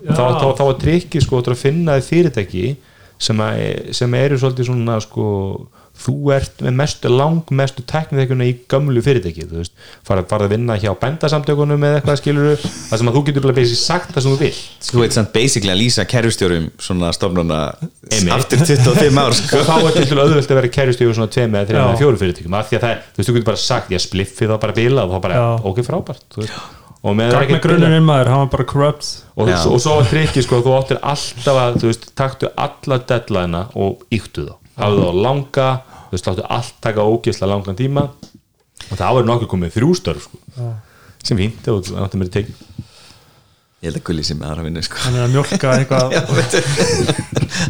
og 0.07 0.19
þá, 0.19 0.27
þá, 0.41 0.47
þá 0.59 0.67
var 0.71 0.77
trikkið 0.83 1.27
sko 1.27 1.43
að 1.43 1.57
finna 1.61 1.99
þið 1.99 2.13
fyrirtæki 2.13 2.67
sem, 3.19 3.41
að, 3.41 3.65
sem 3.97 4.15
eru 4.19 4.37
svolítið 4.41 4.69
svona 4.69 4.99
sko, 5.01 5.27
þú 5.97 6.15
ert 6.37 6.59
með 6.61 6.75
mestu 6.77 7.09
lang 7.09 7.53
mestu 7.57 7.81
tekniðekuna 7.89 8.45
í 8.45 8.53
gömlu 8.69 9.01
fyrirtæki 9.05 9.47
þú 9.49 9.63
veist, 9.63 9.73
farað 10.05 10.29
fara 10.29 10.45
að 10.45 10.53
vinna 10.53 10.77
hjá 10.77 10.91
bændasamtökunum 11.01 11.87
eða 11.89 12.03
eitthvað 12.03 12.21
skilur 12.21 12.61
það 12.61 13.01
sem 13.01 13.11
að 13.11 13.17
þú 13.17 13.23
getur 13.31 13.47
bara 13.47 13.57
basic 13.57 13.81
sagt 13.81 14.13
það 14.13 14.27
sem 14.27 14.35
þú 14.37 14.41
vill 14.43 14.61
Þú 14.91 15.03
veit 15.03 15.17
samt 15.17 15.33
basically 15.33 15.73
að 15.73 15.81
lýsa 15.81 16.05
kerfustjórum 16.13 16.69
svona 16.77 17.13
stofnuna 17.17 17.61
aftur 18.37 18.65
25 18.69 19.23
ár 19.25 19.37
sko. 19.41 19.63
og 19.63 19.71
þá 19.71 19.77
er 19.79 19.97
til 19.97 20.07
dælu 20.13 20.27
auðvöld 20.27 20.53
að 20.53 20.61
vera 20.61 20.75
kerjustjóður 20.77 21.21
svona 21.23 21.33
tveim 21.33 21.57
eða 21.57 21.71
þreim 21.71 21.81
Já. 21.81 21.87
eða 21.89 22.01
fjóru 22.05 22.21
fyrirtækjum 22.21 22.59
af 22.61 22.69
því 22.69 22.79
að 22.83 22.85
það, 22.85 23.07
þú 23.09 23.23
veist, 23.23 23.31
þú 23.31 23.39
getur 23.39 23.49
bara 23.55 23.65
sagt, 23.65 23.95
ég 23.97 24.05
spliffi 24.05 24.51
þá 24.53 24.59
bara 24.67 24.77
bila 24.77 25.07
og 25.09 25.17
þá 25.17 25.25
bara, 25.25 25.41
Já. 25.41 25.49
ok, 25.73 25.87
frábært 25.89 26.43
og 27.07 27.21
er 27.23 27.35
Gagna 27.37 27.59
grunnurinn 27.63 28.07
maður, 28.07 28.31
hann 28.33 28.43
var 28.45 28.53
bara 28.53 28.67
corrupt. 28.69 29.11
Og, 29.37 29.51
Já. 29.51 29.59
og 29.71 29.79
svo 29.83 29.99
var 30.01 30.09
trikki 30.11 30.43
sko, 30.45 30.59
þú 30.65 30.75
áttir 30.77 30.99
alltaf 31.07 31.61
að 31.63 31.79
þú 31.83 31.91
veist, 31.93 32.09
taktu 32.19 32.51
alla 32.67 32.99
deadline'a 33.11 33.63
og 33.79 34.03
yktu 34.17 34.49
þá, 34.49 34.57
hafðu 34.83 35.05
þá 35.05 35.21
langa 35.29 35.69
þú 35.95 36.17
veist, 36.17 36.31
láttu 36.31 36.49
allt 36.59 36.81
taka 36.89 37.07
ógisla 37.07 37.51
langan 37.53 37.79
tíma. 37.79 38.09
Og 38.91 38.99
það 38.99 39.19
var 39.19 39.31
nokkuð 39.31 39.53
komið 39.55 39.77
þrjú 39.79 39.93
störf 40.01 40.27
sko, 40.27 40.73
sem 41.25 41.39
fínt 41.39 41.71
og 41.73 41.85
það 41.87 42.03
áttu 42.07 42.21
mér 42.21 42.33
að 42.33 42.39
tekið 42.41 42.65
Ég 43.85 43.91
held 43.91 43.99
að 44.01 44.05
Gulli 44.09 44.23
sem 44.25 44.39
aðra 44.41 44.63
vinnu 44.65 44.81
sko. 44.83 44.97
hann 45.05 45.17
er 45.19 45.27
að 45.27 45.35
mjólka 45.35 45.73
eitthvað. 45.77 46.13
Já. 46.17 46.23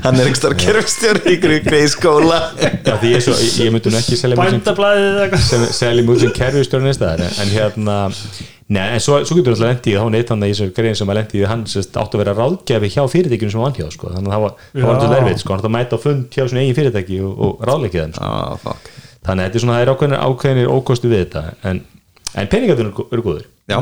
Hann 0.05 0.20
er 0.20 0.29
ekki 0.29 0.38
stór 0.38 0.55
kerfustjóri 0.61 1.22
í 1.27 1.35
ykkur 1.35 1.55
greið 1.66 1.87
skóla 1.92 2.38
Já, 2.57 2.94
því 3.01 3.11
ég, 3.11 3.16
er 3.18 3.25
svo, 3.27 3.35
ég, 3.42 3.57
ég 3.66 3.75
myndi 3.75 3.92
nú 3.92 3.99
ekki 3.99 4.18
selja 4.18 4.38
mig 4.38 4.53
sem, 5.42 5.66
en, 7.27 7.27
en 7.27 7.53
hérna 7.53 7.96
Nei, 8.66 8.96
en 8.96 9.02
svo, 9.02 9.20
svo 9.22 9.37
getur 9.38 9.55
alltaf 9.55 9.68
lendið 9.68 9.94
þá 9.94 10.02
var 10.02 10.11
neitt 10.11 10.31
hann 10.33 10.40
í 10.42 10.48
þessu 10.50 10.72
grein 10.74 10.96
sem 10.98 11.11
að 11.12 11.18
lendið 11.20 11.44
hann 11.46 11.61
sérst, 11.70 11.98
átti 12.00 12.18
að 12.18 12.22
vera 12.24 12.33
ráðgjafi 12.35 12.88
hjá 12.96 13.02
fyrirtækjum 13.12 13.52
sem 13.52 13.62
hann 13.62 13.76
hjá 13.76 13.87
sko. 13.94 14.11
þannig 14.11 14.33
að 14.33 14.35
það 14.35 14.42
var, 14.42 14.57
það 14.72 14.87
var 14.87 14.96
alltaf 14.96 15.12
lerfið 15.12 15.37
sko. 15.42 15.52
hann 15.52 15.61
átti 15.61 15.68
að 15.68 15.74
mæta 15.76 15.98
á 15.98 16.00
fund 16.02 16.24
hjá 16.35 16.42
svona 16.42 16.64
eigin 16.64 16.79
fyrirtæki 16.81 17.20
og, 17.22 17.37
og 17.46 17.62
ráðleikið 17.70 18.02
þeim 18.02 18.16
sko. 18.16 18.31
oh, 18.33 18.57
fuck. 18.64 18.90
þannig 19.29 19.44
að 19.44 19.46
þetta 19.46 19.61
er 19.61 19.64
svona, 19.64 19.76
það 19.76 19.85
er 19.85 19.92
ákveðinir, 19.92 20.24
ákveðinir 20.26 20.72
ókostu 20.74 21.12
við 21.12 21.22
þetta 21.22 21.44
en, 21.70 21.81
en 22.35 22.50
peningatunir 22.57 22.90
eru, 22.90 23.07
eru 23.14 23.26
góður 23.29 23.46
Já, 23.70 23.79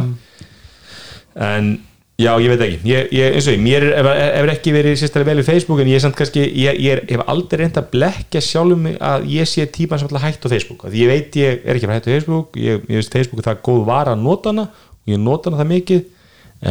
en 1.48 1.72
já, 2.20 2.30
ég 2.40 2.52
veit 2.52 2.62
ekki. 2.66 2.78
Ég, 2.88 3.10
ég, 3.14 3.36
eins 3.36 3.48
og 3.48 3.56
ég, 3.56 3.62
mér 3.64 3.86
er, 3.88 3.94
ef, 4.00 4.08
ef 4.40 4.52
ekki 4.54 4.74
verið 4.74 4.96
sérstaklega 5.00 5.30
vel 5.32 5.40
við 5.42 5.48
Facebook 5.50 5.82
en 5.82 5.90
ég 5.90 5.98
er 5.98 6.04
samt 6.04 6.18
kannski 6.18 6.44
ég, 6.44 6.78
ég 6.78 6.90
er, 6.94 7.02
hef 7.10 7.24
aldrei 7.32 7.64
reynd 7.64 7.80
að 7.80 7.90
blekja 7.94 8.42
sjálfum 8.44 8.86
mig 8.86 8.96
að 9.02 9.26
ég 9.34 9.50
sé 9.50 9.66
típan 9.74 10.00
sem 10.00 10.10
alltaf 10.10 10.26
hægt 10.28 10.46
á 10.46 10.52
Facebook. 10.52 10.86
Því 10.86 11.02
ég 11.02 11.10
veit 11.10 11.38
ég 11.40 11.64
er 11.64 11.74
ekki 11.74 11.88
að 11.88 11.90
fara 11.90 11.98
hægt 11.98 12.08
á 12.08 12.14
Facebook 12.14 12.58
ég, 12.60 12.86
veist 12.90 13.18
Facebook 13.18 13.42
er 13.42 13.50
það 13.50 13.64
góð 13.66 13.82
vara 13.90 14.14
að 14.14 14.24
nota 14.28 14.54
hana 14.54 14.68
og 14.70 15.10
ég 15.14 15.20
nota 15.24 15.50
hana 15.50 15.62
það 15.64 15.72
mikið 15.74 16.06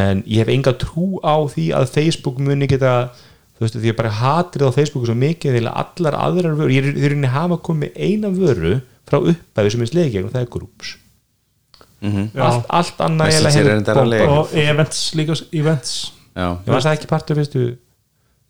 en 0.04 0.24
ég 0.26 0.42
hef 0.42 0.54
enga 0.56 0.74
trú 0.82 1.20
á 1.22 1.36
því 1.52 1.68
að 1.78 1.92
Facebook 1.94 2.40
muni 2.42 2.70
geta 2.72 2.96
þú 3.54 3.66
veist 3.66 3.78
því 3.78 3.92
ég 3.92 4.00
bara 4.00 4.16
hatrið 4.18 4.72
á 4.72 4.78
Facebook 4.80 5.06
svo 5.08 5.16
mikið 5.18 5.60
þegar 5.60 5.78
allar 5.84 6.20
aðrar 6.24 6.58
vörur, 6.58 6.74
ég 6.74 6.88
er 6.88 6.98
þeir 6.98 7.16
reyni 7.18 7.36
hafa 7.36 7.60
komið 7.68 7.96
eina 8.00 8.34
vöru 8.34 8.80
frá 9.06 9.20
uppæði 9.22 9.76
sem 9.76 9.86
er 9.86 9.94
slegið 9.94 10.28
og 10.28 10.34
það 10.34 10.46
er 10.48 11.03
groups 12.04 12.34
Mhm. 12.34 12.42
allt, 12.42 12.66
allt 12.70 12.98
annað 13.00 13.32
bombað. 13.96 14.04
alveg- 14.04 14.30
og 14.30 14.54
events 14.54 15.14
líka 15.16 15.32
events. 15.54 16.12
Já. 16.36 16.48
Ég 16.66 16.72
var 16.74 16.82
það 16.82 16.98
ekki 16.98 17.08
partur 17.08 17.36
fyrstu 17.38 17.78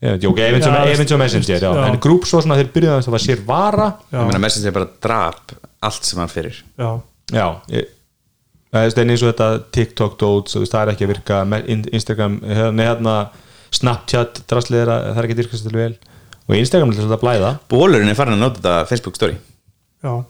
Ég 0.04 0.26
ok, 0.28 0.40
Events 0.40 0.68
og- 0.68 0.74
Messenger 1.20 1.60
já. 1.62 1.74
já. 1.74 1.88
en 1.94 2.00
grúp 2.00 2.26
svo 2.28 2.42
svona 2.42 2.58
þeir 2.60 2.72
byrjuðu 2.74 2.98
að 2.98 3.04
það 3.06 3.12
var 3.12 3.20
sér 3.24 3.46
vara. 3.46 3.86
Ég 4.12 4.26
meina 4.28 4.40
Messenger 4.40 4.72
bara 4.72 4.88
drap 5.02 5.52
allt 5.82 6.04
sem 6.04 6.20
hann 6.20 6.28
fyrir. 6.28 6.58
Já, 6.78 7.02
já 7.32 7.62
ég, 7.70 7.86
það 8.74 8.84
er 8.84 8.90
eins 9.14 9.24
og 9.24 9.34
þetta 9.34 9.64
TikTok 9.72 10.18
dóts, 10.20 10.56
það 10.56 10.88
er 10.88 10.92
ekki 10.94 11.06
að 11.08 11.14
virka. 11.16 11.46
Instagram, 11.94 12.40
hérna, 12.42 12.84
hérna 12.84 13.30
Snapchat, 13.72 14.42
drastliðra, 14.46 15.14
það 15.14 15.18
er 15.18 15.24
ekki 15.24 15.34
að 15.38 15.42
virka 15.44 15.58
sér 15.58 15.70
til 15.70 15.80
vel. 15.80 15.98
Og 16.50 16.56
Instagram 16.58 16.90
er 16.90 16.96
svolítið 16.96 17.18
að 17.18 17.24
blæða. 17.24 17.60
Bólurinn 17.70 18.10
er 18.10 18.16
farin 18.16 18.34
að 18.36 18.40
nota 18.44 18.60
þetta 18.60 18.88
Facebook 18.90 19.16
story. 19.16 19.38
Já, 20.04 20.26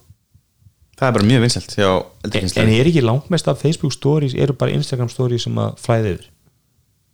Það 1.00 1.08
er 1.08 1.16
bara 1.18 1.28
mjög 1.30 1.42
vinsælt 1.44 1.74
hjá 1.74 1.90
en, 1.90 2.36
en 2.62 2.70
er 2.70 2.90
ekki 2.92 3.02
langmest 3.04 3.48
af 3.50 3.62
Facebook 3.64 3.96
stories 3.96 4.36
eru 4.38 4.54
bara 4.58 4.76
Instagram 4.76 5.10
stories 5.10 5.48
sem 5.48 5.58
að 5.58 5.80
flæði 5.82 6.14
yfir? 6.14 6.28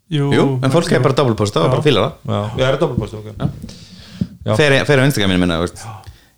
Jú, 0.10 0.32
Jú, 0.34 0.46
en 0.66 0.74
fólk 0.74 0.92
er 0.92 1.04
bara 1.06 1.16
doppelposta 1.16 1.62
og 1.64 1.72
bara 1.76 1.86
fíla 1.86 2.04
það. 2.04 2.34
Já, 2.34 2.40
já 2.60 2.64
það 2.64 2.74
er 2.74 2.80
doppelpost 2.82 3.18
ok. 3.20 3.28
Já. 4.50 4.54
Fer 4.58 5.02
á 5.02 5.06
Instagraminu 5.06 5.44
minna 5.44 5.62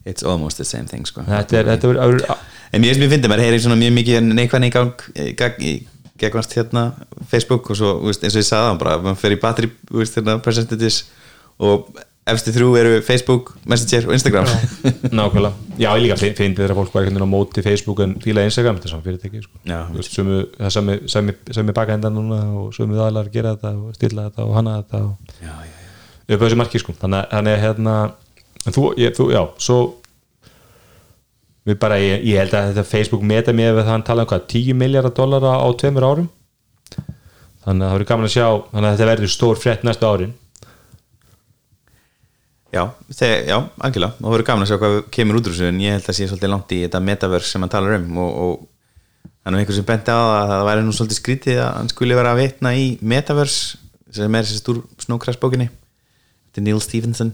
It's 0.04 0.25
almost 0.25 0.58
the 0.58 0.65
same 0.65 0.89
thing 0.89 1.06
sko. 1.06 1.21
þetta 1.21 1.60
er, 1.60 1.67
þetta 1.75 1.91
er, 1.93 2.38
En 2.73 2.82
mér 2.82 2.95
finnst 2.95 3.12
mér 3.21 3.30
maður 3.30 3.43
heyri 3.45 3.60
mjög 3.77 3.93
mikið 3.97 4.30
neikvæðni 4.32 4.69
í 4.71 5.36
gang 5.38 5.60
í 5.62 5.73
gegnvast 6.21 6.56
hérna 6.56 6.86
Facebook 7.30 7.69
og 7.69 7.77
svo, 7.77 7.91
eins 8.08 8.36
og 8.36 8.41
ég 8.41 8.47
sagði 8.47 8.69
það 8.69 8.80
bara, 8.82 8.95
maður 9.01 9.19
fer 9.21 9.36
í 9.36 9.39
battery, 9.41 9.69
hérna 9.91 10.38
percentages 10.43 11.01
og 11.62 11.91
efstu 12.29 12.51
þrjú 12.53 12.67
eru 12.77 12.91
Facebook, 13.05 13.53
Messenger 13.69 14.07
og 14.10 14.13
Instagram. 14.13 14.49
Nákvæmlega, 15.17 15.53
já 15.81 15.88
ég 15.97 16.03
líka 16.05 16.17
finn 16.21 16.55
þegar 16.57 16.75
fólk 16.77 16.93
var 16.93 17.01
einhvern 17.07 17.17
veginn 17.17 17.25
á 17.25 17.34
móti 17.34 17.63
Facebook 17.65 18.01
en 18.05 18.13
fílaði 18.21 18.51
Instagram, 18.51 18.77
þetta 18.77 18.89
er 18.89 18.93
saman 18.93 19.05
fyrirtæki 19.07 19.41
sko. 19.41 19.62
Veist, 19.95 20.13
sömu, 20.17 20.41
það 20.57 20.67
er 20.69 20.75
sami, 20.75 20.97
sami, 21.15 21.36
sami 21.57 21.75
bakahendan 21.77 22.13
núna 22.15 22.41
og 22.62 22.69
sömu 22.77 22.99
aðlar 23.01 23.29
að 23.29 23.34
gera 23.39 23.55
þetta 23.55 23.71
og 23.79 23.95
stilla 23.97 24.27
þetta 24.29 24.45
og 24.45 24.53
hana 24.60 24.75
þetta 24.84 25.01
og 25.07 25.34
já, 25.41 25.49
já, 25.49 25.71
já. 25.71 26.36
upp 26.36 26.38
á 26.38 26.43
þessu 26.45 26.60
marki 26.62 26.84
sko. 26.84 26.95
Þannig 27.01 27.23
að- 27.23 27.31
þannig 27.34 27.57
að 27.57 27.63
hérna 27.65 27.95
en 28.67 28.77
þú, 28.77 28.86
ég, 29.01 29.15
þú, 29.17 29.27
já, 29.34 29.41
svo 29.57 29.79
bara, 31.81 31.97
ég, 32.01 32.21
ég 32.25 32.38
held 32.41 32.53
að 32.57 32.69
þetta 32.71 32.86
Facebook 32.89 33.25
meta 33.25 33.53
mér 33.53 33.73
við 33.75 33.84
það 33.86 33.91
hann 33.95 34.05
tala 34.05 34.23
um 34.25 34.29
hvað 34.31 34.45
10 34.53 34.77
miljardar 34.77 35.13
dollara 35.17 35.57
á 35.62 35.67
tveimur 35.77 36.05
árum. 36.05 36.29
Þannig 37.62 37.86
að 37.86 37.89
það 37.89 37.95
verður 37.97 38.10
gaman 38.10 38.25
að 38.29 38.34
sjá 38.34 38.45
þannig 38.71 38.88
að 38.89 38.95
þetta 38.95 39.10
verður 39.12 39.31
stór 39.36 39.60
frétt 39.62 39.84
næstu 39.86 40.07
árin 40.10 40.31
Já, 42.71 42.86
þegar, 43.12 43.39
já, 43.49 43.57
algjörlega. 43.84 44.15
Og 44.15 44.25
það 44.25 44.34
verður 44.36 44.47
gaman 44.47 44.65
að 44.65 44.69
sjá 44.69 44.77
hvað 44.79 44.97
kemur 45.12 45.39
út 45.39 45.47
úr 45.49 45.55
þessu 45.55 45.67
en 45.67 45.81
ég 45.84 45.97
held 45.97 46.05
að 46.07 46.17
sé 46.17 46.27
svolítið 46.29 46.51
langt 46.53 46.71
í 46.71 46.77
þetta 46.86 47.01
metaverse 47.03 47.51
sem 47.51 47.65
hann 47.65 47.73
talar 47.73 47.97
um. 47.97 48.19
Og, 48.23 48.38
og 48.45 49.31
það 49.41 49.49
er 49.49 49.55
nú 49.55 49.62
einhver 49.62 49.77
sem 49.77 49.88
benti 49.89 50.15
á 50.15 50.21
að 50.21 50.51
það 50.53 50.65
væri 50.69 50.86
nú 50.86 50.95
svolítið 50.95 51.19
skrítið 51.19 51.62
að 51.65 51.71
hann 51.79 51.91
skuli 51.91 52.17
vera 52.17 52.31
að 52.31 52.41
vitna 52.43 52.73
í 52.77 52.86
metaverse 53.01 53.79
sem 54.15 54.38
er 54.38 54.45
þessi 54.45 54.62
stúr 54.62 54.81
snókrasbókinni 55.01 55.67
þetta 55.71 56.62
er 56.62 56.65
Neil 56.67 56.81
Stephenson 56.84 57.31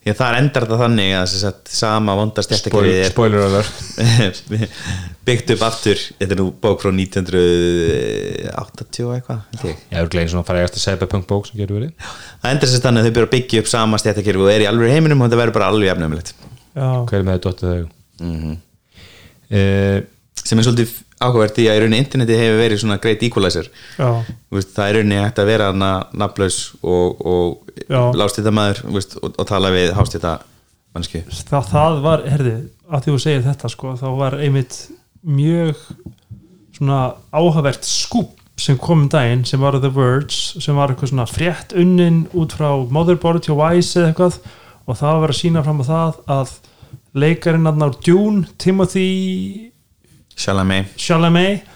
því 0.00 0.08
að 0.12 0.20
það 0.20 0.38
endar 0.40 0.64
þetta 0.66 0.80
þannig 0.80 1.10
að 1.18 1.26
að 1.50 1.56
sama 1.76 2.12
vonda 2.16 2.40
stjættakerfið 2.46 3.00
er 3.00 3.12
spoiler 3.12 3.40
alert. 3.46 3.76
byggt 5.28 5.48
upp 5.54 5.62
aftur. 5.66 5.98
Þetta 6.20 6.32
er 6.36 6.40
nú 6.40 6.46
bók 6.62 6.78
frá 6.80 6.90
1980 6.90 9.06
og 9.06 9.12
eitthvað 9.16 9.40
held 9.50 9.62
ég. 9.68 9.76
Ég 9.90 9.96
hefur 9.98 10.12
glegin 10.14 10.30
svona 10.32 10.44
að 10.46 10.50
fara 10.52 10.66
eftir 10.66 10.84
cyberpunk 10.86 11.24
bók 11.28 11.44
sem 11.50 11.56
getur 11.60 11.76
verið. 11.80 11.92
Það 12.40 12.52
endar 12.54 12.68
sér 12.72 12.84
þannig 12.86 13.00
að 13.00 13.06
þau 13.06 13.14
byrja 13.18 13.28
að 13.28 13.34
byggja 13.36 13.60
upp 13.60 13.70
sama 13.74 13.94
stjættakerfið 14.00 14.44
og 14.46 14.52
er 14.54 14.62
í 14.64 14.70
alveg 14.70 14.94
heiminum 14.96 15.20
og 15.20 15.24
þetta 15.28 15.42
verður 15.42 15.56
bara 15.58 15.70
alveg 15.74 15.88
jafnumilegt 15.92 16.30
já, 16.74 17.04
hver 17.06 17.20
er 17.20 17.26
með 17.26 17.34
þetta 17.38 17.52
þau? 17.60 17.84
Mm 18.20 18.56
uh, 19.50 19.98
sem 20.46 20.58
er 20.58 20.66
svolítið 20.66 20.92
áhugavert 21.20 21.58
í 21.60 21.66
að 21.68 21.76
í 21.76 21.80
rauninni 21.84 22.00
interneti 22.00 22.38
hefur 22.38 22.60
verið 22.62 22.82
svona 22.82 23.00
great 23.02 23.22
equalizer. 23.26 23.68
Veist, 24.54 24.72
það 24.76 24.86
er 24.86 24.98
rauninni 24.98 25.20
hægt 25.20 25.42
að 25.42 25.50
vera 25.52 25.70
hana 25.72 25.90
nafnlaus 26.16 26.60
og, 26.80 27.20
og 27.20 27.74
veist, 28.94 29.18
og, 29.20 29.34
og 29.34 29.48
tala 29.48 29.72
við 29.74 29.92
hástýta 29.98 30.38
mannsku 30.96 31.22
það, 31.46 31.68
það 31.70 32.00
var, 32.04 32.24
herði 32.26 32.54
að 32.90 33.04
því 33.04 33.14
þú 33.14 33.22
segir 33.22 33.46
þetta 33.46 33.70
sko, 33.70 33.94
þá 34.00 34.06
var 34.18 34.36
einmitt 34.42 34.78
mjög 35.20 35.84
svona 36.74 37.00
áhugavert 37.30 37.86
skúp 37.86 38.36
sem 38.60 38.76
kom 38.80 39.04
um 39.04 39.10
daginn 39.12 39.44
sem 39.48 39.60
var 39.62 39.78
The 39.80 39.90
Verge 39.94 40.60
sem 40.60 40.76
var 40.76 40.92
eitthvað 40.92 41.12
svona 41.12 41.28
frétt 41.30 41.72
unnin 41.78 42.24
út 42.36 42.56
frá 42.56 42.74
Motherboard 42.92 43.46
hjá 43.46 43.54
Wise 43.56 44.00
eða 44.00 44.10
eitthvað 44.10 44.40
og 44.90 44.98
það 44.98 45.22
var 45.22 45.32
að 45.32 45.38
sína 45.38 45.62
fram 45.64 45.80
á 45.80 45.86
það 45.86 46.18
að 46.34 46.54
leikarinn 47.22 47.70
að 47.70 47.80
ná 47.80 47.86
Dune 48.04 48.42
Timothy 48.60 49.06
Chalamet. 50.40 50.94
Chalamet 51.00 51.66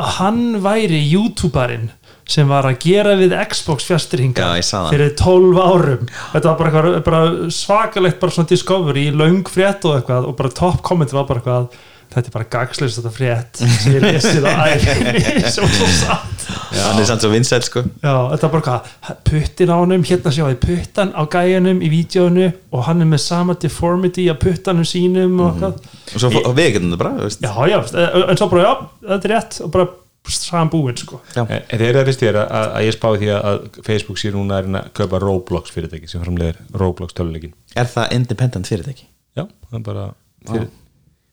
að 0.00 0.12
hann 0.20 0.42
væri 0.62 1.00
youtuberinn 1.10 1.88
sem 2.30 2.46
var 2.46 2.68
að 2.68 2.76
gera 2.84 3.16
við 3.18 3.32
Xbox 3.50 3.88
það. 3.90 4.90
fyrir 4.92 5.14
12 5.18 5.58
árum. 5.58 6.04
Þetta 6.32 6.52
var 6.52 6.58
bara, 6.60 6.70
eitthvað, 6.70 6.98
bara 7.08 7.50
svakalegt 7.50 8.20
bara 8.22 8.36
svona 8.36 8.52
discovery 8.52 9.08
löng 9.10 9.42
frétt 9.50 9.86
og 9.88 9.98
eitthvað 9.98 10.28
og 10.30 10.36
bara 10.38 10.52
top 10.60 10.78
comment 10.86 11.10
var 11.16 11.26
bara 11.26 11.42
eitthvað 11.42 11.80
þetta 12.10 12.26
er 12.26 12.34
bara 12.34 12.48
gagslist 12.50 12.98
þetta 12.98 13.12
frétt 13.14 13.60
sem 13.62 13.94
ég 13.94 14.02
lesið 14.06 14.46
á 14.46 14.54
æfinni 14.74 15.42
sem 15.46 15.66
var 15.66 15.74
svo 15.76 15.90
satt 15.94 16.39
hann 16.74 17.00
er 17.02 17.08
samt 17.08 17.24
svo 17.24 17.30
vinsælt 17.32 17.66
sko. 17.66 17.82
Já, 18.02 18.14
þetta 18.32 18.48
var 18.48 18.52
bara 18.54 18.64
hvað, 18.66 19.20
puttin 19.30 19.72
á 19.72 19.76
honum 19.76 20.04
hérna 20.06 20.34
sjáði 20.34 20.58
puttan 20.64 21.14
á 21.16 21.22
gæjanum 21.30 21.80
í 21.82 21.90
vídjónu 21.92 22.50
og 22.70 22.84
hann 22.88 23.04
er 23.04 23.10
með 23.10 23.24
sama 23.26 23.56
deformity 23.60 24.28
á 24.30 24.34
puttanum 24.40 24.86
sínum 24.88 25.40
og 25.40 25.56
eitthvað. 25.56 25.96
Og 26.14 26.24
svo 26.24 26.44
og 26.44 26.54
við 26.58 26.76
getum 26.76 26.92
þetta 26.92 27.02
bara 27.04 27.16
þú 27.16 27.26
veist. 27.28 27.48
Já, 27.48 27.54
já, 27.72 27.78
en 28.20 28.40
svo 28.40 28.50
bara, 28.52 28.68
já, 28.68 28.72
þetta 29.08 29.30
er 29.30 29.36
rétt 29.36 29.60
og 29.66 29.74
bara 29.74 29.90
sagan 30.30 30.68
búinn, 30.70 30.98
sko. 31.00 31.18
Já. 31.34 31.42
En 31.48 31.80
þeir 31.80 31.88
eru 31.88 32.04
fyrst 32.06 32.20
þér 32.22 32.42
að, 32.42 32.66
að 32.76 32.84
ég 32.86 32.94
spáði 32.94 33.22
því 33.22 33.30
að 33.38 33.62
Facebook 33.86 34.20
sé 34.20 34.30
núna 34.34 34.58
að 34.58 34.66
reyna 34.68 34.82
að 34.84 34.92
kaupa 35.00 35.20
Roblox 35.24 35.72
fyrirtæki 35.74 36.10
sem 36.10 36.22
framlegir 36.22 36.60
Roblox 36.76 37.16
töluleikin 37.16 37.56
er 37.78 37.88
það 37.90 38.14
independent 38.16 38.70
fyrirtæki? 38.70 39.06
Já, 39.38 39.46
það 39.70 39.78
er 39.78 39.84
bara 39.86 40.04
fyrir, 40.48 40.68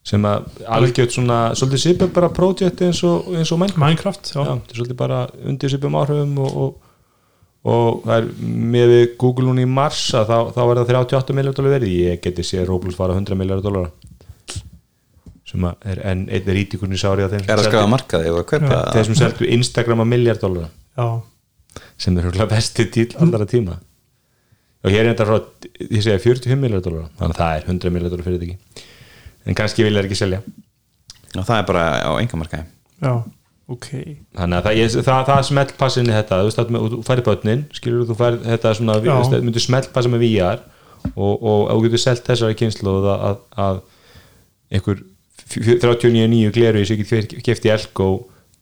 sem 0.07 0.23
að 0.27 0.49
algjört 0.77 1.15
svona 1.15 1.37
svolítið 1.57 1.83
sipum 1.83 2.11
bara 2.15 2.31
projekt 2.33 2.81
eins 2.85 3.01
og, 3.03 3.27
eins 3.35 3.51
og 3.51 3.59
Minecraft. 3.59 3.83
Minecraft, 3.83 4.29
já, 4.31 4.39
já, 4.39 4.51
þetta 4.53 4.75
er 4.75 4.81
svolítið 4.81 4.99
bara 5.01 5.21
undir 5.51 5.73
sipum 5.73 5.97
áhrifum 5.99 6.37
og, 6.43 6.59
og, 6.63 6.93
og 7.67 8.03
það 8.05 8.19
er 8.21 8.29
með 8.75 8.93
við 8.93 9.07
Google 9.23 9.49
núna 9.49 9.65
í 9.65 9.69
mars 9.69 10.03
að 10.15 10.31
þá, 10.31 10.37
þá 10.55 10.61
er 10.63 10.81
það 10.81 10.93
38 10.95 11.37
miljard 11.39 11.59
dólar 11.59 11.75
verið. 11.75 11.97
Ég 12.07 12.21
geti 12.23 12.47
séð 12.47 12.69
Roblox 12.69 12.99
fara 12.99 13.17
100 13.17 13.39
miljard 13.39 13.65
dólar 13.65 13.91
sem 15.47 15.63
að 15.63 15.91
er 15.93 16.01
enn 16.11 16.25
einn 16.27 16.49
rítikurni 16.57 16.99
sári 16.99 17.23
Er 17.23 17.31
að 17.31 17.67
skráða 17.69 17.87
markaði 17.91 18.31
og 18.33 18.41
að 18.41 18.47
kaupa 18.49 18.79
þeir 18.91 19.07
sem 19.07 19.19
seldu 19.21 19.47
Instagram 19.55 20.03
að 20.03 20.09
miljard 20.11 20.43
dólar 20.43 20.67
já, 20.67 21.07
sem 21.95 22.17
er 22.19 22.27
huglega 22.27 22.49
besti 22.51 22.87
dýl 22.91 23.13
allra 23.23 23.47
tíma. 23.47 23.77
Og 24.83 24.91
hér 24.91 25.05
er 25.05 25.13
þetta 25.13 25.27
frá 25.29 25.37
ég 25.87 26.03
segja 26.03 26.19
45 26.19 26.59
miljard 26.59 26.83
dólar 26.83 27.07
þannig 27.15 27.37
að 27.37 27.39
það 27.39 27.55
er 27.55 27.71
100 27.71 27.95
miljard 27.95 28.15
dólar 28.15 28.27
fyrir 28.27 28.41
þetta 28.41 28.51
ekki 28.51 28.85
en 29.47 29.57
kannski 29.57 29.85
vilja 29.85 30.01
þeir 30.01 30.09
ekki 30.09 30.19
selja. 30.19 30.43
Og 31.35 31.43
það 31.43 31.57
er 31.57 31.67
bara 31.67 31.83
á 32.03 32.11
enga 32.19 32.39
markaði 32.39 32.67
já, 33.03 33.11
ok. 33.73 33.89
Þannig 34.37 34.57
að 34.57 34.69
það, 34.69 34.79
ég, 34.79 34.95
það, 34.97 35.19
það 35.29 35.43
smellpassinni 35.49 36.15
þetta 36.15 36.39
þú 36.39 36.47
veist 36.49 36.61
að 36.63 36.71
þú 36.93 37.01
færi 37.07 37.25
börnin 37.27 37.67
skilur 37.75 38.07
þú 38.09 38.17
færi 38.21 38.41
þetta 38.45 38.73
svona 38.79 38.97
þú 39.03 39.43
myndir 39.43 39.65
smellpassa 39.65 40.13
með 40.13 40.25
VR 40.25 40.63
og, 41.13 41.35
og 41.35 41.61
ef 41.67 41.75
þú 41.75 41.83
getur 41.85 42.03
selt 42.03 42.25
þessari 42.27 42.57
kynslu 42.57 42.95
að, 43.01 43.11
að, 43.17 43.37
að 43.67 43.83
einhver 44.77 45.05
39.9 45.47 46.55
gleru 46.55 46.81
sem 46.87 46.99
ekki 46.99 47.43
kefti 47.45 47.71
Elko 47.71 48.09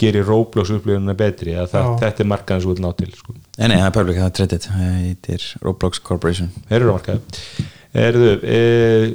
gerir 0.01 0.27
Roblox 0.27 0.73
upplifuna 0.75 1.15
betri 1.17 1.55
að 1.55 1.71
það, 1.71 1.93
þetta 2.01 2.23
er 2.23 2.27
markaðan 2.29 2.61
sem 2.61 2.67
þú 2.67 2.73
vil 2.75 2.83
ná 2.83 2.89
til 2.99 3.13
sko. 3.15 3.36
Nei, 3.55 3.69
nei, 3.71 3.77
það 3.79 3.88
er 3.88 3.95
public, 3.95 4.19
það 4.19 4.41
er 4.43 4.65
Það 4.65 4.97
heitir 4.99 5.45
Roblox 5.63 6.01
Corporation. 6.03 6.51
Þeir 6.67 6.81
eru 6.81 6.91
á 6.91 6.95
markaði 6.97 7.69
Erðu, 7.95 8.31
e, 8.43 8.59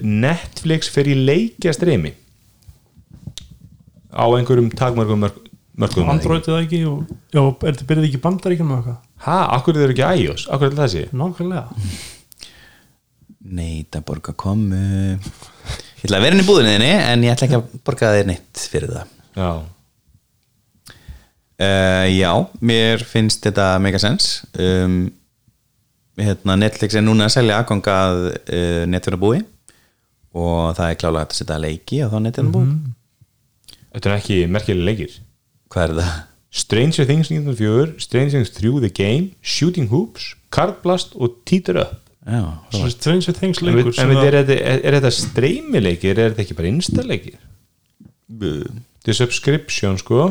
Netflix 0.00 0.88
fer 0.92 1.08
í 1.10 1.16
leikja 1.18 1.74
streymi 1.76 2.14
á 4.10 4.24
einhverjum 4.24 4.70
takmörgum 4.74 5.20
mörg, 5.22 5.36
mörgum 5.78 6.08
Android 6.10 6.48
eða 6.48 6.62
ekki 6.64 6.80
og, 6.88 7.10
já, 7.30 7.42
er 7.42 7.74
þetta 7.74 7.88
byrðið 7.90 8.08
ekki 8.08 8.22
bandaríkjum 8.24 8.72
og 8.72 8.80
eitthvað? 8.80 8.96
Ha, 9.26 9.36
akkur 9.58 9.76
er 9.76 9.84
þeir 9.84 9.94
ekki 9.94 10.24
iOS, 10.24 10.46
akkur 10.48 10.70
er 10.70 10.78
það 10.78 10.90
sé? 10.94 11.04
Nákvæmlega. 11.12 11.66
Nei, 13.50 13.84
það 13.92 14.06
borga 14.08 14.34
komu. 14.38 14.80
Ég 16.00 16.06
ætla 16.06 16.18
að 16.20 16.24
vera 16.24 16.36
inn 16.36 16.42
í 16.42 16.48
búðinni 16.48 16.90
en 16.96 17.24
ég 17.26 17.34
ætla 17.34 17.48
ekki 17.48 17.60
að 17.60 17.78
borga 17.84 18.14
þér 18.16 18.28
neitt 18.30 18.64
fyrir 18.72 18.96
það. 18.96 19.14
Já, 19.36 19.50
uh, 21.60 22.06
Já, 22.10 22.32
mér 22.64 23.04
finnst 23.06 23.44
þetta 23.44 23.72
mega 23.84 24.00
sens. 24.02 24.38
Um, 24.56 25.02
hérna, 26.20 26.56
Netflix 26.60 26.96
er 26.98 27.04
núna 27.06 27.26
að 27.28 27.34
selja 27.36 27.58
aðgang 27.60 27.90
að 27.92 28.18
uh, 28.30 28.82
netverðabúi 28.92 29.40
og 30.40 30.74
það 30.78 30.86
er 30.92 30.98
klálega 31.00 31.26
að 31.26 31.38
setja 31.40 31.58
leiki 31.62 32.00
á 32.04 32.06
þá 32.12 32.18
netverðabúi 32.26 32.66
þetta 33.90 34.10
er 34.12 34.16
ekki 34.20 34.36
merkilega 34.46 34.86
leikir. 34.90 35.16
Hvað 35.70 35.86
er 35.88 35.94
það? 36.00 36.12
Stranger 36.60 37.06
Things 37.06 37.28
1904, 37.30 37.88
Stranger 38.02 38.32
Things 38.36 38.52
3 38.56 38.70
The 38.84 38.90
Game, 38.94 39.26
Shooting 39.42 39.88
Hoops 39.92 40.32
Card 40.54 40.80
Blast 40.82 41.12
og 41.14 41.36
Teeter 41.46 41.78
Up. 41.82 41.96
Stranger 42.90 43.34
Things 43.34 43.60
en, 43.62 43.68
leikur 43.70 43.94
en 43.94 44.12
að- 44.14 44.24
er, 44.26 44.36
þetta, 44.42 44.56
er, 44.72 44.82
er 44.86 44.96
þetta 44.98 45.12
streymileikir? 45.14 46.18
Er 46.18 46.32
þetta 46.34 46.44
ekki 46.44 46.56
bara 46.58 46.70
instaleikir? 46.70 47.38
Þetta 48.40 49.14
er 49.14 49.18
subscription 49.18 49.98
sko. 49.98 50.28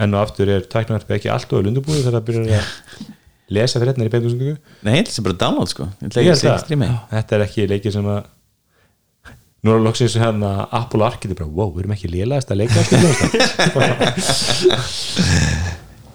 En 0.00 0.14
aftur 0.16 0.48
er 0.48 0.64
tæknarverfið 0.70 1.18
ekki 1.18 1.30
allt 1.34 1.50
og 1.52 1.66
lundubúið 1.66 2.04
þegar 2.06 2.16
það 2.16 2.28
byrjar 2.30 2.54
að 2.54 3.08
lesa 3.52 3.80
frétnar 3.82 4.08
í 4.08 4.12
beintusendingu 4.12 4.56
Nei, 4.86 4.92
ég 4.94 5.02
ætla 5.04 5.14
sem 5.16 5.26
bara 5.26 5.36
að 5.36 5.42
download 5.44 5.72
sko. 5.72 5.88
Ég 6.00 6.06
Ég 6.10 6.16
ekki 6.20 6.28
held 6.30 6.44
að 6.50 6.92
þetta 7.14 7.36
er 7.36 7.42
ekki 7.46 7.66
leikir 7.70 7.94
sem 7.96 8.06
að 8.10 8.20
nú 9.60 9.74
er 9.74 9.82
loksins 9.84 10.16
hérna 10.16 10.50
Apple 10.72 11.04
Arcade 11.04 11.36
bara, 11.36 11.50
wow, 11.52 11.68
við 11.74 11.84
erum 11.84 11.96
ekki 11.96 12.08
lélægast 12.12 12.52
að 12.52 12.62
leika 12.62 12.74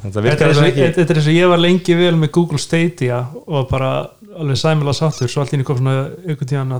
þetta 0.05 0.21
er, 0.21 0.47
eins 0.47 0.59
og, 0.59 0.65
ekki. 0.69 0.87
er 1.05 1.29
ég 1.33 1.49
var 1.49 1.61
lengi 1.61 1.97
vel 1.97 2.15
með 2.21 2.31
Google 2.37 2.61
Stadia 2.61 3.19
og 3.45 3.69
bara 3.69 3.91
alveg 4.35 4.59
sæmilega 4.59 4.97
sáttur. 4.97 5.29
Svo 5.31 5.43
allt 5.43 5.53
í 5.53 5.57
henni 5.57 5.67
kom 5.67 5.79
svona 5.79 6.09
ykkur 6.33 6.49
tíðan 6.49 6.73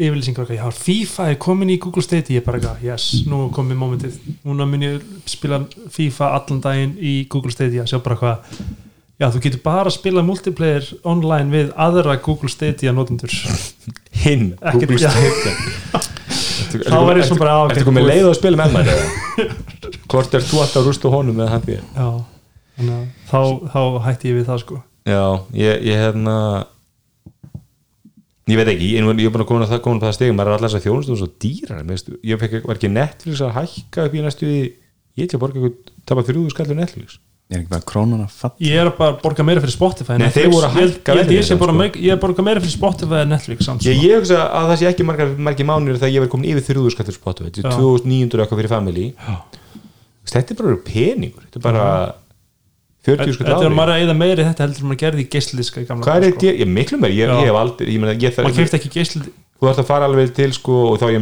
yfirlýsingar, 0.00 0.46
ok, 0.46 0.54
já, 0.56 0.68
FIFA 0.72 1.26
er 1.28 1.40
komin 1.42 1.72
í 1.74 1.78
Google 1.80 2.02
Stadia, 2.04 2.38
ég 2.38 2.44
bara, 2.46 2.60
eitthvað, 2.60 2.84
yes, 2.86 3.08
nú 3.28 3.42
komið 3.52 3.80
momentið, 3.80 4.14
núna 4.48 4.64
mun 4.68 4.86
ég 4.86 5.02
spila 5.28 5.58
FIFA 5.92 6.30
allan 6.38 6.62
daginn 6.64 6.94
í 6.96 7.16
Google 7.28 7.52
Stadia. 7.52 7.84
Sjá 7.88 8.00
bara 8.04 8.16
hvað, 8.20 8.54
já, 9.20 9.26
þú 9.34 9.42
getur 9.44 9.62
bara 9.64 9.86
að 9.90 9.96
spila 9.98 10.22
multiplayer 10.26 10.86
online 11.08 11.52
við 11.52 11.72
aðra 11.76 12.16
Google 12.24 12.50
Stadia 12.52 12.92
notendur 12.96 13.32
hinn, 14.24 14.54
Ekkert- 14.60 14.90
Google. 14.90 15.10
Stadia 15.10 16.06
Þá 16.70 16.98
ég 17.18 17.24
svona 17.26 17.40
bara, 17.42 17.52
á, 17.56 17.60
ok, 17.66 17.72
Ertu 17.74 17.86
komið 17.88 18.04
leið 18.06 18.26
og 18.30 18.36
spila 18.38 18.60
með 18.60 18.74
maður? 18.76 19.00
Hvort 20.10 20.34
er 20.38 20.44
þú 20.46 20.60
alltaf 20.62 20.78
að 20.82 20.86
rústa 20.90 21.10
honum 21.10 21.38
með 21.40 21.48
fyrir? 21.54 21.80
já, 21.96 22.08
þannig 22.78 22.94
að 22.94 23.06
þá, 23.30 23.40
þá 23.72 23.80
hætti 24.06 24.30
ég 24.30 24.36
við 24.40 24.46
það 24.52 24.60
sko 24.64 24.78
Já, 25.10 25.22
ég, 25.56 25.80
ég 25.88 25.98
hérna 26.04 26.34
ég 28.50 28.58
veit 28.58 28.70
ekki, 28.72 28.90
ég, 28.92 29.00
er 29.00 29.32
búin 29.34 29.44
að 29.44 29.48
koma 29.48 29.64
að 29.66 29.72
það 29.74 29.82
komin 29.86 30.02
á 30.02 30.06
það 30.08 30.14
stegum, 30.18 30.38
maður 30.38 30.50
er 30.52 30.56
allar 30.58 30.70
þess 30.72 30.78
að 30.80 30.86
þjónustum 30.86 31.18
svo 31.20 31.28
dýrar 31.44 31.82
mér 31.86 31.94
veistu, 31.96 32.16
ég 32.26 32.40
fekk, 32.42 32.56
var 32.68 32.78
ekki 32.80 32.90
Netflix 32.92 33.42
að 33.46 33.52
hækka 33.58 34.06
upp 34.08 34.16
í 34.18 34.24
næstu 34.24 34.48
ég 34.50 35.26
ætla 35.26 35.38
að 35.38 35.44
borga 35.44 35.60
eitthvað 35.60 35.92
tapa 36.10 36.24
þrjúðu 36.30 36.54
skallur 36.54 36.78
Netflix 36.80 37.18
Ég 37.50 37.56
er 37.56 37.62
ekki 37.64 37.70
bara 37.72 37.82
krónan 37.82 38.20
að 38.22 38.30
fatta 38.30 38.62
ég 38.62 38.76
er 38.78 38.86
að 38.86 38.96
bara 39.00 39.16
borga 39.18 39.42
meira 39.42 39.60
fyrir 39.64 39.74
Spotify 39.74 40.14
Nei, 40.14 40.28
Netflix. 40.28 40.36
þeir 40.38 40.52
voru 40.54 40.66
að 40.68 40.70
ég, 40.70 40.90
hækka 40.94 41.14
ég, 41.18 41.58
bara 41.58 41.72
sko. 41.72 41.78
meik- 41.80 41.96
ég 41.98 42.12
er 42.14 42.16
borga 42.22 42.42
meira 42.46 42.60
fyrir 42.62 42.74
Spotify 42.76 43.18
en 43.24 43.28
Netflix 43.34 43.64
samt, 43.66 43.82
Ég, 43.82 43.96
sko. 43.96 44.06
ég 44.06 44.14
hugsa 44.20 44.38
að 44.54 44.64
það 44.70 44.76
sé 44.78 44.86
ekki 44.92 45.04
margar, 45.08 45.28
margir 45.36 45.66
mánir 45.66 45.98
þegar 45.98 46.12
ég 46.14 46.20
verið 46.22 46.30
komin 46.30 46.50
yfir 46.52 46.62
þrjúðu 46.68 46.90
skallur 46.94 47.16
spotu, 47.16 47.44
þetta 47.48 47.60
Já. 47.60 47.66
er 47.66 47.72
2900 47.80 48.44
eitthvað 48.44 48.60
fyrir 48.60 48.68
family 48.70 49.14
þetta 50.30 50.50
er 50.50 50.54
bara 50.62 50.76
peningur, 50.76 51.42
þetta 51.50 51.56
er 51.58 51.62
bara 51.66 52.14
40 53.02 53.32
skall 53.34 53.46
þetta 53.48 53.64
er 53.64 53.66
ári 53.66 53.74
maður 53.74 53.94
að 53.96 54.02
eða 54.04 54.14
meiri 54.20 54.44
þetta 54.46 54.60
heldur 54.66 54.84
maður 54.86 55.00
gerði 55.00 55.20
í 55.24 55.28
geislidiska 55.32 55.80
í 55.80 55.86
gamla 55.88 56.04
Hvað 56.04 56.16
er 56.16 56.22
þetta, 56.30 56.46
ég, 56.60 56.68
miklu 56.68 56.98
meir, 57.00 57.10
ég, 57.16 57.26
hef 57.26 57.56
aldrei 57.56 57.90
sko. 57.90 58.42
þarf 58.44 58.56
kefti 58.60 58.76
ekki 58.78 58.90
geislid 58.94 59.26
þú 59.58 59.66
þarfst 59.66 59.80
að 59.82 59.86
fara 59.90 60.04
alveg 60.06 60.34
til 60.36 60.52
sko 60.52 60.92
og 60.92 60.98
þá 61.00 61.06
ég 61.10 61.20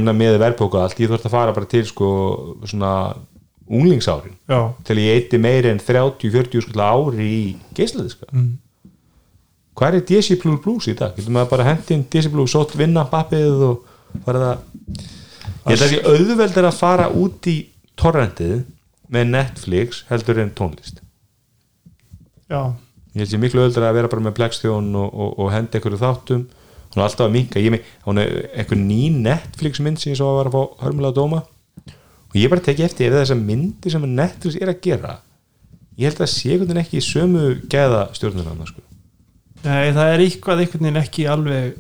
með 3.68 3.76
ég 3.76 3.76
að 3.76 3.80
unglingsárin 3.80 4.34
já, 4.48 4.58
til 4.84 4.96
ég 5.02 5.18
eiti 5.18 5.38
meiri 5.42 5.70
en 5.72 5.78
30-40 5.82 6.64
sko 6.64 6.80
ári 6.80 7.28
í 7.28 7.56
geisladiska. 7.76 8.26
Mm. 8.32 8.58
hvað 9.78 9.94
er 9.94 10.00
Plus 10.40 10.60
Plus 10.64 10.88
í 10.88 10.94
dag? 10.98 11.14
getur 11.16 11.32
maður 11.36 11.50
bara 11.56 11.64
hendi 11.70 11.94
inn 11.94 12.06
DC 12.10 12.30
Plus, 12.32 12.50
sótt 12.52 12.74
vinna 12.78 13.04
pappið 13.10 13.62
og 13.68 13.84
fara 14.24 14.38
það 14.44 14.58
ég 15.68 15.74
held 15.74 15.82
að 15.82 15.84
það 15.84 15.92
sé 15.94 16.02
auðveldar 16.14 16.68
að 16.70 16.78
fara 16.80 17.08
út 17.12 17.46
í 17.50 17.56
torrentið 17.98 18.64
með 19.12 19.26
Netflix 19.32 20.04
heldur 20.08 20.38
en 20.42 20.50
tónlist. 20.56 20.98
Já, 22.48 22.72
ég 23.14 23.20
held 23.22 23.30
sér 23.32 23.40
miklu 23.42 23.62
öldra 23.66 23.88
að 23.90 23.96
vera 23.98 24.08
bara 24.12 24.24
með 24.24 24.34
Blackstone 24.38 24.96
og, 25.00 25.12
og, 25.12 25.34
og 25.44 25.50
henda 25.52 25.78
einhverju 25.78 26.00
þáttum. 26.00 26.42
Hún 26.88 27.02
er 27.02 27.04
alltaf 27.04 27.26
að 27.26 27.32
minka 27.34 27.60
ég, 27.60 27.70
me- 27.74 27.82
hún 28.06 28.20
er 28.22 28.48
einhver 28.56 28.78
ný 28.80 29.08
Netflix 29.12 29.80
mynd 29.84 30.00
sem 30.00 30.12
ég 30.14 30.18
svo 30.20 30.30
að 30.32 30.38
var 30.38 30.48
að 30.50 30.54
fá 30.56 30.84
hörmulega 30.86 31.12
að 31.12 31.18
dóma 31.20 31.40
og 32.28 32.36
ég 32.38 32.52
bara 32.52 32.64
teki 32.64 32.84
eftir 32.86 33.08
ef 33.10 33.22
þessar 33.22 33.40
myndir 33.40 33.94
sem 33.94 34.04
Netflix 34.12 34.58
er 34.60 34.72
að 34.72 34.80
gera 34.84 35.16
ég 35.98 36.06
held 36.12 36.22
að 36.22 36.30
sé 36.30 36.52
einhvern 36.52 36.70
veginn 36.70 36.84
ekki 36.84 37.00
í 37.00 37.04
sömu 37.04 37.44
gæða 37.70 38.04
stjórnur 38.14 38.68
sko. 38.68 38.84
Nei, 39.64 39.90
það 39.96 40.12
er 40.12 40.22
eitthvað 40.22 40.62
einhvern 40.62 40.86
veginn 40.86 41.00
ekki 41.02 41.26
alveg 41.26 41.76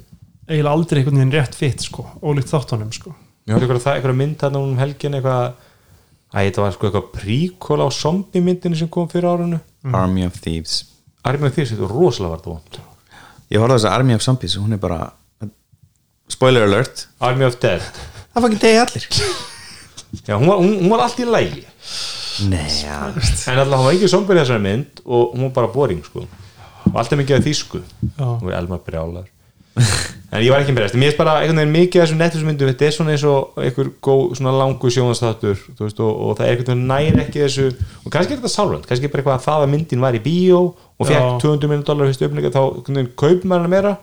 eiginlega 0.48 0.74
aldrei 0.74 1.00
einhvern 1.00 1.20
veginn 1.20 1.34
rétt 1.36 1.54
fitt 1.58 1.84
sko, 1.86 2.04
ólíkt 2.24 2.50
þáttunum 2.50 2.90
sko. 2.94 3.14
Ég 3.46 3.54
held 3.54 3.64
eitthvað, 3.64 3.82
það, 3.84 3.98
eitthvað 4.00 4.18
mynd 4.18 4.38
þarna 4.40 4.62
um 4.64 4.78
helgin 4.80 5.18
eitthvað 5.18 5.42
að 6.28 6.48
þetta 6.48 6.64
var 6.64 6.74
sko 6.74 6.88
eitthvað 6.88 7.10
príkól 7.14 7.78
á 7.84 7.88
zombie 7.94 8.42
myndinu 8.44 8.80
sem 8.80 8.90
kom 8.92 9.06
fyrir 9.08 9.30
árunu 9.30 9.60
Army 9.94 10.26
of 10.26 10.40
Thieves. 10.42 10.80
Armið 11.28 11.54
því 11.54 11.68
sem 11.68 11.78
þetta 11.78 11.92
rosalega 11.92 12.34
var 12.34 12.42
þetta 12.42 12.54
vond 12.56 12.80
Ég 13.48 13.62
horfði 13.62 13.72
á 13.72 13.76
þess 13.78 13.88
að 13.88 13.94
Army 13.96 14.16
of 14.18 14.24
Zombies 14.26 14.56
og 14.58 14.66
hún 14.66 14.76
er 14.76 14.82
bara 14.82 14.98
Spoiler 16.28 16.66
alert. 16.66 17.06
Army 17.24 17.46
of 17.48 17.56
Dead 17.62 17.84
Það 18.34 18.42
var 18.44 18.50
ekki 18.50 18.60
degi 18.66 18.82
allir 18.82 19.08
já, 20.24 20.36
hún, 20.36 20.48
var, 20.48 20.62
hún, 20.62 20.74
hún 20.82 20.92
var 20.92 21.04
allt 21.06 21.20
í 21.20 21.28
lægi 21.28 21.66
Nei, 22.46 22.68
já. 22.70 23.08
En 23.50 23.58
alltaf 23.58 23.78
hann 23.80 23.86
var 23.88 23.96
ekki 23.96 24.10
zombie 24.10 24.36
í 24.36 24.38
þessari 24.38 24.62
mynd 24.62 25.00
og 25.04 25.32
hún 25.34 25.48
var 25.48 25.54
bara 25.56 25.72
boring 25.72 26.04
sko. 26.06 26.22
Og 26.86 26.94
alltaf 27.00 27.18
mikið 27.18 27.38
að 27.38 27.48
þýsku. 27.48 27.80
Hún 28.20 28.44
var 28.46 28.58
elma 28.60 28.78
brjálar. 28.84 29.26
En 30.28 30.42
ég 30.42 30.52
var 30.52 30.60
ekki 30.60 30.74
berjast, 30.76 30.96
mér 30.98 31.12
finnst 31.12 31.20
bara 31.20 31.38
einhvern 31.40 31.62
veginn 31.62 31.72
mikið 31.72 32.02
af 32.02 32.08
þessum 32.08 32.18
Netflix 32.20 32.44
myndum, 32.44 32.68
þetta 32.68 32.84
er 32.84 32.94
svona 32.96 33.12
eins 33.14 33.22
og 33.24 33.60
einhver 33.62 33.90
góð, 34.04 34.24
svona 34.36 34.52
langu 34.58 34.90
sjónastáttur 34.92 35.54
veist, 35.78 36.02
og, 36.04 36.10
og 36.10 36.34
það 36.36 36.44
er 36.44 36.50
einhvern 36.52 36.68
veginn 36.68 36.90
næri 36.90 37.22
ekki 37.22 37.42
þessu. 37.44 37.68
Og 38.02 38.12
kannski 38.12 38.34
er 38.34 38.42
þetta 38.42 38.52
sálrönd, 38.52 38.84
kannski 38.90 39.08
er 39.08 39.14
bara 39.14 39.22
eitthvað 39.22 39.38
að 39.38 39.46
það 39.46 39.64
að 39.64 39.72
myndin 39.72 40.04
var 40.04 40.18
í 40.18 40.20
bíó 40.26 40.60
og 40.74 41.08
fekk 41.08 41.16
Já. 41.16 41.30
200 41.46 41.72
minnum 41.72 41.86
dólar 41.88 42.10
fyrstu 42.10 42.28
öfninga, 42.28 42.52
þá 42.52 42.60
einhvern 42.66 43.00
veginn 43.00 43.10
kaupir 43.22 43.48
maður 43.48 43.64
hana 43.64 43.72
meira. 43.72 43.94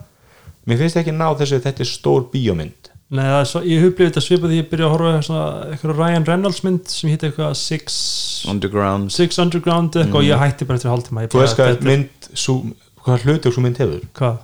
Mér 0.66 0.82
finnst 0.82 1.00
ekki 1.04 1.14
ná 1.14 1.28
þessu 1.38 1.62
þetta 1.62 1.86
er 1.86 1.92
stór 1.92 2.26
bíómynd 2.34 2.95
Nei, 3.14 3.22
það 3.22 3.40
er 3.40 3.50
svo, 3.52 3.60
ég 3.70 3.84
huplið 3.86 4.08
þetta 4.10 4.24
svipað 4.26 4.52
því 4.52 4.58
ég 4.58 4.70
byrja 4.72 4.88
að 4.88 4.94
horfa 4.96 5.12
á 5.14 5.22
svona 5.28 5.44
eitthvað 5.70 6.00
Ryan 6.00 6.26
Reynolds 6.26 6.64
mynd 6.66 6.90
sem 6.90 7.12
hitt 7.14 7.26
eitthvað 7.28 7.54
Six, 7.60 8.00
Underground. 8.50 9.14
Six 9.14 9.38
Underground 9.44 9.94
eitthvað 10.02 10.24
og 10.24 10.26
ég 10.26 10.42
hætti 10.42 10.66
bara 10.66 10.82
eftir 10.82 10.90
hálftíma 10.90 11.28
Ég 11.28 11.34
þú 11.36 11.44
veist 11.44 11.60
hvað 11.60 11.86
mynd, 11.86 12.30
sú, 12.34 12.58
hvað 13.06 13.28
hlutug 13.28 13.54
svo 13.54 13.66
mynd 13.66 13.82
hefur? 13.84 14.02
Hvað? 14.18 14.42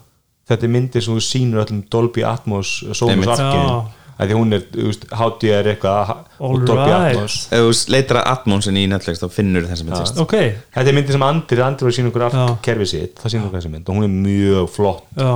þetta 0.52 0.68
er 0.68 0.74
myndir 0.76 1.06
sem 1.06 1.16
þú 1.16 1.24
sýnur 1.26 1.64
öllum 1.64 1.82
Dolby 1.92 2.24
Atmos 2.28 2.76
Sonos 2.92 3.14
Einmitt. 3.14 3.34
arkinu 3.34 3.98
því 4.22 4.36
hún 4.38 4.54
er, 4.54 4.66
þú 4.70 4.84
veist, 4.86 5.06
HDR 5.18 5.68
eitthvað 5.72 6.10
All 6.12 6.52
og 6.52 6.66
Dolby 6.68 6.84
right. 6.92 7.16
Atmos. 7.16 7.38
Ef 7.50 7.64
þú 7.64 7.94
leitar 7.96 8.20
að 8.20 8.28
Atmonsin 8.36 8.78
í 8.78 8.84
Netflix 8.92 9.22
þá 9.24 9.32
finnur 9.34 9.66
þessa 9.66 9.88
mynd 9.88 9.98
þetta 9.98 10.84
er 10.84 10.98
myndi 10.98 11.16
sem 11.16 11.26
Andri, 11.26 11.64
Andri 11.66 11.88
var 11.88 11.94
að 11.94 11.98
sína 11.98 12.12
okkur 12.12 12.26
allt 12.28 12.60
kerfið 12.68 12.92
sitt, 12.92 13.16
það 13.18 13.34
sína 13.34 13.48
okkur 13.48 13.58
þessa 13.58 13.74
mynd 13.74 13.90
og 13.90 13.98
hún 13.98 14.06
er 14.06 14.14
mjög 14.28 14.70
flott, 14.76 15.08
já, 15.18 15.32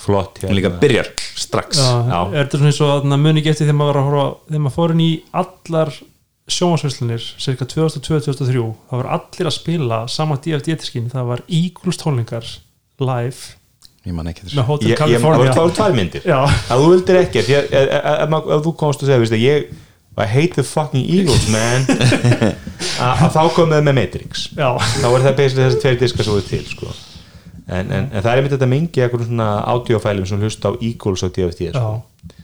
flott 0.00 0.40
hún 0.44 0.56
líka 0.56 0.72
byrjar 0.80 1.10
strax. 1.40 1.80
Já, 1.80 1.90
Já. 2.08 2.20
er 2.32 2.46
þetta 2.46 2.60
svona 2.60 2.72
eins 2.72 2.80
og 2.84 2.94
að 2.96 3.20
muni 3.26 3.44
eftir 3.44 3.66
þegar 3.66 3.78
maður 3.80 3.92
var 3.92 4.00
að 4.00 4.08
horfa 4.08 4.26
þegar 4.48 4.64
maður 4.64 4.76
fór 4.78 4.94
inn 4.96 5.04
í 5.04 5.10
allar 5.42 5.92
sjónvarsveislinir 6.50 7.28
cirka 7.40 7.68
2002-2003 7.70 8.64
það 8.90 9.02
var 9.02 9.10
allir 9.18 9.50
að 9.50 9.56
spila 9.56 10.00
sama 10.10 10.38
DFD-diskin, 10.42 11.10
það 11.12 11.28
var 11.30 11.44
Eagles 11.46 12.00
tónlingar 12.00 12.48
live 13.00 13.56
ég 14.08 14.16
man 14.16 14.30
ekki 14.30 14.46
þessu. 14.46 14.56
Það 14.56 14.70
California. 14.96 15.52
voru 15.60 15.76
tvær 15.76 15.94
myndir. 15.96 16.24
Já, 16.24 16.40
að 16.48 16.82
þú 16.82 16.90
vildir 16.94 17.18
ekki 17.20 17.42
ef, 17.42 17.50
ef, 17.52 17.94
ef, 18.00 18.34
ef 18.40 18.64
þú 18.64 18.74
komst 18.80 19.04
og 19.04 19.12
að 19.12 19.44
ég 19.44 19.70
I 20.20 20.26
hate 20.26 20.54
the 20.54 20.62
fucking 20.62 21.04
Eagles 21.06 21.46
man. 21.48 21.86
Að, 23.00 23.30
þá 23.32 23.42
komið 23.56 23.84
með 23.86 23.94
Matrix. 23.96 24.48
Já, 24.52 24.74
þá 25.00 25.06
er 25.06 25.22
það 25.24 25.36
basically 25.38 25.64
þessi 25.64 25.80
tveir 25.84 26.00
diskar 26.02 26.26
svo 26.26 26.40
til 26.44 26.64
sko. 26.68 26.90
En, 27.66 27.90
en, 27.90 28.06
en 28.08 28.22
það 28.22 28.30
er 28.32 28.40
einmitt 28.40 28.54
þetta 28.56 28.70
mingi 28.70 29.04
eitthvað 29.04 29.26
svona 29.28 29.50
audiofælum 29.74 30.28
sem 30.28 30.40
hlusta 30.40 30.70
á 30.70 30.72
Eagles 30.78 31.24
og 31.26 31.34
DFT 31.36 31.70
sko. 31.70 31.82
já, 31.84 32.36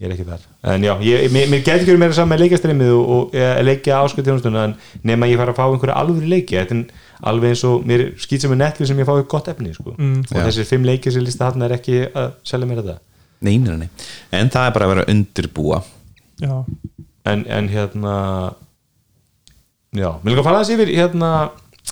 ég 0.00 0.08
er 0.08 0.14
ekki 0.14 0.26
þar 0.28 0.46
en 0.72 0.86
já, 0.86 0.92
ég, 1.04 1.26
mér, 1.34 1.50
mér 1.52 1.62
getur 1.64 1.80
ekki 1.80 1.90
verið 1.90 2.02
meira 2.04 2.16
saman 2.16 2.32
með 2.34 2.42
leikjastreymið 2.44 2.92
og, 2.94 3.10
og 3.16 3.36
e, 3.36 3.48
leikja 3.66 4.00
áskvæð 4.00 4.28
tjónustuna 4.30 4.64
en 4.68 4.74
nema 5.10 5.28
ég 5.28 5.40
fara 5.40 5.52
að 5.54 5.60
fá 5.60 5.66
einhverja 5.66 5.98
alvöru 6.00 6.30
leiki 6.30 6.56
þetta 6.56 6.78
er 6.78 7.06
alveg 7.30 7.54
eins 7.54 7.64
og 7.68 7.84
mér 7.88 8.06
skýt 8.20 8.46
sem 8.46 8.54
er 8.54 8.60
Netflix 8.62 8.88
sem 8.92 9.02
ég 9.02 9.08
fái 9.08 9.26
gott 9.28 9.50
efni 9.52 9.74
sko. 9.76 9.92
Mm. 9.98 10.22
og 10.24 10.38
Já. 10.38 10.44
þessir 10.46 10.70
fimm 10.70 10.88
leikir 10.88 11.12
sem 11.12 11.24
lista 11.26 11.50
hann 11.50 11.66
er 11.66 11.76
ekki 11.76 12.00
að 12.08 12.32
selja 12.48 12.70
mér 12.70 12.80
þetta 12.80 12.96
nei, 13.44 13.56
nei, 13.60 13.76
nei. 13.84 13.88
en 14.40 14.52
það 14.52 14.70
er 14.70 14.76
bara 14.76 14.88
að 14.88 14.94
vera 14.94 15.08
undirbúa 15.12 15.82
já, 16.40 16.54
en, 17.28 17.44
en 17.44 17.68
hérna 17.72 18.14
já, 19.96 20.10
við 20.22 20.32
líka 20.32 20.40
að 20.40 20.48
fara 20.48 20.62
aðeins 20.62 20.74
yfir 20.76 20.94
hérna 20.96 21.32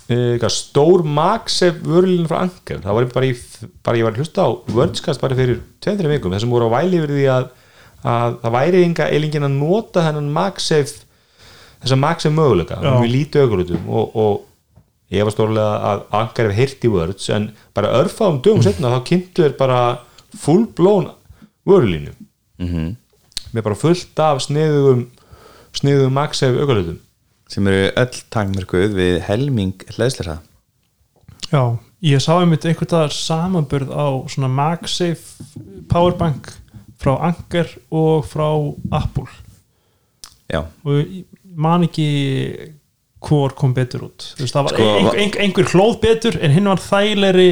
uh, 0.07 0.49
stór 0.53 1.05
magsef 1.05 1.81
vörlun 1.85 2.29
frá 2.31 2.43
Anker. 2.45 2.83
Það 2.85 2.99
var 2.99 3.09
bara, 3.15 3.31
í, 3.31 3.35
bara 3.87 4.01
ég 4.01 4.07
var 4.07 4.17
að 4.17 4.23
hlusta 4.23 4.47
á 4.47 4.49
Wordscast 4.77 5.23
bara 5.23 5.39
fyrir 5.39 5.63
2-3 5.85 6.13
vikum 6.15 6.35
þessum 6.35 6.55
voru 6.55 6.71
á 6.71 6.77
væli 6.79 7.01
yfir 7.01 7.15
því 7.17 7.29
að, 7.35 7.49
að 8.15 8.39
það 8.45 8.57
væri 8.59 8.85
enga 8.87 9.09
eilingin 9.13 9.49
að 9.49 9.57
nota 9.59 10.05
þennan 10.07 10.31
magsef 10.37 10.95
þessa 11.83 12.01
magsef 12.01 12.35
möguleika. 12.35 12.81
Við 13.03 13.15
lítið 13.15 13.47
augurutum 13.47 13.91
og, 13.91 14.17
og 14.19 15.15
ég 15.15 15.25
var 15.25 15.35
stórlega 15.35 15.75
að 15.91 16.07
Anker 16.21 16.51
hef 16.51 16.59
heyrt 16.59 16.85
í 16.85 16.93
Words 16.93 17.29
en 17.33 17.51
bara 17.77 17.95
örfáum 18.01 18.43
dögum 18.45 18.65
setna 18.65 18.93
þá 18.97 19.01
kynntu 19.09 19.47
er 19.47 19.55
bara 19.59 19.83
full 20.37 20.67
blown 20.77 21.11
vörlínu 21.69 22.15
mm 22.61 22.97
með 23.49 23.65
bara 23.65 23.79
fullt 23.81 24.21
af 24.21 24.43
sniðugum 24.45 25.07
sniðugum 25.77 26.17
magsef 26.19 26.57
augurutum 26.61 26.99
sem 27.49 27.67
eru 27.71 27.91
öll 27.97 28.23
takmörkuð 28.35 28.97
við 28.99 29.21
helming 29.29 29.85
hlæðsleira 29.97 30.39
já 31.51 31.63
ég 32.05 32.23
sá 32.23 32.37
einmitt 32.39 32.67
einhvern 32.69 32.93
dagar 32.93 33.15
samanburð 33.15 33.91
á 33.91 34.07
svona 34.31 34.51
MagSafe 34.53 35.49
powerbank 35.91 36.53
frá 36.99 37.15
Anker 37.29 37.71
og 37.95 38.27
frá 38.27 38.49
Apple. 38.99 39.29
Já, 40.49 40.65
og 40.85 41.15
man 41.59 41.87
ekki 41.87 42.09
hvor 43.19 43.51
kom 43.59 43.73
betur 43.75 44.05
út. 44.07 44.29
Veist, 44.39 44.55
það 44.55 44.69
var 44.69 44.75
Sko, 44.77 44.85
ein, 44.95 45.09
ein, 45.19 45.33
einhver 45.43 45.67
hlóð 45.73 45.97
betur 46.05 46.37
en 46.39 46.53
hinn 46.55 46.71
var 46.71 46.79
þægilegri 46.79 47.49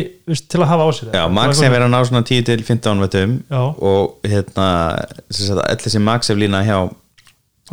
til 0.47 0.61
að 0.63 0.71
hafa 0.71 0.87
á 0.87 0.91
sér 0.95 1.17
já 1.19 1.25
Maxef 1.35 1.75
er 1.75 1.85
að 1.89 1.91
ná 1.91 1.99
svona 2.07 2.23
10 2.23 2.45
til 2.47 2.63
15 2.63 3.03
vetum 3.03 3.35
Já. 3.51 3.63
og 3.75 4.29
hérna 4.31 4.69
sem 5.27 5.59
öll 5.59 5.83
þessi 5.83 6.03
Maxef 6.07 6.39
lína 6.39 6.63
hjá 6.63 6.79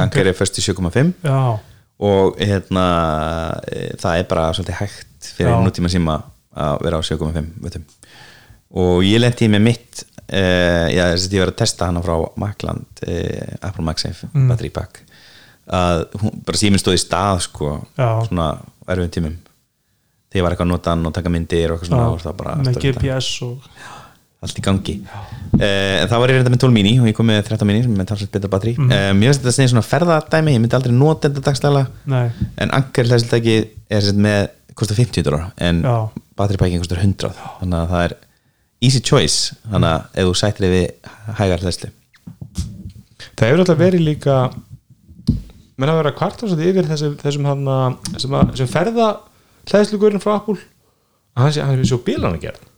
Anker 0.02 0.26
er 0.26 0.34
först 0.34 0.58
í 0.58 0.66
7,5 0.66 1.14
já, 1.22 1.38
og 2.00 2.40
hérna 2.42 2.86
e, 3.70 3.94
það 4.02 4.18
er 4.20 4.30
bara 4.32 4.48
svolítið 4.54 4.80
hægt 4.82 5.30
fyrir 5.38 5.54
Já. 5.54 5.60
nútíma 5.64 5.92
síma 5.94 6.18
að 6.54 6.82
vera 6.86 7.00
á 7.00 7.02
7,5 7.06 7.46
vetum 7.64 7.86
og 8.74 9.04
ég 9.06 9.22
lenti 9.22 9.48
með 9.50 9.62
mitt 9.68 10.04
uh, 10.34 10.88
já, 10.90 11.06
ég 11.14 11.40
var 11.44 11.52
að 11.54 11.58
testa 11.62 11.88
hana 11.90 12.02
frá 12.04 12.16
Macland 12.42 13.04
uh, 13.08 13.56
Apple 13.62 13.86
MagSafe 13.86 14.30
Mm. 14.34 14.48
battery 14.50 14.70
pack 14.74 15.02
að 15.64 16.04
hún, 16.20 16.42
bara 16.44 16.60
síminn 16.60 16.82
stóð 16.82 16.98
í 16.98 17.02
stað 17.04 17.38
sko, 17.46 17.70
Já. 17.96 18.10
svona 18.28 18.48
erfum 18.90 19.12
tímum 19.14 19.36
þegar 20.34 20.40
ég 20.40 20.44
var 20.44 20.56
eitthvað 20.56 20.66
að 20.68 20.74
nota 20.74 20.92
hann 20.92 21.06
og 21.08 21.14
taka 21.16 21.32
myndir 21.32 21.72
og 21.72 21.78
eitthvað 21.78 21.92
svona 21.92 22.10
og 22.10 22.20
já 22.20 22.34
bara 22.42 22.56
með 22.60 22.80
GPS 22.84 23.30
og 23.46 23.70
allt 24.44 24.60
í 24.60 24.64
gangi. 24.66 24.96
Uh, 25.54 26.02
en 26.02 26.10
þá 26.12 26.16
var 26.20 26.34
ég 26.34 26.40
reynda 26.40 26.52
með 26.54 26.64
12 26.66 26.76
mini 26.76 26.94
og 27.00 27.08
ég 27.10 27.18
kom 27.18 27.30
með 27.30 27.42
13 27.48 27.70
mini 27.70 27.86
sem 27.86 28.04
er 28.04 28.10
talsvægt 28.10 28.36
betra 28.36 28.52
batteri 28.52 28.74
mm. 28.76 28.92
mér 29.20 29.30
finnst 29.30 29.44
þetta 29.44 29.56
snið 29.58 29.72
svona 29.74 29.86
ferðadæmi, 29.88 30.56
ég 30.56 30.64
myndi 30.64 30.78
aldrei 30.78 30.96
nota 30.98 31.30
þetta 31.30 31.46
dagstæla. 31.48 31.86
Nei, 32.12 32.26
en 32.64 32.76
Anker 32.76 33.10
hlæsildagi 33.10 33.58
er 33.94 34.12
með 34.18 34.48
kostar 34.74 34.98
50 35.00 35.28
dólar 35.28 35.50
en 35.62 35.84
Já. 35.86 35.98
batteripæking 36.40 36.82
kostar 36.82 37.04
100 37.06 37.36
þannig 37.62 37.80
að 37.80 37.92
það 37.94 38.08
er 38.08 38.16
easy 38.84 39.04
choice. 39.06 39.60
Þannig 39.70 39.94
að 39.94 40.24
ef 40.24 40.32
þú 40.32 40.40
sættir 40.42 40.74
við 40.74 41.12
hægar 41.40 41.68
hlæsli 41.68 41.94
það 43.38 43.50
hefur 43.50 43.64
alltaf 43.64 43.80
verið 43.80 44.06
líka 44.06 44.38
menn 45.80 45.90
að 45.92 46.00
vera 46.02 46.16
kvartar 46.18 46.50
svolítið 46.50 46.70
yfir 46.72 46.90
þessum, 46.92 47.16
þessum 47.22 47.48
hann 47.50 47.72
sem, 48.22 48.36
að- 48.38 48.54
sem 48.60 48.70
ferða 48.70 49.08
hlæðslugurinn 49.72 50.24
frá 50.24 50.36
að 50.38 50.62
hann 51.34 51.80
er 51.80 51.86
svo 51.90 52.02
bílan 52.06 52.38
að 52.38 52.46
gera 52.48 52.73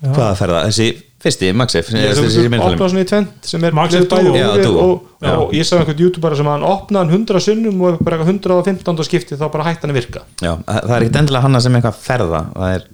hvaða 0.00 0.34
ferða, 0.38 0.60
þessi 0.70 0.88
fyrsti 1.20 1.50
Maxif 1.52 1.90
Ég 1.92 2.14
sem 2.16 2.24
þessi 2.24 2.36
sem 2.40 2.46
opna 2.46 2.56
meðalum 2.56 2.88
svona 2.94 3.02
í 3.04 3.08
tvent 3.10 3.48
sem 3.50 3.64
er 3.68 3.74
Max 3.76 3.92
með 3.92 4.06
Duo. 4.08 4.20
bæði 4.30 4.40
Já, 4.40 4.46
og, 4.48 4.78
og, 4.80 5.02
Já. 5.20 5.32
og 5.36 5.50
ég 5.52 5.66
sá 5.68 5.74
einhvern 5.76 6.00
youtuber 6.00 6.36
sem 6.38 6.48
hann 6.48 6.64
opnaði 6.64 7.10
hann 7.12 7.26
100 7.26 7.42
sinnum 7.44 7.82
og 7.84 7.98
bara 8.00 8.16
eitthvað 8.16 8.30
115 8.32 9.04
skipti 9.10 9.36
þá 9.36 9.44
bara 9.52 9.66
hætti 9.68 9.84
hann 9.84 9.92
að 9.92 9.98
virka. 10.00 10.22
Já, 10.40 10.54
það 10.64 10.94
er 10.96 11.04
ekkert 11.04 11.18
endilega 11.20 11.44
hanna 11.44 11.60
sem 11.60 11.76
eitthvað 11.76 11.98
ferða. 12.06 12.40
Það 12.56 12.74
er, 12.78 12.86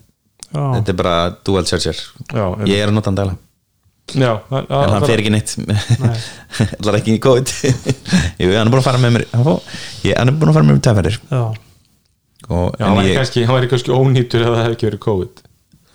já, 0.51 0.65
þetta 0.75 0.93
er 0.95 0.99
bara 1.05 1.15
dual 1.47 1.65
charger. 1.71 2.03
Já, 2.35 2.45
ég 2.67 2.83
er 2.83 2.91
að 2.91 2.97
nota 2.99 3.13
hann 3.13 3.21
dæla 3.23 3.37
Já, 4.15 4.33
hann, 4.51 4.67
en 4.71 4.91
hann 4.97 5.07
fer 5.07 5.19
ekki 5.23 5.33
neitt. 5.35 5.55
Allar 6.83 6.97
ekki 7.01 7.17
í 7.17 7.23
COVID. 7.23 7.55
Jú, 8.43 8.51
hann 8.55 8.67
er 8.67 8.71
búin 8.75 8.83
að 8.83 8.87
fara 8.91 9.01
með 9.03 9.17
mér 9.21 9.25
hann 9.33 9.47
fó- 9.47 9.63
ég- 10.07 10.19
hann 10.19 10.31
er 10.31 10.37
búin 10.39 10.51
að 10.53 10.59
fara 10.59 10.67
með 10.69 10.77
mér 10.77 10.85
tæfærir 10.87 11.17
já, 11.31 11.41
og 12.51 12.77
Já, 12.79 12.85
hann 12.87 12.93
en 12.93 12.99
væri 13.01 13.11
ég, 13.15 13.19
kannski, 13.19 13.47
kannski 13.71 13.95
ónýtur 13.97 14.45
ef 14.47 14.51
það 14.53 14.63
hefði 14.63 14.77
ekki 14.77 14.89
verið 14.91 15.03
COVID 15.07 15.43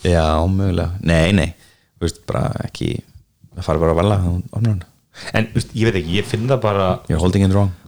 já, 0.04 0.26
mögulega. 0.48 0.98
Nei, 1.08 1.32
nei, 1.38 1.50
veist, 2.02 2.24
bara 2.30 2.50
ekki 2.66 2.96
það 3.56 3.68
fara 3.68 3.84
bara 3.84 3.96
að 3.96 4.02
vala 4.02 4.20
hann 4.24 4.82
En 5.36 5.48
veist, 5.52 5.74
ég 5.76 5.90
veit 5.90 6.00
ekki, 6.00 6.18
ég 6.22 6.28
finn 6.28 6.48
það 6.50 6.62
bara 6.64 6.90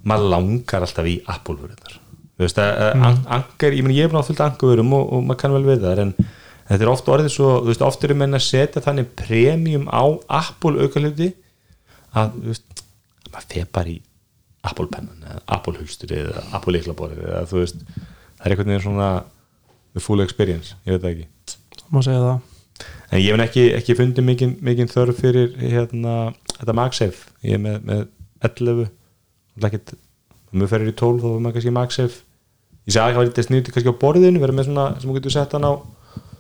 maður 0.04 0.32
langar 0.34 0.84
alltaf 0.86 1.08
í 1.08 1.18
Apple-vöruðar 1.32 2.00
Þú 2.34 2.46
veist, 2.48 2.60
að 2.60 2.96
mm. 2.98 3.20
angar, 3.38 3.76
ég 3.78 3.86
meni 3.86 3.98
ég 4.00 4.08
er 4.08 4.12
búin 4.12 4.20
að 4.20 4.32
fylgta 4.32 4.48
angarvörum 4.50 4.96
og, 4.98 5.04
og 5.14 5.22
maður 5.24 5.40
kann 5.44 5.54
vel 5.54 5.68
við 5.68 5.84
það 5.86 6.02
en 6.04 6.14
þetta 6.68 6.80
er 6.80 6.92
oft 6.92 7.12
orðið 7.14 7.34
svo, 7.36 7.50
þú 7.62 7.70
veist, 7.70 7.84
oft 7.86 8.08
eru 8.08 8.18
menn 8.18 8.38
að 8.38 8.46
setja 8.48 8.84
þannig 8.84 9.12
premium 9.20 9.86
á 9.88 10.04
Apple 10.42 10.82
aukaluti 10.82 11.30
að, 12.18 12.34
þú 12.40 12.50
veist, 12.50 12.84
maður 13.30 13.48
fer 13.54 13.70
bara 13.78 13.94
í 13.94 14.00
Apple 14.64 14.90
pennan 14.92 15.28
eða 15.28 15.44
Apple 15.58 15.78
hulstur 15.78 16.16
eða 16.18 16.44
Apple 16.58 16.76
leiklaborið 16.78 17.22
eða 17.28 17.46
þú 17.52 17.62
veist, 17.62 17.86
það 17.94 18.44
er 18.48 18.56
einhvern 18.56 18.74
veginn 18.74 18.86
svona 18.88 19.10
the 19.94 20.04
full 20.04 20.26
experience, 20.26 20.78
ég 20.88 20.98
veit 20.98 21.06
það 21.06 21.14
ekki 21.14 21.58
má 21.94 22.02
segja 22.06 22.24
það. 22.24 22.50
En 23.14 23.22
ég 23.22 23.30
hef 23.36 23.46
ekki, 23.46 23.64
ekki 23.78 23.96
fundið 24.00 24.26
mikinn 24.28 24.54
mikinn 24.66 24.90
þörf 24.92 25.20
fyrir 25.22 25.54
hérna, 25.62 26.34
þetta 26.58 26.76
MagSafe 26.80 27.34
ég 27.46 27.58
er 27.58 27.62
með, 27.62 27.80
með 27.88 28.06
11 28.50 28.84
og 28.84 29.68
ekkert, 29.70 29.94
mjög 30.54 30.72
ferir 30.72 30.90
í 30.90 30.96
12 30.98 31.22
þá 31.22 31.28
er 31.30 31.44
maður 31.44 31.58
kannski 31.58 31.76
MagSafe 31.78 32.22
ég 32.84 32.96
segi 32.96 33.00
að 33.00 33.08
það 33.08 33.20
var 33.20 33.30
eitthvað 33.30 33.48
snýtti 33.48 33.74
kannski 33.76 33.94
á 33.94 34.02
borðinu 34.02 34.42
vera 34.44 34.56
með 34.56 34.68
svona 34.70 34.88
sem 34.98 35.10
þú 35.10 35.18
getur 35.18 35.36
sett 35.36 35.56
hann 35.56 35.68
á 35.70 35.74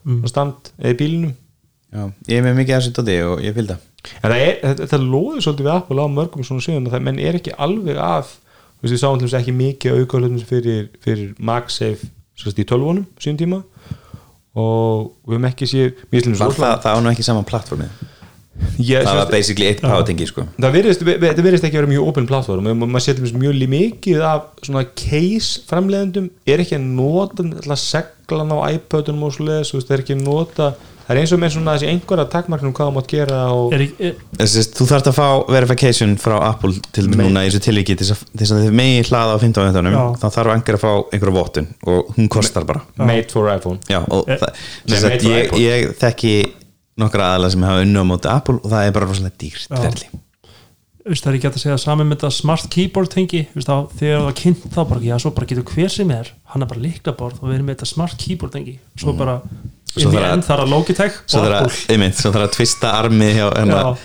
mm. 0.03 0.21
stand 0.31 0.71
eða 0.79 0.93
í 0.93 0.99
bílinum 0.99 1.33
já, 1.33 2.03
ég 2.27 2.39
er 2.39 2.45
með 2.47 2.57
mikið 2.59 2.75
af 2.75 2.81
þessu 2.83 2.95
dóti 2.97 3.17
og 3.29 3.43
ég 3.45 3.55
fylgda 3.57 3.77
en 4.19 4.33
það 4.33 4.39
er, 4.39 4.55
þetta, 4.63 4.79
þetta 4.83 5.01
loður 5.05 5.45
svolítið 5.45 5.67
við 5.69 5.75
Apple 5.77 6.03
á 6.03 6.07
mörgum 6.17 6.47
svona 6.47 6.65
síðan 6.65 6.91
það 6.91 7.05
menn 7.07 7.21
er 7.23 7.39
ekki 7.39 7.55
alveg 7.63 8.01
að 8.03 8.33
þú 8.33 8.83
veist, 8.83 8.93
við 8.93 9.01
sáum 9.03 9.23
ekki 9.39 9.55
mikið 9.55 10.01
auka 10.01 10.23
fyrir, 10.49 10.89
fyrir 11.03 11.31
MagSafe 11.39 12.11
í 12.43 12.67
12 12.67 13.05
síðan 13.23 13.39
tíma 13.39 13.61
og 14.53 15.13
við 15.25 15.37
höfum 15.37 15.47
ekki 15.49 15.69
séð 15.69 16.03
það, 16.13 16.57
það, 16.83 16.99
nú 17.01 17.13
ekki 17.13 17.25
saman 17.25 17.47
plattformið 17.49 18.03
ég, 18.77 19.03
það 19.03 19.17
var 19.17 19.31
basically 19.31 19.67
eitt 19.69 19.81
pátengi 19.83 20.27
sko. 20.29 20.45
Það 20.61 20.75
virðist 20.77 21.65
ekki 21.65 21.73
að 21.73 21.79
vera 21.79 21.89
mjög 21.89 22.09
open 22.11 22.27
plattform 22.29 22.69
og 22.69 22.83
maður 22.83 23.05
setur 23.07 23.37
mjög 23.41 23.63
mikið 23.73 24.25
af 24.29 24.45
svona 24.65 24.85
case 24.99 25.63
framleiðendum. 25.69 26.29
Er 26.45 26.63
ekki 26.63 26.77
að 26.77 26.87
nota 26.99 27.77
seglan 27.79 28.53
á 28.53 28.57
iPodunum 28.75 29.27
og 29.27 29.39
veist, 29.41 29.89
það 29.89 29.95
er 29.97 30.05
ekki 30.05 30.17
að 30.17 30.25
nota 30.27 30.69
það 31.03 31.11
er 31.15 31.19
eins 31.21 31.33
og 31.35 31.39
með 31.43 31.51
svona 31.55 31.73
þessi 31.75 31.89
einhverja 31.91 32.25
takmarknum 32.31 32.73
hvað 32.73 32.87
það 32.89 32.95
mátt 32.97 33.09
gera 33.13 33.39
og 33.53 33.73
er, 33.75 33.83
er, 33.99 34.15
Þessi, 34.39 34.63
þú 34.77 34.87
þarft 34.91 35.09
að 35.11 35.17
fá 35.19 35.27
verification 35.51 36.15
frá 36.21 36.35
Apple 36.47 36.73
til 36.95 37.05
núna 37.11 37.43
í 37.43 37.49
þessu 37.51 37.61
tilviki 37.67 37.97
til 37.99 38.07
þess 38.09 38.53
að- 38.55 38.63
þið 38.63 38.73
megi 38.79 39.03
hlaða 39.09 39.35
á 39.35 39.37
15 39.43 39.67
veðunum 39.69 39.97
Já. 39.97 40.03
þá 40.23 40.27
þarf 40.37 40.53
einhver 40.55 40.79
að 40.79 40.83
fá 40.85 40.91
einhverja 41.13 41.37
vottun 41.37 41.67
og 41.87 42.13
hún 42.17 42.29
kostar 42.29 42.65
bara. 42.65 42.81
Made 42.97 43.29
for 43.31 43.49
iPhone. 43.53 43.79
Já, 43.89 44.01
og 44.09 44.27
Eh, 44.29 44.37
það, 44.37 44.55
sem 44.87 45.09
made 45.09 45.21
for 45.23 45.59
ég, 45.59 45.63
ég 45.63 45.95
þekki 45.99 46.33
nokkra 46.97 47.31
aðla 47.35 47.49
sem 47.51 47.61
hafa 47.65 47.81
unnu 47.83 47.99
á 47.99 48.05
móti 48.05 48.29
Apple 48.29 48.59
og 48.63 48.69
það 48.71 48.87
er 48.87 48.91
bara 48.95 49.05
rosalega 49.09 49.37
dýrt 49.41 50.13
veist, 51.03 51.23
það 51.25 51.33
er 51.33 51.37
ekki 51.39 51.49
að 51.49 51.57
segja 51.59 51.77
saman 51.83 52.07
með 52.07 52.15
þetta 52.21 52.29
smart 52.31 52.67
keyboard 52.71 53.09
tengi. 53.11 53.41
Veist, 53.51 53.67
þá, 53.67 53.89
þegar 53.99 54.19
það 54.21 54.27
var 54.29 54.35
kynnt 54.39 54.61
þá 54.71 54.81
bara, 54.87 55.01
já, 55.03 55.15
svo 55.19 55.31
bara 55.35 55.47
getur 55.49 55.65
hver 55.73 55.91
sem 55.91 56.11
er 56.15 56.29
hann 56.53 56.63
er 56.63 56.69
bara 56.69 56.79
líklaborð 56.79 57.41
og 57.41 57.49
við 57.49 57.57
erum 57.57 57.67
með 57.67 57.75
þetta 57.75 57.89
smart 57.91 58.15
keyboard 58.23 58.53
tengi. 58.55 58.77
Svo 58.95 59.11
bara, 59.19 59.41
Svo 59.43 59.82
inn 60.01 60.13
í 60.13 60.21
að- 60.27 60.33
enn 60.33 60.43
þar 60.47 60.63
að 60.63 60.71
Logitech 60.73 61.17
svo 61.25 61.41
þarf 61.43 61.57
að, 61.59 61.81
að 62.47 62.53
tvista 62.57 62.93
Já. 63.73 63.97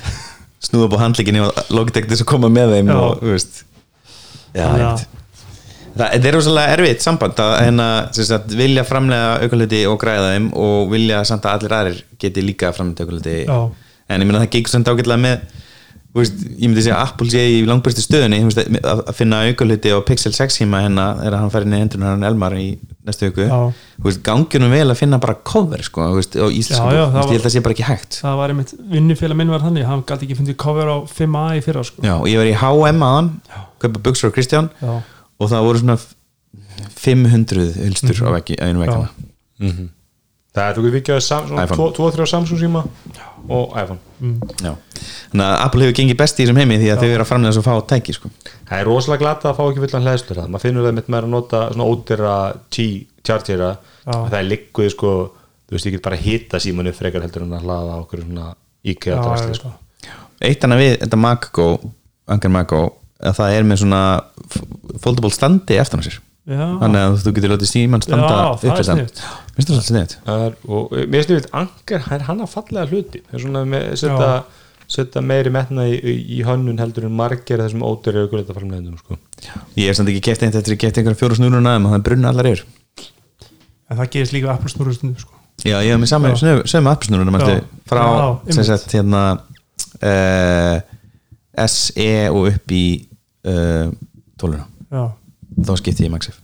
snúða 0.69 0.89
upp 0.89 0.97
á 0.99 1.03
handleikinni 1.05 1.41
og 1.47 1.63
Logitech 1.73 2.09
þess 2.11 2.25
að 2.27 2.31
koma 2.35 2.51
með 2.53 2.75
þeim 2.77 2.91
Já. 2.93 2.99
og, 2.99 3.23
veist 3.23 3.63
já, 4.55 4.67
að- 4.67 4.83
einmitt 4.83 5.07
Það, 5.99 6.13
er 6.31 6.35
rosalega 6.37 6.75
erfitt 6.77 7.03
samband 7.03 7.41
að 7.43 7.53
hérna, 7.59 7.87
sagt, 8.15 8.53
vilja 8.55 8.85
framlega 8.87 9.31
aukaluti 9.43 9.81
og 9.91 9.97
græða 9.99 10.29
þeim 10.37 10.45
og 10.55 10.91
vilja 10.93 11.25
samt 11.27 11.43
að 11.49 11.57
allir 11.57 11.73
aðrir 11.75 12.03
geti 12.23 12.45
líka 12.45 12.71
framlega 12.77 13.01
Já. 13.49 13.57
en 14.09 14.21
ég 14.23 14.29
meina 14.29 14.45
það 14.45 14.53
gengur 14.53 14.71
samt 14.77 14.91
ágætlega 14.93 15.19
með 15.25 15.41
veist, 16.21 16.43
ég 16.45 16.69
myndi 16.69 16.83
segja 16.85 16.99
að 16.99 17.09
Apple 17.09 17.31
sé 17.33 17.43
í 17.53 17.59
langbæstu 17.69 18.03
stöðunni 18.05 18.41
þú 18.43 18.51
veist, 18.51 18.61
að 18.83 19.03
að 19.05 19.17
finna 19.19 19.41
aukaluti 19.49 19.93
og 19.97 20.05
Pixel 20.09 20.33
6 20.37 20.61
híma 20.63 20.83
hérna 20.85 21.07
er 21.25 21.33
að 21.35 21.43
hann 21.45 21.53
fær 21.55 21.67
inn 21.67 21.77
í 21.77 21.81
hendur 21.83 22.05
hann 22.07 22.27
Elmar 22.29 22.57
í 22.59 22.67
næstu 23.09 23.29
viku. 23.31 23.47
Já. 23.49 23.73
Þú 23.99 24.09
veist, 24.09 24.23
gangjunum 24.27 24.75
vel 24.75 24.87
að 24.89 25.01
finna 25.01 25.21
bara 25.23 25.37
cover 25.53 25.85
sko, 25.87 26.07
þú 26.13 26.21
veist, 26.21 26.39
og 26.45 26.59
íslensku, 26.59 26.93
ég 26.93 27.17
held 27.17 27.33
að 27.39 27.47
það 27.47 27.55
sé 27.55 27.65
bara 27.65 27.77
ekki 27.77 27.89
hægt. 27.89 28.21
það 28.23 28.41
var 28.43 28.55
einmitt 28.55 28.75
vinnufélag 28.93 29.41
minn 29.41 29.53
var 29.55 29.65
þannig 29.65 29.89
hann 29.89 30.05
gæti 30.09 30.29
ekki 30.29 30.39
fundið 30.43 30.59
cover 30.61 30.93
á 30.93 30.97
5A 31.09 31.45
í 31.59 31.65
fyrra 31.65 31.85
sko. 31.89 32.05
Já, 32.05 32.15
og 32.19 32.29
ég 32.29 32.43
var 32.43 32.51
í 32.51 32.57
H&M 32.63 33.05
aðan 33.09 33.33
kaupa 33.83 34.03
buksur 34.09 34.31
á 34.31 34.37
Kristján 34.37 34.71
Já. 34.83 34.99
og 35.39 35.53
það 35.53 35.69
voru 35.69 35.85
svona 35.85 35.99
500 36.99 37.71
hylstur 37.79 38.25
á 38.27 38.31
veggi, 38.39 38.59
einu 38.61 38.83
veggina 38.83 39.89
það 40.57 40.71
er 40.71 41.21
svona 41.23 41.65
iPhone. 41.65 41.93
2-3 41.97 42.27
Samsung 42.27 42.61
síma 42.61 42.85
og 43.49 43.75
iPhone 43.79 44.01
Já. 44.63 44.75
þannig 45.31 45.45
að 45.45 45.57
Apple 45.65 45.85
hefur 45.85 45.97
gengið 45.99 46.19
best 46.21 46.39
í 46.39 46.45
þessum 46.45 46.61
heimi 46.61 46.79
því 46.81 46.91
að 46.93 47.03
þau 47.03 47.09
eru 47.09 47.25
að 47.25 47.31
framlega 47.31 47.57
svo 47.57 47.65
fá 47.65 47.75
tæki 47.93 48.15
sko. 48.17 48.31
það 48.69 48.79
er 48.81 48.89
rosalega 48.89 49.23
glata 49.25 49.51
að 49.51 49.59
fá 49.59 49.65
ekki 49.69 49.85
fullan 49.85 50.07
hlæðslur 50.07 50.41
maður 50.49 50.65
finnur 50.67 50.89
það 50.89 50.97
mitt 50.99 51.11
með 51.13 51.27
að 51.27 51.33
nota 51.35 51.63
svona 51.73 51.89
ódýra 51.89 52.37
T-chargera 52.75 53.71
Já. 53.79 54.15
það 54.15 54.39
er 54.41 54.49
likkuð 54.49 54.93
sko 54.95 55.13
þú 55.69 55.77
veist 55.77 55.89
ég 55.89 55.97
get 55.97 56.07
bara 56.09 56.21
hita 56.21 56.63
símanu 56.63 56.95
frekar 56.97 57.25
heldur 57.27 57.45
en 57.47 57.59
að 57.59 57.67
hlaða 57.69 57.99
á 57.99 58.03
okkur 58.03 58.25
svona 58.25 58.49
drasli 58.95 59.53
ég 59.53 59.61
sko. 59.61 59.75
eitt 60.41 60.65
annað 60.65 60.85
við 60.85 60.95
þetta 61.05 61.21
Mago, 61.21 61.69
Angar 62.29 62.55
Mago 62.55 62.83
að 63.19 63.41
það 63.41 63.57
er 63.57 63.69
með 63.69 63.83
svona 63.83 64.03
foldable 65.03 65.35
standi 65.35 65.79
eftir 65.79 65.99
hann 65.99 66.09
sér 66.09 66.19
Já. 66.19 66.28
Þannig 66.49 67.03
að 67.03 67.17
þú 67.25 67.33
getur 67.37 67.53
látið 67.55 67.71
síman 67.73 68.05
standa 68.05 68.31
það 68.63 68.69
er 68.69 68.79
upp 68.79 68.87
sniðugt. 68.89 69.21
minnst 69.57 69.73
það 69.75 69.83
sniðt 69.89 70.15
Það 70.25 70.45
er, 70.47 70.57
og 70.69 70.95
eh, 70.97 71.05
mér 71.13 71.29
við 71.33 71.51
angar, 71.61 72.07
hann 72.09 72.25
hann 72.29 72.41
að 72.45 72.55
fallega 72.55 72.89
hluti. 72.89 73.23
Það 73.27 73.37
er 73.39 73.45
svona 73.45 73.65
með 73.69 73.87
setja, 74.01 74.31
setja 74.89 75.25
meiri 75.29 75.53
metna 75.53 75.85
í, 75.91 75.99
í, 75.99 76.17
í 76.39 76.43
hönnun 76.49 76.81
heldur 76.81 77.09
en 77.11 77.17
margir 77.19 77.61
þessum 77.61 77.85
ódýri 77.85 78.25
aukulita 78.25 78.57
framleiðendum 78.57 78.97
sko. 79.03 79.19
ég 79.77 79.91
hef 79.91 79.99
samt 80.01 80.09
ekki 80.15 80.25
keft 80.31 80.47
eint 80.47 80.57
eftir 80.57 80.79
að 80.79 80.83
keft 80.87 81.01
einhverja 81.03 81.21
fjóru 81.21 81.37
snúruna 81.37 81.77
en 81.77 81.91
það 81.93 82.07
brunna 82.09 82.33
allar 82.33 82.49
yfir 82.55 82.65
en 83.89 84.01
það 84.01 84.11
gerist 84.15 84.35
líka 84.37 84.53
Apple 84.55 84.73
snúru 84.73 84.95
stundu 84.97 85.21
sko. 85.23 85.35
já, 85.65 85.77
ég 85.85 85.93
hef 85.93 86.01
með 86.03 86.13
saman 86.13 86.65
sömu 86.69 86.93
appsnúruna 86.93 87.41
Já. 87.43 87.61
frá 87.89 88.03
Já, 88.49 88.63
sagt 88.69 88.93
hérna 88.95 89.23
uh, 90.03 90.77
SE 91.69 92.11
og 92.31 92.51
upp 92.53 92.75
í 92.75 92.85
uh, 93.49 93.89
tóluna 94.39 94.67
já, 94.93 95.05
þá 95.67 95.73
skipti 95.81 96.07
ég 96.07 96.13
Maxif. 96.15 96.39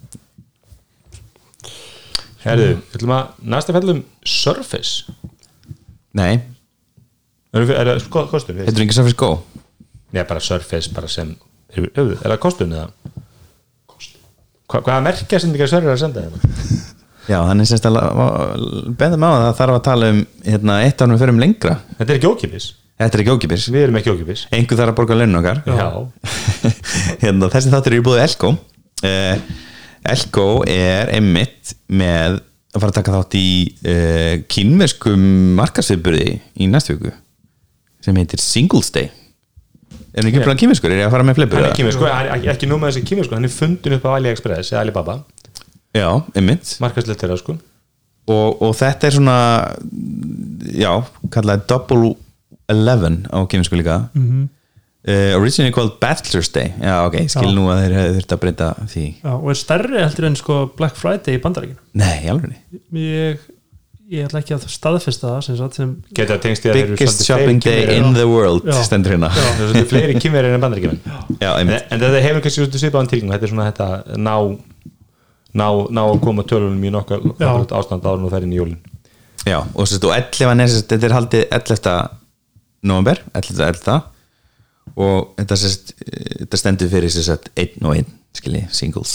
Herðu, 2.44 2.74
við 2.76 2.98
ætlum 2.98 3.14
að 3.16 3.46
næsta 3.54 3.74
fellum 3.76 4.02
Surface. 4.28 5.12
Nei, 6.14 6.34
Er, 7.54 7.62
er 7.70 7.86
það 7.86 8.00
sko, 8.02 8.24
kostun? 8.32 8.56
heitur 8.58 8.82
ekki 8.82 8.96
Surface 8.96 9.18
Go? 9.18 9.28
Nei, 10.14 10.24
bara 10.26 10.40
Surface 10.42 10.90
bara 10.94 11.10
sem 11.10 11.36
Er, 11.74 11.86
er, 11.94 12.08
er 12.18 12.32
það 12.34 12.40
kostun 12.42 12.74
eða? 12.74 12.88
Hva, 14.70 14.80
hvaða 14.80 15.00
merkja 15.06 15.38
sem 15.42 15.54
Surface 15.54 15.78
er 15.84 15.92
að 15.94 16.00
senda 16.02 16.24
þeim? 16.24 16.82
já, 17.32 17.36
hann 17.46 17.62
er 17.62 17.68
semst 17.70 17.86
að 17.86 17.98
beðum 18.98 19.26
á 19.26 19.30
að 19.30 19.44
það 19.44 19.58
þarf 19.60 19.76
að 19.78 19.84
tala 19.88 20.10
um 20.14 20.20
hérna, 20.46 20.80
eitt 20.86 21.04
ánum 21.06 21.20
fyrir 21.22 21.34
um 21.36 21.42
lengra. 21.42 21.76
Þetta 22.00 22.10
er 22.10 22.18
ekki 22.18 22.30
ókipis 22.32 22.68
þetta 22.94 23.18
er 23.18 23.22
ekki 23.24 23.32
ókipis 23.34 23.64
Við 23.74 23.84
erum 23.88 23.96
ekki 23.98 24.12
ókipis 24.14 24.44
einhver 24.54 24.78
þarf 24.78 24.92
að 24.92 24.98
borga 25.00 25.16
launin 25.18 25.38
okkar. 25.40 25.62
Já, 25.66 25.88
hérna, 27.24 27.50
þessi 27.54 27.72
þáttur 27.74 27.94
er 27.94 28.02
í 28.02 28.06
búið 28.10 28.24
Elko 28.26 28.52
uh, 29.04 29.60
Elko 30.14 30.48
er 30.68 31.12
einmitt 31.16 31.74
með 31.88 32.40
að 32.74 32.80
fara 32.82 32.90
að 32.90 32.96
taka 32.98 33.18
þátt 33.18 33.36
í 33.38 33.48
uh, 33.88 34.32
kínverskum 34.50 35.28
markasviðburði 35.60 36.32
í 36.60 36.70
næstu 36.70 36.96
viku 36.96 37.14
sem 38.04 38.16
heitir 38.20 38.42
Singles 38.42 38.90
Day. 38.92 39.08
Er 40.14 40.20
hann 40.22 40.28
ekki 40.28 40.42
Já. 40.42 40.46
bara 40.46 40.58
kínverskur, 40.60 40.92
er 40.92 41.00
ég 41.00 41.08
að 41.08 41.14
fara 41.14 41.26
með 41.26 41.38
fleipur 41.38 41.56
hann 41.56 41.70
er 41.70 41.70
hann 42.28 42.42
er 42.42 42.50
ekki, 42.52 42.68
nú 42.68 42.76
með 42.78 42.98
þessi 42.98 43.24
sko 43.24 43.38
Hann 43.38 43.48
er 43.48 43.54
fundin 43.54 43.96
upp 43.96 44.04
á 44.04 44.10
AliExpress 44.18 44.74
eða 44.74 44.82
Alibaba. 44.84 45.16
Já, 45.94 46.10
einmitt. 46.34 46.74
Markaslegt 46.82 47.22
þeirra 47.22 47.38
sko. 47.40 47.56
Og, 48.34 48.62
og 48.64 48.76
þetta 48.76 49.08
er 49.08 49.16
svona 49.16 49.38
já, 50.74 50.92
kallaði 51.34 51.66
Double 51.70 52.12
Eleven 52.72 53.22
á 53.32 53.40
kínversku 53.48 53.80
líka. 53.80 54.04
Mm 54.12 54.50
originally 55.06 55.72
called 55.74 55.98
Bachelor's 56.00 56.48
Day. 56.52 56.72
Já, 56.80 56.94
ok, 57.06 57.18
skil 57.28 57.50
Já. 57.50 57.56
nú 57.56 57.66
að 57.72 57.82
þeir 57.82 57.96
hefur 57.98 58.14
þurft 58.18 58.36
að 58.36 58.42
breyta 58.44 58.68
því. 58.88 59.06
Já, 59.20 59.32
og 59.34 59.50
er 59.52 59.58
stærri 59.60 59.98
heldur 60.00 60.28
en 60.30 60.38
sko 60.40 60.60
Black 60.78 60.96
Friday 61.00 61.36
í 61.36 61.42
bandaríkinu 61.44 61.80
nei, 62.00 62.24
alveg 62.32 62.54
ég, 62.96 63.42
ég 64.14 64.28
ætla 64.28 64.40
ekki 64.40 64.56
að 64.56 64.64
staðfesta 64.72 65.34
það 65.34 65.42
sem, 65.46 65.58
sagt, 65.60 65.78
sem 65.80 65.92
Geta 66.16 66.38
tengst 66.40 66.64
í 66.64 66.72
að 66.72 66.78
þeir 66.80 66.94
biggest 66.94 67.24
shopping 67.28 67.60
day 67.64 67.98
in 67.98 68.16
the 68.16 68.24
world 68.28 68.64
stendur 68.86 69.16
hérna. 69.16 69.32
Er 69.74 69.90
fleiri 69.90 70.16
kýmverið 70.16 70.56
en 70.56 70.64
bandaríkjumenn 70.64 71.02
já, 71.36 71.50
en, 71.52 71.74
en 71.74 72.00
þetta 72.06 72.24
hefur 72.24 72.46
kannski 72.46 72.62
svolítið 72.62 72.86
svipaðan 72.86 73.12
tilgang 73.12 73.36
Þetta 73.36 73.48
er 73.48 73.54
svona 73.54 73.68
þetta 73.72 74.20
ná 74.24 74.36
ná, 75.54 75.68
ná 75.92 76.02
að 76.08 76.20
koma 76.24 76.44
tölunum 76.48 76.82
í 76.82 76.92
nokkar 76.92 77.22
ástand 77.44 78.04
áður 78.04 78.24
nú 78.24 78.32
það 78.32 78.40
er 78.40 78.48
inn 78.48 78.54
í 78.54 78.58
jólin. 78.58 78.80
Já, 79.44 79.58
og, 79.60 79.84
og 79.84 80.10
11 80.16 80.64
er, 80.64 80.72
sérst, 80.72 80.88
þetta 80.90 81.08
er 81.08 81.14
haldið 81.18 81.44
11. 81.52 81.94
november 82.88 83.20
11. 83.36 83.60
11. 83.68 84.13
og 84.96 85.32
þetta, 85.38 85.56
sérst, 85.58 85.94
þetta 86.42 86.60
stendur 86.60 86.88
fyrir 86.92 87.14
einn 87.56 87.88
og 87.88 87.96
einn 87.96 88.10
skilji, 88.34 88.64
singles. 88.74 89.14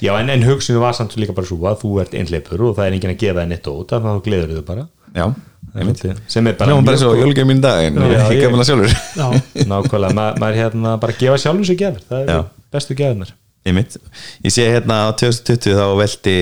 Já, 0.00 0.12
en, 0.20 0.28
en 0.32 0.42
hugsunum 0.44 0.82
var 0.84 0.92
samt 0.96 1.14
líka 1.16 1.32
bara 1.36 1.48
svo 1.48 1.56
að 1.68 1.78
þú 1.82 1.90
ert 2.02 2.14
einhleipur 2.16 2.60
og 2.68 2.74
það 2.76 2.86
er 2.90 2.96
enginn 2.98 3.14
að 3.14 3.20
gefa 3.22 3.38
það 3.40 3.48
neitt 3.52 3.68
út 3.72 3.92
þannig 3.94 4.10
að 4.10 4.18
þú 4.18 4.24
gleður 4.26 4.52
þau 4.58 4.66
bara. 4.68 4.84
Já, 5.16 5.24
Það 5.70 5.80
er 5.80 5.84
svolítið- 5.86 6.20
sem 6.32 6.46
er 6.50 6.54
bara 6.58 6.70
hljóma 6.72 6.84
bara 6.88 6.98
svo 6.98 7.10
jólgjöf 7.14 7.46
mín 7.46 7.60
dag 7.62 7.84
en 7.86 7.94
Já, 7.94 8.00
ég 8.02 8.12
er 8.14 8.22
ekki 8.24 8.36
ég- 8.36 8.42
gaman 8.46 8.60
að 8.60 8.68
sjálfur. 8.70 8.94
Já, 9.20 9.26
nákvæmlega, 9.70 10.14
Ma, 10.18 10.24
maður 10.40 10.56
hérna 10.60 10.94
bara 11.00 11.12
gefa 11.20 11.36
sjálfum 11.38 11.64
sér 11.68 11.78
gefur 11.78 12.02
það 12.10 12.32
er 12.34 12.44
bestu 12.74 12.94
gefurnar 12.98 13.30
Einmitt. 13.66 13.96
ég 14.42 14.50
sé 14.54 14.64
hérna 14.66 14.96
á 15.06 15.08
2020 15.20 15.76
þá 15.78 15.84
velti 16.00 16.34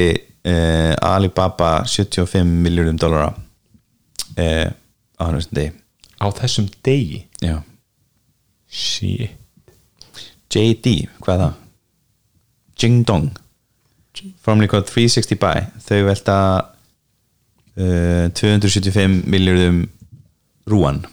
uh, 0.48 0.94
Alibaba 1.10 1.70
75 1.84 2.44
miljardum 2.46 2.96
dólara 3.02 3.34
uh, 3.34 4.68
á 5.18 5.22
hann 5.26 5.36
þessum 5.40 5.58
degi 5.58 5.72
á 6.18 6.26
þessum 6.40 6.70
degi. 6.86 7.24
Já. 7.42 7.60
sí. 8.68 9.30
JD, 10.48 10.94
hvað 11.20 11.34
er 11.34 11.44
það? 11.44 11.54
Jingdong 12.78 13.28
formerly 14.42 14.68
called 14.70 14.88
360 14.88 15.38
Buy. 15.38 15.66
Þau 15.84 16.00
velta 16.08 16.36
uh, 17.78 18.26
275 18.34 19.28
miljardum 19.30 19.84
rúan. 20.68 21.04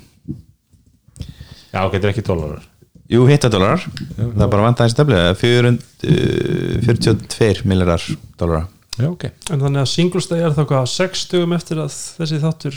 Já, 1.72 1.84
ok, 1.84 1.92
þetta 1.98 2.08
er 2.08 2.14
ekki 2.14 2.26
dólarar. 2.26 2.64
Jú, 3.12 3.28
hittadólarar 3.30 3.84
það 4.18 4.42
er 4.42 4.50
bara 4.50 4.66
vant 4.66 4.80
aðeins 4.82 4.96
stöflega 4.96 5.36
42 5.38 7.68
miljardar 7.70 8.02
dólarar 8.40 8.66
já, 8.98 9.08
ok. 9.12 9.26
En 9.54 9.62
þannig 9.62 9.82
að 9.84 9.92
Singles 9.92 10.28
Day 10.32 10.42
er 10.42 10.56
þá 10.56 10.64
hvað 10.72 10.86
60 10.90 11.54
eftir 11.54 11.78
að 11.84 11.92
þessi 11.94 12.40
þáttur 12.42 12.76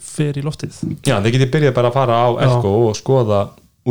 fer 0.00 0.38
í 0.38 0.44
loftið. 0.44 0.78
Já, 1.04 1.18
þið 1.20 1.34
getið 1.36 1.50
byrjað 1.56 1.74
bara 1.76 1.90
að 1.90 1.96
fara 1.98 2.20
á 2.22 2.28
Já. 2.32 2.44
Elko 2.46 2.72
og 2.88 2.94
skoða 2.96 3.40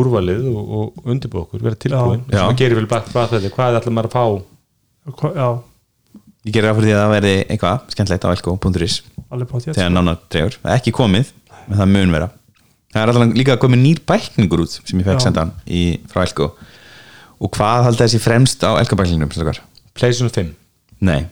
úrvalið 0.01 0.47
og, 0.51 0.71
og 0.77 1.09
undirbúa 1.11 1.45
okkur, 1.45 1.63
vera 1.65 1.75
tilbúin. 1.75 2.23
Já. 2.31 2.39
sem 2.39 2.53
að 2.53 2.59
gerir 2.63 2.79
vel 2.79 2.87
bætt 2.89 3.11
frá 3.11 3.25
þetta, 3.27 3.51
hvað 3.55 3.79
ætlar 3.81 3.95
maður 3.97 4.09
að 4.09 4.15
fá? 4.15 4.25
Hva- 5.21 5.33
já, 5.35 5.47
ég 6.47 6.55
gerir 6.55 6.71
af 6.71 6.79
því 6.79 6.93
að 6.93 7.01
það 7.01 7.15
verði 7.15 7.33
eitthvað 7.43 7.81
skemmtlegt 7.95 8.27
á 8.27 8.29
elko.is 8.31 8.99
þegar 9.75 9.91
nána 9.93 10.15
dregur, 10.31 10.57
það 10.61 10.71
er 10.71 10.79
ekki 10.79 10.95
komið 10.95 11.33
en 11.67 11.77
það 11.77 11.91
mun 11.91 12.15
vera. 12.15 12.29
Það 12.91 13.01
er 13.01 13.11
alltaf 13.13 13.35
líka 13.39 13.57
komið 13.61 13.83
nýr 13.85 14.01
bækningur 14.07 14.63
út 14.65 14.73
sem 14.75 14.99
ég 14.99 15.07
fekk 15.07 15.23
sendan 15.23 15.53
í, 15.63 15.83
frá 16.11 16.25
Elko. 16.25 16.49
Og 17.41 17.51
hvað 17.55 17.87
haldið 17.87 18.03
þessi 18.03 18.19
fremst 18.21 18.63
á 18.67 18.75
Elko-bækningnum 18.81 19.31
strákar? 19.31 19.61
PlayStation 19.95 20.31
5 20.31 20.51
nei. 21.07 21.25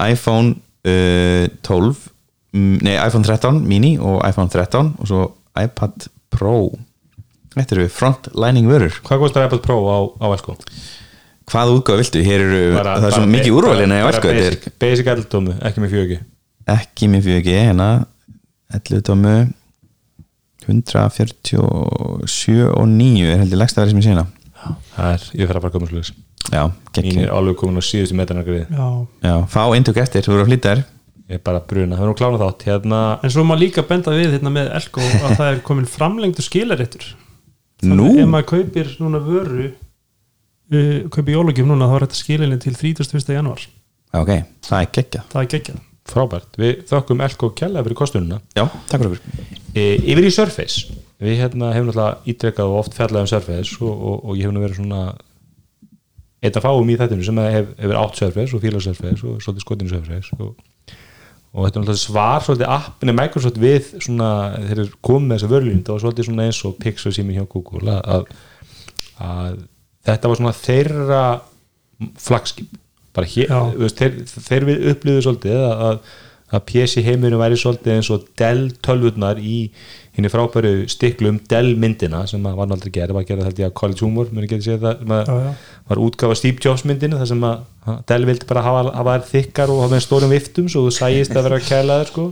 iPhone 0.00 0.56
uh, 0.88 1.46
12 1.62 1.68
mm, 1.68 2.13
nei 2.54 2.94
iPhone 2.96 3.24
13 3.26 3.62
mini 3.66 3.96
og 3.98 4.20
iPhone 4.28 4.48
13 4.52 4.94
og 4.98 5.06
svo 5.10 5.22
iPad 5.60 6.08
Pro. 6.34 6.70
Þetta 7.54 7.74
eru 7.76 7.84
frontlining 7.92 8.66
vörur. 8.66 8.94
Hvað 9.06 9.20
kostar 9.22 9.44
iPad 9.46 9.60
Pro 9.62 9.76
á, 9.86 9.98
á 10.22 10.26
Elko? 10.34 10.56
hvað 11.44 11.74
útgáð 11.76 11.98
viltu? 12.00 12.22
Hér 12.24 12.40
eru, 12.40 12.60
Bara- 12.74 12.94
það 13.02 13.06
er 13.10 13.14
svo 13.18 13.26
mikið 13.28 13.52
úrvalina 13.58 13.98
í 14.00 14.04
Elko 14.08 14.28
er 14.30 14.38
basic, 14.40 14.62
basic 14.80 15.06
eldómu, 15.12 15.52
ekki 15.60 15.80
með 15.84 15.90
fjögi 15.92 16.18
ekki 16.66 17.08
með 17.12 17.26
4G 17.28 17.48
hérna. 17.66 17.88
11 18.72 19.02
tómu 19.04 19.34
147 20.66 22.68
og 22.72 22.86
9 22.88 23.28
er 23.28 23.38
heldur 23.42 23.60
legsta 23.60 23.82
verið 23.82 23.92
sem 23.92 24.00
ég 24.00 24.06
sé 24.06 24.12
hérna. 24.14 24.26
Það 24.94 25.10
er, 25.12 25.24
ég 25.36 25.48
fer 25.50 25.58
að 25.58 25.64
bara 25.66 25.74
koma 25.74 25.88
sluðis 25.90 26.12
já, 26.52 26.62
gegn 26.96 27.18
er 27.24 27.32
alveg 27.36 27.58
komin 27.60 27.80
á 27.80 27.82
síðustu 27.84 28.16
metrarna 28.16 28.44
grið 28.46 28.70
já. 28.72 28.86
já, 29.24 29.34
fá 29.52 29.62
eintök 29.76 29.98
eftir, 30.00 30.24
þú 30.24 30.36
eru 30.38 30.44
að 30.44 30.48
flýta 30.50 30.72
þér 30.72 30.80
ég 31.30 31.38
er 31.38 31.44
bara 31.44 31.62
bruna, 31.64 31.96
það 31.96 32.04
er 32.04 32.10
nú 32.10 32.16
klána 32.18 32.40
þátt 32.42 32.66
hérna, 32.68 32.98
en 33.24 33.32
svo 33.32 33.44
má 33.48 33.54
líka 33.56 33.84
benda 33.88 34.12
við 34.12 34.36
hérna 34.36 34.52
með 34.52 34.72
Elko 34.80 35.04
að 35.04 35.36
það 35.38 35.46
er 35.50 35.62
komin 35.64 35.88
framlengdu 35.88 36.44
skilaréttur. 36.44 37.06
Nú, 37.84 38.10
ef 38.20 38.28
maður 38.30 38.50
kaupir 38.52 38.92
núna 39.00 39.20
vöru 39.24 39.70
uh, 40.72 41.00
kaupir 41.12 41.34
jólagjöf 41.34 41.66
núna 41.68 41.88
þá 41.90 41.96
er 41.96 42.06
þetta 42.06 42.20
skilinni 42.20 42.60
til 42.62 42.76
31. 42.76 43.34
januar 43.34 43.64
Já, 44.14 44.20
ok, 44.20 44.30
það 44.64 44.78
er 44.78 44.90
geggja 44.94 45.24
það 45.32 45.42
er 45.42 45.50
geggjað. 45.56 45.82
Frábært. 46.04 46.56
Við 46.60 46.82
þökkum 46.90 47.22
Elko 47.24 47.48
Kjella 47.56 47.82
fyrir 47.84 47.96
kostununa 47.96 48.38
já, 48.52 48.66
takk 48.90 49.06
fyrir. 49.06 49.22
E, 49.72 49.84
yfir 50.12 50.26
í 50.28 50.32
Surface. 50.34 50.98
Við 51.24 51.38
hérna 51.40 51.70
hefum 51.72 51.88
náttúrulega 51.88 52.28
ítrekkað 52.28 52.72
og 52.72 52.80
oft 52.82 52.96
fjallað 52.96 53.24
um 53.24 53.30
Surface 53.30 53.78
og, 53.80 53.94
og, 53.94 54.18
og 54.20 54.36
ég 54.36 54.44
hef 54.44 54.52
nú 54.52 54.62
verið 54.62 54.82
svona 54.82 55.00
einn 56.44 56.58
af 56.60 56.66
fáum 56.66 56.92
í 56.92 56.98
þættinu 57.00 57.24
sem 57.24 57.40
hef, 57.40 57.72
hefur 57.80 58.00
átt 58.02 58.20
Surface 58.20 58.56
og 58.56 58.62
fílað 58.62 58.84
Surface 58.84 59.24
og 59.24 59.40
svolítið 59.40 59.64
skotinu 59.64 59.92
Surface 59.94 60.38
og, 60.38 60.52
og 61.54 61.62
þetta 61.62 61.78
er 61.78 61.84
náttúrulega 61.84 62.02
svar 62.02 62.42
svolítið 62.42 62.72
appinu 62.74 63.14
Microsoft 63.14 63.58
við 63.62 63.90
svona 64.02 64.30
þeir 64.56 64.80
eru 64.80 64.98
komið 65.06 65.28
með 65.28 65.36
þessa 65.36 65.50
vörlínd 65.52 65.90
og 65.92 66.00
svolítið 66.02 66.28
svona 66.28 66.46
eins 66.48 66.60
og 66.66 66.76
Pixel 66.82 67.12
sími 67.14 67.36
hjá 67.36 67.44
Google 67.52 67.98
að, 68.00 68.24
að 69.22 69.60
þetta 70.08 70.30
var 70.30 70.40
svona 70.40 70.56
þeirra 70.58 71.22
flagskip. 72.20 72.80
Bara 73.14 73.30
hér, 73.30 73.52
veist, 73.78 74.00
þeir, 74.00 74.16
þeir 74.26 74.64
við 74.66 74.86
upplýðu 74.90 75.20
svolítið 75.22 75.60
að, 75.62 75.84
að, 75.86 76.14
að 76.50 76.64
PC 76.72 77.04
heiminu 77.06 77.38
væri 77.38 77.58
svolítið 77.60 77.94
eins 77.94 78.10
og 78.10 78.24
Dell 78.40 78.64
tölvurnar 78.82 79.38
í 79.38 79.58
henni 80.14 80.30
frábæru 80.30 80.72
stiklu 80.90 81.32
um 81.32 81.38
Dell 81.50 81.72
myndina 81.80 82.20
sem 82.30 82.44
að 82.46 82.58
var 82.60 82.68
nú 82.70 82.76
aldrei 82.76 82.92
gerð, 82.94 83.16
var 83.16 83.24
gerð 83.26 83.48
held 83.48 83.62
ég 83.62 83.70
að 83.70 83.76
College 83.80 84.04
Humor 84.06 84.28
muni 84.30 84.50
getið 84.50 84.66
séð 84.68 84.84
það, 84.84 85.00
sem 85.00 85.14
að 85.16 85.30
Já, 85.30 85.38
já. 85.44 85.54
var 85.90 86.02
útgafa 86.04 86.36
Steve 86.38 86.62
Jobs 86.62 86.84
myndinu 86.86 87.18
þar 87.18 87.30
sem 87.32 87.46
að 87.48 87.96
Dell 88.08 88.28
vildi 88.28 88.46
bara 88.50 88.62
hafa, 88.64 88.84
hafa 88.94 89.16
þær 89.18 89.26
þykkar 89.32 89.72
og 89.74 89.80
hafa 89.82 89.94
með 89.96 90.04
stórum 90.06 90.34
viftum 90.34 90.68
svo 90.70 90.84
þú 90.86 90.92
sæist 90.98 91.34
að 91.34 91.48
vera 91.48 91.58
að 91.58 91.66
kæla 91.68 91.98
þær 92.00 92.12
sko. 92.12 92.26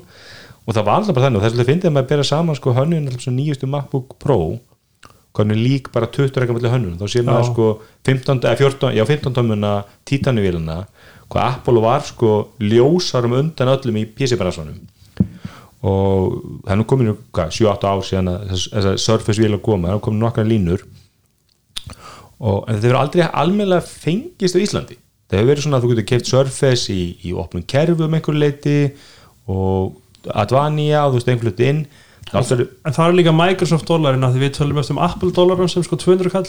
Og 0.63 0.77
það 0.77 0.87
var 0.87 1.01
alltaf 1.01 1.17
bara 1.17 1.27
þannig 1.27 1.41
og 1.41 1.45
þess 1.45 1.59
að 1.59 1.71
finnst 1.73 1.89
að 1.89 1.97
maður 1.97 2.11
bera 2.13 2.29
saman 2.29 2.59
sko 2.61 2.77
hönnun 2.77 3.11
svo 3.19 3.35
nýjustu 3.35 3.67
MacBook 3.67 4.15
Pro 4.23 4.39
hvernig 5.33 5.59
lík 5.59 5.91
bara 5.91 6.07
20 6.13 6.39
rekka 6.39 6.55
mellir 6.55 6.71
hönnun. 6.71 6.97
Þá 7.01 7.07
sér 7.11 7.27
maður 7.27 7.49
sko 7.51 7.69
15, 8.07 8.45
eða 8.47 8.59
14, 8.61 8.95
já 8.95 9.05
15 9.09 9.35
tómuna 9.35 9.73
títanuvélina 10.07 10.79
hvað 11.33 11.47
Apple 11.49 11.83
var 11.83 12.05
sko 12.07 12.33
ljósarum 12.63 13.35
undan 13.41 13.73
öllum 13.75 13.99
í 13.99 14.07
PC-bransanum 14.13 14.79
og 15.83 16.35
það 16.65 16.73
er 16.75 16.79
nú 16.81 16.85
komin 16.87 17.13
7-8 17.35 17.89
ár 17.91 18.03
síðan 18.07 18.31
að 18.33 18.43
þess- 18.53 18.69
þessar 18.75 18.99
Surface 19.03 19.43
að 19.49 19.63
koma, 19.67 19.89
það 19.89 19.97
er 19.99 20.05
komin 20.07 20.23
nokkra 20.23 20.45
línur. 20.47 20.85
Og 22.43 22.65
en 22.69 22.75
þetta 22.77 22.87
hefur 22.89 23.01
aldrei 23.01 23.25
almennilega 23.31 23.87
fengist 23.87 24.57
á 24.59 24.63
Íslandi. 24.63 24.97
Það 25.31 25.39
hefur 25.39 25.51
verið 25.53 25.65
svona 25.67 25.79
að 25.79 25.85
þú 25.87 25.91
getur 25.93 26.09
keft 26.13 26.31
Surface 26.31 26.93
í, 26.93 27.03
í 27.27 27.33
opnum 27.39 27.63
kerfum 27.67 28.15
einhver 28.19 28.39
leiti 28.39 28.77
og 29.51 29.95
Advania 30.35 31.05
og 31.07 31.13
þú 31.15 31.21
veist 31.21 31.31
einhver 31.33 31.51
leiti 31.51 31.69
inn. 31.71 31.83
Eru 32.33 32.69
en 32.87 32.95
það 32.97 33.09
er 33.09 33.17
líka 33.19 33.35
Microsoft 33.35 33.89
dólarinn 33.91 34.25
af 34.27 34.35
því 34.35 34.43
við 34.47 34.55
tölum 34.59 34.79
eftir 34.83 34.95
um 34.97 35.03
Apple 35.03 35.31
dólarinn 35.35 35.71
sem 35.71 35.83
sko 35.87 35.99
200 36.01 36.31
kall 36.33 36.47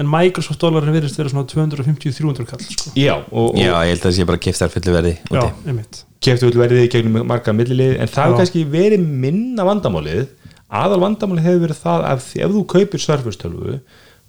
en 0.00 0.08
Microsoft 0.08 0.62
dólarinn 0.62 0.94
virðist 0.96 1.18
vera 1.20 1.30
svona 1.32 1.46
250-300 1.50 2.46
kall 2.48 2.62
sko. 2.64 2.92
já, 2.96 3.14
og, 3.30 3.56
Já, 3.58 3.72
og 3.74 3.84
ég 3.84 3.92
held 3.92 3.98
að 4.00 4.06
það 4.06 4.14
sé 4.16 4.26
bara 4.30 4.40
keftar 4.46 4.72
fullu 4.72 4.94
verði 4.96 5.14
já, 5.20 5.42
vil 6.46 6.60
verið 6.60 6.84
í 6.84 6.90
gegnum 6.92 7.26
marga 7.28 7.54
millilið 7.56 7.96
en 7.98 8.08
það 8.10 8.20
Já. 8.20 8.26
hefur 8.28 8.40
kannski 8.42 8.62
verið 8.72 9.04
minna 9.24 9.66
vandamálið. 9.68 10.22
Aðal 10.70 11.00
vandamálið 11.02 11.46
hefur 11.48 11.62
verið 11.66 11.78
það 11.82 12.06
að 12.10 12.24
ef 12.44 12.54
þú 12.54 12.64
kaupir 12.74 13.02
Surface 13.02 13.40
tölvu 13.40 13.76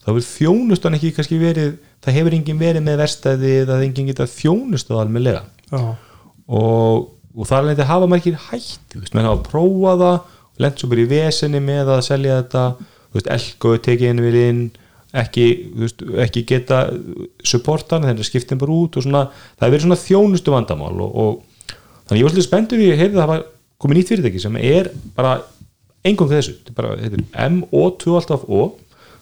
þá 0.01 0.07
hefur 0.09 0.28
þjónustan 0.28 0.97
ekki 0.97 1.11
kannski 1.17 1.39
verið 1.41 1.74
það 2.01 2.15
hefur 2.17 2.36
engin 2.38 2.61
verið 2.61 2.86
með 2.86 3.01
verstaði 3.03 3.51
það 3.61 3.74
hefur 3.76 3.88
engin 3.88 4.11
getað 4.11 4.32
þjónust 4.34 4.91
á 4.91 4.95
almennilega. 5.03 5.43
Já, 5.72 5.82
og, 6.51 7.09
og 7.38 7.47
það 7.47 7.57
er 7.59 7.67
leitið 7.69 7.84
að 7.86 7.91
hafa 7.93 8.09
margir 8.11 8.39
hætti 8.49 8.95
þú 8.95 9.03
veist, 9.03 9.15
menn 9.15 9.30
hafa 9.30 9.43
prófað 9.47 10.05
það 10.05 10.72
svo 10.82 10.89
bara 10.91 11.03
í 11.05 11.09
vesenni 11.11 11.61
með 11.63 11.91
að 11.95 12.01
selja 12.09 12.39
þetta 12.41 12.63
þú 12.82 13.19
veist, 13.19 13.30
Elko 13.38 13.76
er 13.76 13.84
tekið 13.88 14.11
inn 14.11 14.24
við 14.26 14.39
inn 14.41 14.63
ekki, 15.18 15.45
veist, 15.82 16.03
ekki 16.26 16.45
geta 16.47 16.84
supportan, 17.43 18.05
að 18.07 18.24
skiptin 18.28 18.59
bara 18.62 18.76
út 18.76 18.99
og 18.99 19.05
svona, 19.05 19.26
það 19.57 19.66
hefur 19.66 19.76
verið 19.76 19.88
svona 19.88 20.01
þjónustu 20.03 20.53
vandamál 20.53 20.93
og, 21.03 21.16
og 21.24 21.66
þannig 22.05 22.14
að 22.16 22.22
ég 22.22 22.28
var 22.28 22.36
svolítið 22.36 22.47
spenntur 22.47 22.86
að 22.86 23.01
heyrði 23.01 23.18
að 23.18 23.22
það 23.24 23.34
var 23.34 23.43
komið 23.82 23.99
nýtt 23.99 24.14
fyrirtæki 24.14 24.43
sem 24.43 24.62
er 24.62 24.91
bara 25.18 25.34
engum 26.07 26.30
þessu, 26.32 26.55
þetta 26.59 26.74
er 26.74 26.80
bara, 26.80 26.95
er 27.01 27.51
MO2 27.57 28.18
alltaf 28.20 28.45
O 28.47 28.72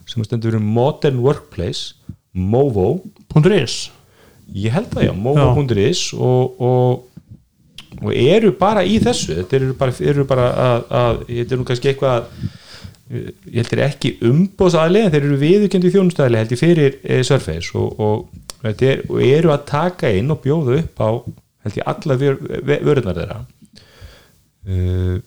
sem 0.09 0.25
stendur 0.25 0.53
fyrir 0.53 0.63
Modern 0.63 1.19
Workplace 1.21 1.93
MOVO. 2.33 2.99
Punktur 3.29 3.55
is. 3.57 3.89
Ég 4.49 4.73
held 4.73 4.89
það 4.93 5.09
já, 5.09 5.11
movo.is 5.13 6.01
og, 6.17 6.61
og, 6.65 7.27
og 8.01 8.13
eru 8.13 8.53
bara 8.57 8.85
í 8.85 8.97
þessu. 9.03 9.35
Þetta 9.41 9.59
eru 9.59 9.75
bara, 9.77 9.95
eru 10.11 10.25
bara 10.29 10.47
að, 10.49 10.87
að 11.01 11.21
þetta 11.27 11.55
er 11.55 11.61
nú 11.61 11.67
kannski 11.69 11.91
eitthvað 11.91 12.15
að, 12.15 12.49
ég 13.09 13.55
held 13.57 13.71
þeir 13.71 13.81
ekki 13.87 14.11
umbóðsæli 14.29 15.01
en 15.01 15.13
þeir 15.13 15.23
eru 15.23 15.37
viðurkendi 15.41 15.91
þjónustæli 15.93 16.37
held 16.37 16.51
ég 16.53 16.61
fyrir 16.61 16.97
e, 17.01 17.21
Surface. 17.25 17.71
Og, 17.77 18.01
og, 18.05 18.67
er, 18.69 19.01
og 19.09 19.23
eru 19.25 19.53
að 19.53 19.65
taka 19.71 20.11
inn 20.13 20.29
og 20.29 20.43
bjóða 20.43 20.77
upp 20.83 21.01
á 21.01 21.09
held 21.65 21.79
ég 21.79 21.89
alla 21.89 22.17
vör, 22.21 22.37
vörðnar 22.69 23.17
þeirra. 23.17 23.39
Uh, 24.69 25.17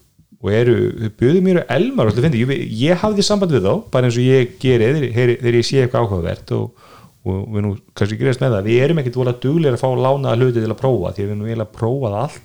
og 0.43 0.51
eru 0.55 0.77
bjöðu 1.19 1.43
mér 1.43 1.61
og 1.65 2.17
fyndi, 2.19 2.43
ég, 2.43 2.63
ég 2.79 2.99
hafði 2.99 3.25
samband 3.27 3.55
við 3.55 3.67
þá 3.67 3.75
bara 3.95 4.09
eins 4.09 4.19
og 4.19 4.27
ég 4.27 4.57
geri 4.63 4.89
þegar, 5.15 5.59
ég 5.59 5.67
sé 5.67 5.83
eitthvað 5.83 6.07
áhugavert 6.07 6.55
og, 6.57 6.89
og 7.23 7.45
við 7.55 7.65
nú 7.65 7.73
kannski 7.99 8.19
gerist 8.19 8.43
með 8.43 8.57
það, 8.57 8.67
við 8.67 8.85
erum 8.87 9.03
ekkert 9.03 9.19
volað 9.21 9.41
duglega 9.45 9.79
að 9.79 9.83
fá 9.85 9.89
lánaða 9.95 10.39
hluti 10.41 10.59
til 10.59 10.71
að 10.71 10.81
prófa 10.81 11.13
því 11.15 11.25
að 11.25 11.31
við 11.31 11.39
nú 11.39 11.49
eiginlega 11.49 11.77
prófað 11.79 12.19
allt. 12.25 12.41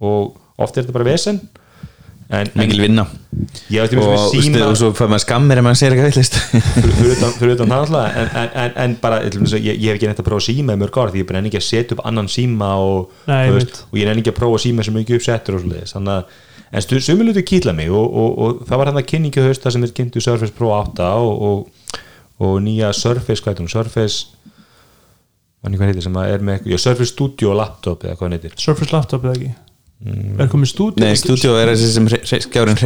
Og 0.00 0.38
oft 0.60 0.76
er 0.76 0.86
þetta 0.86 0.96
bara 0.96 1.10
vesen. 1.10 1.40
en, 1.40 1.48
en 1.48 1.59
Mikil 2.30 2.84
vinna. 2.84 3.04
Ég 3.70 3.82
veist 3.82 3.94
ég 3.94 4.00
Og, 4.00 4.06
með 4.06 4.20
og, 4.20 4.34
síma 4.34 4.60
og 4.68 4.76
svo 4.78 4.90
fær 4.94 5.08
maður 5.10 5.22
skammir 5.24 5.60
ef 5.60 5.64
maður 5.66 5.78
segir 5.80 5.96
eitthvað 5.96 6.12
villist 6.12 6.36
fyrir 7.40 7.54
utan, 7.56 7.72
það 7.72 7.80
alltaf 7.80 8.18
en, 8.20 8.28
en, 8.42 8.52
en, 8.62 8.76
en 8.84 8.94
bara, 9.02 9.18
ég, 9.26 9.66
ég 9.70 9.88
hef 9.88 9.98
ekki 9.98 10.10
neitt 10.10 10.22
að 10.22 10.28
prófa 10.28 10.44
síma 10.46 10.76
í 10.76 10.80
mörg 10.80 10.98
ára 11.00 11.14
því 11.14 11.22
ég 11.24 11.32
er 11.34 11.48
ekki 11.50 11.60
að 11.60 11.66
setja 11.66 11.96
upp 11.96 12.04
annan 12.10 12.30
síma 12.30 12.70
og, 12.82 13.16
ég 13.26 13.54
veist, 13.56 13.82
og 13.88 13.98
ég 13.98 14.06
er 14.06 14.20
ekki 14.20 14.34
að 14.34 14.38
prófa 14.38 14.62
síma 14.62 14.86
sem 14.86 14.98
er 14.98 15.04
ekki 15.04 15.18
uppsettur 15.18 15.58
og 15.58 15.74
að 15.74 16.30
en 16.70 16.84
stu, 16.84 17.00
sumulutu 17.02 17.42
kýtla 17.46 17.74
mig 17.74 17.90
og, 17.90 18.06
og, 18.06 18.36
og 18.38 18.60
það 18.68 18.82
var 18.82 18.90
hann 18.90 19.00
að 19.00 19.08
kynningu 19.10 19.46
hausta 19.46 19.72
sem 19.74 19.86
er 19.86 19.94
kynntu 19.94 20.22
Surface 20.22 20.54
Pro 20.54 20.70
8 20.76 21.08
og, 21.18 21.42
og, 21.48 21.96
og 22.46 22.60
nýja 22.62 22.92
Surface, 22.94 23.42
hvað 23.42 23.56
heitir 23.56 23.66
hún, 23.66 23.72
Surface 23.72 24.40
manni 25.64 25.80
hvað 25.80 25.92
heitir 25.92 26.06
sem 26.06 26.20
að 26.20 26.36
er 26.36 26.46
með 26.46 26.70
Surface 26.76 27.10
Studio 27.10 27.56
laptop 27.58 28.06
eða 28.06 28.16
hvað 28.20 28.38
heitir. 28.38 28.54
Surface 28.60 28.94
laptop 28.94 29.26
eða 29.26 29.36
ekki. 29.36 29.50
Er 30.00 30.48
komið 30.48 30.70
stúdíu 30.70 31.02
Nei, 31.02 31.12
stúdíó 31.20 31.52
er 31.60 31.68
þessi 31.74 31.88
sem 31.92 32.06
hre- 32.08 32.20
hre- 32.24 32.38
skjárinn 32.46 32.78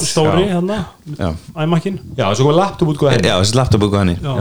stóri, 0.00 0.44
hérna? 0.48 0.78
Já, 1.18 1.28
iMac-in 1.64 1.98
já, 2.16 2.24
svo 2.38 2.46
kom 2.46 2.54
laptop 2.56 2.88
út 2.94 3.00
hvað 3.02 3.18
já 3.28 3.34
þessi 3.36 3.58
laptop 3.58 3.82
og 3.84 3.92
henni. 4.00 4.14
Er 4.24 4.40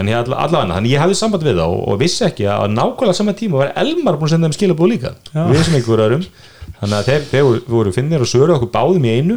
en 0.00 0.08
allavega, 0.32 0.78
þannig 0.78 0.94
ég 0.94 1.02
hafði 1.04 1.18
samband 1.20 1.44
við 1.44 1.60
þá 1.60 1.66
og, 1.66 1.82
vissi 2.00 2.24
ekki 2.24 2.48
að 2.48 2.64
á 2.64 2.66
nákvæmlega 2.78 3.18
sama 3.20 3.34
tíma 3.36 3.60
var 3.60 3.72
Elmar 3.84 4.16
búin 4.16 4.30
að 4.30 4.34
senda 4.38 4.48
þeim 4.48 4.56
skilabóð 4.56 4.92
líka. 4.94 5.12
Við 5.36 5.58
ekki 5.82 5.92
voru 5.92 6.06
öðrum. 6.08 6.24
Þannig 6.80 6.96
að 6.96 7.08
þeir, 7.12 7.26
þeir 7.30 7.42
voru, 7.44 7.62
finnir 7.92 8.24
og 8.24 8.30
söru 8.32 8.56
okkur 8.56 8.72
báðum 8.72 9.04
í 9.04 9.12
einu. 9.18 9.36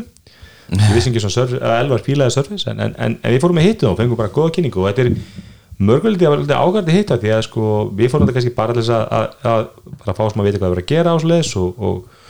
Við 0.72 0.96
vissum 0.96 1.12
ekki 1.14 1.22
svona 1.22 1.36
Elvar 1.84 2.02
pílaði 2.02 2.34
Surface 2.34 2.72
en, 2.72 2.80
en, 2.82 2.96
en, 2.98 3.20
en 3.22 3.34
við 3.36 3.44
fórum 3.44 3.60
að 3.62 3.68
hitta 3.68 3.86
þá 3.86 3.92
og 3.92 4.00
fengum 4.00 4.18
bara 4.18 4.32
góða 4.34 4.54
kynningu 4.56 4.82
og 4.82 4.88
þetta 4.90 5.04
er 5.04 5.12
mörguliti 5.78 6.28
að 6.28 6.46
vera 6.46 6.62
ágært 6.64 6.92
að 6.92 6.98
hitta 6.98 7.18
því 7.20 7.32
að 7.36 7.42
sko 7.50 7.72
við 7.96 8.12
fórum 8.12 8.28
þetta 8.28 8.38
kannski 8.38 8.54
bara 8.56 8.76
að, 8.76 8.92
að, 8.92 9.26
að 9.52 9.66
bara 10.04 10.16
fá 10.16 10.22
sem 10.30 10.44
að 10.44 10.48
vita 10.48 10.62
hvað 10.62 10.68
það 10.68 10.76
verið 10.76 10.86
að 10.86 10.94
gera 10.94 11.16
á 11.16 11.18
svo 11.20 11.32
leis 11.32 11.52
og, 11.60 11.82
og, 11.90 12.30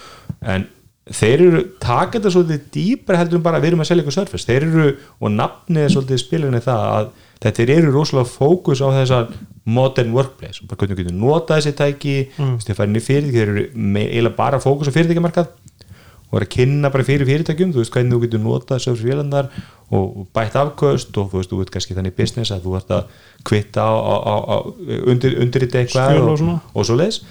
en 0.56 0.66
þeir 1.06 1.44
eru 1.46 1.62
taka 1.84 2.18
þetta 2.18 2.32
svolítið 2.34 2.64
dýpar 2.74 3.20
heldur 3.20 3.40
en 3.40 3.46
bara 3.46 3.60
við 3.62 3.72
erum 3.72 3.84
að 3.84 3.90
selja 3.92 4.02
eitthvað 4.02 4.18
Surface. 4.18 4.48
Þeir 4.50 4.66
eru 4.66 4.88
og 5.20 5.36
nafnið 5.36 5.92
svolítið 5.94 6.22
spilinni 6.24 6.62
það 6.66 6.86
að 6.96 7.12
þetta 7.46 7.68
eru 7.76 7.92
rosalega 7.94 8.32
fókus 8.32 8.82
á 8.82 8.90
þessar 8.96 9.28
modern 9.70 10.16
workplace. 10.16 10.64
Og 10.64 10.72
bara 10.72 10.82
hvernig 10.82 10.98
við 10.98 11.06
getum 11.06 11.22
nota 11.22 11.60
þessi 11.60 11.76
tæki 11.78 12.16
mm. 12.32 12.58
þeir 12.66 12.80
fara 12.80 12.90
inn 12.90 12.98
í 12.98 13.06
fyrirtæki 13.06 13.38
þeir 13.38 13.54
eru 13.54 13.68
eiginlega 14.02 14.40
bara 14.40 14.62
fókus 14.64 14.90
á 14.90 14.96
fyrirtækjamarkað 14.96 15.54
og 16.32 16.40
er 16.40 16.46
að 16.48 16.54
kynna 16.56 16.92
bara 16.94 17.06
fyrir 17.06 17.30
fyrirtækjum 17.30 17.72
þú 17.76 17.82
veist 17.82 17.94
hvernig 17.94 18.16
þú 18.16 18.22
getur 18.26 18.44
notað 18.44 18.84
Surface 18.84 19.08
vélandar 19.08 19.50
og 19.94 20.26
bætt 20.36 20.58
afköst 20.60 21.18
og 21.22 21.32
þú 21.32 21.40
veist 21.40 21.54
þú 21.54 21.62
veit 21.62 21.72
kannski 21.76 21.98
þannig 21.98 22.18
business 22.18 22.54
að 22.54 22.66
þú 22.66 22.76
ert 22.80 22.94
að 22.98 23.16
kvitta 23.46 23.86
á, 23.86 23.94
á, 23.94 24.16
á, 24.18 24.36
á 24.42 24.58
undir, 25.06 25.38
undir 25.44 25.66
þetta 25.68 25.84
eitthvað 25.84 26.22
og 26.24 26.46
og, 26.74 26.86
svo 26.88 26.98
leis 26.98 27.22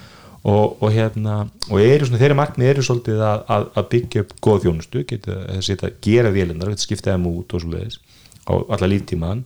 og, 0.45 0.77
og 0.79 0.89
hérna 0.93 1.37
og 1.69 1.79
eru 1.81 2.07
svona, 2.07 2.21
þeirra 2.21 2.39
markmið 2.39 2.71
eru 2.71 2.87
svolítið 2.87 3.23
að, 3.27 3.45
að, 3.51 3.69
að 3.75 3.87
byggja 3.93 4.25
upp 4.25 4.35
góð 4.47 4.65
þjónustu 4.65 5.05
geta, 5.09 5.39
geta 5.59 5.91
gera 6.05 6.33
vélindar, 6.33 6.71
geta 6.73 6.87
skipta 6.87 7.15
þeim 7.15 7.29
út 7.33 7.55
og 7.57 7.63
svo 7.63 7.73
leiðis 7.75 7.99
á 8.45 8.53
alla 8.53 8.91
líftímaðan 8.91 9.45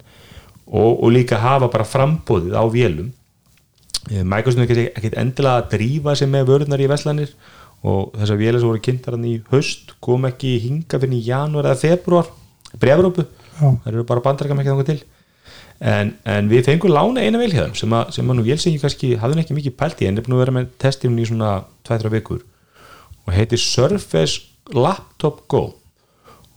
og, 0.69 0.91
og 1.03 1.13
líka 1.13 1.39
hafa 1.41 1.69
bara 1.71 1.87
frambóðið 1.87 2.53
á 2.53 2.63
vélum. 2.69 3.13
Eh, 4.11 4.23
Microsoft 4.23 4.69
er 4.69 4.89
ekkert 4.91 5.17
endilega 5.17 5.63
að 5.63 5.71
drífa 5.73 6.15
sig 6.15 6.29
með 6.29 6.51
vörðnar 6.51 6.83
í 6.83 6.89
veslanir 6.91 7.33
og 7.87 8.11
þessar 8.17 8.39
vélar 8.39 8.59
sem 8.59 8.69
voru 8.69 8.81
kynntar 8.83 9.15
hann 9.15 9.27
í 9.29 9.37
haust 9.53 9.93
kom 10.03 10.27
ekki 10.27 10.57
hinga 10.63 10.99
fyrir 10.99 11.15
í 11.15 11.23
janúar 11.29 11.69
eða 11.69 11.79
februar 11.79 12.27
brefrópu, 12.79 13.25
Já. 13.55 13.69
það 13.69 13.89
eru 13.93 14.05
bara 14.09 14.23
bandarækjum 14.25 14.61
ekki 14.61 14.71
þangað 14.73 14.91
til. 14.91 14.99
En, 15.79 16.11
en 16.27 16.49
við 16.51 16.65
fengum 16.67 16.91
lána 16.91 17.23
eina 17.23 17.39
hjá 17.39 17.63
þeim 17.69 17.75
sem 17.79 17.93
að, 17.95 18.09
sem 18.17 18.29
að 18.29 18.35
nú 18.35 18.43
vélsengi 18.43 18.81
kannski 18.81 19.13
hafði 19.15 19.37
hann 19.37 19.43
ekki 19.45 19.55
mikið 19.55 19.75
pælt 19.79 20.01
í 20.03 20.09
en 20.09 20.19
er 20.19 20.25
búin 20.25 20.35
að 20.35 20.43
vera 20.43 20.55
með 20.57 20.71
testirinn 20.83 21.21
í 21.23 21.27
svona 21.29 21.51
2-3 21.87 22.11
vikur. 22.17 22.41
Og 23.23 23.31
heitir 23.35 23.61
Surface 23.63 24.41
Laptop 24.75 25.45
Go. 25.47 25.69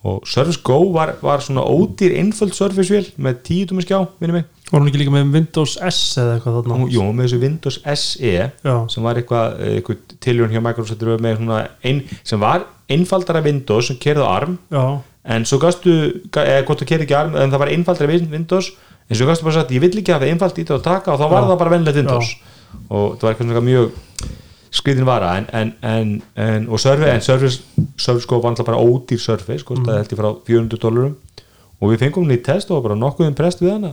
Og 0.03 0.27
Surface 0.27 0.59
Go 0.67 0.81
var, 0.97 1.15
var 1.23 1.45
svona 1.45 1.63
ódýr 1.63 2.17
einföld 2.19 2.57
Surface 2.59 2.91
vél 2.91 3.13
með 3.15 3.45
10 3.47 3.71
tómi 3.71 3.87
skjá 3.87 4.01
minni 4.19 4.41
mig 4.41 4.51
Var 4.73 4.81
hún 4.81 4.89
ekki 4.89 5.01
líka 5.03 5.13
með 5.13 5.33
Windows 5.37 5.75
S 5.85 5.99
eða 6.17 6.39
eitthvað 6.39 6.55
þarna? 6.59 6.77
og, 6.87 6.93
jú, 6.95 7.03
með 7.13 7.27
þessu 7.27 7.41
Windows 7.43 7.77
SE 7.85 8.31
Já. 8.65 8.77
sem 8.89 9.05
var 9.05 9.19
eitthvað, 9.21 9.59
eitthvað 9.69 9.99
tiljón 10.25 10.55
hjá 10.55 10.63
Microsoft 10.65 11.03
ein, 11.85 12.03
sem 12.25 12.41
var 12.41 12.65
einfaldara 12.89 13.43
Windows 13.45 13.87
sem 13.91 13.97
kerði 14.01 14.25
á 14.25 14.29
ARM. 14.33 14.57
Já, 14.73 14.85
en 15.37 15.45
svo 15.45 15.59
gastu, 15.63 15.93
eða 16.33 16.65
hvort 16.67 16.81
þú 16.83 16.89
kerði 16.89 17.05
ekki 17.07 17.17
ARM 17.19 17.37
en 17.37 17.53
það 17.53 17.59
var 17.63 17.73
einfaldara 17.75 18.09
Win- 18.13 18.31
Windows. 18.33 18.73
En 19.11 19.17
svo 19.19 19.27
gastu 19.29 19.45
bara 19.45 19.59
sagt, 19.61 19.71
ég 19.77 19.81
vill 19.83 19.93
ekki 20.01 20.13
hafa 20.15 20.29
einfald 20.31 20.57
í 20.57 20.65
þetta 20.65 20.79
að 20.79 20.87
taka 20.89 21.13
og 21.13 21.21
þá 21.21 21.27
var 21.29 21.43
Já. 21.43 21.49
það 21.51 21.59
bara 21.59 21.75
vennlegt 21.77 21.97
Windows. 22.01 22.33
Og 22.89 23.19
það 23.19 23.23
var 23.29 23.35
eitthvað 23.35 23.51
svona 23.53 23.67
mjög 23.69 23.91
skriðin 24.73 25.05
vara. 25.09 25.35
En, 25.37 25.47
en, 25.53 25.73
en, 25.85 26.13
en 26.37 26.69
og 26.73 26.81
Surface, 26.81 27.13
en 27.13 27.21
Surface, 27.21 27.61
Surface 28.01 28.27
Go 28.31 28.41
var 28.41 28.55
alltaf 28.55 28.67
bara 28.71 28.81
ódýr 28.81 29.21
Surface, 29.21 29.67
kostaði 29.69 30.01
held 30.01 30.15
ég 30.15 30.21
frá 30.23 30.31
400 30.49 30.81
dólarum. 30.81 31.17
Og 31.83 31.93
við 31.93 32.07
fengum 32.07 32.25
hún 32.25 32.37
í 32.37 32.41
test 32.47 32.71
og 32.73 32.83
bara 32.87 32.97
nokkuðum 32.97 33.37
prest 33.37 33.61
við 33.61 33.75
hana 33.77 33.93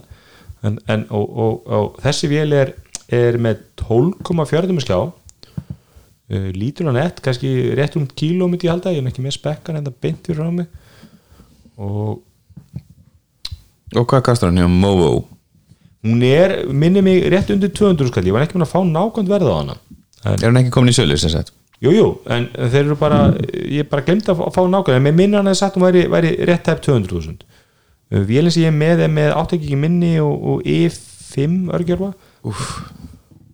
en, 0.64 0.78
en, 0.92 1.06
og, 1.16 1.26
og, 1.40 1.68
og 1.68 2.00
þessi 2.04 2.30
vél 2.32 2.54
er, 2.58 2.74
er 3.14 3.38
með 3.42 3.62
12,4 3.82 4.80
skjá. 4.84 5.00
Uh, 6.30 6.50
lítur 6.54 6.86
hann 6.92 7.00
ett 7.02 7.22
kannski 7.26 7.50
rétt 7.78 7.96
um 7.98 8.04
kíló 8.08 8.46
myndi 8.50 8.68
ég 8.68 8.74
halda 8.76 8.92
ég 8.94 9.02
er 9.02 9.08
ekki 9.10 9.24
með 9.26 9.34
spekkan 9.40 9.80
en 9.80 9.88
það 9.88 9.96
beint 10.04 10.28
fyrir 10.30 10.46
á 10.46 10.52
mig. 10.54 10.68
Og 11.80 12.20
Og 13.98 14.06
hvað 14.06 14.22
kastar 14.28 14.52
hann 14.52 14.60
hjá 14.62 14.68
Movo? 14.70 15.26
hún 16.06 16.22
er, 16.24 16.52
minni 16.72 17.02
mig 17.04 17.26
rétt 17.34 17.50
undir 17.52 17.72
200 17.76 18.08
skall, 18.12 18.24
ég 18.30 18.32
var 18.36 18.46
ekki 18.46 18.56
með 18.60 18.68
að 18.70 18.72
fá 18.72 18.84
nákvæmt 18.88 19.32
verð 19.34 19.50
á 19.52 19.56
hana. 19.58 19.74
En, 20.24 20.36
Er 20.38 20.46
hann 20.48 20.60
ekki 20.62 20.72
komin 20.72 20.94
í 20.94 20.96
sölu 20.96 21.18
sem 21.20 21.34
sagt? 21.34 21.50
jú, 21.84 21.92
jú, 21.96 22.06
en 22.32 22.46
þeir 22.54 22.86
eru 22.86 22.96
bara 23.00 23.18
ég 23.52 23.90
bara 23.90 24.06
glemt 24.08 24.30
að 24.32 24.40
fá- 24.54 24.70
nákvæmt. 24.70 24.96
En 24.96 25.04
með 25.10 25.18
minna 25.18 25.38
hann 25.42 25.48
að 25.52 25.58
sagt 25.60 25.76
hún 25.76 25.84
væri, 25.88 26.06
væri 26.12 26.32
rétt 26.48 26.64
tæp 26.70 26.80
200.000 26.86 27.42
Uh, 28.10 28.24
vélinn 28.26 28.54
sem 28.54 28.66
ég 28.66 28.74
með 28.74 29.06
er 29.06 29.12
með 29.14 29.36
áttekki 29.38 29.78
minni 29.80 30.16
og, 30.24 30.34
og 30.54 30.64
E5 30.66 31.70
örgjörfa 31.78 32.14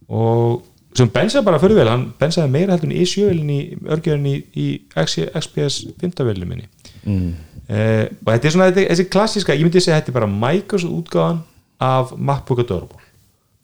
og 0.08 0.64
sem 0.96 1.10
bensaði 1.12 1.44
bara 1.44 1.60
fyrir 1.60 1.76
vel, 1.82 1.90
hann 1.92 2.06
bensaði 2.20 2.54
meira 2.54 2.76
heldur 2.76 2.92
en 2.92 3.00
E7 3.02 3.26
velin 3.28 4.30
í 4.32 4.68
XPS 4.96 5.82
5 6.00 6.22
velin 6.24 6.48
minni. 6.48 6.70
Mm. 7.06 7.34
og 7.68 8.30
þetta 8.30 8.48
er 8.48 8.54
svona 8.54 8.70
þetta, 8.70 8.86
þessi 8.94 9.08
klassíska, 9.12 9.58
ég 9.58 9.68
myndi 9.68 9.82
segja 9.84 9.98
að 9.98 10.04
þetta 10.04 10.14
er 10.14 10.20
bara 10.22 10.32
Microsoft 10.32 10.96
útgáðan 10.96 11.42
af 11.84 12.14
MacBook 12.16 12.64
Adorable 12.64 13.04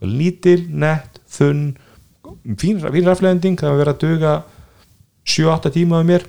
Bara 0.01 0.11
lítil, 0.11 0.65
nett, 0.67 1.21
þunn 1.29 1.75
fín, 2.57 2.81
fín 2.81 3.05
rafleðending 3.05 3.59
það 3.59 3.69
var 3.69 3.81
verið 3.83 3.93
að 3.93 4.03
duga 4.03 4.31
7-8 5.29 5.71
tíma 5.75 5.99
af 6.01 6.07
mér. 6.09 6.25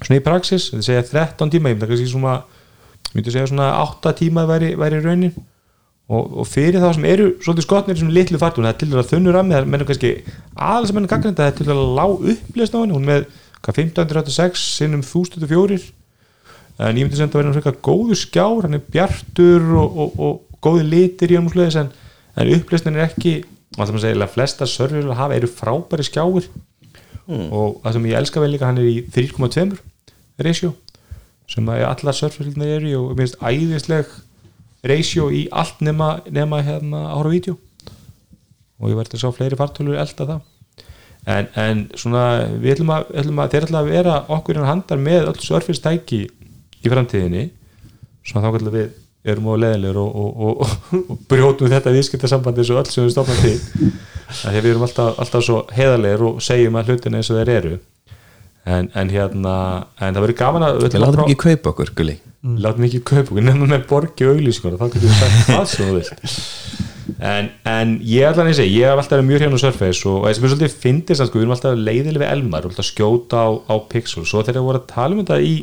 Svona 0.00 0.16
í 0.16 0.24
praxis, 0.24 0.70
þetta 0.72 0.86
segja 0.86 1.02
13 1.10 1.52
tíma 1.52 1.70
ég 1.70 1.76
myndi 1.76 1.90
kannski 1.90 2.08
svona 2.08 2.38
ég 3.08 3.16
myndi 3.16 3.32
segja 3.34 3.50
svona 3.50 3.70
8 3.82 4.12
tíma 4.20 4.46
væri, 4.48 4.74
væri 4.78 5.00
raunin. 5.04 5.34
Og, 6.10 6.40
og 6.42 6.46
fyrir 6.50 6.82
þá 6.82 6.96
sem 6.96 7.04
eru 7.06 7.28
svolítið 7.38 7.64
skotnir 7.68 7.98
sem 7.98 8.08
litlu 8.10 8.38
fartun, 8.42 8.66
það 8.66 8.72
er 8.72 8.78
til 8.80 8.88
dæla 8.90 9.06
þunnur 9.06 9.36
að 9.38 9.44
með 9.46 9.56
það 9.60 9.68
mennum 9.70 9.88
kannski 9.90 10.10
aðeins 10.56 10.90
að 10.90 10.96
mennum 10.96 11.10
gagnrænda 11.12 11.44
það 11.44 11.50
er 11.52 11.56
til 11.60 11.66
dæla 11.68 11.84
lág 12.00 12.24
upplýst 12.32 12.74
á 12.74 12.78
henni, 12.80 12.96
hún 12.96 13.06
með 13.06 13.28
hvað, 13.62 13.78
1586 13.84 14.64
sinnum 14.80 15.04
1004 15.06 15.78
en 16.80 16.98
ég 16.98 17.06
myndi 17.06 17.14
segja 17.14 17.28
að 17.28 17.36
það 17.36 17.40
verður 17.44 17.56
frekar 17.60 17.78
góður 17.86 18.18
skjár, 18.18 18.66
hann 18.66 18.74
er 18.80 18.82
bjartur 18.96 19.70
og, 19.78 20.02
og, 20.02 20.18
og 20.26 20.60
góði 20.66 20.88
litir 20.88 21.30
í 21.30 21.38
hann 21.38 21.46
úsleðis 21.46 21.78
en, 21.78 21.94
en 22.34 22.52
upplýstin 22.56 22.98
er 22.98 23.06
ekki 23.06 23.36
alltaf 23.76 23.94
maður 23.94 24.06
segja, 24.08 24.30
flesta 24.34 24.66
server 24.66 25.14
hafa 25.14 25.38
eru 25.38 25.50
frábæri 25.50 26.06
skjáir. 26.06 26.50
Og 27.30 27.78
það 27.84 27.94
sem 27.94 28.06
ég 28.10 28.18
elska 28.18 28.42
vel 28.42 28.50
líka 28.50 28.66
hann 28.66 28.80
er 28.82 28.88
í 28.90 28.96
3.2 29.14 29.78
ratio 30.42 30.72
sem 31.50 31.70
að 31.70 31.84
allar 31.88 32.16
surferilnar 32.16 32.76
eru 32.76 32.90
í 32.90 32.96
og 32.98 33.10
mér 33.14 33.26
finnst 33.26 33.40
æðisleg 33.42 34.12
ratio 34.86 35.28
í 35.34 35.46
allt 35.50 35.82
nema, 35.84 36.20
nema 36.30 36.62
hérna 36.64 37.08
ára 37.14 37.32
vídeo. 37.32 37.58
Og 38.80 38.92
ég 38.92 38.96
verði 38.96 39.18
að 39.18 39.24
sjá 39.24 39.34
fleiri 39.36 39.58
fartölur 39.58 39.98
elda 40.00 40.26
það. 40.28 40.46
En, 41.28 41.48
en 41.60 41.82
svona 42.00 42.22
við 42.54 42.78
ætlum 42.78 42.94
að, 42.94 43.10
ætlum 43.20 43.42
að 43.42 43.50
þeir 43.52 43.66
ætla 43.66 43.82
að 43.82 43.90
vera 43.92 44.14
okkur 44.32 44.56
innan 44.56 44.70
handar 44.70 45.02
með 45.02 45.28
öll 45.34 45.42
surfistæki 45.44 46.22
í 46.80 46.92
framtíðinni. 46.92 47.50
Svona 48.24 48.46
þá 48.46 48.56
ætlum 48.60 48.76
við 48.78 48.88
erum 49.30 49.50
á 49.52 49.54
leðilegur 49.60 50.00
og, 50.00 50.16
og, 50.16 50.40
og, 50.40 51.02
og, 51.02 51.20
brjótum 51.28 51.68
þetta 51.68 51.92
viðskiptasambandi 51.92 52.62
eins 52.62 52.72
og 52.72 52.80
öll 52.80 52.88
sem 52.94 53.04
við 53.04 53.14
stofnum 53.18 53.42
til. 53.42 53.90
Að 54.30 54.54
því 54.54 54.62
við 54.62 54.70
erum 54.70 54.86
alltaf, 54.86 55.18
alltaf 55.20 55.44
svo 55.44 55.60
heðarlegur 55.76 56.26
og 56.30 56.44
segjum 56.44 56.78
að 56.80 56.92
hlutin 56.92 57.18
eins 57.18 57.28
og 57.28 57.40
þeir 57.40 57.52
eru 57.58 57.74
en, 58.76 58.90
en 58.96 59.12
hérna 59.12 59.54
en 60.00 60.14
það 60.14 60.24
verður 60.24 60.38
gaman 60.40 60.66
að 60.66 60.78
við 60.78 60.86
Við 60.86 60.96
að 60.98 61.04
látum 61.04 61.24
ekki 61.24 61.40
kaupa 61.44 61.72
okkur, 61.72 61.92
gulli. 61.98 62.16
Látum 62.64 62.86
ekki 62.88 63.02
kaupa 63.02 63.26
okkur 63.26 63.46
nefnum 63.46 63.72
með 63.74 63.84
borgi 63.90 64.28
og 64.28 64.38
auglýsingur 64.38 64.76
og 64.76 64.80
þá 64.80 64.94
getur 64.94 65.08
við 65.08 65.20
sagt 65.20 65.42
hvað 65.50 65.68
sem 65.72 65.90
þú 65.90 65.98
vilt. 65.98 66.24
En, 67.20 67.50
en 67.68 67.96
ég 68.06 68.28
ætla 68.28 68.46
að 68.46 68.54
segja 68.60 68.70
ég 68.70 68.92
hef 68.92 69.02
alltaf 69.02 69.18
verið 69.18 69.28
mjög 69.28 69.44
hérna 69.44 69.58
á 69.58 69.64
Surface 69.64 70.06
og 70.08 70.20
það 70.24 70.36
sem 70.36 70.46
er 70.46 70.52
svolítið 70.54 70.76
fyndist 70.84 71.24
sko, 71.26 71.40
við 71.40 71.46
erum 71.46 71.54
alltaf 71.56 71.80
leiðileg 71.80 72.22
við 72.22 72.30
Elmar 72.30 72.66
og 72.68 72.70
alltaf 72.70 72.86
skjóta 72.86 73.42
á, 73.44 73.48
á 73.66 73.74
Pixel. 73.90 74.22
Svo 74.24 74.44
þegar 74.46 74.62
við 74.62 74.68
vorum 74.70 74.84
að 74.84 74.92
tala 74.94 75.16
um 75.16 75.24
þetta 75.24 75.40
í, 75.42 75.54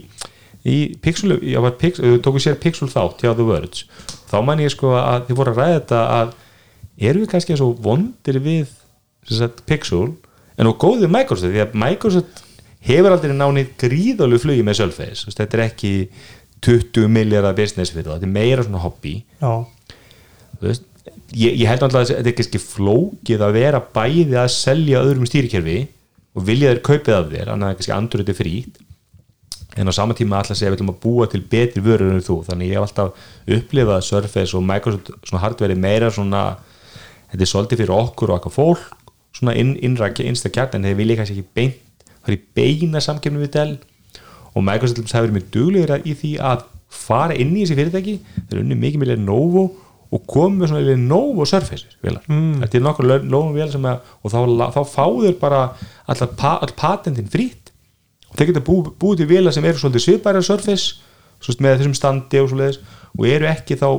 í 0.68 0.78
Pixel, 1.02 1.38
ég 1.40 1.64
var 1.64 1.78
Pixel, 1.80 2.12
við 2.12 2.22
tókum 2.28 2.44
sér 2.44 2.60
Pixel 2.62 2.92
þátt 2.92 3.24
hjá 3.24 3.32
The 3.32 3.48
Words 3.48 3.88
þá 4.28 4.38
man 4.46 4.62
ég 4.62 4.74
sko 4.74 4.94
að 5.00 5.30
þið 5.30 5.40
voru 5.40 5.54
að 5.54 5.62
ræða 5.62 5.78
þetta 5.78 6.02
að 6.18 6.34
erum 7.10 7.24
við 7.24 7.32
kannski 7.34 7.58
svo 7.60 7.70
vondir 7.84 8.40
við 8.44 8.74
sagt, 9.30 9.64
Pixel 9.70 10.10
en 10.58 10.70
og 10.72 10.78
góðið 10.82 11.14
Microsoft 11.14 11.54
því 11.54 11.64
að 11.64 11.78
Microsoft 11.84 12.44
hefur 12.88 13.16
aldrei 13.16 13.34
nánið 13.36 13.74
gríðalu 13.84 14.40
flugi 14.42 14.66
með 14.66 14.84
veist, 14.98 15.38
þetta 15.38 15.58
er 15.58 15.66
ekki 15.68 15.94
20 16.66 17.12
miljardar 17.14 17.56
business 17.58 17.94
fyrir 17.94 18.08
það, 18.08 18.20
þetta 18.20 18.30
er 18.30 18.36
meira 18.38 18.66
svona 18.66 18.82
hobby. 18.82 19.14
Veist, 20.62 20.88
ég, 21.36 21.54
ég 21.54 21.68
held 21.70 21.86
alltaf 21.86 22.02
að 22.02 22.16
þetta 22.16 22.32
er 22.32 22.38
kannski 22.40 22.64
flókið 22.64 23.46
að 23.46 23.56
vera 23.60 23.84
bæði 23.94 24.40
að 24.42 24.50
selja 24.56 25.04
öðrum 25.04 25.30
stýrikerfi 25.30 25.78
og 26.38 26.46
vilja 26.48 26.74
þeir 26.74 26.84
kaupið 26.86 27.16
af 27.18 27.32
þér 27.32 27.54
annað 27.54 27.72
en 27.72 27.80
kannski 27.80 27.96
andröði 27.96 28.38
frýtt 28.38 28.84
en 29.78 29.90
á 29.90 29.94
sama 29.94 30.16
tíma 30.18 30.40
alltaf 30.40 30.58
segja 30.58 30.72
við 30.72 30.80
ætlum 30.80 30.94
að 30.96 31.02
búa 31.04 31.28
til 31.30 31.44
betri 31.52 31.84
vörur 31.86 32.14
en 32.14 32.24
þú, 32.26 32.40
þannig 32.48 32.72
ég 32.72 32.80
hef 32.80 32.88
alltaf 32.88 33.28
upplifað 33.58 34.06
Surface 34.08 34.58
og 34.58 34.66
Microsoft 34.66 35.12
svona 35.22 35.44
hardveri 35.44 35.78
meira 35.78 36.10
svona 36.14 36.44
þetta 37.32 37.44
er 37.44 37.52
svolítið 37.52 37.84
fyrir 37.84 37.98
okkur 37.98 38.34
og 38.34 38.40
okkar 38.40 38.56
fólk 38.56 39.12
svona 39.38 39.54
inn, 39.60 39.76
innra 39.86 40.10
einsta 40.10 40.50
kjarn 40.54 40.80
en 40.80 40.88
þeir 40.88 40.98
vilja 41.02 41.20
kannski 41.20 41.38
ekki 41.38 41.58
beint 41.58 41.84
það 42.28 42.34
er 42.34 42.38
í 42.38 42.46
beina 42.60 43.02
samkefni 43.04 43.42
við 43.42 43.54
Dell 43.56 43.76
og 44.54 44.66
Microsoft 44.66 45.14
hafi 45.16 45.28
verið 45.28 45.38
mjög 45.38 45.50
duglegur 45.56 46.04
í 46.04 46.16
því 46.18 46.32
að 46.52 46.66
fara 46.88 47.36
inn 47.36 47.54
í 47.56 47.64
þessi 47.64 47.78
fyrirtæki 47.78 48.16
þeir 48.50 48.62
unni 48.62 48.78
mikið 48.80 49.02
með 49.02 49.12
Lenovo 49.14 49.66
og 50.08 50.22
komu 50.30 50.62
með 50.62 50.72
svona 50.72 50.86
Lenovo 50.88 51.46
Surface 51.48 51.98
vélar. 52.04 52.24
Mm. 52.32 52.62
þetta 52.64 52.80
er 52.80 52.86
nokkur 52.86 53.10
Lenovo 53.10 53.56
vélar 53.56 53.74
sem 53.74 53.88
að 53.90 54.14
og 54.22 54.34
þá, 54.34 54.40
þá 54.76 54.82
fá 54.88 55.04
þeir 55.08 55.40
bara 55.42 55.64
allar 56.08 56.32
pa, 56.40 56.54
all 56.64 56.76
patentin 56.80 57.32
frýtt 57.32 57.74
og 58.32 58.38
þeir 58.38 58.52
geta 58.52 58.64
bú, 58.64 58.80
búið 59.00 59.24
til 59.24 59.30
vélar 59.34 59.56
sem 59.56 59.68
eru 59.68 59.82
svolítið 59.82 60.06
svipæra 60.06 60.44
Surface 60.46 61.04
með 61.62 61.82
þessum 61.82 61.98
standi 61.98 62.42
og 62.42 62.56
og 63.18 63.26
eru 63.26 63.48
ekki 63.50 63.78
þá 63.78 63.90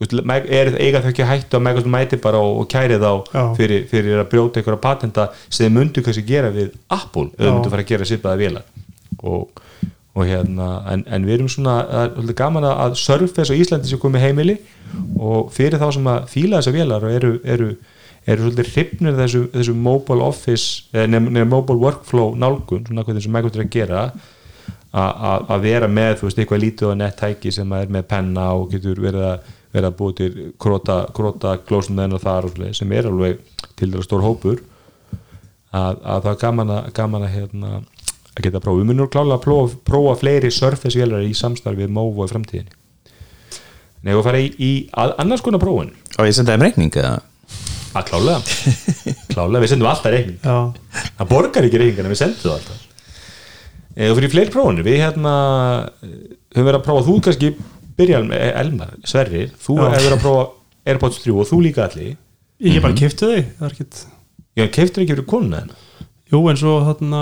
er, 0.00 0.74
eiga 0.76 1.00
þau 1.00 1.10
ekki 1.12 1.24
hættu 1.24 1.56
að 1.56 1.62
Microsoft 1.64 1.92
mæti 1.94 2.18
bara 2.20 2.40
og, 2.44 2.58
og 2.60 2.66
kæri 2.68 2.98
þá 3.00 3.12
fyrir, 3.56 3.86
fyrir 3.88 4.18
að 4.20 4.28
brjóta 4.34 4.60
einhverja 4.60 4.80
patenta 4.84 5.28
sem 5.48 5.64
þeir 5.66 5.74
myndu 5.78 6.02
kannski 6.04 6.24
gera 6.28 6.50
við 6.52 6.74
Apple 6.92 7.30
eða 7.38 7.54
myndu 7.56 7.70
fara 7.72 7.82
að 7.86 7.92
gera 7.94 8.08
svipaða 8.10 8.40
vélar. 8.42 8.66
Og, 9.24 9.62
og 10.16 10.24
hérna 10.28 10.68
en, 10.92 11.04
en 11.08 11.24
við 11.24 11.38
erum 11.38 11.48
svona, 11.48 11.78
það 12.12 12.28
er 12.28 12.38
gaman 12.42 12.68
að- 12.68 12.96
Surface 13.00 13.52
á 13.52 13.56
Íslandi 13.56 13.88
sem 13.88 13.98
komið 14.02 14.26
heimili 14.28 14.58
og 15.18 15.50
fyrir 15.56 15.80
þá 15.80 15.88
sem 15.96 16.06
að 16.12 16.28
fíla 16.32 16.60
þessar 16.60 16.76
vélar 16.76 17.04
og 17.08 17.16
eru, 17.16 17.32
eru, 17.44 17.70
eru 18.26 18.46
svolítið 18.46 18.70
hrifnir 18.76 19.16
þessu, 19.18 19.46
þessu 19.56 19.74
mobile 19.74 20.22
office 20.24 20.84
eða 20.92 21.08
nefn, 21.14 21.32
nefn, 21.36 21.48
mobile 21.52 21.80
workflow 21.82 22.34
nálgun 22.36 22.84
svona 22.86 23.04
hvað 23.04 23.18
þessum 23.20 23.36
er 23.40 23.48
að 23.64 23.70
gera 23.76 24.06
að 24.96 25.60
vera 25.66 25.88
með 25.92 26.20
þú 26.20 26.28
veist 26.28 26.38
eitthvað 26.40 26.62
lítið 26.62 26.88
og 26.92 26.96
nettæki 27.00 27.50
sem 27.52 27.72
er 27.76 27.90
með 27.92 28.06
penna 28.08 28.46
og 28.56 28.70
getur 28.72 29.00
verið 29.02 29.26
að 29.28 29.50
verið 29.76 29.90
að 29.90 29.98
búið 29.98 30.16
til 30.20 30.30
króta, 30.62 30.96
króta 31.16 31.56
þar 31.60 32.48
og 32.48 32.54
svoleiðis, 32.54 32.80
sem 32.80 32.96
er 32.96 33.10
alveg 33.10 33.44
til 33.76 33.90
þeirra 33.90 34.06
stór 34.06 34.24
hópur 34.24 34.64
að, 35.70 36.00
að 36.00 36.24
það 36.24 36.32
er 36.32 36.40
gaman 36.42 36.72
að, 36.72 36.90
gaman 36.96 37.26
að 37.26 37.34
hérna, 37.36 37.72
að 38.32 38.42
geta 38.48 38.64
prófa, 38.64 38.80
við 38.80 38.90
munum 38.90 39.12
klálega 39.12 39.38
að 39.38 39.46
prófa, 39.46 39.78
prófa 39.86 40.18
fleiri 40.22 40.50
Surface 40.54 40.98
vélar 40.98 41.24
í 41.26 41.36
samstarfi 41.36 41.84
við 41.84 41.94
Movo 41.94 42.26
í 42.26 42.32
framtíðinni. 42.32 42.76
Nei, 44.06 44.12
og 44.14 44.24
fara 44.26 44.40
í, 44.40 44.52
í 44.62 44.72
að, 44.94 45.16
annars 45.22 45.42
konar 45.44 45.62
prófun. 45.62 45.94
Og 46.16 46.28
ég 46.28 46.36
senda 46.36 46.54
þeim 46.54 46.68
reikning 46.68 46.94
eða? 46.94 47.16
að 47.96 48.10
klálega. 48.10 48.40
Klálega, 49.32 49.62
við 49.62 49.72
sendum 49.72 49.88
alltaf 49.90 50.12
reikning. 50.12 50.36
Já. 50.42 51.06
Það 51.18 51.30
borgar 51.30 51.68
ekki 51.68 51.80
reikingana, 51.80 52.12
við 52.12 52.20
sendum 52.20 52.42
það 52.42 52.56
alltaf. 52.58 52.82
E, 53.96 54.10
og 54.10 54.18
fyrir 54.18 54.32
fleiri 54.32 54.52
prófunir 54.52 54.84
við 54.84 54.98
hérna 55.00 55.34
eh, 56.04 56.16
höfum 56.52 56.68
verið 56.68 56.80
að 56.80 56.84
prófa, 56.84 57.04
þú 57.06 57.14
kannski 57.24 57.52
byrja 57.98 58.22
með 58.26 58.44
Elmar, 58.62 58.94
Sverrir, 59.08 59.50
þú 59.62 59.80
hefur 59.84 60.16
að 60.16 60.22
prófa 60.22 60.44
Airpods 60.86 61.22
3 61.24 61.34
og 61.34 61.48
þú 61.50 61.62
líka 61.64 61.86
allir 61.86 62.14
ég 62.62 62.82
bara 62.84 62.96
kifti 62.96 63.26
þau, 63.26 63.42
það 63.58 63.66
er 63.68 63.74
ekkit 63.74 64.00
ég 64.56 64.72
keiftur 64.74 65.04
ekki 65.04 65.16
fyrir 65.16 65.28
konuna 65.28 65.64
hennar 65.64 65.84
Jú, 66.26 66.40
en 66.50 66.56
svo 66.58 66.80
þarna, 66.82 67.18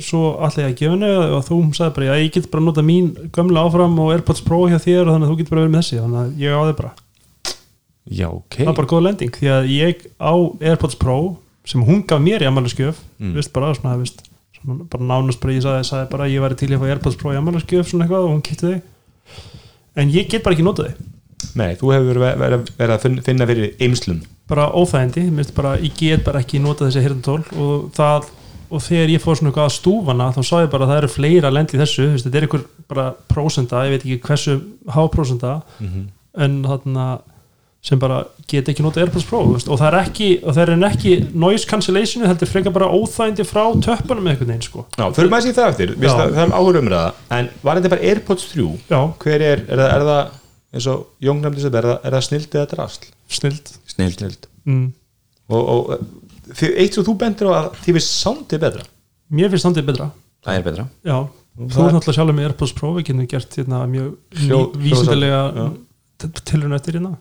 svo 0.00 0.20
allir 0.40 0.62
ég 0.62 0.70
að 0.70 0.78
gefa 0.78 0.92
henni 0.94 1.08
og 1.36 1.42
þú 1.44 1.56
sagði 1.76 1.92
bara, 1.98 2.06
já, 2.08 2.22
ég 2.22 2.30
get 2.32 2.46
bara 2.48 2.64
nota 2.64 2.84
mín 2.84 3.10
gömla 3.34 3.66
áfram 3.66 3.98
og 4.00 4.14
Airpods 4.14 4.40
Pro 4.46 4.62
hjá 4.64 4.78
þér 4.80 5.02
og 5.02 5.10
þannig 5.12 5.26
að 5.26 5.32
þú 5.32 5.36
get 5.42 5.50
bara 5.50 5.60
verið 5.60 5.74
með 5.74 5.82
þessi, 5.82 5.98
þannig 6.00 6.20
að 6.22 6.40
ég 6.40 6.56
á 6.56 6.60
þið 6.62 6.78
bara. 6.78 6.92
Já, 8.06 8.28
ok. 8.30 8.56
Það 8.56 8.70
er 8.72 8.78
bara 8.78 8.90
góð 8.94 9.04
lending, 9.04 9.36
því 9.36 9.50
að 9.52 9.68
ég 9.74 10.06
á 10.16 10.34
Airpods 10.70 10.96
Pro 11.02 11.18
sem 11.68 11.84
hún 11.84 12.00
gaf 12.08 12.24
mér 12.24 12.46
í 12.46 12.48
ammælaskjöf 12.48 13.02
mm. 13.18 13.36
vist 13.36 13.52
bara, 13.52 13.74
svona, 13.76 13.98
vist 14.00 14.24
svona, 14.56 14.88
bara 14.88 15.10
nánast 15.12 15.42
bara, 15.42 15.58
ég 15.58 15.66
sagði, 15.66 15.84
sagði 15.90 16.10
bara, 16.14 16.32
ég 16.32 16.46
væri 16.46 16.56
til 16.62 16.70
í 16.70 16.78
að 16.78 16.86
fá 16.86 16.94
Airpods 16.94 17.20
Pro 17.20 17.36
í 17.36 17.40
ammælaskjöf, 17.42 17.90
svona 17.90 18.06
eitthvað 18.06 18.24
og 18.24 18.32
hún 18.38 18.44
kitti 18.46 18.72
þau 18.72 19.64
en 19.96 20.10
ég 20.14 20.28
get 20.30 20.42
bara 20.44 20.54
ekki 20.56 20.66
notað 20.66 20.90
þau 20.94 21.12
nei, 21.60 21.74
þú 21.76 21.92
hefur 21.94 22.18
verið 22.22 22.64
verið 22.78 22.94
að 22.96 23.02
finn- 23.04 23.22
finna 23.26 23.46
fyrir 23.48 23.76
eimslum 23.80 24.22
bara 24.48 24.68
óþægindi, 24.78 25.54
bara, 25.56 25.76
ég 25.82 25.94
get 25.98 26.24
bara 26.24 26.40
ekki 26.44 26.60
notað 26.62 26.90
þessi 26.92 27.02
hirtantól 27.06 27.42
og 27.58 27.88
það 27.96 28.28
og 28.66 28.82
þegar 28.82 29.10
ég 29.14 29.22
fór 29.22 29.36
svona 29.38 29.50
eitthvað 29.52 29.68
að 29.68 29.74
stúfana 29.76 30.26
þá 30.34 30.40
sá 30.42 30.56
ég 30.64 30.70
bara 30.72 30.86
að 30.86 30.90
það 30.90 31.00
eru 31.02 31.10
fleira 31.14 31.50
lend 31.54 31.74
í 31.74 31.78
þessu 31.78 32.06
þetta 32.18 32.38
er 32.40 32.46
einhver 32.48 32.64
bara 32.90 33.04
prósenda, 33.30 33.84
ég 33.86 33.92
veit 33.94 34.04
ekki 34.06 34.20
hversu 34.26 34.56
háprósenda 34.96 35.52
en 36.46 36.56
þarna 36.66 37.04
sem 37.86 38.00
bara 38.02 38.24
get 38.50 38.66
ekki 38.70 38.82
notað 38.82 39.04
AirPods 39.04 39.26
Pro 39.28 39.44
þú 39.44 39.52
veist, 39.54 39.68
og 39.70 39.78
það 39.78 39.88
er 39.92 39.96
ekki, 40.00 40.28
og 40.42 40.56
það 40.56 40.72
er 40.72 40.86
ekki 40.88 41.12
noise 41.38 41.68
cancellationu, 41.70 42.26
þetta 42.26 42.46
er 42.46 42.50
frekar 42.50 42.74
bara 42.74 42.88
óþægindi 42.90 43.46
frá 43.46 43.62
töppunum 43.84 44.26
einhvern 44.26 44.50
veginn 44.50 44.64
sko. 44.66 44.82
Já, 44.96 45.04
fyrir 45.14 45.30
maður 45.30 45.46
sér 45.46 45.56
það 45.60 45.70
eftir, 45.70 45.92
Vist 46.02 46.10
Já. 46.10 46.24
að, 46.24 46.32
það 46.34 46.42
er 46.42 46.54
áhugur 46.58 46.78
umræða. 46.80 47.12
En 47.36 47.50
var 47.62 47.78
þetta 47.78 47.92
bara 47.94 48.08
Airpods 48.10 48.48
3 48.50 48.66
já, 48.90 48.98
hver 49.22 49.44
er, 49.46 49.62
er 49.70 49.82
það, 49.82 49.92
er 49.92 50.06
það 50.08 50.34
eins 50.76 50.88
og 50.90 51.04
Jón 51.28 51.42
nefndi 51.44 51.62
sem 51.62 51.78
er 51.78 51.88
það, 51.90 51.98
er 52.02 52.16
það 52.16 52.26
snild 52.26 52.56
eða 52.58 52.70
drasl? 52.72 53.06
Snild. 53.38 53.72
Snild. 53.94 54.18
Snild. 54.18 54.50
Mm. 54.66 54.88
og, 55.54 55.70
og 55.76 56.58
fyrir 56.58 56.82
eitt 56.82 56.98
sem 56.98 57.06
þú 57.06 57.14
bendir 57.22 57.50
á 57.50 57.52
að 57.60 57.70
því 57.84 57.96
við 58.00 58.06
sándið 58.08 58.64
betra? 58.66 58.88
Mér 59.30 59.54
finnst 59.54 59.68
það 59.70 59.86
betra. 59.92 60.10
Það 60.42 60.58
er 60.58 60.66
betra. 60.66 60.88
Já, 61.06 61.16
þú 61.54 61.86
er 61.86 61.94
náttúrulega 61.94 62.18
sjálfur 62.18 62.36
með 62.36 62.50
AirPods 62.50 62.74
Pro 62.74 62.92
við 62.98 63.08
getum 63.12 63.30
gert 63.30 63.56
hérna, 63.60 63.84
mjög 63.90 64.10
já. 64.34 65.70
tilhörn 66.50 66.76
eftir 66.76 66.98
hérna 66.98 67.14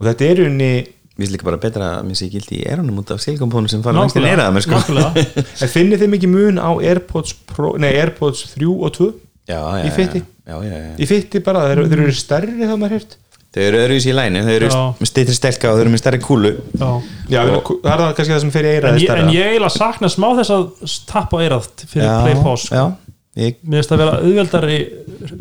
og 0.00 0.10
þetta 0.10 0.30
er 0.30 0.44
unni 0.50 0.70
Mér 1.16 1.24
finnst 1.24 1.32
líka 1.32 1.46
bara 1.48 1.56
betra 1.56 1.86
að 1.96 2.08
mér 2.10 2.16
sé 2.18 2.26
gildi 2.28 2.58
í 2.60 2.64
erunum 2.68 2.98
út 3.00 3.08
af 3.14 3.22
silikompónu 3.24 3.70
sem 3.72 3.80
fara 3.80 4.02
lengst 4.02 4.18
í 4.18 4.20
neyraða 4.20 4.52
mér 4.52 4.64
sko. 4.66 4.80
en 5.64 5.70
finnir 5.72 6.02
þið 6.02 6.10
mikið 6.12 6.32
mun 6.34 6.58
á 6.60 6.68
Airpods, 6.76 7.32
Pro, 7.48 7.70
nei, 7.80 7.94
Airpods 7.96 8.42
3 8.52 8.68
og 8.68 8.92
2 8.98 9.06
Já, 9.48 9.56
já, 9.56 9.86
Í 9.86 9.94
fitti? 9.96 10.20
Já, 10.44 10.58
já, 10.60 10.74
já 10.76 10.90
í 11.00 11.08
fitti 11.08 11.40
bara, 11.46 11.62
þeir, 11.70 11.86
þeir 11.88 12.02
eru 12.04 12.16
stærri 12.20 12.58
það 12.60 12.82
maður 12.82 12.98
hýrt 12.98 13.16
Þau 13.56 13.62
eru 13.64 13.78
öðruvísi 13.80 14.10
í 14.10 14.14
læni, 14.16 14.40
þau 14.44 14.52
eru 14.52 14.66
Já. 14.68 14.80
með 15.00 15.08
steytri 15.08 15.34
stelka 15.38 15.68
og 15.70 15.78
þau 15.78 15.82
eru 15.86 15.92
með 15.94 16.00
stærri 16.02 16.18
kúlu. 16.20 16.50
Já. 16.76 16.88
Já, 17.32 17.38
og, 17.56 17.70
það 17.80 17.92
er 17.94 18.02
það 18.02 18.10
kannski 18.18 18.34
það 18.34 18.42
sem 18.42 18.50
fer 18.52 18.66
í 18.66 18.68
en 18.68 18.76
eiraði 18.76 18.98
ég, 19.00 19.06
stærra. 19.06 19.22
en 19.22 19.30
ég 19.32 19.46
eiginlega 19.54 19.72
sakna 19.72 20.10
smá 20.12 20.26
þess 20.36 20.52
að 20.52 20.66
tappa 21.08 21.40
eirað 21.40 21.68
fyrir 21.86 22.04
Já, 22.04 22.10
play 22.26 22.36
pause 22.44 22.66
sko. 22.66 22.76
Já, 22.76 22.84
ég, 23.36 23.56
mér 23.62 23.82
finnst 23.82 23.92
að 23.94 24.02
vera 24.02 24.18
auðveldari 24.24 24.78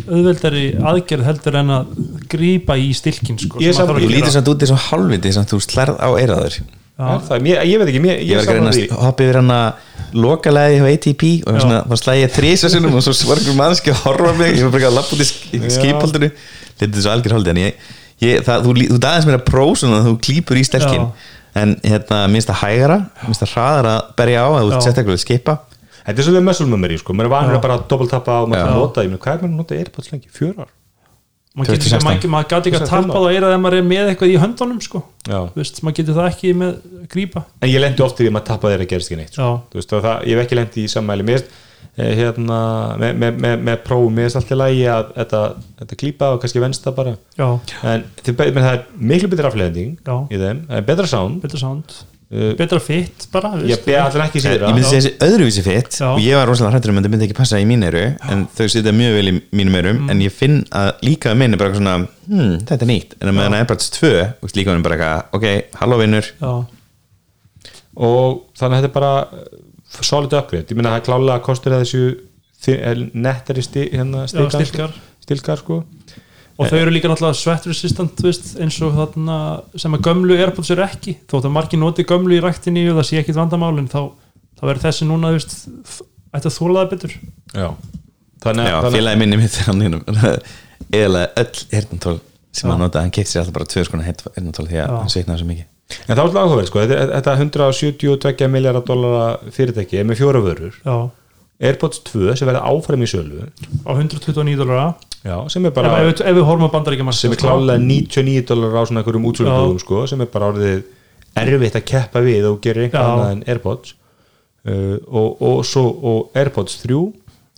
auðveldari 0.09 0.63
aðgerð 0.91 1.27
heldur 1.29 1.59
en 1.61 1.75
að 1.75 1.93
grípa 2.31 2.77
í 2.79 2.89
stilkin 2.97 3.37
sko, 3.39 3.61
Ég 3.63 3.77
að 3.81 4.01
ég 4.03 4.11
lítið 4.17 4.33
samt 4.35 4.49
út 4.51 4.65
í 4.65 4.69
svo 4.71 4.79
halvviti 4.89 5.31
sem 5.35 5.47
þú 5.51 5.61
slærð 5.63 6.01
á 6.01 6.09
eiraður 6.15 6.59
Er 6.95 7.19
það, 7.27 7.41
mér, 7.43 7.57
ég 7.67 7.79
veit 7.81 7.89
ekki, 7.91 7.99
mér, 7.99 8.19
Ég 8.23 8.29
ég, 8.29 8.37
var 8.47 8.59
að 8.69 8.77
því. 8.77 8.83
að 8.87 9.01
hoppa 9.03 9.23
yfir 9.25 9.37
hann 9.41 9.49
að 9.51 10.13
loka 10.15 10.51
leiði 10.55 10.77
hjá 10.79 10.85
ATP 10.93 11.23
og 11.43 11.57
svona, 11.59 11.79
var 11.91 11.99
slægið 11.99 12.29
þrísa 12.37 12.69
sinum 12.71 12.95
og 12.95 13.03
svo 13.03 13.11
svargur 13.19 13.57
mannski 13.57 13.91
að 13.91 13.99
horfa 14.05 14.31
á 14.31 14.35
mig. 14.39 14.53
Ég 14.55 14.63
var 14.63 14.71
bara 14.71 14.79
ekki 14.79 14.87
að 14.87 14.95
lappa 14.95 15.17
út 15.17 15.23
í 15.25 15.27
sk- 15.27 15.57
í 15.59 15.71
skipholdinu. 15.75 16.29
Litið 16.79 17.01
svo 17.03 17.11
algjör 17.11 17.35
holdi 17.35 17.51
en 17.51 17.59
ég, 17.65 17.83
ég, 18.23 18.39
það, 18.47 18.63
þú, 18.69 18.75
þú 18.93 18.99
dæðins 19.03 19.27
mér 19.27 19.37
að 19.41 19.43
prósuna 19.49 19.99
þú 20.07 20.13
klípur 20.23 20.61
í 20.61 20.63
stelkin 20.69 21.03
Já. 21.03 21.11
en 21.65 21.75
hérna, 21.83 22.21
minnst 22.31 22.53
það 22.53 22.61
hægara 22.63 22.97
minnst 23.25 23.43
það 23.43 23.51
að 23.91 24.15
berja 24.15 24.47
á 24.47 24.49
að 24.55 24.63
þú 24.63 24.71
Já. 24.71 24.79
sérstaklega 24.87 25.19
að 25.19 25.23
skipa 25.25 25.57
þetta 26.05 26.15
er 26.15 26.27
svolítið 26.29 26.47
muscle 26.47 26.71
memory 26.71 27.01
sko, 27.01 27.17
maður 27.17 27.29
er 27.29 27.35
vanur 27.35 27.59
að 27.59 27.67
bara 27.67 27.77
doppeltappa 27.91 28.39
og 28.43 28.49
maður 28.51 28.63
er 28.63 28.73
að 28.73 28.81
nota, 28.81 29.05
ég 29.05 29.13
meina, 29.13 29.21
hvað 29.25 29.35
er 29.35 29.45
maður 29.45 29.53
að 29.53 29.61
nota 29.61 29.79
Airpods 29.79 30.11
lengi? 30.13 30.33
Fjör 30.33 30.57
ár? 30.63 30.73
maður 31.55 31.77
getur 31.77 31.91
2016. 31.95 32.05
maður, 32.05 32.31
maður 32.33 32.49
gæti 32.51 32.71
ekki 32.71 32.79
að 32.79 32.87
2015. 32.89 33.11
tappa 33.11 33.19
á 33.19 33.31
eirað 33.31 33.53
ef 33.55 33.61
maður 33.63 33.77
er 33.77 33.85
með 33.87 34.09
eitthvað 34.11 34.31
í 34.31 34.39
höndunum 34.41 34.79
sko. 34.83 35.01
Já. 35.23 35.37
Þú 35.53 35.61
veist, 35.61 35.77
maður 35.85 35.97
getur 35.99 36.17
það 36.17 36.31
ekki 36.31 36.55
með 36.59 36.73
grípa 37.13 37.43
en 37.61 37.71
ég 37.71 37.83
lendi 37.83 38.03
oft 38.05 38.19
í 38.19 38.25
því 38.25 38.31
að 38.31 38.35
maður 38.35 38.49
tappa 38.49 38.71
þeirra 38.73 38.87
gerst 38.91 39.11
ekki 39.11 39.19
neitt 39.21 39.37
sko. 39.37 39.45
Já. 39.45 39.61
Þú 39.71 39.79
veist, 39.79 39.93
og 39.95 40.03
það, 40.05 40.25
ég 40.25 40.35
hef 40.35 40.43
ekki 40.45 40.59
lendi 40.59 40.83
í 40.83 40.91
sammæli 40.91 41.27
mér 41.29 41.39
finnst, 41.39 41.61
eh, 41.95 42.11
hérna, 42.19 42.59
með, 42.99 43.21
með, 43.21 43.39
með, 43.45 43.63
með 43.69 43.79
prófum 43.85 44.19
mér 44.19 44.27
er 44.27 44.35
alltaf 44.41 44.59
lægi 44.59 44.83
að 44.91 45.13
þetta, 45.15 45.43
þetta 45.79 45.99
klípa 46.01 46.31
og 46.35 46.41
kannski 46.43 46.63
vensta 46.65 46.95
bara 46.97 47.15
já, 47.39 47.47
en 47.93 48.03
þið, 48.19 48.41
menn, 48.41 48.65
það 48.65 48.73
er 48.73 48.83
miklu 49.13 49.31
betur 49.31 49.49
afleðending 49.51 49.95
Já. 50.03 50.15
í 50.27 50.41
þeim, 50.41 50.61
er 50.75 50.85
betra 50.91 51.07
sound 51.07 51.39
betra 51.45 51.61
sound 51.61 51.95
betra 52.59 52.79
fit 52.83 53.27
bara 53.33 53.51
ég 53.61 53.71
veist. 53.71 53.85
beða 53.85 54.05
allir 54.09 54.23
ekki 54.25 54.39
ég 54.41 54.45
síðra 54.45 54.71
myndi 54.73 54.87
segja 54.89 55.01
þessi 55.05 55.27
öðruvísi 55.27 55.63
fitt 55.65 55.97
Já. 55.99 56.07
og 56.11 56.19
ég 56.23 56.39
var 56.39 56.49
rosalega 56.49 56.75
hrættur 56.75 56.91
um 56.93 56.99
að 56.99 57.05
þetta 57.05 57.13
myndi 57.15 57.27
ekki 57.29 57.37
passa 57.37 57.61
í 57.61 57.67
mín 57.69 57.85
eru 57.87 58.03
en 58.31 58.45
þau 58.57 58.65
sitja 58.73 58.93
mjög 58.95 59.17
vel 59.19 59.27
í 59.31 59.35
mínum 59.55 59.79
erum 59.81 59.95
Mm. 60.05 60.09
en 60.11 60.21
ég 60.21 60.33
finn 60.33 60.57
að 60.75 60.89
líka 61.07 61.31
að 61.31 61.37
minn 61.39 61.55
er 61.55 61.59
bara 61.61 61.69
eitthvað 61.71 61.81
svona 61.81 62.07
hmm, 62.27 62.55
þetta 62.67 62.85
er 62.85 62.89
nýtt, 62.89 63.13
en 63.21 63.29
að 63.29 63.35
meðan 63.37 63.55
að 63.55 63.61
Airpods 63.63 63.89
2 63.95 64.11
og 64.43 64.55
líka 64.57 64.71
hann 64.71 64.81
er 64.81 64.85
bara 64.85 64.97
eitthvað, 64.97 65.23
ok, 65.37 65.45
halló 65.81 65.99
vinnur. 66.01 66.29
Og 67.95 68.41
þannig 68.59 68.75
að 68.75 68.81
þetta 68.81 68.89
er 68.89 68.95
bara 68.97 69.13
uh, 69.23 70.01
solid 70.01 70.35
upgrade, 70.35 70.67
ég 70.69 70.79
meina 70.79 70.91
það 70.93 70.99
er 71.01 71.05
klálega 71.07 71.37
að 71.37 71.45
kostur 71.47 71.75
að 71.75 71.83
þessu 71.85 72.03
eh, 72.75 73.03
nettari 73.13 73.65
hérna, 73.93 74.25
stilkar, 74.27 74.65
stilkar. 74.65 74.95
Stilkar 75.25 75.61
sko. 75.63 75.79
Og 76.55 76.69
þau 76.71 76.77
eru 76.79 76.93
líka 76.93 77.09
náttúrulega 77.11 77.37
sweat 77.39 77.65
resistant 77.67 78.21
veist, 78.23 78.53
eins 78.63 78.77
og 78.85 78.93
þarna 78.95 79.37
sem 79.81 79.97
að 79.97 80.05
gömlu 80.07 80.37
Airpods 80.39 80.71
eru 80.71 80.85
ekki. 80.85 81.17
Þótt 81.31 81.49
að 81.49 81.55
margir 81.57 81.81
noti 81.81 82.05
gömlu 82.07 82.37
í 82.37 82.43
ræktinni 82.43 82.85
og 82.91 83.01
það 83.01 83.09
sé 83.09 83.19
ekkit 83.21 83.39
vandamál 83.39 83.73
en 83.81 83.89
þá, 83.91 84.01
þá 84.59 84.63
verður 84.69 84.85
þessi 84.85 85.09
núna 85.09 85.33
veist, 85.35 85.57
ætti 86.31 86.51
að 86.51 86.57
þóla 86.59 86.85
það 86.85 86.93
betur. 86.95 87.17
Já. 87.51 87.67
Félagi 88.45 89.19
minni 89.19 89.41
mitt 89.41 89.59
hann 89.65 89.83
eða 91.03 91.27
öll 91.41 91.61
hernatól 91.73 92.19
sem 92.55 92.71
hann 92.71 92.83
nota, 92.85 93.03
hann 93.03 93.13
keitt 93.13 93.29
sér 93.29 93.43
alltaf 93.43 93.55
bara 93.57 93.67
tvö 93.67 93.83
skona 93.87 94.05
hernatól 94.05 94.67
því 94.69 94.79
að 94.79 94.85
Já. 94.85 94.95
hann 94.95 95.11
sveitnaði 95.11 95.41
svo 95.41 95.49
mikið. 95.49 95.71
En 95.95 96.11
það 96.11 96.19
var 96.19 96.25
alltaf 96.25 96.45
áhugaverð 96.45 96.69
sko, 96.69 96.81
þetta, 96.85 97.05
þetta 97.11 97.33
172 97.41 98.49
miljardar 98.53 98.85
dollara 98.87 99.53
fyrirtæki 99.53 99.99
er 99.99 100.07
með 100.07 100.21
fjóra 100.21 100.41
vörur. 100.45 100.77
Já, 100.85 100.95
Airpods 101.61 102.01
2 102.03 102.35
sem 102.35 102.47
verður 102.49 102.65
áfram 102.67 103.03
í 103.05 103.07
sölu. 103.07 103.45
Á 103.87 103.91
129 103.95 104.57
dólara 104.59 104.87
sem 105.49 105.63
er 105.65 105.71
ef, 105.71 105.75
bara 105.75 106.01
ef, 106.03 106.19
ef 106.21 106.35
bandaríkja 106.73 107.13
sem 107.15 107.31
er 107.31 107.39
klálega 107.41 107.79
99 107.81 108.43
dólar 108.49 108.75
á 108.77 108.81
svona 108.85 109.01
einhverjum 109.01 109.27
útsölubúðum 109.31 109.79
sko, 109.81 110.01
sem 110.11 110.21
er 110.21 110.27
bara 110.33 110.51
orðið 110.51 110.83
erfitt 111.35 111.75
að 111.79 111.85
keppa 111.89 112.21
við 112.25 112.45
og 112.51 112.59
gera 112.63 112.83
einhver 112.85 113.01
Já. 113.01 113.07
annað 113.13 113.31
en 113.31 113.43
Airpods. 113.47 113.95
Uh, 114.65 114.97
og, 115.07 115.41
og 115.45 115.59
svo 115.65 115.83
og 116.11 116.31
Airpods 116.37 116.79
3 116.81 116.95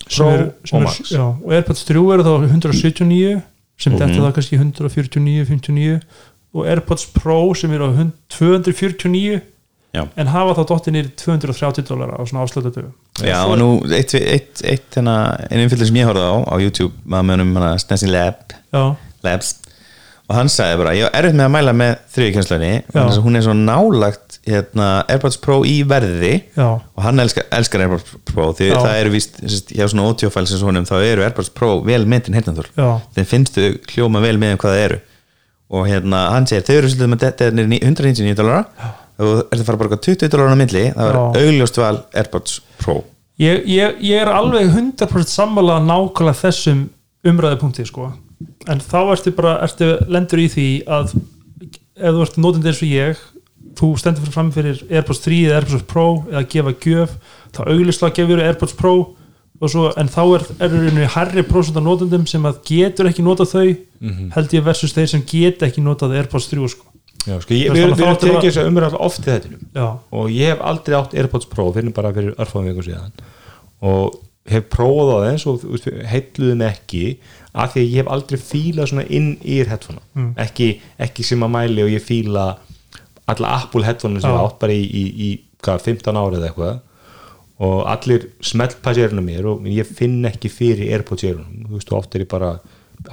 sem 0.08 0.26
Pro 0.28 0.74
og 0.74 0.82
Max. 0.84 1.12
já, 1.12 1.24
og 1.24 1.52
Airpods 1.56 1.86
3 1.88 2.02
eru 2.14 2.24
þá 2.24 2.32
179 2.52 3.42
sem 3.80 3.94
Mhm. 3.94 4.00
þetta 4.02 4.26
þá 4.28 4.34
kannski 4.36 4.58
149, 4.58 5.46
59 5.46 6.02
og 6.54 6.66
Airpods 6.68 7.06
Pro 7.14 7.54
sem 7.54 7.72
eru 7.72 7.88
á 7.88 7.92
100 7.96 8.12
249 8.30 9.42
Já. 9.98 10.04
en 10.22 10.32
hafa 10.32 10.56
þá 10.58 10.64
dottinir 10.72 11.12
230 11.18 11.88
dólar 11.90 12.14
á 12.14 12.22
svona 12.28 12.46
afslötu 12.46 12.88
Já, 13.26 13.40
og 13.48 13.56
nú 13.58 13.70
eitt, 13.90 14.14
eitt, 14.14 14.62
eitt 14.62 14.98
hérna, 14.98 15.16
einu 15.50 15.66
umfylgur 15.66 15.90
sem 15.90 15.98
ég 15.98 16.10
horfði 16.10 16.28
á 16.30 16.36
á 16.46 16.56
YouTube, 16.62 16.94
maður 17.10 17.30
með 17.32 17.46
um 17.48 17.56
hana 17.58 17.72
Snessing 17.82 18.14
Lab. 18.14 18.54
Já, 18.76 18.84
Labs. 19.26 19.56
Og 20.28 20.36
hann 20.36 20.50
sagði 20.52 20.80
bara, 20.82 20.94
ég 20.98 21.08
var 21.08 21.16
erfitt 21.16 21.38
með 21.40 21.46
að 21.46 21.52
mæla 21.54 21.74
með 21.80 21.92
þriðkjænslunni, 22.14 22.72
Já. 22.92 23.04
hún 23.24 23.40
er 23.40 23.46
svo 23.46 23.54
nálagt 23.56 24.38
hérna, 24.48 24.88
Airpods 25.08 25.40
Pro 25.44 25.62
í 25.64 25.78
verði. 25.88 26.34
Já, 26.58 26.68
og 26.84 27.06
hann 27.06 27.24
elskar, 27.24 27.48
elskar 27.56 27.86
Airpods 27.86 28.12
Pro 28.28 28.50
því 28.58 28.68
Já. 28.74 28.76
það 28.76 28.98
eru 29.00 29.14
víst, 29.16 29.40
sérst, 29.40 29.72
hjá 29.72 29.88
svona 29.88 30.10
audiofæl 30.12 30.46
sem 30.52 30.60
svonum, 30.60 30.88
þá 30.90 30.98
eru 31.00 31.24
Airpods 31.24 31.54
Pro 31.56 31.78
vel 31.88 32.04
myndin 32.12 32.36
heyrnartól, 32.36 32.68
já, 32.76 32.90
þeim 33.16 33.30
finnst 33.32 33.56
þau 33.56 33.70
hljóma 33.94 34.24
vel 34.28 34.36
með 34.42 34.58
um 34.58 34.62
hvað 34.66 34.76
það 34.76 34.86
eru. 34.90 35.02
Og 35.78 35.88
hérna, 35.88 36.26
hann 36.36 36.48
segir, 36.48 36.68
þau 36.68 36.76
eru 36.76 36.92
svolítið 36.92 37.14
með 37.14 37.24
þetta 37.24 37.48
er 37.48 37.58
199 37.64 38.38
dólara 38.38 38.92
og 39.18 39.46
ertu 39.48 39.62
að 39.62 39.68
fara 39.70 39.82
bara 39.82 40.02
20 40.08 40.32
dólara 40.34 40.54
á 40.54 40.60
milli, 40.60 40.84
það 40.94 41.16
Já. 41.16 41.22
augljóst 41.44 41.80
val 41.82 41.96
Airpods 42.14 42.60
Pro 42.82 43.00
ég, 43.42 43.66
ég, 43.70 43.98
ég 44.02 44.22
er 44.22 44.32
alveg 44.34 44.70
100% 44.72 45.32
sammála 45.32 45.80
nákvæmlega 45.86 46.42
þessum 46.42 46.86
umræðupunkti 47.28 47.88
sko. 47.88 48.12
en 48.70 48.84
þá 48.84 49.00
ertu 49.16 49.34
bara 49.34 49.58
ertu 49.66 49.96
lendur 50.08 50.44
í 50.44 50.48
því 50.54 50.70
að 50.86 51.16
ef 51.98 52.14
þú 52.14 52.24
ert 52.26 52.40
notandi 52.42 52.72
eins 52.72 52.84
og 52.86 52.94
ég 52.94 53.22
þú 53.78 53.92
stendur 53.98 54.34
fram 54.34 54.50
fyrir 54.54 54.82
Airpods 54.90 55.22
3 55.26 55.40
eða 55.48 55.62
Airpods 55.62 55.88
Pro 55.90 56.08
eða 56.32 56.44
gefa 56.54 56.74
gjöf 56.84 57.16
þá 57.56 57.62
auglislega 57.66 58.18
gefur 58.20 58.44
Airpods 58.44 58.78
Pro 58.78 58.94
svo, 59.66 59.88
en 59.98 60.10
þá 60.14 60.22
er, 60.38 60.46
er 60.62 60.76
einu 60.92 61.08
herri 61.16 61.44
prósent 61.46 61.78
af 61.80 61.86
notandum 61.86 62.28
sem 62.30 62.46
að 62.46 62.60
getur 62.70 63.10
ekki 63.10 63.26
notað 63.26 63.54
þau 63.56 63.68
held 64.36 64.54
ég 64.54 64.66
versus 64.66 64.94
þeir 64.94 65.10
sem 65.14 65.26
get 65.26 65.66
ekki 65.66 65.82
notað 65.82 66.18
Airpods 66.20 66.50
3 66.52 66.70
sko. 66.74 66.86
Já, 67.28 67.36
sko, 67.44 67.56
ég, 67.58 67.74
við, 67.76 67.90
við 67.92 68.06
erum 68.06 68.20
tekið 68.22 68.46
þess 68.46 68.62
að 68.62 68.70
umræða 68.72 69.02
oft 69.04 69.26
í 69.26 69.28
þetta 69.28 69.88
og 70.16 70.30
ég 70.32 70.54
hef 70.54 70.64
aldrei 70.70 70.96
átt 70.96 71.16
Airpods 71.18 71.50
Pro 71.52 71.68
fyrir 71.76 71.92
bara 71.96 72.14
fyrir 72.16 72.38
örfáðum 72.40 72.70
vikum 72.72 72.86
síðan. 72.86 73.18
Og 73.88 74.16
hef 74.48 74.70
prófað 74.72 75.12
á 75.12 75.18
þeim 75.26 75.52
og 75.52 75.60
þú 75.64 75.74
veist, 75.74 75.90
heitluðu 76.08 76.56
mig 76.62 76.72
ekki 76.72 77.04
af 77.52 77.74
því 77.74 77.82
að 77.82 77.90
ég 77.90 77.98
hef 78.00 78.12
aldrei 78.16 78.40
fílað 78.40 78.90
svona 78.94 79.06
inn 79.18 79.30
í 79.44 79.58
headphone 79.68 80.00
mm. 80.16 80.30
ekki, 80.40 80.70
ekki 81.04 81.26
sem 81.28 81.44
að 81.44 81.54
mæli 81.58 81.84
og 81.84 81.92
ég 81.92 82.06
fíla 82.06 82.48
alla 83.28 83.54
Apple 83.58 83.84
headphone 83.84 84.22
sem 84.24 84.32
ég 84.32 84.46
átt 84.46 84.60
bara 84.62 84.78
í, 84.78 84.88
í, 84.88 85.04
í 85.28 85.30
hvað, 85.66 85.84
15 85.90 86.22
árið 86.22 86.40
eða 86.40 86.52
eitthvað. 86.52 86.84
Og 87.68 87.78
allir 87.90 88.28
smeltpassi 88.46 89.04
erunum 89.04 89.26
mér 89.28 89.52
og 89.52 89.68
ég 89.74 89.88
finn 89.90 90.22
ekki 90.30 90.52
fyrir 90.54 90.94
Airpods 90.96 91.26
erunum 91.28 91.68
þú 91.68 91.80
veist, 91.80 91.92
og 91.92 92.00
oft 92.00 92.16
er 92.16 92.24
ég 92.24 92.32
bara 92.32 92.56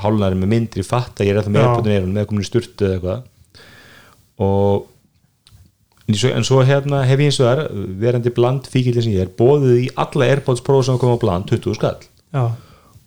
hálnari 0.05 0.39
með 0.39 0.53
myndri 0.53 0.85
fatt 0.87 1.19
að 1.19 1.31
ég 1.31 1.35
er 1.35 1.43
eftir 1.43 1.57
með. 1.57 1.67
Airpods 1.67 1.95
erunum 1.97 2.19
með 2.21 2.29
komin 2.31 2.45
í 2.45 2.51
sturtu 2.53 2.87
eða 2.87 2.99
eitthvað 2.99 3.23
og 4.43 4.91
en 6.09 6.45
svo, 6.45 6.61
hérna 6.66 7.03
hef 7.09 7.20
ég 7.20 7.30
eins 7.30 7.41
og 7.41 7.49
þar 7.49 7.62
verandi 8.01 8.32
bland 8.35 8.66
fíkildin 8.68 9.07
sem 9.07 9.14
ég 9.14 9.24
er 9.24 9.32
bóðið 9.39 9.87
í 9.87 9.89
alla 9.97 10.28
Airpods 10.28 10.64
Pro 10.64 10.82
sem 10.85 10.99
koma 11.01 11.16
bland 11.20 11.49
20 11.49 11.78
skall. 11.78 12.01
Já, 12.35 12.51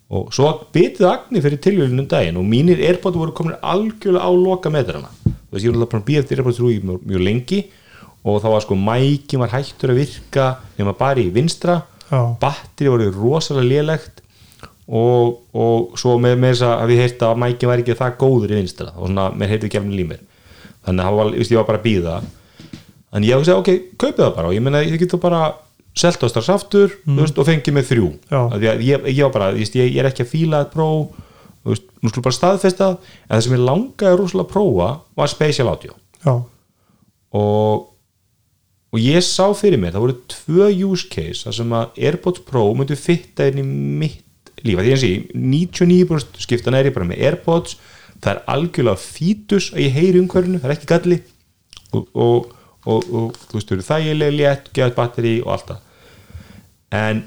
og 0.08 0.30
svo 0.32 0.50
bitið 0.72 1.04
agni 1.10 1.42
fyrir 1.44 1.60
tilvílunum 1.60 2.08
daginn 2.08 2.38
og 2.40 2.46
mínir 2.48 2.80
Airpods 2.80 3.18
voru 3.20 3.34
komin 3.36 3.58
algjörlega 3.60 4.24
á 4.24 4.30
loka 4.32 4.72
metrana. 4.72 5.10
Þú 5.24 5.52
veist 5.52 5.66
ég 5.66 5.74
var 5.74 5.84
alltaf 5.84 6.06
býja 6.06 6.22
eftir 6.24 6.40
Airpods 6.40 6.60
3 6.62 6.72
í 6.74 6.80
mjög, 6.80 7.02
mjög 7.04 7.24
lengi 7.26 7.60
og 8.24 8.40
þá 8.42 8.48
var 8.54 8.64
sko 8.64 8.78
mækin 8.80 9.42
var 9.44 9.52
hættur 9.52 9.92
að 9.92 10.00
virka 10.00 10.48
nema 10.78 10.96
bara 10.96 11.22
í 11.22 11.28
vinstra. 11.34 11.82
Batteri 12.40 12.90
voru 12.90 13.10
rosalega 13.12 13.68
lélegt 13.68 14.24
og, 14.88 15.44
og 15.52 16.00
svo 16.00 16.16
með, 16.18 16.40
þess 16.48 16.64
að 16.64 16.88
við 16.90 17.02
heyrta 17.04 17.28
að 17.28 17.42
mækin 17.44 17.70
var 17.70 17.84
ekki 17.84 17.98
það 18.00 18.18
góður 18.24 18.54
í 18.54 18.60
vinstra. 18.62 18.90
Og 18.96 19.10
svona 19.10 19.28
mér 19.36 19.52
heyrði 19.54 19.72
gefnum 19.76 19.94
límir 19.94 20.24
þannig 20.86 21.08
að 21.08 21.16
var, 21.18 21.32
ég 21.38 21.56
var 21.58 21.66
bara 21.68 21.80
að 21.80 21.86
býða 21.88 22.18
en 23.16 23.24
ég 23.24 23.40
hugsa 23.40 23.56
ok, 23.58 23.70
kaupið 24.00 24.24
það 24.24 24.34
bara. 24.36 24.50
Og 24.50 24.56
ég 24.56 24.64
meina 24.64 24.82
ég 24.84 25.00
getur 25.00 25.20
bara 25.22 25.42
selt 25.98 26.22
á 26.22 26.26
strax 26.30 26.50
aftur 26.52 26.92
þú 27.16 27.22
veist, 27.24 27.38
og 27.40 27.48
fengið 27.48 27.74
með 27.78 27.88
þrjú. 27.92 28.08
Að 28.54 28.66
ég, 28.68 29.06
ég 29.16 29.22
var 29.24 29.32
bara, 29.34 29.50
veist, 29.56 29.74
ég, 29.78 29.88
ég 29.94 30.02
er 30.02 30.10
ekki 30.10 30.26
að 30.26 30.32
fíla 30.34 30.62
þetta 30.62 30.76
pró 30.76 30.90
veist, 31.68 31.88
nú 32.02 32.12
skulle 32.12 32.26
bara 32.28 32.36
staðfesta 32.36 32.90
en 32.98 33.32
það 33.34 33.44
sem 33.46 33.56
ég 33.56 33.64
langaði 33.64 34.20
rosalega 34.20 34.46
að 34.46 34.52
prófa 34.52 34.90
var 35.18 35.32
Spatial 35.32 35.68
Audio. 35.72 35.96
Og, 37.38 37.88
og 38.94 39.02
ég 39.02 39.24
sá 39.26 39.48
fyrir 39.56 39.80
mér 39.82 39.96
það 39.96 40.04
voru 40.06 40.16
tvö 40.32 40.70
use 40.92 41.08
case 41.12 41.44
þar 41.44 41.58
sem 41.58 41.74
að 41.80 42.00
Airpods 42.08 42.44
Pro 42.46 42.64
myndu 42.76 42.96
fitta 42.96 43.48
inn 43.50 43.60
í 43.60 43.66
mitt 43.66 44.24
líf, 44.64 44.78
að 44.78 44.84
því 44.84 44.92
að 44.92 44.94
ég 44.94 45.02
sé 45.02 45.10
99% 45.34 46.40
skiptan 46.44 46.76
er 46.78 46.88
ég 46.88 46.96
bara 46.96 47.08
með 47.08 47.24
Airpods 47.28 47.76
það 48.22 48.30
er 48.32 48.40
algjörlega 48.54 49.02
fítus 49.02 49.70
að 49.74 49.84
ég 49.84 49.96
heyri 49.96 50.22
umhverfinu, 50.22 50.60
það 50.62 50.70
er 50.70 50.76
ekki 50.76 50.90
galli. 50.92 51.18
Og, 51.92 52.08
og, 52.12 52.52
og, 52.84 53.10
og 53.20 53.38
þú 53.44 53.58
veist, 53.58 53.72
eru 53.74 53.86
þægilega 53.86 54.36
létt, 54.36 54.70
geðað 54.76 54.96
batteri 54.98 55.34
og 55.44 55.54
allt 55.54 55.72
það. 55.72 55.80
En 56.98 57.24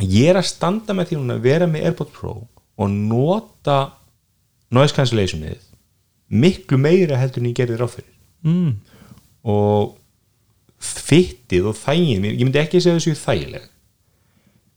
ég 0.00 0.30
er 0.32 0.40
að 0.40 0.50
standa 0.50 0.96
með 0.96 1.10
því 1.10 1.20
að 1.36 1.42
vera 1.44 1.68
með 1.70 1.88
Airpods 1.90 2.14
Pro 2.16 2.36
og 2.80 2.94
nota 2.94 3.78
noise 4.72 4.96
cancellationið 4.96 5.66
miklu 6.30 6.78
meira 6.78 7.18
heldur 7.18 7.42
en 7.42 7.50
ég 7.50 7.58
gerði 7.58 7.80
ráð 7.80 7.96
fyrir. 7.98 8.14
Mm, 8.46 8.76
og 9.50 9.96
fyttið 10.80 11.68
og 11.68 11.76
þægin 11.76 12.24
ég 12.30 12.40
myndi 12.44 12.60
ekki 12.62 12.80
segja 12.80 12.96
þessu 12.96 13.18
þægileg 13.20 13.66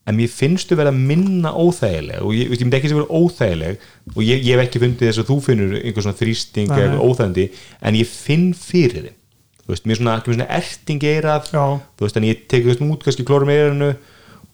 en 0.03 0.17
mér 0.17 0.31
finnst 0.31 0.71
þú 0.71 0.77
vera 0.81 0.91
minna 0.93 1.53
óþægileg 1.55 2.23
og 2.25 2.35
ég, 2.35 2.51
ég 2.51 2.63
myndi 2.65 2.79
ekki 2.79 2.91
segja 2.91 3.01
vera 3.01 3.19
óþægileg 3.21 3.85
og 4.13 4.21
ég, 4.25 4.43
ég 4.43 4.57
hef 4.57 4.63
ekki 4.65 4.81
fundið 4.83 5.09
þess 5.09 5.23
að 5.23 5.29
þú 5.31 5.37
finnur 5.45 5.75
einhver 5.79 6.05
svona 6.05 6.19
þrýsting 6.19 6.73
eða 6.75 6.99
óþægandi 6.99 7.45
en 7.79 7.99
ég 7.99 8.09
finn 8.11 8.49
fyrir 8.57 9.07
þeim. 9.07 9.19
Þú 9.63 9.71
veist, 9.71 9.85
mér 9.87 9.95
er 9.95 10.01
svona, 10.01 10.15
svona 10.27 10.49
erting 10.57 11.05
eirað 11.07 11.51
þú 11.53 12.03
veist, 12.03 12.17
en 12.19 12.27
ég 12.27 12.41
tek 12.51 12.65
þú 12.65 12.73
veist 12.73 12.83
út 12.83 13.05
kannski 13.05 13.27
klórum 13.27 13.53
eiranu 13.53 13.93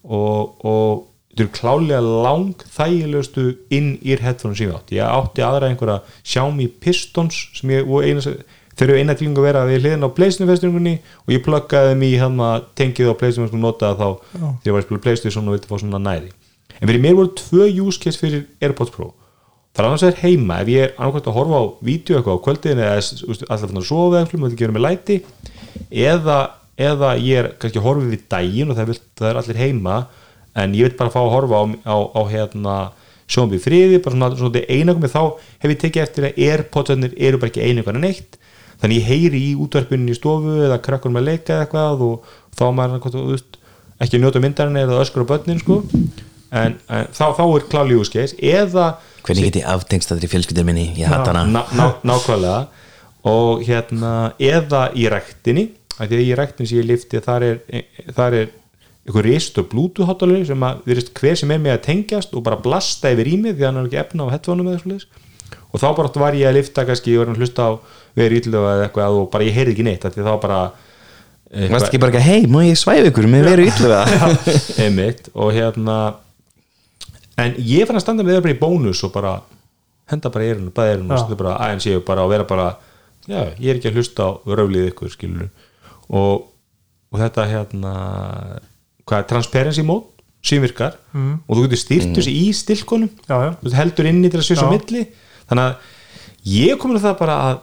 og, 0.05 0.59
og 0.61 1.09
þetta 1.29 1.45
eru 1.45 1.53
klálega 1.55 2.01
lang 2.03 2.63
þægilegustu 2.75 3.45
inn 3.73 3.95
í 4.03 4.15
headphone 4.19 4.57
sem 4.57 4.67
ég 4.67 4.75
átti. 4.75 4.99
Ég 4.99 5.17
átti 5.17 5.45
aðra 5.45 5.69
einhverja 5.69 5.99
Xiaomi 6.21 6.67
Pistons 6.81 7.41
sem 7.57 7.73
ég, 7.73 7.89
og 7.89 8.05
eina, 8.05 8.21
þeir 8.79 8.89
eru 8.89 8.99
eina 8.99 9.15
tilgjum 9.17 9.39
að 9.39 9.47
vera 9.49 9.63
við 9.67 9.81
hliðin 9.83 10.07
á 10.07 10.15
Playstation 10.15 10.49
festingunni 10.49 10.95
og 11.25 11.33
ég 11.33 11.43
pluggaði 11.45 11.93
þeim 11.93 12.03
í 12.07 12.11
hann 12.21 12.43
að 12.43 12.67
tengið 12.79 13.11
á 13.11 13.19
Playstation 13.19 13.57
og 13.59 13.63
notaði 13.63 13.99
þá 13.99 14.07
Já. 14.09 14.49
þegar 14.63 14.69
ég 14.69 14.75
var 14.75 14.81
að 14.81 14.85
spila 14.87 15.03
Playstation 15.05 15.49
og 15.49 15.55
vildi 15.55 15.69
fá 15.69 15.75
svona 15.81 16.01
næði. 16.03 16.29
En 16.79 16.87
fyrir 16.87 17.03
mér 17.03 17.17
voru 17.17 17.33
tvö 17.35 17.67
use 17.83 17.99
case 17.99 18.21
fyrir 18.21 18.45
AirPods 18.63 18.93
Pro. 18.95 19.09
Það 19.75 19.83
er 19.83 19.87
annars 19.89 20.05
vegar 20.05 20.23
heima 20.23 20.61
ef 20.63 20.71
ég 20.71 20.85
er 20.85 20.93
annarkvæmt 20.97 21.27
að 21.29 21.35
horfa 21.35 21.59
á 21.59 21.63
vídeo 21.85 22.17
eitthvað 22.17 22.39
á 22.39 22.45
kvöldin 22.45 22.79
eða 22.83 22.95
alltaf 22.99 23.67
fann 23.67 23.81
að 23.81 23.89
sofa 23.89 24.21
eitthvað, 24.23 24.41
maður 24.41 24.63
vera 24.63 24.75
með 24.75 24.85
læti 24.87 25.17
eða, 25.91 26.37
eða 26.79 27.11
ég 27.21 27.43
er 27.43 27.51
kannski 27.61 27.81
að 27.81 27.85
horfa 27.85 28.07
við 28.09 28.23
daginn 28.33 28.71
og 28.73 28.79
það, 28.79 28.89
vill, 28.89 29.03
það 29.19 29.29
er 29.29 29.41
allir 29.43 29.61
heima 29.61 29.99
en 30.57 30.73
ég 30.75 30.89
vil 30.89 30.97
bara 30.99 31.13
fá 31.13 31.19
að 31.21 31.31
horfa 31.35 31.61
á, 31.61 31.63
á, 31.85 31.95
á 32.17 32.21
hérna 32.31 32.77
sjónum 33.29 33.53
við 33.53 33.65
friði, 33.67 34.01
bara 34.01 34.15
svona, 34.15 34.31
svona 34.39 34.65
einangum 34.65 35.11
þá 35.11 35.21
hef 35.61 35.69
ég 35.69 35.81
tekið 35.83 36.05
eftir 36.07 36.27
að 36.29 36.39
Airpodsarnir 36.47 37.15
eru 37.15 37.39
bara 37.41 37.51
ekki 37.53 37.67
einangan 37.67 38.01
en 38.01 38.09
eitt 38.09 38.38
þannig 38.81 39.01
ég 39.01 39.09
heyri 39.09 39.41
í 39.49 39.53
útvarpinu 39.59 40.13
í 40.13 40.17
stofu 40.17 40.57
eða 40.65 40.79
krakkur 40.83 41.13
með 41.13 41.23
að 41.23 41.29
leika 41.29 41.55
eða 41.55 41.65
eitthvað 41.65 42.03
og 42.07 42.33
þá 42.55 42.65
er 42.67 42.75
maður 42.79 43.15
veist, 43.31 43.59
ekki 43.99 44.17
að 44.17 44.23
njóta 44.23 44.43
myndarinn 44.43 44.81
eða 44.83 44.99
öskur 45.03 45.25
á 45.27 45.31
börnin 45.33 45.61
sko. 45.61 45.81
en, 46.49 46.77
en 46.87 47.09
þá, 47.13 47.25
þá 47.37 47.43
er 47.45 47.65
kláli 47.71 47.97
úskeis 47.99 48.35
eða 48.39 48.91
Hvernig 49.25 49.49
get 49.49 49.59
ég 49.61 49.67
aftengst 49.69 50.09
þetta 50.09 50.25
í 50.25 50.31
fjölskyldur 50.31 50.65
minni? 50.65 50.87
Ég 50.97 51.11
hatt 51.11 51.27
hana 51.27 51.43
ná, 51.45 51.59
ná, 51.75 51.85
nákvæmlega 52.07 52.61
og 53.29 53.65
hérna 53.67 54.31
eða 54.39 54.87
í 54.95 55.09
ræktinni 55.11 55.67
af 55.99 56.07
því 56.07 56.15
að 56.15 56.23
í 56.23 56.37
ræktinni 56.39 56.71
sem 56.71 56.79
ég 56.79 56.87
lifti 56.87 57.21
þar 57.23 57.45
er, 57.45 57.59
þar 58.15 58.37
er 58.39 58.55
einhver 59.09 59.25
rist 59.25 59.57
og 59.59 59.73
hátalari 60.07 60.45
sem 60.45 60.63
að 60.63 60.83
hver 61.17 61.35
sem 61.37 61.51
er 61.51 61.59
með 61.59 61.75
að 61.75 61.85
tengjast 61.87 62.33
og 62.33 62.45
bara 62.45 62.59
blasta 62.61 63.11
yfir 63.11 63.27
í 63.27 63.37
mig 63.41 63.57
því 63.57 63.65
að 63.65 63.69
hann 63.69 63.81
er 63.81 63.89
ekki 63.89 64.01
efna 64.03 64.27
á 64.29 64.33
headphone 64.33 64.65
eða 64.65 64.81
svoleiðis 64.83 65.07
og 65.69 65.81
þá 65.81 65.87
bara 65.97 66.21
var 66.23 66.37
ég 66.37 66.49
að 66.49 66.57
lifta 66.59 66.85
kannski 66.87 67.15
og 67.17 67.25
var 67.25 67.33
að 67.33 67.43
hlusta 67.43 67.65
á 67.65 67.71
verið 68.17 68.41
ítluga 68.43 68.75
eða 68.75 68.87
eitthvað 68.87 69.17
og 69.19 69.27
bara 69.33 69.47
ég 69.47 69.57
heyrði 69.57 69.75
ekki 69.75 69.85
neitt 69.89 70.07
af 70.07 70.15
því 70.15 70.25
þá 70.27 70.33
bara 70.45 70.61
Varst 71.49 71.87
ekki 71.87 71.97
bara 71.97 72.13
ekki, 72.13 72.21
hei, 72.21 72.41
má 72.45 72.59
ég 72.61 72.77
svæfa 72.77 73.09
ykkur 73.09 73.25
með 73.25 73.47
veru 73.47 73.63
ylluga 73.65 74.03
einmitt. 74.83 75.31
Og 75.33 75.49
hérna 75.55 75.95
en 77.41 77.55
ég 77.57 77.87
fann 77.89 77.97
að 77.97 78.03
standa 78.03 78.25
með 78.25 78.37
það 78.37 78.43
bara 78.45 78.53
í 78.53 78.59
bónus 78.59 79.01
og 79.07 79.13
bara 79.15 79.31
henda 80.11 80.31
bara 80.33 80.45
í 80.45 80.51
erinu, 80.53 80.73
bæði 80.75 80.93
erinu 80.93 81.15
og 81.15 81.23
setja 81.23 81.39
bara 81.39 81.55
aðeins 81.65 81.87
ég 81.89 82.03
bara 82.05 82.25
og 82.25 82.31
vera 82.33 82.45
bara 82.49 82.67
já, 83.25 83.41
ég 83.57 83.71
er 83.71 83.79
ekki 83.79 83.89
að 83.91 83.99
hlusta 83.99 84.25
á 84.25 84.29
röflið 84.45 84.91
ykkur 84.91 85.13
skilur 85.13 85.49
og, 86.09 86.45
og 87.09 87.21
þetta 87.21 87.47
hérna 87.49 87.93
hvað 89.09 89.23
er 89.23 89.29
transparency 89.33 89.85
mode 89.85 90.07
sem 90.45 90.61
virkar. 90.63 90.95
Mm. 91.11 91.41
og 91.45 91.57
þú 91.57 91.65
getur 91.65 91.81
styrt 91.81 92.13
þessi 92.15 92.33
í 92.45 92.45
stilkonum 92.55 93.09
já, 93.27 93.35
já, 93.49 93.73
heldur 93.75 94.07
inni 94.07 94.29
til 94.31 94.39
að 94.39 94.53
Já. 94.53 94.69
milli 94.71 95.01
þannig 95.49 95.65
að 95.65 96.53
ég 96.53 96.79
komin 96.81 96.99
að 96.99 97.09
það 97.09 97.19
bara 97.23 97.41
að 97.47 97.59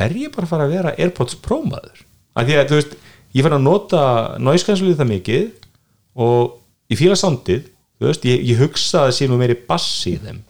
er 0.00 0.16
ég 0.16 0.32
bara 0.34 0.46
að 0.46 0.52
fara 0.54 0.68
að 0.68 0.76
vera 0.76 0.94
Airpods 0.96 1.40
Pro 1.42 1.60
maður? 1.66 2.04
Að 2.38 2.48
því 2.48 2.56
að 2.60 2.70
þú 2.70 2.78
veist 2.78 2.96
ég 3.36 3.44
fann 3.46 3.56
að 3.56 3.66
nota 3.66 4.04
noise 4.42 4.66
cancelling 4.66 4.98
það 4.98 5.12
mikið 5.14 5.44
og 6.20 6.56
ég 6.90 7.00
fíla 7.00 7.18
soundið 7.18 7.68
þú 8.00 8.08
veist, 8.08 8.24
ég, 8.24 8.44
ég 8.48 8.60
hugsa 8.62 9.02
að 9.02 9.10
það 9.10 9.16
sé 9.18 9.28
nú 9.28 9.38
meiri 9.40 9.56
bassi 9.68 10.14
í 10.14 10.20
þeim. 10.22 10.40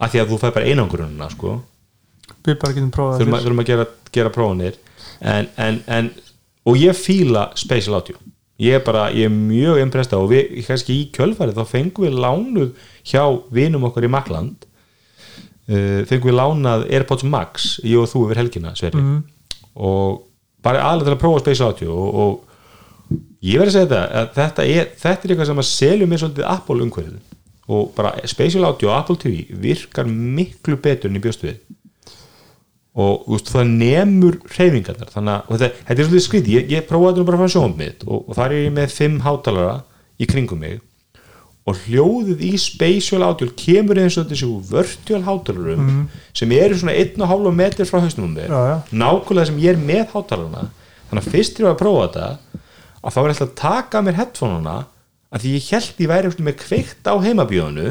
Að 0.00 0.12
því 0.12 0.22
að 0.22 0.30
þú 0.30 0.40
fær 0.40 0.54
bara 0.56 0.70
einangurununa 0.70 1.28
sko. 1.32 1.56
Við 2.46 2.58
bara 2.62 2.76
getum 2.76 2.92
prófað 2.94 3.20
þurfum 3.20 3.42
þurfum 3.44 3.62
að 3.62 3.70
gera, 3.72 3.86
gera 4.14 4.32
prófanir. 4.34 4.78
En, 5.20 5.50
en, 5.60 5.80
en 5.90 6.10
og 6.70 6.78
ég 6.78 6.96
fíla 6.96 7.48
spatial 7.58 7.98
audio. 7.98 8.20
Ég 8.60 8.76
er 8.76 8.84
bara, 8.84 9.08
ég 9.16 9.26
er 9.26 9.34
mjög 9.34 9.80
impressed 9.82 10.14
á 10.14 10.20
og 10.20 10.30
við, 10.30 10.60
kannski 10.66 10.94
í 10.94 11.04
kjölfarið, 11.16 11.58
þá 11.58 11.72
fengum 11.74 12.06
við 12.06 12.18
lánuð 12.20 12.88
hjá 13.08 13.22
vinum 13.52 13.86
okkar 13.88 14.06
í 14.06 14.12
Makland 14.12 14.66
uh, 15.70 16.00
fengum 16.10 16.30
við 16.30 16.36
lánað 16.38 16.86
Airpods 16.90 17.26
Max, 17.26 17.70
ég 17.86 18.02
og 18.02 18.10
þú 18.10 18.26
yfir 18.26 18.42
helgina 18.42 18.74
Sverri, 18.78 19.04
og 19.78 20.26
bara 20.64 20.84
aðlega 20.90 21.10
til 21.10 21.16
að 21.16 21.22
prófa 21.22 21.42
spatial 21.44 21.70
audio 21.70 21.96
og, 21.96 22.20
og 22.20 23.16
ég 23.40 23.60
verði 23.60 23.70
að 23.70 23.76
segja 23.76 23.88
þetta 23.88 24.00
að 24.20 24.30
þetta 24.36 24.66
er, 24.68 24.88
þetta 25.00 25.26
er 25.26 25.34
eitthvað 25.34 25.50
sem 25.50 25.62
að 25.62 25.68
seljum 25.70 26.12
mér 26.12 26.22
svolítið 26.22 26.48
Apple 26.50 26.86
umhverfið. 26.86 27.36
Og 27.70 27.90
bara 27.94 28.12
spatial 28.28 28.66
audio 28.66 28.90
og 28.90 28.96
Apple 28.96 29.18
TV 29.22 29.60
virkar 29.62 30.08
miklu 30.10 30.78
betur 30.82 31.10
en 31.10 31.18
í 31.20 31.22
bjóstu 31.22 31.48
við. 31.48 31.60
Og 33.00 33.24
veist, 33.30 33.52
það 33.54 33.72
nemur 33.78 34.40
hreyfingarnar 34.50 35.12
þannig 35.14 35.36
að 35.36 35.62
þetta, 35.62 35.82
þetta 35.86 36.02
er 36.02 36.08
svolítið 36.08 36.26
skriði 36.26 36.56
ég, 36.56 36.72
ég 36.74 36.88
prófaði 36.88 37.12
þetta 37.12 37.22
nú 37.22 37.30
bara 37.30 37.40
frá 37.40 37.52
sjónum 37.54 37.76
mitt 37.78 38.02
og, 38.06 38.24
og 38.26 38.36
þar 38.36 38.54
er 38.56 38.64
ég 38.64 38.74
með 38.74 38.94
fimm 38.96 39.20
hátalara 39.24 39.76
í 40.20 40.26
kringum 40.28 40.60
mig 40.60 40.80
og 41.70 41.78
hljóðið 41.84 42.42
í 42.48 42.50
spatial 42.60 43.22
audio 43.24 43.48
kemur 43.58 44.00
eins 44.02 44.18
og 44.18 44.28
þessi 44.30 44.48
virtual 44.70 45.22
hátalarum 45.26 45.88
sem 46.36 46.52
eru 46.56 46.78
svona 46.78 46.96
1,5 46.98 47.50
metr 47.56 47.88
frá 47.88 48.00
hausnum 48.02 48.30
um 48.30 48.36
þér 48.38 48.54
nákvæmlega 48.90 49.50
sem 49.50 49.60
ég 49.62 49.74
er 49.74 49.80
með 49.80 50.14
hátalarana. 50.14 50.68
Þannig 51.10 51.24
að 51.24 51.34
fyrst 51.34 51.58
þegar 51.58 51.68
ég 51.68 51.74
að 51.74 51.82
prófa 51.82 52.06
þetta 52.06 52.28
að 53.00 53.14
þá 53.14 53.20
er 53.20 53.30
alltaf 53.32 53.46
að 53.46 53.56
taka 53.60 54.02
mér 54.04 54.18
headphoneuna 54.20 54.76
að 55.30 55.44
því 55.44 55.52
ég 55.56 55.68
held 55.70 56.02
ég 56.04 56.10
væri 56.10 56.46
með 56.46 56.56
kveikt 56.64 57.10
á 57.10 57.14
heimabíðanu 57.22 57.86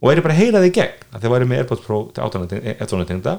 og 0.00 0.10
er 0.10 0.22
bara 0.24 0.36
að 0.36 0.40
heyra 0.42 0.62
þig 0.64 0.76
gegn 0.78 1.04
að 1.10 1.24
þeir 1.24 1.34
væri 1.34 1.50
með 1.50 1.60
AirPods 1.62 1.84
Pro 1.84 2.00
headphone 2.16 3.08
tengda 3.08 3.36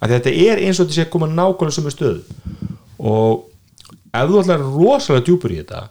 að 0.00 0.16
þetta 0.16 0.32
er 0.46 0.62
eins 0.64 0.80
og 0.82 0.90
sé 0.92 1.04
að 1.06 1.12
koma 1.12 1.28
nákvæmlega 1.30 1.76
sömu 1.76 1.92
stöðu. 1.92 2.24
Og 3.00 3.46
ef 4.12 4.30
þú 4.30 4.40
ætlar 4.42 4.64
rosalega 4.64 5.24
djúpur 5.24 5.54
í 5.54 5.60
þetta 5.62 5.86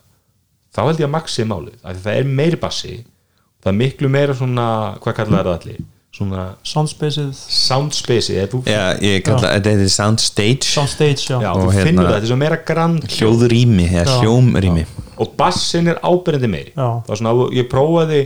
þá 0.76 0.80
held 0.84 1.02
ég 1.02 1.08
að 1.08 1.14
maxi 1.16 1.44
er 1.44 1.50
málið 1.50 1.76
af 1.82 1.92
því 1.96 2.06
það 2.06 2.22
er 2.22 2.32
meiri 2.40 2.60
bassi 2.62 2.96
það 3.66 3.72
er 3.72 3.78
miklu 3.82 4.10
meira 4.14 4.38
svona, 4.38 4.66
hvað 5.02 5.20
kallar 5.20 5.48
það 5.48 5.54
allir? 5.60 5.84
Svona 6.16 6.44
soundspacið, 6.64 7.32
sound 7.52 7.96
space 7.98 8.32
eða 8.32 8.48
þú, 8.54 8.60
Já, 8.72 8.84
ég 9.04 9.24
kalla 9.26 9.50
þetta 9.58 9.88
soundstage 9.92 10.70
soundstage 10.70 11.26
já, 11.26 11.36
já, 11.44 11.50
og 11.52 11.66
þú 11.66 11.72
hérna- 11.74 11.88
finnur 11.90 12.06
það, 12.06 12.14
þetta 12.14 12.28
er 12.28 12.32
svo 12.32 12.38
meira 12.40 12.60
grand 12.70 13.08
hljóðrými 13.18 13.88
eða 13.90 14.20
hljómrými. 14.22 14.86
Og 15.20 15.34
bassin 15.36 15.90
er 15.92 16.00
ábyrjandi 16.00 16.52
meiri. 16.54 16.72
Já. 16.72 16.88
það 17.04 17.12
var 17.12 17.20
svona, 17.20 17.50
ég 17.58 17.68
prófaði 17.72 18.22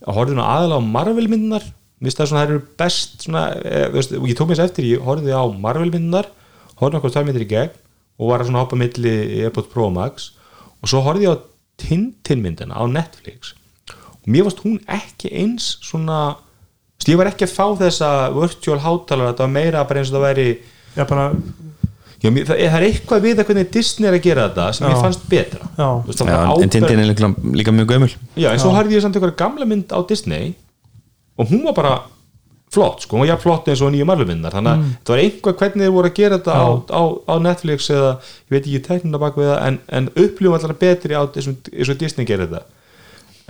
að 0.00 0.18
horfði 0.18 0.38
nú 0.40 0.42
aðalega 0.42 0.82
á 0.82 0.90
Marvel 0.96 1.28
myndunar 1.30 1.68
mér 2.00 2.08
finnst 2.08 2.18
það 2.18 2.30
svona, 2.32 2.42
það 2.42 2.50
eru 2.50 2.64
best 2.80 3.24
svona, 3.26 3.44
e, 3.60 3.80
veist, 3.94 4.12
og 4.16 4.26
ég 4.26 4.38
tók 4.38 4.50
mér 4.50 4.58
þess 4.58 4.70
eftir, 4.72 4.88
ég 4.88 5.06
horfði 5.06 5.36
á 5.36 5.44
Marvel 5.52 5.90
myndunar 5.92 6.30
horfði 6.80 6.98
okkur 6.98 7.14
tvær 7.14 7.26
myndir 7.28 7.44
í 7.44 7.50
gegn 7.50 7.74
og 8.20 8.30
var 8.32 8.42
að 8.42 8.50
svona 8.50 8.64
hoppa 8.64 8.78
milli 8.80 9.14
Airpods 9.44 9.70
Pro 9.72 9.86
Max. 9.92 10.30
Og 10.80 10.90
svo 10.90 11.02
horfði 11.04 11.28
ég 11.28 11.36
á 11.36 11.49
Tintin 11.80 12.42
myndina 12.44 12.76
á 12.76 12.84
Netflix. 12.90 13.54
Og 14.20 14.28
mér 14.28 14.46
varst 14.46 14.62
hún 14.64 14.78
ekki 14.86 15.32
eins 15.42 15.72
svona 15.84 16.36
ég 17.08 17.16
var 17.16 17.30
ekki 17.30 17.46
að 17.48 17.54
fá 17.56 17.64
þessa 17.80 18.08
virtual 18.36 18.78
hátalara, 18.84 19.32
þetta 19.32 19.46
var 19.46 19.54
meira 19.54 19.84
bara 19.88 20.02
eins 20.02 20.10
og 20.12 20.18
það 20.18 20.26
væri 20.28 20.48
já 20.98 21.04
bara 21.08 21.30
Já, 22.20 22.28
mér, 22.28 22.44
það, 22.44 22.58
er, 22.60 22.68
það 22.68 22.76
er 22.76 22.84
eitthvað 22.84 23.22
við 23.24 23.38
að 23.40 23.46
hvernig 23.48 23.68
Disney 23.72 24.08
er 24.10 24.14
að 24.18 24.24
gera 24.26 24.42
þetta 24.50 24.64
sem 24.76 24.84
Já. 24.84 24.90
ég 24.92 24.98
fannst 25.06 25.22
betra. 25.30 25.68
Veist, 26.04 26.20
var 26.20 26.32
en 26.34 26.50
áber- 26.50 26.72
Tintin 26.74 27.00
er 27.00 27.06
líka, 27.08 27.30
líka 27.56 27.72
mjög 27.72 27.86
gömul. 27.94 28.10
Já, 28.36 28.50
en 28.52 28.60
svo 28.60 28.72
harði 28.76 28.98
ég 28.98 29.04
samt 29.06 29.16
einhverja 29.16 29.38
gamla 29.40 29.64
mynd 29.70 29.88
á 29.88 29.98
Disney 30.04 30.50
og 31.40 31.48
hún 31.48 31.62
var 31.64 31.72
bara 31.78 31.94
flott, 32.70 33.04
sko, 33.04 33.18
var 33.18 33.30
jafn 33.32 33.42
flott 33.42 33.70
eins 33.70 33.80
og 33.82 33.90
nýju 33.90 34.06
marlumindar 34.06 34.54
þannig 34.54 34.72
að 34.72 34.82
þetta 34.90 35.12
var 35.12 35.22
einhvað 35.24 35.56
hvernig 35.62 35.86
þeir 35.86 35.94
voru 35.96 36.10
að 36.10 36.18
gera 36.20 36.38
þetta 36.38 36.54
á, 36.54 36.66
á, 36.94 37.02
á 37.26 37.34
Netflix 37.42 37.88
eða 37.90 38.10
ég 38.20 38.52
veit 38.54 38.60
ekki 38.60 38.82
teknina 38.86 39.22
bak 39.22 39.40
við 39.40 39.50
það 39.50 39.64
en, 39.66 39.80
en 39.98 40.10
upplifum 40.14 40.56
alltaf 40.58 40.78
betri 40.84 41.18
á 41.18 41.22
þessum 41.34 41.56
eins 41.72 41.90
og 41.90 41.98
Disney 41.98 42.28
gerir 42.28 42.46
þetta. 42.46 42.78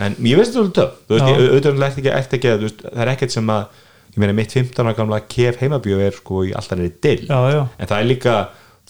En 0.01 0.17
ég 0.25 0.41
veist 0.41 0.55
þetta 0.55 0.65
alveg 0.65 0.77
töf, 0.79 0.97
þú 1.05 1.17
veist, 1.19 1.29
ég 1.29 1.45
auðvitað 1.51 1.71
er 1.75 1.87
ekki, 1.91 2.07
ekki, 2.17 2.39
ekki, 2.39 2.55
veist, 2.65 2.83
það 2.87 3.05
er 3.05 3.13
ekkert 3.13 3.37
sem 3.37 3.53
að 3.53 3.63
ég 4.11 4.19
meina 4.25 4.39
mitt 4.41 4.57
15 4.57 4.81
ára 4.89 4.97
gamla 4.97 5.21
kef 5.31 5.61
heimabjöf 5.61 6.03
er 6.07 6.17
sko 6.17 6.43
í 6.49 6.55
alltaf 6.57 6.81
neyri 6.81 6.95
dill 7.05 7.29
en 7.77 7.91
það 7.91 7.99
er 8.01 8.09
líka 8.09 8.37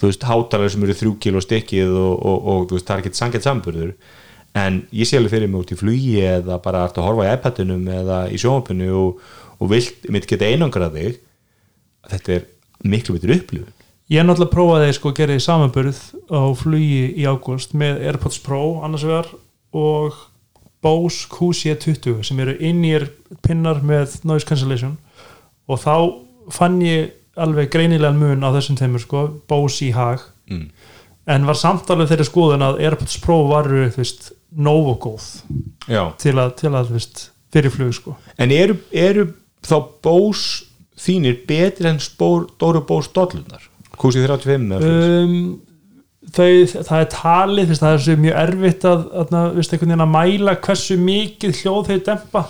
þú 0.01 0.09
veist, 0.09 0.25
hátalar 0.31 0.73
sem 0.73 0.87
eru 0.87 0.97
þrjú 0.97 1.13
kíló 1.21 1.43
stykkið 1.45 1.91
og, 1.93 2.15
og, 2.15 2.47
og 2.53 2.63
þú 2.71 2.79
veist, 2.79 2.87
það 2.89 2.95
er 2.95 3.03
ekkert 3.03 3.19
sangett 3.19 3.47
samburður 3.47 3.93
en 4.61 4.81
ég 4.97 5.07
sé 5.07 5.19
alveg 5.21 5.35
fyrir 5.35 5.51
mig 5.51 5.61
út 5.61 5.75
í 5.75 5.79
flugi 5.79 6.15
eða 6.25 6.57
bara 6.63 6.87
að 6.89 7.03
horfa 7.05 7.29
í 7.29 7.35
iPadinum 7.37 7.85
eða 8.01 8.23
í 8.33 8.41
sjónvapinu 8.41 8.89
og, 8.99 9.21
og 9.61 9.71
vilt 9.73 10.09
mitt 10.13 10.29
geta 10.31 10.49
einangrað 10.49 10.97
þig 10.97 11.21
þetta 12.11 12.35
er 12.39 12.49
miklu 12.87 13.17
betur 13.17 13.37
upplifun 13.37 13.77
ég 14.11 14.27
náttúrulega 14.27 14.55
prófaði 14.55 14.97
sko 14.97 15.13
að 15.13 15.21
gera 15.21 15.37
því 15.37 15.45
samanburð 15.45 16.01
á 16.33 16.43
flugi 16.59 17.05
í 17.21 17.29
ágúst 17.29 17.77
með 17.79 18.03
Airpods 18.11 18.41
Pro 18.43 18.81
annars 18.85 19.07
vegar 19.07 19.31
og 19.77 20.19
Bose 20.81 21.29
QC20 21.29 22.25
sem 22.25 22.41
eru 22.41 22.57
inn-ear 22.57 23.07
pinnar 23.45 23.83
með 23.85 24.21
noise 24.27 24.49
cancellation 24.49 24.97
og 25.71 25.83
þá 25.83 25.95
fann 26.51 26.81
ég 26.83 27.13
alveg 27.41 27.71
greinilegan 27.73 28.19
mun 28.19 28.43
á 28.43 28.51
þessum 28.57 28.79
teimur 28.81 29.03
sko, 29.03 29.27
Bose 29.49 29.85
í 29.87 29.93
hag 29.95 30.25
mm. 30.51 30.65
en 31.31 31.47
var 31.47 31.59
samt 31.61 31.91
alveg 31.93 32.11
þeirri 32.11 32.27
skoðun 32.27 32.67
að 32.67 32.81
Airpods 32.87 33.21
Pro 33.23 33.43
varu 33.51 33.87
þú 33.93 34.03
veist, 34.03 34.33
nógu 34.51 34.97
góð 35.05 35.29
Já. 35.87 36.09
til 36.19 36.35
að, 36.41 36.57
til 36.59 36.73
að 36.73 36.91
þú 36.91 36.97
veist, 36.97 37.23
fyrir 37.55 37.77
flug 37.77 37.95
sko 37.95 38.17
en 38.41 38.57
eru, 38.57 38.81
eru 38.91 39.29
þá 39.67 39.77
bós 40.05 40.45
þínir 41.01 41.43
betri 41.49 41.89
en 41.91 42.01
spór, 42.03 42.47
Dóru 42.61 42.85
Bós 42.87 43.11
dollunar 43.15 43.67
kúsið 44.01 44.29
35 44.29 44.77
eða 44.77 44.81
svoleiðis? 44.85 45.25
um, 45.25 45.59
þau, 46.31 46.85
það 46.89 47.01
er 47.01 47.09
talið 47.15 47.73
það 47.81 47.97
er 48.15 48.23
mjög 48.25 48.39
erfitt 48.45 48.87
að, 48.89 49.03
að, 49.23 49.35
að 49.97 50.07
mæla 50.15 50.57
hversu 50.65 50.97
mikið 51.01 51.61
hljóð 51.63 51.91
þau 51.91 51.99
dempa 52.11 52.45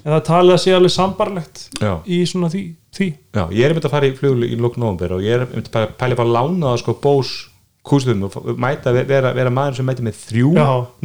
en 0.00 0.14
það 0.14 0.22
talið 0.30 0.54
að 0.56 0.62
sé 0.64 0.74
alveg 0.76 0.94
sambarlegt 0.94 1.64
Já. 1.80 1.92
í 2.08 2.20
svona 2.28 2.48
því, 2.52 2.62
því. 2.96 3.08
Já, 3.36 3.42
ég 3.52 3.66
er 3.66 3.74
myndið 3.76 3.88
að 3.90 3.94
fara 3.96 4.08
í 4.08 4.14
fluglu 4.16 4.48
í 4.48 4.56
lók 4.60 4.78
november 4.80 5.16
og 5.18 5.24
ég 5.24 5.36
er 5.36 5.48
myndið 5.52 5.80
að 5.82 5.92
pæla 6.00 6.18
bara 6.18 6.30
að 6.30 6.36
lána 6.38 6.70
það 6.70 6.82
sko 6.84 6.96
bós 7.04 7.32
kústum 7.86 8.26
og 8.28 8.50
mæta 8.60 8.92
vera, 8.92 9.32
vera 9.32 9.50
maður 9.52 9.78
sem 9.80 9.86
mæti 9.88 10.04
með 10.04 10.18
þrjú 10.26 10.50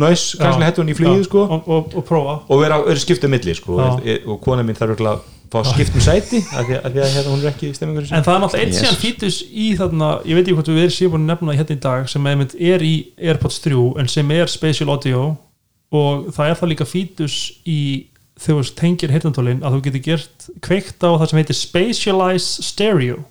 næs, 0.02 0.26
kannski 0.42 0.66
hættu 0.68 0.84
hann 0.84 0.92
í 0.92 0.98
flýðu 0.98 1.24
sko. 1.28 1.46
Og, 1.46 1.70
og, 1.72 1.96
og 1.96 2.06
prófa. 2.08 2.36
Og 2.52 2.60
vera, 2.62 2.82
vera 2.84 3.00
skipta 3.00 3.30
milli 3.32 3.56
sko. 3.56 3.78
Já. 3.80 4.18
og, 4.26 4.36
kona 4.44 4.66
mín 4.68 4.76
þarf 4.78 5.00
að 5.00 5.22
fá 5.54 5.60
að 5.62 5.70
skipta 5.72 6.00
um 6.00 6.04
sæti 6.04 6.42
af 6.44 6.66
því 6.68 6.76
að, 6.76 6.82
að, 6.82 6.96
því 6.96 7.04
að 7.06 7.14
hérna, 7.16 7.32
hún 7.32 7.44
er 7.46 7.52
ekki 7.54 7.70
í 7.70 7.76
stemmingur 7.78 8.08
en 8.10 8.26
það 8.26 8.34
er 8.36 8.42
náttúrulega 8.44 8.72
Yes. 8.72 8.80
síðan 8.82 9.00
fítus 9.04 9.38
í 9.46 9.68
þarna, 9.80 10.10
ég 10.26 10.36
veit 10.40 10.44
ekki 10.48 10.56
hvort 10.58 10.72
við 10.74 10.82
erum 10.84 10.96
síðan 10.98 11.14
búin 11.14 11.26
að 11.26 11.32
nefna 11.32 11.52
það 11.52 11.60
hérna 11.62 11.76
í 11.78 11.84
dag 11.86 12.10
sem 12.12 12.30
er 12.74 12.86
í 12.86 12.94
Airpods 13.30 13.60
3 13.64 13.86
en 14.02 14.12
sem 14.12 14.34
er 14.36 14.52
Spatial 14.52 14.90
Audio. 14.92 15.24
Og 15.96 16.26
það 16.36 16.50
er 16.50 16.58
það 16.60 16.72
líka 16.74 16.88
fítus 16.90 17.36
í 17.64 17.80
þegar 18.42 18.66
þú 18.68 18.74
tengir 18.82 19.14
heyrnantólin 19.14 19.62
að 19.64 19.78
þú 19.78 19.84
getur 19.86 20.04
gert 20.10 20.48
kveikt 20.66 21.06
á 21.06 21.10
það 21.14 21.30
sem 21.30 21.40
heitir 21.40 21.60
Spatialize 21.62 22.66
Stereo 22.66 23.22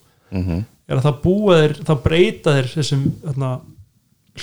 er 0.89 0.97
að 1.01 1.07
það 1.09 1.21
búa 1.25 1.55
þér, 1.63 1.75
það 1.89 2.03
breyta 2.05 2.55
þér 2.59 2.69
þessum 2.75 3.05
þarna, 3.25 3.51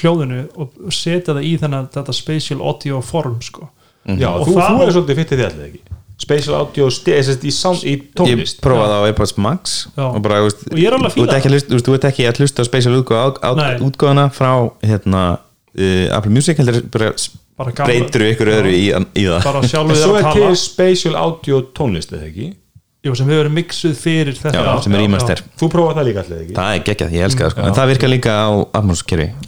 hljóðinu 0.01 0.41
og 0.55 0.75
setja 0.95 1.33
það 1.35 1.47
í 1.49 1.53
þennan 1.61 1.89
þetta 1.93 2.13
Spatial 2.15 2.61
Audio 2.63 3.01
form 3.03 3.39
sko. 3.43 3.67
Já, 4.07 4.29
Og 4.33 4.47
þú, 4.47 4.53
það- 4.55 4.69
þú 4.71 4.85
er 4.87 4.93
svolítið 4.95 5.19
fyttið 5.21 5.37
því 5.41 5.45
allir 5.49 5.65
ekki? 5.67 5.81
Spatial 6.21 6.55
audio 6.55 6.87
sem 7.25 7.33
sagt, 7.33 7.43
í, 7.45 7.51
sound, 7.51 7.81
í 7.83 7.93
Ég 7.97 8.01
tónlist. 8.17 8.59
prófaði 8.61 8.93
á 8.93 9.01
Airpods 9.09 9.37
Max 9.37 9.87
Já. 9.97 10.03
og 10.15 10.21
bara, 10.21 10.35
þú 10.41 10.47
veist, 10.49 10.59
Og 10.71 10.77
ég 10.77 10.87
er 10.87 10.93
alveg 10.93 11.09
að 11.09 11.15
fíla 11.15 11.27
að 11.27 11.29
þú 11.87 11.93
ert 11.97 12.05
ekki 12.11 12.27
að 12.29 12.37
hlusta 12.41 12.63
Nei. 13.57 13.79
útgóðana 13.89 14.25
frá 14.31 14.51
hérna, 14.85 15.23
uh, 15.77 16.15
Apple 16.17 16.31
Music 16.31 16.57
heldur 16.57 16.81
bara 16.91 17.13
Bara 17.57 17.71
gamla- 17.71 17.85
breytur 17.89 18.21
ykkur 18.31 18.47
öðru 18.53 18.71
í, 18.73 18.85
í 19.17 19.23
það? 19.25 19.43
Bara 19.43 19.57
En 19.61 19.69
sjálfur 19.69 19.95
svo 19.97 20.13
þér 20.13 20.19
er 20.19 20.23
að 20.25 20.33
til 20.33 20.41
tala 20.41 20.55
spatial 20.55 21.15
audio 21.15 21.61
tónlist 21.73 22.11
eða 22.13 22.25
ekki 22.29 22.53
Jú, 23.01 23.15
sem 23.17 23.25
hefur 23.25 23.39
verið 23.41 23.53
mixuð 23.55 23.93
fyrir 23.97 24.35
þetta. 24.37 24.61
Já, 24.61 24.73
sem 24.85 24.93
er 24.93 25.01
remaster. 25.01 25.39
Þú 25.57 25.69
prófaði 25.73 25.97
það 25.97 26.07
líka 26.07 26.21
allir 26.21 26.41
ekki? 26.43 26.55
Það 26.57 26.73
er 26.75 26.83
geggjað, 26.89 27.15
ég 27.15 27.25
elska 27.25 27.43
það 27.47 27.53
sko. 27.55 27.63
En 27.65 27.77
það 27.79 27.89
virkar 27.91 28.11
líka 28.11 28.35
á 28.37 28.49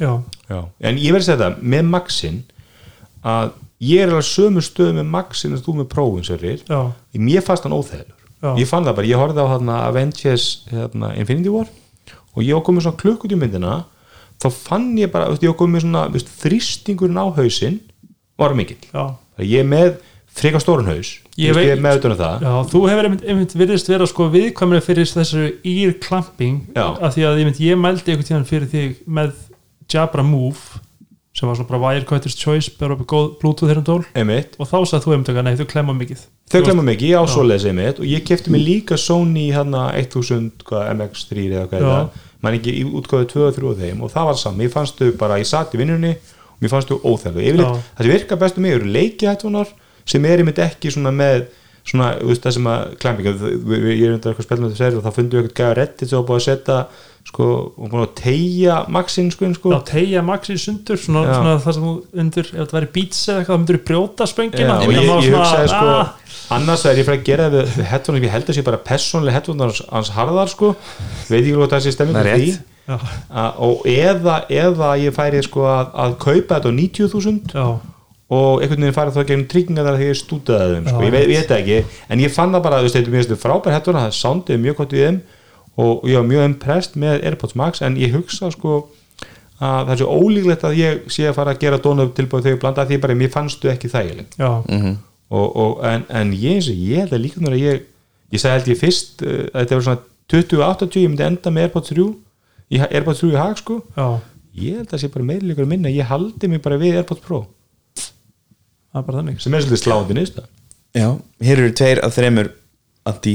Já. 0.02 0.58
En 0.82 0.98
ég 0.98 1.14
verði 1.14 1.22
að 1.22 1.28
segja 1.28 1.38
þetta, 1.44 1.68
með 1.74 1.86
Maxin 1.94 2.40
að 3.34 3.52
ég 3.84 4.02
er 4.04 4.12
alveg 4.12 4.28
sömu 4.28 4.64
stöðu 4.66 4.98
með 4.98 5.08
Maxin 5.14 5.54
en 5.54 5.62
þú 5.64 5.76
með 5.80 5.88
prófin 5.92 6.26
sérir 6.28 6.64
já, 6.66 6.80
mér 7.22 7.46
fannst 7.46 7.68
hann 7.68 7.76
óþægilegur. 7.78 8.20
Ég 8.60 8.68
fann 8.68 8.88
það 8.88 8.98
bara, 8.98 9.08
ég 9.08 9.22
horfði 9.22 9.46
á 9.46 9.48
þarna 9.54 9.78
Avengers 9.88 10.48
hérna, 10.72 11.14
Infinity 11.20 11.52
War 11.54 11.70
og 12.34 12.42
ég 12.44 12.58
var 12.58 12.66
komið 12.68 12.88
svona 12.88 13.00
klukkut 13.00 13.32
í 13.32 13.38
myndina 13.40 13.78
þá 14.42 14.48
fann 14.52 14.90
ég 15.00 15.14
bara, 15.14 15.30
ég 15.40 15.56
komið 15.60 15.78
með 15.78 15.86
svona 15.86 16.26
þrýstingurinn 16.42 17.22
á 17.22 17.26
hausinn 17.38 17.80
var 18.42 18.56
mikill, 18.58 18.82
já. 18.90 19.14
Ég 19.40 19.66
með 19.66 20.02
frekar 20.34 20.64
stórun 20.64 20.90
haus, 20.90 21.20
Ég 21.38 21.56
ég 21.58 21.74
er 21.74 21.82
með 21.82 21.98
auðvitað 21.98 22.22
það. 22.22 22.46
Já, 22.46 22.54
þú 22.72 22.80
hefur 22.90 23.08
einmitt, 23.08 23.26
einmitt 23.30 23.54
virðist 23.58 23.90
vera 23.90 24.08
sko 24.10 24.30
viðkvæmlega 24.34 24.86
fyrir 24.86 25.10
þessu 25.10 25.44
Já. 26.76 26.88
af 27.02 27.14
því 27.16 27.28
að 27.30 27.42
einmitt, 27.42 27.62
ég 27.62 27.78
mældi 27.78 28.14
einhvern 28.14 28.30
tíðan 28.30 28.50
fyrir 28.50 28.70
þig 28.72 29.04
með 29.08 29.32
Jabra 29.94 30.26
Move 30.26 30.82
sem 31.34 31.50
var 31.50 31.58
svona 31.58 31.70
bara 31.70 31.82
Wirecutter's 31.82 32.38
Choice 32.38 32.70
bara 32.78 32.94
upp 32.94 33.08
góð 33.10 33.32
Bluetooth 33.42 33.72
hérna 33.72 33.84
tól. 33.86 34.04
Einmitt, 34.14 34.54
og 34.62 34.70
þá 34.70 34.76
sagði 34.86 35.06
þú 35.08 35.14
einmitt 35.16 35.32
að 35.34 35.40
nei, 35.48 35.56
þú 35.58 35.66
klemma 35.72 35.96
mikið. 35.98 36.26
Þau 36.52 36.58
Þú 36.60 36.66
glemma 36.68 36.84
mikið, 36.92 37.10
ég 37.10 37.18
á 37.18 37.24
svoleiðis 37.34 37.66
einmitt. 37.72 38.02
Og 38.02 38.06
ég 38.06 38.26
kefti 38.28 38.54
mig 38.54 38.62
líka 38.62 39.00
Sony 39.02 39.48
hérna 39.50 39.88
1000 39.98 40.62
hvað, 40.68 40.92
MX3 40.94 41.48
eða 41.48 41.66
hvað 41.72 41.80
er 41.80 41.88
Já. 41.88 41.94
það. 41.94 42.22
Mann 42.44 42.58
ekki 42.60 42.76
í 42.78 42.84
útgáðu 42.86 43.30
2 43.34 43.48
og 43.48 43.58
3 43.58 43.72
af 43.72 43.82
þeim. 43.82 44.04
Og 44.06 44.14
það 44.14 44.30
var 44.30 44.38
saman, 44.44 44.66
ég 44.68 44.74
fannst 44.76 45.02
þau 45.02 45.10
bara, 45.18 45.40
ég 45.42 45.50
satt 45.50 45.74
í 45.74 45.82
vinnunni 45.82 46.14
og 46.14 46.62
mér 46.62 46.74
fannst 46.76 46.92
þau 46.94 47.02
óþæglu, 47.02 47.42
yfirleitt 47.42 47.66
Já. 47.66 47.82
það 47.98 48.06
sem 48.06 48.14
virkar 48.14 48.42
bestu 48.44 48.62
mig 48.62 48.76
eru 48.78 48.94
leikihættunar 48.94 49.74
sem 50.06 50.26
er 50.30 50.44
einmitt 50.44 50.60
ekki 50.64 50.92
svona 50.94 51.14
með 51.16 51.46
svona, 51.84 52.14
þú 52.20 52.30
veist, 52.32 52.44
það 52.46 52.54
sem 52.58 52.68
að 52.72 52.84
klæmpinga 53.04 53.32
ég 53.34 54.04
er 54.08 54.14
undir 54.16 54.32
eitthvað 54.32 54.46
spilnum 54.48 54.70
til 54.72 54.80
sér 54.80 55.00
og 55.00 55.04
þá 55.04 55.18
fundu 55.18 55.36
við 55.36 55.42
eitthvað 55.44 55.58
gæða 55.60 55.74
reddit 55.80 56.10
sem 56.10 56.20
var 56.20 56.28
búið 56.30 56.40
að 56.40 56.46
setja 56.48 56.78
sko, 57.28 57.48
og 57.80 57.92
búin 57.92 58.04
að 58.04 58.14
tegja 58.20 58.78
maxinn 58.92 59.30
sko, 59.32 59.50
sko. 59.58 59.72
Já, 59.74 59.80
tegja 59.88 60.24
maxi 60.28 60.56
sundur 60.60 61.00
svona, 61.00 61.24
svona 61.32 61.54
það 61.64 61.78
sem 61.78 61.86
undir, 62.24 62.50
ef 62.50 62.58
þetta 62.58 62.78
væri 62.78 62.90
beats 62.98 63.22
eða 63.28 63.42
eitthvað, 63.42 63.54
þá 63.54 63.62
myndir 63.64 63.80
þú 63.80 63.84
brjóta 63.90 64.28
spöngina 64.32 64.74
Já, 64.74 64.76
og 64.76 64.84
En 64.84 64.98
ég, 64.98 65.08
það 65.08 65.24
ég 65.24 65.30
svona, 65.30 65.46
hugsaði 65.46 65.72
sko 65.72 65.94
ah, 65.94 66.12
annars 66.58 66.84
er 66.88 67.00
ég 67.00 67.08
fyrir 67.08 67.20
að 67.20 67.30
gera 67.30 67.48
það 67.48 67.56
við, 67.58 67.80
headphone 67.94 68.24
ég 68.24 68.36
held 68.36 68.52
að 68.52 68.58
sé 68.60 68.66
bara 68.68 68.82
persónlega 68.92 69.38
headphone 69.40 69.68
hans, 69.68 69.82
hans 69.92 70.12
harðar 70.18 70.52
sko, 70.52 70.74
veit 71.30 71.40
ekki 71.42 71.56
hvað 71.58 71.74
það 71.76 71.86
sé 71.88 71.96
stemming 71.96 72.20
Það 72.20 72.30
fyrir 72.30 72.44
því. 72.44 72.70
Og 73.64 73.86
eða, 73.88 74.38
eða 74.52 74.92
ég 75.00 75.16
færi 75.16 75.44
sko 75.48 75.64
að, 75.72 75.94
að 76.04 76.16
kaupa 76.26 76.58
þetta 76.60 76.72
á 76.72 76.74
90.000 76.76 77.56
Já, 77.56 77.68
og 78.32 78.64
einhvern 78.64 78.86
veginn 78.86 78.96
farið 78.96 79.18
þá 79.18 79.24
gegnum 79.28 79.48
trygginga 79.52 79.84
þar 79.84 79.98
þegar 80.00 80.10
ég 80.14 80.20
stútaði 80.20 80.76
þeim 80.78 80.90
sko. 80.90 81.04
Ég, 81.04 81.14
veit, 81.14 81.24
ég 81.28 81.42
veit 81.42 81.50
það 81.52 81.62
ekki, 81.62 82.02
en 82.10 82.24
ég 82.24 82.34
fann 82.34 82.56
það 82.56 82.66
bara 82.66 82.80
þú 82.80 82.88
veist, 82.88 82.98
þetta 82.98 83.12
er 83.12 83.16
mjög 83.18 83.42
frábær 83.44 83.76
headphone, 83.76 84.04
það 84.06 84.18
soundið 84.18 84.62
mjög 84.64 84.78
gott 84.80 84.96
í 84.96 85.02
þeim. 85.04 85.22
Og 85.84 86.04
ég 86.06 86.20
var 86.20 86.28
mjög 86.30 86.44
impressed 86.48 87.00
með 87.02 87.24
AirPods 87.28 87.56
Max 87.58 87.82
en 87.82 87.96
ég 87.98 88.14
hugsa 88.14 88.52
sko 88.54 88.76
að 89.64 89.88
það 89.88 89.94
er 89.94 90.02
svo 90.02 90.18
ólíklegt 90.20 90.66
að 90.68 90.78
ég 90.80 91.08
sé 91.14 91.26
að 91.30 91.38
fara 91.38 91.54
að 91.54 91.64
gera 91.64 91.80
dónu 91.82 92.06
tilbúið 92.16 92.48
þegar 92.48 92.56
ég 92.56 92.62
blanda 92.62 92.86
því 92.90 93.00
bara 93.04 93.18
mér 93.18 93.32
fannstu 93.34 93.72
ekki 93.72 93.92
þægileg. 93.92 94.36
Já, 94.38 94.52
og, 95.34 95.48
og, 95.48 95.80
en, 95.88 96.06
en 96.10 96.34
ég, 96.36 96.60
eins 96.60 96.70
og 96.70 96.78
ég 96.78 97.04
held 97.04 97.16
að 97.16 97.24
líka 97.24 97.42
núna 97.42 97.58
ég, 97.58 97.88
ég 98.34 98.42
sagði 98.42 98.60
held 98.60 98.72
ég 98.74 98.82
fyrst 98.82 99.24
uh, 99.26 99.40
að 99.54 99.64
þetta 99.64 99.80
var 99.80 99.88
svona 99.88 100.04
2080 100.34 101.02
ég 101.04 101.12
myndi 101.12 101.26
enda 101.26 101.54
með 101.54 101.68
Airpods 101.68 101.94
3 101.94 102.06
í, 102.70 102.82
Airpods 102.84 103.24
3 103.24 103.32
í 103.32 103.40
hag 103.40 103.58
sko. 103.62 103.80
Já, 103.98 104.08
ég 104.62 104.78
held 104.78 104.88
að 104.88 104.94
það 104.94 105.04
sé 105.04 105.12
bara 105.16 105.30
meðleikur 105.32 105.68
að 105.68 105.74
minna 105.74 105.94
ég 105.94 106.12
haldi 106.12 106.52
mig 106.52 106.62
bara 106.66 106.82
við 106.82 107.00
Airpods 107.02 107.26
Pro 107.26 107.44
það 108.94 109.00
er 109.02 109.08
bara 109.08 109.22
þannig. 109.22 109.40
Sem 109.44 109.56
er 109.58 109.66
svolítið 109.66 109.84
sláandi 109.84 110.18
nýst 110.20 110.44
Já, 110.94 111.08
hér 111.42 111.58
eru 111.64 111.74
tveir 111.74 112.04
af 112.06 112.14
þremur 112.14 112.52
anti, 113.10 113.34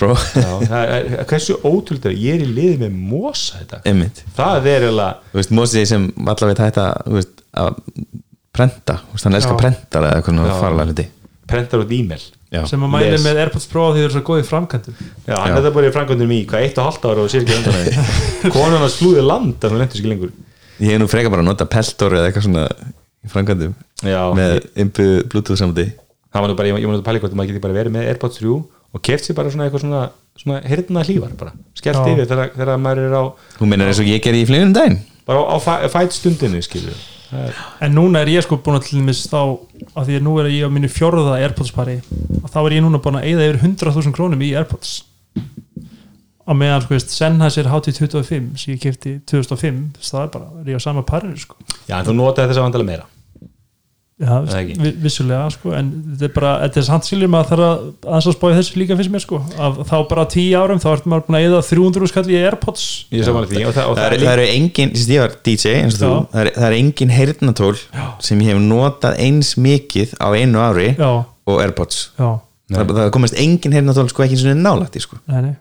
Pro. 0.00 0.12
Hversu 1.30 1.56
ótrúld 1.64 2.04
er 2.10 2.16
ég 2.18 2.36
er 2.36 2.44
í 2.44 2.48
liði 2.50 2.80
með 2.82 2.98
mosa 3.12 3.60
þetta. 3.62 3.80
Einmitt. 3.88 4.24
það 4.36 4.68
er 4.72 4.86
eiginlega 4.88 5.30
Þú 5.30 5.38
veist, 5.38 5.54
Mosi 5.56 5.84
sem 5.88 6.08
hætta 6.18 6.86
þú 7.06 7.16
veist, 7.16 7.42
að 7.62 7.80
prenta. 8.52 8.98
Þú 9.06 9.16
veist, 9.16 9.28
hann 9.28 9.38
elskar 9.38 9.56
Já. 9.56 9.60
prentar 9.62 10.08
eða 10.08 10.20
eitthvað 10.20 10.52
farlega 10.60 10.88
hluti. 10.90 11.06
Prentar 11.52 11.84
út 11.84 11.94
e-mail. 11.96 12.26
Sem 12.68 12.82
að 12.84 12.92
mæli 12.92 13.20
með 13.22 13.38
Airpods 13.46 13.68
Pro 13.70 13.86
því 13.92 14.02
þeir 14.02 14.06
eru 14.10 14.14
svo 14.18 14.22
góði 14.26 14.44
framkvæmdum. 14.50 14.96
Já, 15.24 15.36
hann 15.40 15.54
það 15.56 15.70
bara 15.78 15.88
í 15.88 15.94
framkvæmdunum 15.94 16.34
í 16.36 16.40
hvað, 16.50 16.66
eitt 16.66 16.80
og 16.82 16.88
halvt 16.90 17.06
ára 17.08 17.22
og 17.24 17.30
sér 17.32 17.46
ekki 17.46 17.54
undan 17.56 18.50
konan 18.58 18.82
hans 18.82 18.98
flúði 19.00 19.22
land 19.24 19.54
þannig 19.56 19.64
að 19.64 19.72
hann 19.72 19.82
lentur 19.86 20.02
ekki 20.02 20.10
lengur. 20.12 20.34
Ég 20.82 20.92
hef 20.92 21.00
nú 21.00 21.08
frekar 21.08 21.32
bara 21.32 21.44
að 21.46 21.48
nota 21.48 21.68
peltor 21.72 22.18
eða 22.18 22.28
eitthvað 22.28 22.46
svona 22.50 22.66
í 23.24 23.32
framkvæmdum 23.32 23.72
Já, 24.02 24.22
með 24.34 24.66
impu 24.82 25.06
bluetooth 25.30 25.58
samandi 25.60 25.86
það 26.32 26.40
var 26.42 26.50
nú 26.50 26.56
bara, 26.58 26.68
ég, 26.72 26.80
ég 26.82 26.88
var 26.90 26.96
nú 26.96 27.00
að 27.02 27.06
pæla 27.06 27.22
hvort 27.22 27.32
að 27.34 27.38
maður 27.40 27.52
geti 27.52 27.62
bara 27.62 27.76
verið 27.76 27.94
með 27.96 28.08
Airpods 28.10 28.40
3 28.40 28.52
og 28.92 29.02
keft 29.06 29.24
sér 29.28 29.36
bara 29.38 29.52
svona 29.52 29.66
eitthvað 29.68 29.84
svona, 29.84 30.02
svona 30.42 30.60
hirtna 30.68 31.04
hlífar 31.06 31.32
bara, 31.38 31.52
skellt 31.78 32.08
yfir 32.12 32.28
þegar, 32.30 32.52
þegar 32.56 32.80
maður 32.82 33.02
er 33.06 33.16
á 33.16 33.22
Hún 33.60 33.70
meinar 33.72 33.92
eins 33.92 34.00
og 34.02 34.08
ég 34.10 34.22
gerði 34.24 34.42
í 34.44 34.48
flugunum 34.48 34.74
daginn? 34.76 34.98
Bara 35.28 35.44
á, 35.44 35.44
á 35.54 35.56
fæ- 35.62 35.88
fæt 35.92 36.16
stundinu 36.18 36.60
er, 36.60 37.54
en 37.80 37.94
núna 37.96 38.20
er 38.24 38.28
ég 38.32 38.44
sko 38.44 38.58
búin 38.60 38.76
að 38.80 38.88
til 38.88 38.98
dæmis 39.00 39.22
þá 39.30 39.38
af 39.96 40.04
því 40.08 40.18
að 40.18 40.26
nú 40.26 40.34
er 40.42 40.50
ég 40.52 40.66
á 40.68 40.70
mínu 40.72 40.90
fjórða 40.92 41.38
Airpods 41.38 41.72
pari 41.72 41.94
og 42.42 42.50
þá 42.52 42.58
er 42.66 42.74
ég 42.76 42.84
núna 42.84 43.00
búin 43.00 43.16
að 43.20 43.28
eyða 43.30 43.46
yfir 43.48 43.60
100.000 43.70 44.12
krónum 44.16 44.42
í 44.44 44.50
Airpods. 44.58 44.98
Á 46.42 46.52
meðan 46.58 46.82
sko 46.84 46.96
veist 46.96 47.12
Sennheiser 47.14 47.68
HT25 47.70 48.58
sem 48.58 48.74
ég 48.74 48.82
kefti 48.82 49.14
2005 49.30 49.80
þess 49.96 50.12
það 50.12 50.24
er 50.26 50.30
bara, 50.34 50.48
er 50.60 50.70
ég 50.74 50.80
á 50.80 50.82
sama 50.82 51.04
parinu 51.06 51.38
sko. 51.38 51.56
Já, 51.86 52.00
en 52.00 52.08
þú 52.10 52.16
notaði 52.18 52.50
þess 52.50 52.60
að 52.60 52.66
vandala 52.66 52.88
meira 52.88 53.06
Já, 54.22 54.36
Það 54.46 54.92
vissulega 55.02 55.46
sko, 55.50 55.72
en 55.74 55.88
þetta 56.12 56.26
er 56.28 56.32
bara, 56.36 56.50
þetta 56.62 56.78
er 56.78 56.84
að 56.92 57.46
það 57.48 57.54
er 57.56 57.62
að 57.64 57.80
aðeins 58.06 58.28
að 58.30 58.34
spája 58.36 58.58
þessu 58.58 58.78
líka 58.78 58.96
finnst 59.00 59.12
mér 59.14 59.22
sko. 59.24 59.40
Að 59.58 59.80
þá 59.88 59.94
bara 60.12 60.24
tíu 60.30 60.60
árum, 60.60 60.82
þá 60.82 60.86
ertu 60.92 61.10
maður 61.10 61.24
búin 61.26 61.38
að 61.38 61.46
eða 61.48 61.62
300 61.66 62.10
skall 62.12 62.24
í 62.30 62.36
Airpods. 62.38 62.84
Ég 63.10 63.24
er 63.24 63.26
samanlega 63.26 63.56
því 63.56 63.64
og 63.66 63.74
það, 63.74 63.88
og 63.90 63.98
Það 63.98 64.04
það, 64.04 64.14
eru, 64.14 64.28
það 64.28 64.34
eru 64.36 64.46
engin, 64.52 64.94
ég 65.02 65.24
var 65.24 65.34
DJ 65.48 65.74
eins 65.80 65.96
og 65.96 66.04
þú, 66.04 66.12
Já. 66.12 66.28
það 66.36 66.44
eru, 66.44 66.54
það 66.60 66.76
engin 66.78 67.14
heyrnatól 67.16 67.72
sem 68.28 68.44
ég 68.46 68.52
hef 68.52 68.62
notað 68.68 69.18
eins 69.26 69.52
mikið 69.66 70.14
á 70.22 70.28
einu 70.38 70.62
ári 70.62 70.88
já, 70.94 71.10
og 71.50 71.60
Airpods. 71.66 72.00
Já, 72.14 72.30
það, 72.76 72.94
það 73.00 73.12
komast 73.18 73.42
engin 73.42 73.74
heyrnatól 73.74 74.06
sko 74.12 74.26
ekki 74.28 74.38
eins 74.38 74.46
og 74.46 74.62
nálægt 74.62 75.02
í 75.02 75.02
sko. 75.02 75.18
Nei, 75.26 75.42
nei. 75.48 75.52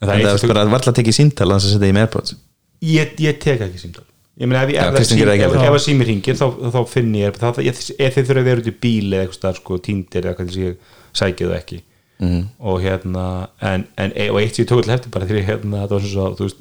Það 0.00 0.12
það 0.12 0.14
er 0.20 0.28
er 0.28 0.36
eitt 0.36 0.52
bara 0.52 0.68
að 0.68 0.76
varla 0.76 0.92
að 0.92 1.00
tekið 1.00 1.16
símtal 1.22 1.50
að 1.54 1.64
setja 1.64 1.88
í 1.88 1.96
með 1.96 2.06
Airpods. 2.08 2.36
Ég, 2.84 3.16
ég 3.20 3.40
tek 3.40 3.64
ekki 3.64 3.80
símtal 3.80 4.04
ég 4.40 4.48
meina 4.48 4.62
ef, 4.64 4.70
ef, 4.72 4.96
ef, 5.44 5.54
ef 5.60 5.74
að 5.76 5.82
sími 5.84 6.06
ringir 6.08 6.38
þá, 6.38 6.46
þá 6.72 6.80
finn 6.88 7.12
ég 7.18 7.36
það, 7.40 7.60
ef 7.68 8.16
þið 8.16 8.26
þurfa 8.30 8.40
að 8.40 8.48
vera 8.50 8.62
út 8.64 8.70
í 8.70 8.74
bíl 8.86 9.12
eða 9.12 9.26
eitthvað 9.26 9.58
sko 9.60 9.78
tíndir 9.84 10.26
eða 10.30 10.46
þess 10.46 10.60
ég 10.62 10.96
sækið 11.20 11.50
það 11.50 11.58
ekki. 11.60 11.80
Mhm. 12.20 12.40
og 12.60 12.82
hérna 12.84 13.48
en, 13.64 13.86
en, 13.96 14.10
e- 14.12 14.28
og 14.28 14.40
eitt 14.42 14.52
sem 14.54 14.64
ég 14.66 14.68
tók 14.68 14.82
til 14.84 14.92
hefti 14.92 15.08
bara 15.12 15.24
þegar 15.24 15.40
ég 15.40 15.46
hérna 15.48 15.86
það 15.86 15.94
var 15.94 16.02
svo 16.04 16.24
svo 16.36 16.44
veist 16.44 16.58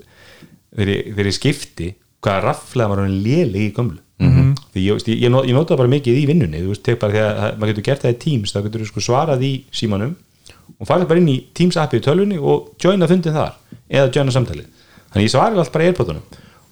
þegar 0.71 0.91
ég, 0.93 1.09
þegar 1.09 1.27
ég 1.27 1.35
skipti 1.35 1.87
hvaða 2.23 2.43
rafflega 2.45 2.87
maður 2.87 3.01
hann 3.03 3.17
léli 3.25 3.65
í 3.65 3.73
gömlu. 3.75 3.97
-hmm. 4.19 4.53
því 4.73 4.85
ég, 4.85 5.03
ég, 5.07 5.19
ég, 5.25 5.35
ég 5.49 5.53
nota 5.57 5.75
bara 5.75 5.91
mikið 5.91 6.15
í 6.21 6.25
vinnunni 6.27 6.61
þú 6.63 6.71
veist, 6.71 6.83
tek 6.83 6.99
bara 6.99 7.13
þegar 7.13 7.35
að- 7.43 7.57
maður 7.59 7.71
getur 7.73 7.87
gert 7.89 8.01
það 8.03 8.13
í 8.15 8.19
Teams 8.23 8.53
þá 8.55 8.59
getur 8.63 8.81
þú 8.81 8.87
sko 8.87 9.03
svarað 9.03 9.43
í 9.43 9.51
símanum 9.71 10.15
og 10.79 10.87
farið 10.87 11.07
bara 11.11 11.19
inn 11.19 11.27
í 11.27 11.37
Teams 11.53 11.75
appið 11.75 11.99
í 11.99 12.05
tölvunni 12.07 12.39
og 12.39 12.71
joina 12.79 13.07
fundin 13.07 13.33
þar 13.35 13.53
eða 13.91 14.11
joina 14.15 14.31
samtalið. 14.31 14.67
Þannig 15.11 15.27
ég 15.27 15.33
svarið 15.35 15.59
allt 15.59 15.71
bara 15.75 15.83
í 15.83 15.87
airpotunum 15.91 16.23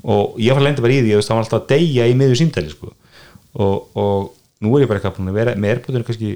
og 0.08 0.40
ég 0.40 0.56
var 0.56 0.62
að 0.62 0.70
lenda 0.70 0.86
bara 0.86 0.96
í 0.96 1.04
því 1.04 1.18
það 1.18 1.34
var 1.34 1.44
alltaf 1.44 1.60
að 1.62 1.70
deyja 1.74 2.08
í 2.08 2.16
miður 2.18 2.40
símtali 2.40 2.72
sko. 2.72 2.94
og, 3.58 3.98
og 3.98 4.32
nú 4.64 4.74
er 4.76 4.86
ég 4.86 4.90
bara 4.90 5.02
eitthvað 5.02 5.28
að 5.28 5.38
vera 5.38 5.56
með 5.60 5.76
airpotunum 5.76 6.08
kannski 6.08 6.32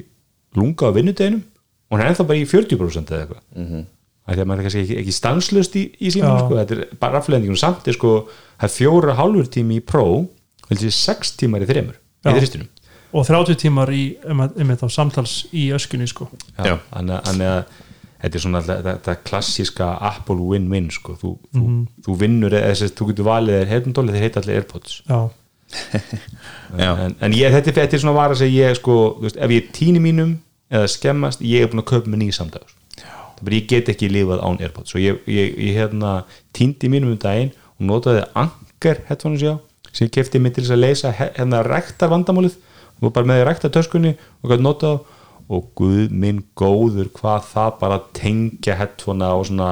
lunga 0.59 0.91
á 0.91 0.95
vinnudeginum 0.97 1.41
og 1.41 1.97
hann 1.97 2.05
er 2.05 2.11
ennþá 2.11 2.27
bara 2.27 2.41
í 2.41 2.47
40% 2.47 3.11
eða 3.11 3.23
eitthvað 3.25 3.41
mm 3.55 3.65
-hmm. 3.67 3.85
því 4.31 4.41
að 4.41 4.49
maður 4.49 4.59
er 4.59 4.67
kannski 4.67 4.83
ekki, 4.83 4.97
ekki 5.01 5.15
stanslust 5.15 5.75
í, 5.75 5.83
í 5.99 6.11
símanum 6.11 6.37
Já. 6.37 6.45
sko. 6.45 6.59
þetta 6.59 6.75
er 6.75 6.99
bara 6.99 7.17
rafleðingum 7.17 7.57
samt 7.59 7.87
er 7.87 7.97
sko, 7.97 8.11
það 8.59 8.69
er 8.69 8.75
fjóra 8.75 9.15
hálfur 9.19 9.47
tími 9.47 9.79
í 9.79 9.85
Pro 9.85 10.05
heldur 10.69 10.87
sé 10.87 10.91
sex 10.91 11.35
tímar 11.39 11.63
í 11.63 11.69
þremur 11.69 11.97
Já. 12.23 12.31
í 12.31 12.39
þristunum 12.39 12.69
og 13.11 13.27
30 13.27 13.57
tímar 13.59 13.89
í, 13.91 14.15
um, 14.23 14.39
um, 14.39 14.75
þá, 14.79 14.87
samtals 14.89 15.47
í 15.51 15.71
öskunni 15.75 16.07
sko 16.07 16.29
Já. 16.57 16.79
þannig 16.91 17.47
að 17.47 17.65
þetta 18.21 18.37
er 18.37 18.43
svona 18.45 18.61
þetta, 18.67 19.15
klassíska 19.27 19.87
Apple 20.11 20.35
win-win 20.51 20.89
sko. 20.93 21.15
þú, 21.21 21.31
þú, 21.55 21.65
þú 22.05 22.17
vinnur 22.21 22.53
eða 22.53 22.71
þess 22.73 22.87
að 22.87 22.95
þú 22.99 23.07
getur 23.11 23.27
valið 23.29 23.57
þér 23.59 23.71
hefnundóli 23.75 24.15
þeir 24.15 24.25
heita 24.27 24.41
allir 24.43 24.59
Airpods. 24.61 24.99
En, 26.77 27.15
en 27.21 27.33
ég, 27.35 27.51
þetta, 27.53 27.69
er- 27.71 27.77
þetta 27.81 27.97
er 27.97 28.01
svona 28.03 28.15
vara 28.17 28.35
sem 28.37 28.51
ég 28.51 28.75
sko, 28.79 28.95
þú 29.19 29.25
veist, 29.27 29.37
ef 29.41 29.53
ég 29.55 29.63
er 29.65 29.71
tíni 29.75 30.01
mínum 30.03 30.35
eða 30.71 30.87
skemmast, 30.91 31.41
ég 31.43 31.65
er 31.65 31.71
búin 31.71 31.81
að 31.83 31.89
kaupa 31.93 32.11
með 32.13 32.21
nýja 32.25 32.37
samdags 32.41 32.77
bara, 33.41 33.55
ég 33.57 33.65
get 33.71 33.87
ekki 33.89 34.05
lifað 34.13 34.43
án 34.45 34.59
Airpods. 34.61 34.93
Og 34.93 35.01
ég, 35.01 35.15
ég, 35.25 35.55
ég 35.57 35.77
hérna 35.79 36.11
tíndi 36.53 36.91
mínum 36.93 37.15
um 37.15 37.17
daginn 37.17 37.49
og 37.79 37.87
notaði 37.89 38.21
Anker 38.37 38.99
headphones 39.07 39.41
já, 39.41 39.55
sem 39.91 40.05
ég 40.05 40.13
kefti 40.13 40.37
mig 40.39 40.53
til 40.53 40.61
þess 40.67 40.75
að 40.75 40.83
leysa 40.83 41.13
hérna 41.17 41.63
rektar 41.65 42.11
vandamálið 42.13 42.59
og 43.01 43.09
bara 43.15 43.25
með 43.31 43.41
rektar 43.49 43.73
töskunni 43.73 44.11
og 44.43 44.51
gæti 44.53 44.61
notað 44.67 44.99
og 45.51 45.65
guð 45.75 46.11
minn 46.23 46.43
góður 46.55 47.09
hvað 47.17 47.49
það 47.51 47.73
bara 47.81 47.97
tengja 48.15 48.77
headphonea 48.79 49.33
og 49.35 49.45
svona, 49.49 49.69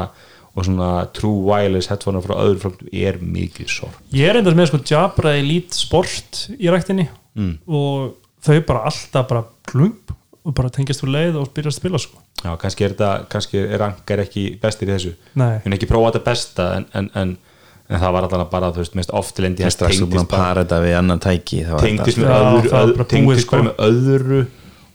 og 0.56 0.66
svona 0.68 0.90
true 1.16 1.40
wireless 1.48 1.88
headphonea 1.92 2.24
frá 2.26 2.36
öðru 2.44 2.60
framtum 2.66 2.90
er 2.92 3.20
mikið 3.24 3.70
sorg 3.72 4.16
ég 4.18 4.28
er 4.34 4.42
endast 4.42 4.60
með 4.60 4.72
sko 4.74 4.82
Jabra 4.92 5.36
Elite 5.40 5.78
Sport 5.80 6.46
í 6.60 6.68
ræktinni 6.74 7.08
Mm. 7.40 7.54
og 7.72 8.16
þau 8.44 8.56
bara 8.68 8.80
alltaf 8.90 9.28
bara 9.30 9.44
klump 9.70 10.10
og 10.44 10.54
bara 10.58 10.72
tengjast 10.74 11.04
úr 11.06 11.12
leið 11.14 11.36
og 11.40 11.52
byrja 11.56 11.70
að 11.72 11.76
spila 11.78 12.00
sko 12.02 12.18
Já, 12.42 12.50
kannski 12.60 12.84
er 12.88 12.96
þetta, 12.96 13.10
kannski 13.32 13.62
er 13.62 13.84
Anker 13.86 14.24
ekki 14.26 14.44
bestir 14.60 14.90
í 14.90 14.96
þessu 14.96 15.12
Nei. 15.40 15.60
Hún 15.64 15.72
er 15.72 15.78
ekki 15.78 15.88
prófað 15.92 16.16
þetta 16.18 16.26
besta 16.26 16.66
en, 16.80 16.88
en, 16.98 17.08
en, 17.22 17.32
en 17.88 18.02
það 18.02 18.16
var 18.18 18.28
alltaf 18.28 18.50
bara, 18.52 18.72
þú 18.76 18.82
veist, 18.82 18.98
mest 19.00 19.14
oftilendi 19.22 19.64
er 19.68 19.76
strax 19.76 20.02
búin 20.02 20.24
að 20.26 20.32
para 20.34 20.64
þetta 20.66 20.82
við 20.88 20.98
annan 21.00 21.22
tæki 21.24 21.62
þá 21.70 21.74
tengdist 21.86 22.20
þetta- 22.20 23.64
með 23.70 23.80
öðru, 23.88 24.42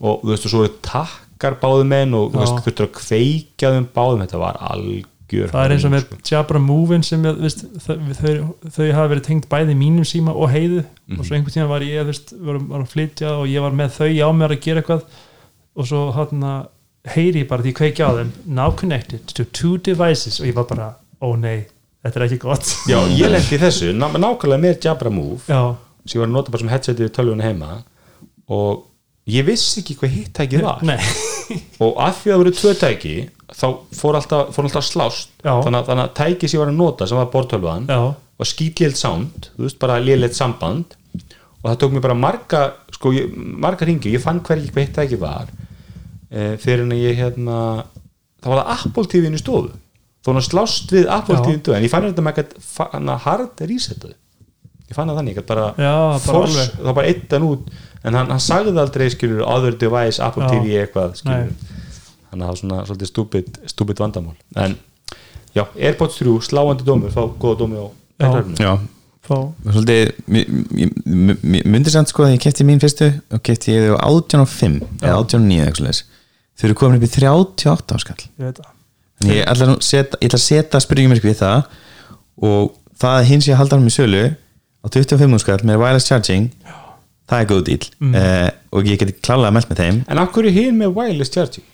og 0.00 0.22
þú 0.24 0.30
veist, 0.32 0.46
og 0.48 0.54
svo 0.54 0.66
takkar 0.84 1.58
báðum 1.62 1.90
menn 1.94 2.14
og 2.18 2.32
þú 2.32 2.42
veist, 2.42 2.62
þurftur 2.66 2.88
að 2.88 2.94
kveikja 3.00 3.74
þeim 3.76 3.88
báðum. 3.94 4.24
Þetta 4.24 4.40
var 4.42 4.60
algjör 4.70 5.50
það 5.50 5.64
er 5.64 5.74
eins 5.74 5.84
og 5.86 5.94
með 5.94 6.04
sko. 6.04 6.18
Jabra 6.30 6.60
Move-in 6.62 7.06
sem 7.06 7.24
ég, 7.26 7.38
veist, 7.42 7.64
þau, 7.84 7.94
þau, 8.20 8.34
þau 8.76 8.84
hafa 8.92 9.08
verið 9.14 9.26
tengt 9.28 9.48
bæði 9.50 9.76
mínum 9.78 10.06
síma 10.06 10.34
og 10.34 10.52
heiðu. 10.52 10.84
Mhm. 11.08 11.18
og 11.18 11.26
svo 11.26 11.36
einhvern 11.38 11.56
tíma 11.56 11.68
var 11.70 11.86
ég 11.86 12.06
veist, 12.06 12.34
var, 12.38 12.60
var 12.70 12.84
að 12.84 12.92
flytja 12.92 13.32
og 13.40 13.48
ég 13.50 13.64
var 13.64 13.74
með 13.76 13.96
þau 13.98 14.10
á 14.10 14.28
mér 14.36 14.54
að 14.54 14.64
gera 14.66 14.82
eitthvað. 14.82 15.06
Og 15.74 15.88
svo 15.90 16.04
hann 16.14 16.44
heyri 17.14 17.42
ég 17.42 17.48
bara 17.48 17.64
því 17.64 17.72
ég 17.72 17.78
kveikja 17.80 18.08
á 18.08 18.12
þeim 18.20 18.32
now 18.46 18.70
connected 18.72 19.26
to 19.34 19.44
two 19.44 19.76
devices. 19.78 20.40
Og 20.40 20.48
ég 20.48 20.56
var 20.56 20.68
bara, 20.70 20.90
ó 21.20 21.34
nei, 21.36 21.66
þetta 22.04 22.20
er 22.20 22.26
ekki 22.28 22.40
gott. 22.44 22.70
Já, 22.88 22.98
ég 23.12 23.32
lendi 23.32 23.56
í 23.56 23.60
þessu, 23.60 23.92
ná, 23.96 24.08
nákvæmlega 24.12 24.62
með 24.62 24.78
Jabra 24.86 25.12
Move. 25.12 25.42
Já, 25.48 25.74
sem 26.04 26.18
ég 26.18 26.22
var 26.24 26.30
að 26.30 26.36
nota 26.38 26.54
bara 26.54 26.64
sem 26.64 26.72
headsetið 26.72 27.08
við 27.08 27.14
tölvunni 27.18 27.48
heima. 27.48 27.78
Og 28.54 28.84
ég 29.30 29.46
vissi 29.46 29.80
ekki 29.80 29.96
hvað 30.00 30.12
hitt 30.18 30.34
tækið 30.36 30.64
var. 30.64 30.82
Nei. 30.84 30.98
Og 31.84 31.96
að 32.00 32.18
því 32.18 32.30
að 32.30 32.34
það 32.34 32.42
voru 32.42 32.52
tvö 32.58 32.74
tæki 32.80 33.14
þá 33.54 33.66
fór 33.96 34.18
alltaf, 34.18 34.52
fór 34.56 34.68
alltaf 34.68 34.86
slást. 34.86 35.32
Þannig 35.44 35.78
að, 35.80 35.88
þannig 35.90 36.04
að 36.04 36.14
tæki 36.20 36.50
sem 36.50 36.58
ég 36.58 36.64
var 36.64 36.72
að 36.72 36.80
nota 36.80 37.08
sem 37.08 37.20
var 37.20 37.30
bortölvan 37.32 37.88
já, 37.88 38.00
var 38.40 38.50
skítlélt 38.50 39.00
sound 39.00 39.48
þú 39.54 39.66
veist 39.66 39.80
bara 39.82 40.00
lélegt 40.02 40.38
samband. 40.38 40.96
Og 41.62 41.70
það 41.70 41.78
tók 41.80 41.94
mér 41.94 42.04
bara 42.04 42.18
marga 42.18 42.64
sko, 42.92 43.14
ég, 43.16 43.30
marga 43.34 43.88
ringi, 43.88 44.12
ég 44.12 44.22
fann 44.22 44.42
hvergi 44.44 44.72
hvað 44.72 44.84
hitt 44.84 44.98
tæki 44.98 45.20
var 45.20 45.48
e, 46.28 46.54
fyrir 46.60 46.84
en 46.84 46.92
ég 46.98 47.16
hérna 47.18 47.58
þá 48.44 48.50
var 48.50 48.60
það 48.60 48.74
Apple 48.74 49.10
TV-inu 49.14 49.40
þá 49.40 50.28
var 50.28 50.36
hann 50.36 50.44
slást 50.44 50.92
við 50.92 51.08
Apple. 51.12 51.40
TV-inu 51.40 51.78
en 51.78 51.86
ég 51.86 51.92
fann 51.92 52.06
þetta 52.10 52.24
með 52.26 52.42
eitthvað 52.44 53.24
hard 53.24 53.64
resetaðu 53.64 54.16
ég 54.94 54.98
fann 55.00 55.10
það 55.12 55.20
þannig, 55.20 55.38
ég 55.42 55.46
bara, 55.50 55.66
Já, 55.76 55.92
bara 55.98 56.24
force, 56.24 56.64
alveg. 56.64 56.80
þá 56.86 56.96
bara 57.00 57.12
eittan 57.12 57.46
út. 57.50 57.68
En 58.04 58.18
hann, 58.18 58.30
hann 58.34 58.42
sagði 58.44 58.74
aldrei 58.78 59.10
skilur 59.12 59.44
other 59.48 59.74
device, 59.80 60.22
Apple 60.22 60.46
Já. 60.46 60.54
TV 60.54 60.78
eitthvað 60.84 61.14
skilur 61.20 61.54
þannig 62.34 62.42
að 62.42 62.48
það 62.48 62.50
var 62.50 62.58
svona 62.60 62.80
svolítið 62.88 63.10
stúpid, 63.10 63.58
stúpid 63.70 64.02
vandamál. 64.02 64.34
En 64.58 64.74
já, 65.54 65.64
Airpods 65.78 66.18
3 66.18 66.34
sláandi 66.48 66.86
dómur, 66.86 67.12
fá 67.14 67.22
góða 67.40 67.60
dómi 67.62 67.78
á 67.78 67.86
Já. 68.18 68.30
Já, 68.58 68.72
fá. 69.26 69.36
Svolítið 69.66 70.12
myndi 71.70 71.90
samt 71.94 72.10
sko 72.10 72.26
að 72.26 72.36
ég 72.36 72.44
kefti 72.44 72.66
mín 72.66 72.82
fyrstu 72.82 73.10
og 73.34 73.42
kefti 73.46 73.74
ég 73.74 73.88
þau 73.88 73.98
á 73.98 74.06
18 74.10 74.44
og 74.44 74.50
5 74.50 74.78
eða 75.02 75.16
18 75.22 75.40
og 75.40 75.48
9 75.48 75.58
eða 75.58 75.66
eitthvað 75.66 75.80
svoleiðis. 75.80 76.02
þau 76.54 76.66
eru 76.68 76.78
komin 76.78 76.98
upp 77.00 77.06
í 77.08 77.12
38 77.16 77.98
áskall 77.98 78.22
ég 78.22 78.54
það. 78.58 78.70
Ég 79.24 79.44
ætla, 79.48 79.76
að 79.78 80.42
setja 80.42 80.80
spurningum 80.82 81.18
við 81.22 81.38
það 81.40 81.68
og 82.44 82.74
það 82.98 83.18
að 83.18 83.28
hins 83.30 83.48
ég 83.48 83.54
að 83.54 83.62
halda 83.62 83.76
hann 83.78 83.86
með 83.86 83.96
sölu 83.96 84.24
á 84.84 84.86
25 84.92 85.38
áskall 85.38 85.64
með 85.64 85.80
wireless 85.82 86.10
charging. 86.10 86.50
Það 87.24 87.40
er 87.40 87.50
góð 87.50 87.62
dýl 87.70 87.84
mm. 88.04 88.16
og 88.76 88.88
ég 88.90 89.00
geti 89.00 89.16
klálega 89.24 89.54
meld 89.56 89.70
með 89.70 89.80
þeim. 89.80 90.00
En 90.12 90.20
af 90.20 90.32
hverju 90.34 90.52
hinn 90.52 90.76
með 90.80 90.98
wireless 90.98 91.32
charging? 91.32 91.64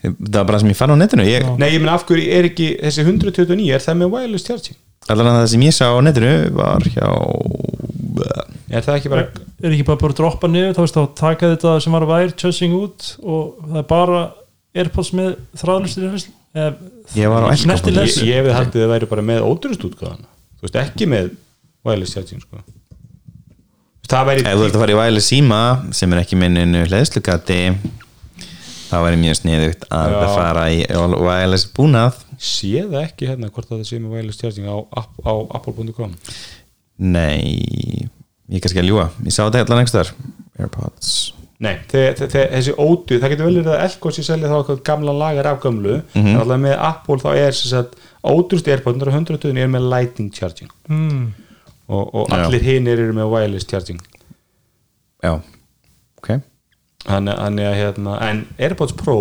það 0.00 0.36
var 0.38 0.46
bara 0.48 0.58
sem 0.62 0.70
ég 0.72 0.78
fann 0.78 0.90
á 0.90 0.96
netinu. 0.96 1.24
Ég, 1.28 1.44
Já. 1.44 1.50
Nei, 1.60 1.66
ég 1.74 1.82
meina 1.82 1.94
af 1.98 2.06
hverju 2.08 2.22
er 2.32 2.46
ekki 2.48 2.70
þessi 2.80 3.02
129, 3.04 3.66
er 3.76 3.82
það 3.84 3.98
með 4.00 4.14
wireless 4.14 4.46
charging? 4.48 4.78
allan 5.08 5.30
að 5.30 5.38
það 5.38 5.48
sem 5.54 5.64
ég 5.64 5.76
sá 5.76 5.86
á 5.88 6.00
netinu 6.04 6.32
var 6.56 6.86
hjá 6.86 7.08
Er 8.70 8.84
það 8.84 8.96
ekki 8.98 9.10
bara 9.10 9.24
er 9.24 9.72
ekki 9.72 9.86
bara 9.88 10.00
bara 10.00 10.12
að 10.12 10.18
droppa 10.20 10.50
niður 10.50 10.76
þá 10.76 10.80
veist 10.84 10.98
þá 10.98 11.04
taka 11.18 11.50
þetta 11.54 11.74
sem 11.82 11.96
var 11.96 12.06
wire 12.10 12.36
charging 12.38 12.76
út 12.76 13.08
og 13.22 13.62
það 13.64 13.80
er 13.80 13.86
bara 13.90 14.20
Airpods 14.80 15.12
með 15.18 15.32
þráðlustir 15.58 16.28
Ég 17.18 17.32
var 17.32 17.46
á 17.46 17.50
Elko 17.50 17.62
Snerti 17.64 17.94
Ég, 17.96 18.36
hefði 18.36 18.54
haldið 18.54 18.82
að 18.82 18.84
það 18.84 18.92
væri 18.94 19.10
bara 19.10 19.26
með 19.26 19.46
ódurust 19.46 19.86
útgáðan 19.88 20.26
Þú 20.60 20.66
veist, 20.66 20.78
ekki 20.84 21.08
með 21.10 21.32
wireless 21.86 22.14
charging 22.16 22.42
sko. 22.44 22.60
Það 24.10 24.26
væri 24.26 24.42
ef 24.50 24.58
þú 24.58 24.64
ert 24.66 24.74
að 24.76 24.82
fara 24.82 24.94
í 24.96 24.98
væli 24.98 25.20
síma 25.22 25.60
sem 25.94 26.12
er 26.16 26.22
ekki 26.24 26.38
minninu 26.40 26.80
hlæðslugati 26.88 27.58
þá 28.90 28.96
væri 29.04 29.20
mjög 29.22 29.36
sniðugt 29.38 29.84
að 29.94 30.14
Já. 30.16 30.22
fara 30.34 30.64
í 30.74 30.80
wireless 30.90 31.68
búnað. 31.76 32.18
Sé 32.40 32.82
það 32.90 33.04
ekki 33.04 33.28
hérna 33.30 33.50
hvort 33.52 33.68
að 33.70 33.78
það 33.82 33.88
sé 33.92 34.00
með 34.02 34.16
wireless 34.16 34.40
charging 34.40 34.66
á, 34.66 34.76
app- 34.98 35.20
á 35.22 35.32
apple.com 35.60 36.16
nei, 37.00 38.08
ég 38.50 38.58
er 38.58 38.64
kannski 38.64 38.80
að 38.82 38.88
ljúa 38.90 39.06
ég 39.24 39.32
sá 39.32 39.44
þetta 39.46 39.62
allan 39.64 39.78
einhvers 39.84 39.94
þar 39.94 40.10
Airpods. 40.60 41.12
Nei, 41.60 41.74
þe- 41.88 42.14
þe- 42.18 42.26
þe- 42.32 42.48
þessi 42.54 42.72
ódu, 42.80 43.16
það 43.20 43.30
getur 43.32 43.46
vel 43.46 43.54
verið 43.60 43.70
að 43.72 43.82
Elko 43.86 44.10
sé 44.12 44.22
selja 44.24 44.48
þá 44.48 44.56
eitthvað 44.58 44.82
gamla 44.84 45.12
lagar 45.16 45.46
af 45.50 45.60
gömlu. 45.62 46.02
En 46.16 46.36
alltaf 46.40 46.60
með 46.60 46.74
Apple 46.88 47.16
þá 47.20 47.30
er 47.36 47.52
sem 47.56 47.70
sagt 47.70 47.94
ódurust 48.24 48.68
Airpods 48.68 49.00
120 49.04 49.56
er 49.60 49.68
með 49.72 49.86
lightning 49.92 50.30
charging. 50.32 50.70
Mm. 50.88 51.30
Og, 51.90 52.14
og 52.14 52.32
allir 52.36 52.64
hinir 52.64 53.02
eru 53.02 53.16
með 53.16 53.32
wireless 53.34 53.68
charging. 53.68 54.00
Já, 55.24 55.34
ok. 56.20 56.32
Þannig 57.04 57.38
þannig 57.42 57.68
að 57.68 57.78
hérna, 57.80 58.16
en 58.28 58.42
Airpods 58.60 58.96
Pro 58.96 59.18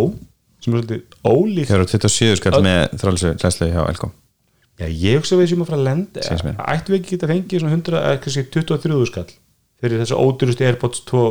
sem 0.60 0.74
er 0.74 0.82
svolítið 0.82 1.20
ólíkt 1.24 1.70
Þeir 1.72 1.82
eru 1.82 1.92
27 1.94 2.40
skall 2.40 2.64
með 2.64 3.04
hlæðslu 3.04 3.70
hjá 3.72 3.84
Elko. 3.88 4.12
Já, 4.80 4.88
ég 4.88 5.20
hugsa 5.20 5.38
við 5.40 5.52
sem 5.52 5.64
að 5.64 5.72
fara 5.72 5.80
að 5.80 5.88
lenda 5.90 6.56
ættum 6.72 6.94
við 6.94 7.00
ekki 7.02 7.16
geta 7.16 7.30
fengið 7.30 7.64
svona 7.64 7.76
100 7.76 8.00
eða 8.00 8.20
kannski 8.24 8.44
23 8.56 9.08
skall 9.10 9.30
fyrir 9.80 10.04
þessu 10.04 10.20
ódurust 10.20 10.64
Airpods 10.64 11.04
2 11.10 11.24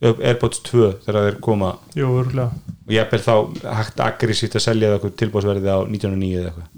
Airpods 0.00 0.62
2 0.66 0.86
þegar 1.04 1.26
þeir 1.26 1.38
koma? 1.44 1.74
Jú, 1.98 2.08
örgulega 2.22 2.50
og 2.90 2.94
ég 2.94 3.14
er 3.14 3.22
þá 3.22 3.34
hægt 3.78 4.02
aggressíft 4.02 4.56
að 4.58 4.64
selja 4.64 4.90
það 4.90 4.96
eitthvað 4.96 5.16
tilbúðsverði 5.22 5.70
á 5.70 5.78
1909 5.84 6.30
eða 6.40 6.50
eitthvað. 6.50 6.70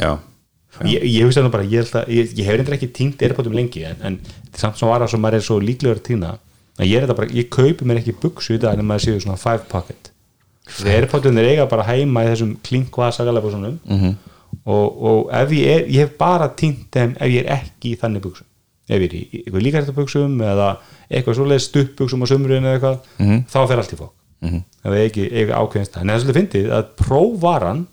Já, 0.00 0.12
Ég, 0.86 1.02
ég 1.02 1.26
hugsa 1.26 1.42
nú 1.42 1.50
bara, 1.52 1.66
ég, 1.66 1.88
að, 1.92 2.08
ég, 2.14 2.30
ég 2.38 2.46
hef 2.46 2.56
reyndar 2.56 2.76
ekki 2.76 2.90
týnt 2.94 3.22
erbátum 3.26 3.56
lengi 3.56 3.82
en, 3.84 3.98
en 4.06 4.18
samt 4.56 4.78
sem 4.78 4.88
var 4.88 5.02
það 5.02 5.12
sem 5.12 5.22
maður 5.24 5.40
er 5.40 5.46
svo 5.48 5.58
líklegur 5.60 5.98
að 5.98 6.06
týna 6.06 6.30
að 6.78 6.86
ég 6.86 6.96
er 6.96 7.04
þetta 7.04 7.16
bara, 7.18 7.32
ég 7.36 7.48
kaupi 7.52 7.88
mér 7.88 8.00
ekki 8.00 8.14
buksu 8.22 8.54
í 8.56 8.60
dag 8.62 8.78
en 8.78 8.86
maður 8.86 9.04
séu 9.04 9.20
svona 9.20 9.40
five 9.40 9.66
pocket. 9.68 10.12
Þegar 10.70 11.02
erbátum 11.02 11.40
er 11.42 11.50
eiga 11.50 11.66
bara 11.68 11.88
heima 11.88 12.22
í 12.24 12.30
þessum 12.30 12.54
klinkvaðsakalega 12.64 13.50
mm 13.50 13.80
-hmm. 13.88 14.14
og, 14.64 15.02
og 15.10 15.34
ef 15.34 15.52
ég 15.58 15.74
er, 15.74 15.82
ég 15.90 16.06
hef 16.06 16.16
bara 16.18 16.48
týnt 16.48 16.96
en 16.96 17.16
ef 17.18 17.28
ég 17.28 17.44
er 17.44 17.52
ekki 17.58 17.92
í 17.94 18.00
þannig 18.00 18.22
buksu 18.22 18.46
ef 18.90 18.98
ég 18.98 19.06
er 19.06 19.14
í 19.14 19.22
eitthvað 19.42 19.64
líkærtabuksum 19.66 20.40
eða 20.46 20.70
eitthvað 21.10 21.38
svoleið 21.38 21.62
stuppbuksum 21.66 22.24
á 22.24 22.26
sömurinn 22.30 22.66
eða 22.66 22.78
eitthvað, 22.78 22.98
mm 23.18 23.26
-hmm. 23.28 23.44
þá 23.52 23.60
fer 23.68 23.82
allt 23.82 23.94
í 23.94 24.00
fólk 24.00 24.14
mm 24.40 24.48
-hmm. 24.48 24.62
ef 24.84 24.92
ég 24.98 25.06
ekki, 25.10 25.24
ekki 25.30 25.54
ákveðinst 25.60 25.94
það 25.94 26.02
en 26.02 26.08
það 26.08 26.14
er 26.14 26.20
svolítið 26.20 26.40
fyndið 26.40 26.72
að 26.78 26.84
próvaran 27.02 27.86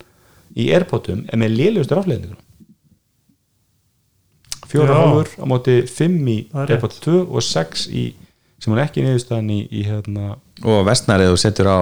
í 0.55 0.69
erbátum 0.73 1.25
er 1.27 1.37
með 1.37 1.55
liðljóðstur 1.59 2.01
afleðningur 2.01 2.43
4,5 4.71 5.37
á 5.41 5.45
móti 5.49 5.77
5 5.89 6.31
í 6.33 6.37
repot 6.69 6.97
2 7.03 7.19
og 7.27 7.43
6 7.43 7.87
í 7.91 8.07
sem 8.57 8.73
hún 8.73 8.81
ekki 8.81 9.03
niðurstaðan 9.05 9.51
í, 9.53 9.59
í 9.69 9.85
hérna 9.85 10.35
og 10.65 10.81
vestnærið 10.87 11.33
þú 11.33 11.41
setur 11.43 11.69
á 11.69 11.79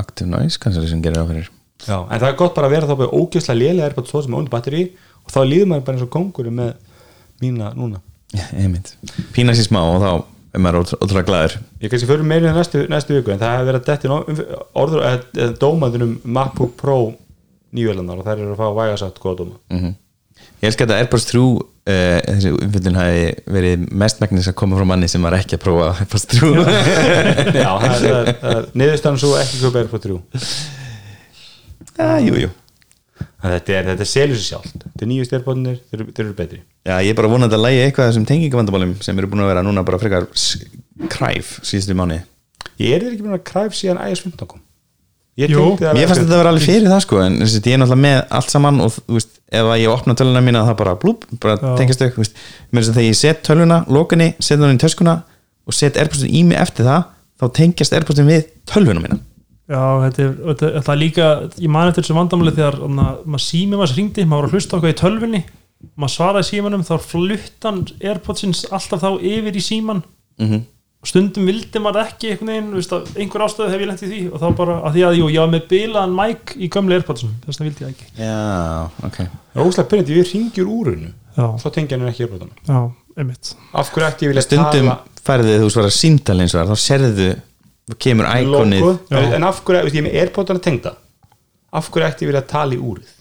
Active 0.00 0.30
Noise 0.30 0.60
kannski 0.62 0.88
sem 0.88 1.02
gerir 1.04 1.22
áferir 1.22 1.50
Já, 1.84 1.98
en 2.08 2.20
það 2.20 2.30
er 2.30 2.38
gott 2.40 2.54
bara 2.56 2.70
að 2.70 2.74
vera 2.74 2.88
þá 2.88 2.98
búið 2.98 3.16
ógjörslega 3.18 3.60
lélega 3.60 3.90
er 3.90 3.96
bara 3.96 4.08
svo 4.10 4.22
sem 4.24 4.36
óndu 4.36 4.52
batteri 4.52 4.86
og 5.26 5.34
þá 5.34 5.40
líður 5.44 5.68
maður 5.70 5.84
bara 5.86 5.98
eins 5.98 6.06
og 6.06 6.12
kongur 6.14 6.48
með 6.54 6.72
mína 7.42 7.68
núna. 7.76 8.00
Emit, 8.56 8.94
pína 9.36 9.54
sér 9.54 9.68
smá 9.68 9.82
og 9.84 10.00
þá 10.02 10.10
er 10.56 10.64
maður 10.64 10.94
ótrúlega 10.96 11.28
glæður 11.28 11.58
Ég 11.82 11.92
kannski 11.92 12.08
fyrir 12.08 12.26
meirinu 12.26 12.54
næstu, 12.56 12.86
næstu 12.90 13.18
viku 13.18 13.34
en 13.34 13.42
það 13.42 13.54
hefur 13.54 13.68
verið 13.68 13.82
að 13.82 13.90
dettin 13.90 14.14
orður 14.82 15.06
eða 15.10 15.52
dómaðunum 15.60 16.16
MacBook 16.24 16.74
Pro 16.80 16.98
nýjölandar 17.76 18.22
og 18.22 18.26
þær 18.26 18.40
eru 18.40 18.56
að 18.56 18.60
fá 18.62 18.68
vægasatt 18.80 19.20
góða 19.20 19.38
dóma. 19.42 19.58
Mm 19.70 19.80
-hmm. 19.82 19.94
Ég 20.62 20.68
elskar 20.70 20.88
þetta 20.88 20.98
AirPods 21.04 21.28
3 21.30 21.44
uh, 21.86 22.18
þessi 22.26 22.52
umfyllun 22.56 22.98
hafi 23.00 23.24
verið 23.56 23.86
mestmægnis 24.02 24.50
að 24.50 24.58
koma 24.60 24.78
frá 24.78 24.88
manni 24.92 25.08
sem 25.10 25.24
var 25.26 25.38
ekki 25.38 25.58
að 25.58 25.64
prófa 25.64 25.88
Airpods 25.94 26.28
3 26.34 26.52
Já, 27.56 27.70
það 27.82 27.96
það 28.04 28.30
það 28.42 28.52
er 28.52 28.70
niðurstaðan 28.82 29.20
svo 29.22 29.32
ekki 29.40 29.62
köpa 29.64 29.82
Airpods 29.82 30.06
3 30.06 30.20
ah, 32.04 32.18
jú, 32.20 32.38
jú. 32.46 32.52
En 33.46 33.52
Þetta 33.52 33.76
er, 33.78 33.90
er 33.94 34.08
selur 34.08 34.36
sér 34.36 34.46
sjálft. 34.46 34.80
Þetta 34.82 35.04
er 35.04 35.10
nýjust 35.10 35.34
Airpodsnir, 35.36 35.76
þeir, 35.90 36.06
þeir 36.10 36.24
eru 36.24 36.36
betri. 36.36 36.58
Já, 36.86 36.96
ég 37.04 37.12
er 37.12 37.18
bara 37.18 37.30
vonandi 37.30 37.56
að 37.56 37.64
lægi 37.64 37.82
eitthvað 37.84 38.10
þessum 38.10 38.26
tengingavandamálum 38.28 38.96
sem 39.04 39.18
eru 39.20 39.30
búin 39.30 39.44
að 39.44 39.52
vera 39.52 39.62
núna 39.64 39.84
bara 39.86 40.00
frekar 40.02 40.26
kræf 41.12 41.56
síðustu 41.66 41.96
mánu 41.98 42.20
Ég 42.82 42.96
er 42.96 43.06
ekki 43.08 43.24
búin 43.24 43.36
að 43.38 43.46
kræf 43.48 43.76
síðan 43.78 44.02
iOS 44.04 44.24
15 44.26 44.50
kom 44.50 44.65
Ég 45.36 45.52
það 45.52 45.92
Mér 45.92 46.08
fannst 46.08 46.22
við- 46.22 46.26
þetta 46.26 46.32
að 46.32 46.40
vera 46.40 46.50
alveg 46.54 46.64
fyrir 46.64 46.88
það 46.88 47.00
sko 47.04 47.18
en 47.20 47.34
ég 47.44 47.66
er 47.68 47.80
náttúrulega 47.82 48.02
með 48.06 48.18
allt 48.38 48.50
saman 48.54 48.80
og 48.80 48.92
þú 48.96 49.16
veist, 49.18 49.32
ef 49.52 49.66
að 49.68 49.80
ég 49.82 49.92
opna 49.92 50.14
töluna 50.16 50.40
mína 50.46 50.62
það 50.64 50.76
bara 50.80 50.94
blúp, 51.02 51.26
bara 51.42 51.56
Já. 51.60 51.76
tengist 51.76 52.00
þau 52.00 52.08
þú 52.14 52.22
veist, 52.22 52.38
mér 52.72 52.80
finnst 52.80 52.90
að 52.92 52.96
þegar 52.96 53.10
ég 53.10 53.18
set 53.20 53.42
töluna, 53.44 53.78
lókunni 53.86 54.28
set 54.40 54.58
hún 54.58 54.72
í 54.72 54.80
töskuna 54.80 55.16
og 55.66 55.74
set 55.76 55.98
airpostin 56.00 56.32
í 56.32 56.42
mig 56.48 56.56
eftir 56.58 56.86
það, 56.88 57.04
þá 57.36 57.46
tengjast 57.52 57.92
airpostin 57.92 58.30
við 58.30 58.46
tölvuna 58.64 59.02
mína. 59.04 59.18
Já, 59.68 59.82
þetta 60.06 60.22
er, 60.22 60.32
þetta, 60.46 60.72
þetta 60.78 60.92
er 60.94 61.00
líka 61.02 61.28
ég 61.58 61.68
man 61.74 61.88
eftir 61.90 62.04
þessu 62.06 62.16
vandamáli 62.16 62.52
þegar 62.56 62.76
maður 62.86 63.42
sími 63.42 63.76
maður 63.76 63.94
hringdi, 63.96 64.24
maður 64.24 64.40
var 64.40 64.48
að 64.48 64.54
hlusta 64.56 64.76
okkur 64.78 64.92
í 64.94 64.98
tölvunni 65.00 65.42
maður 66.00 66.14
svaraði 66.14 66.48
símanum, 66.48 66.84
þá 66.86 66.96
fluttan 67.02 67.82
Airpodsins 68.00 68.64
alltaf 68.72 69.02
þá 69.02 69.10
yfir 69.20 69.58
í 69.58 69.60
síman 69.60 70.00
mm 70.40 70.46
-hmm. 70.48 70.62
Og 71.06 71.10
stundum 71.12 71.46
vildi 71.46 71.82
maður 71.82 72.02
ekki 72.02 72.32
einhvern 72.32 72.50
veginn, 72.50 72.70
veist, 72.74 72.94
að 72.96 73.20
einhver 73.22 73.44
ástöðu 73.46 73.70
hef 73.70 73.82
ég 73.84 73.90
lent 73.92 74.02
í 74.02 74.08
því 74.10 74.20
og 74.32 74.40
þá 74.42 74.46
bara, 74.58 74.76
að 74.88 74.96
því 74.96 75.04
að 75.06 75.18
jú, 75.20 75.28
ég 75.30 75.44
var 75.44 75.52
með 75.52 75.66
bilaðan 75.70 76.16
mic 76.18 76.54
í 76.58 76.70
gömlu 76.74 76.96
Airpodsum, 76.96 77.34
þess 77.44 77.60
vegna 77.60 77.68
vildi 77.70 77.84
ég 77.84 77.92
ekki. 77.92 78.08
Já, 78.18 78.32
ok. 79.06 79.18
Það 79.22 79.62
er 79.62 79.70
óslega 79.70 79.90
pyrrandi, 79.92 80.16
við 80.16 80.32
ringjur 80.32 80.72
úrunu 80.76 81.12
Já, 81.36 81.44
þá 81.62 81.66
tengja 81.76 81.98
hann 82.00 82.10
ekki 82.10 82.26
Airpodsum 82.26 82.50
já, 82.66 82.80
einmitt. 83.20 83.52
Af 83.70 83.92
hverju 83.94 84.08
ætti 84.08 84.26
ég 84.26 84.34
vilja 84.34 84.46
Stundum 84.48 84.90
tala 84.90 84.96
færði 85.26 85.58
þú 85.62 85.68
svara 85.72 85.92
símtal 85.94 86.38
eins 86.42 86.54
og 86.54 86.60
það, 86.62 86.72
þá 86.72 86.84
serðu 86.86 87.28
þú 87.86 87.98
kemur 88.02 88.30
Já. 89.10 89.20
en 89.38 89.46
af 89.46 89.62
hverju, 89.62 89.84
veist, 89.86 89.96
ég 89.96 90.02
er 90.02 90.08
með 90.08 90.18
Airpodsana 90.22 90.62
tengda. 90.66 90.96
Af 91.76 91.90
hverju 91.92 92.08
ætti 92.08 92.26
ég 92.26 92.32
vilja 92.32 92.44
tala 92.50 92.74
í 92.76 92.80
úrið? 92.82 93.12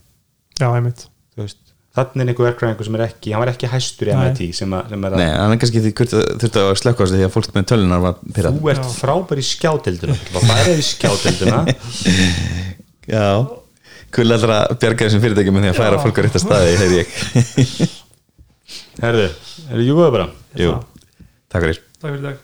Já, 0.59 0.67
einmitt. 0.71 1.05
Þú 1.35 1.43
veist, 1.43 1.61
þannig 1.95 2.23
er 2.25 2.31
einhver 2.31 2.47
verkræðingur 2.49 2.87
sem 2.87 2.97
er 2.97 3.03
ekki 3.05 3.33
hann 3.33 3.43
var 3.43 3.51
ekki 3.53 3.69
hæstur 3.71 4.09
í. 4.11 4.15
MIT 4.19 4.41
sem, 4.57 4.73
að, 4.75 4.89
sem 4.93 5.05
er 5.07 5.15
að 5.15 5.21
Nei, 5.21 5.27
hann 5.31 5.53
er 5.55 5.59
kannski 5.61 5.83
því 5.83 5.91
þurfti 6.01 6.63
að 6.63 6.71
slökka 6.81 7.05
á 7.05 7.09
sig 7.09 7.19
því 7.21 7.27
að 7.27 7.33
fólk 7.35 7.51
með 7.55 7.67
tölunar 7.71 8.03
var 8.05 8.17
pyrrað 8.35 8.57
þú 8.59 8.71
ert 8.73 8.89
frábær 8.99 9.41
í 9.41 9.45
skjádelduna 9.49 10.17
það 10.31 10.49
færið 10.51 10.81
í 10.81 10.87
skjádelduna 10.89 11.61
Já, 13.15 13.27
kul 14.17 14.27
allra 14.33 14.57
bjarga 14.81 15.05
þessum 15.07 15.23
fyrirtækjum 15.25 15.59
með 15.59 15.67
því 15.67 15.73
að 15.73 15.79
færa 15.83 16.01
fólk 16.01 16.17
á 16.17 16.21
rétta 16.25 16.41
staði, 16.41 16.73
heyri 16.81 17.03
ég. 17.03 17.93
Herðu, 19.03 19.29
er 19.29 19.75
það 19.75 19.85
júguðu 19.85 20.11
bara? 20.17 20.27
Jú, 20.57 20.73
takk 21.53 21.67
fyrir. 21.67 21.81
Takk 21.99 22.09
fyrir 22.09 22.25
dag 22.31 22.43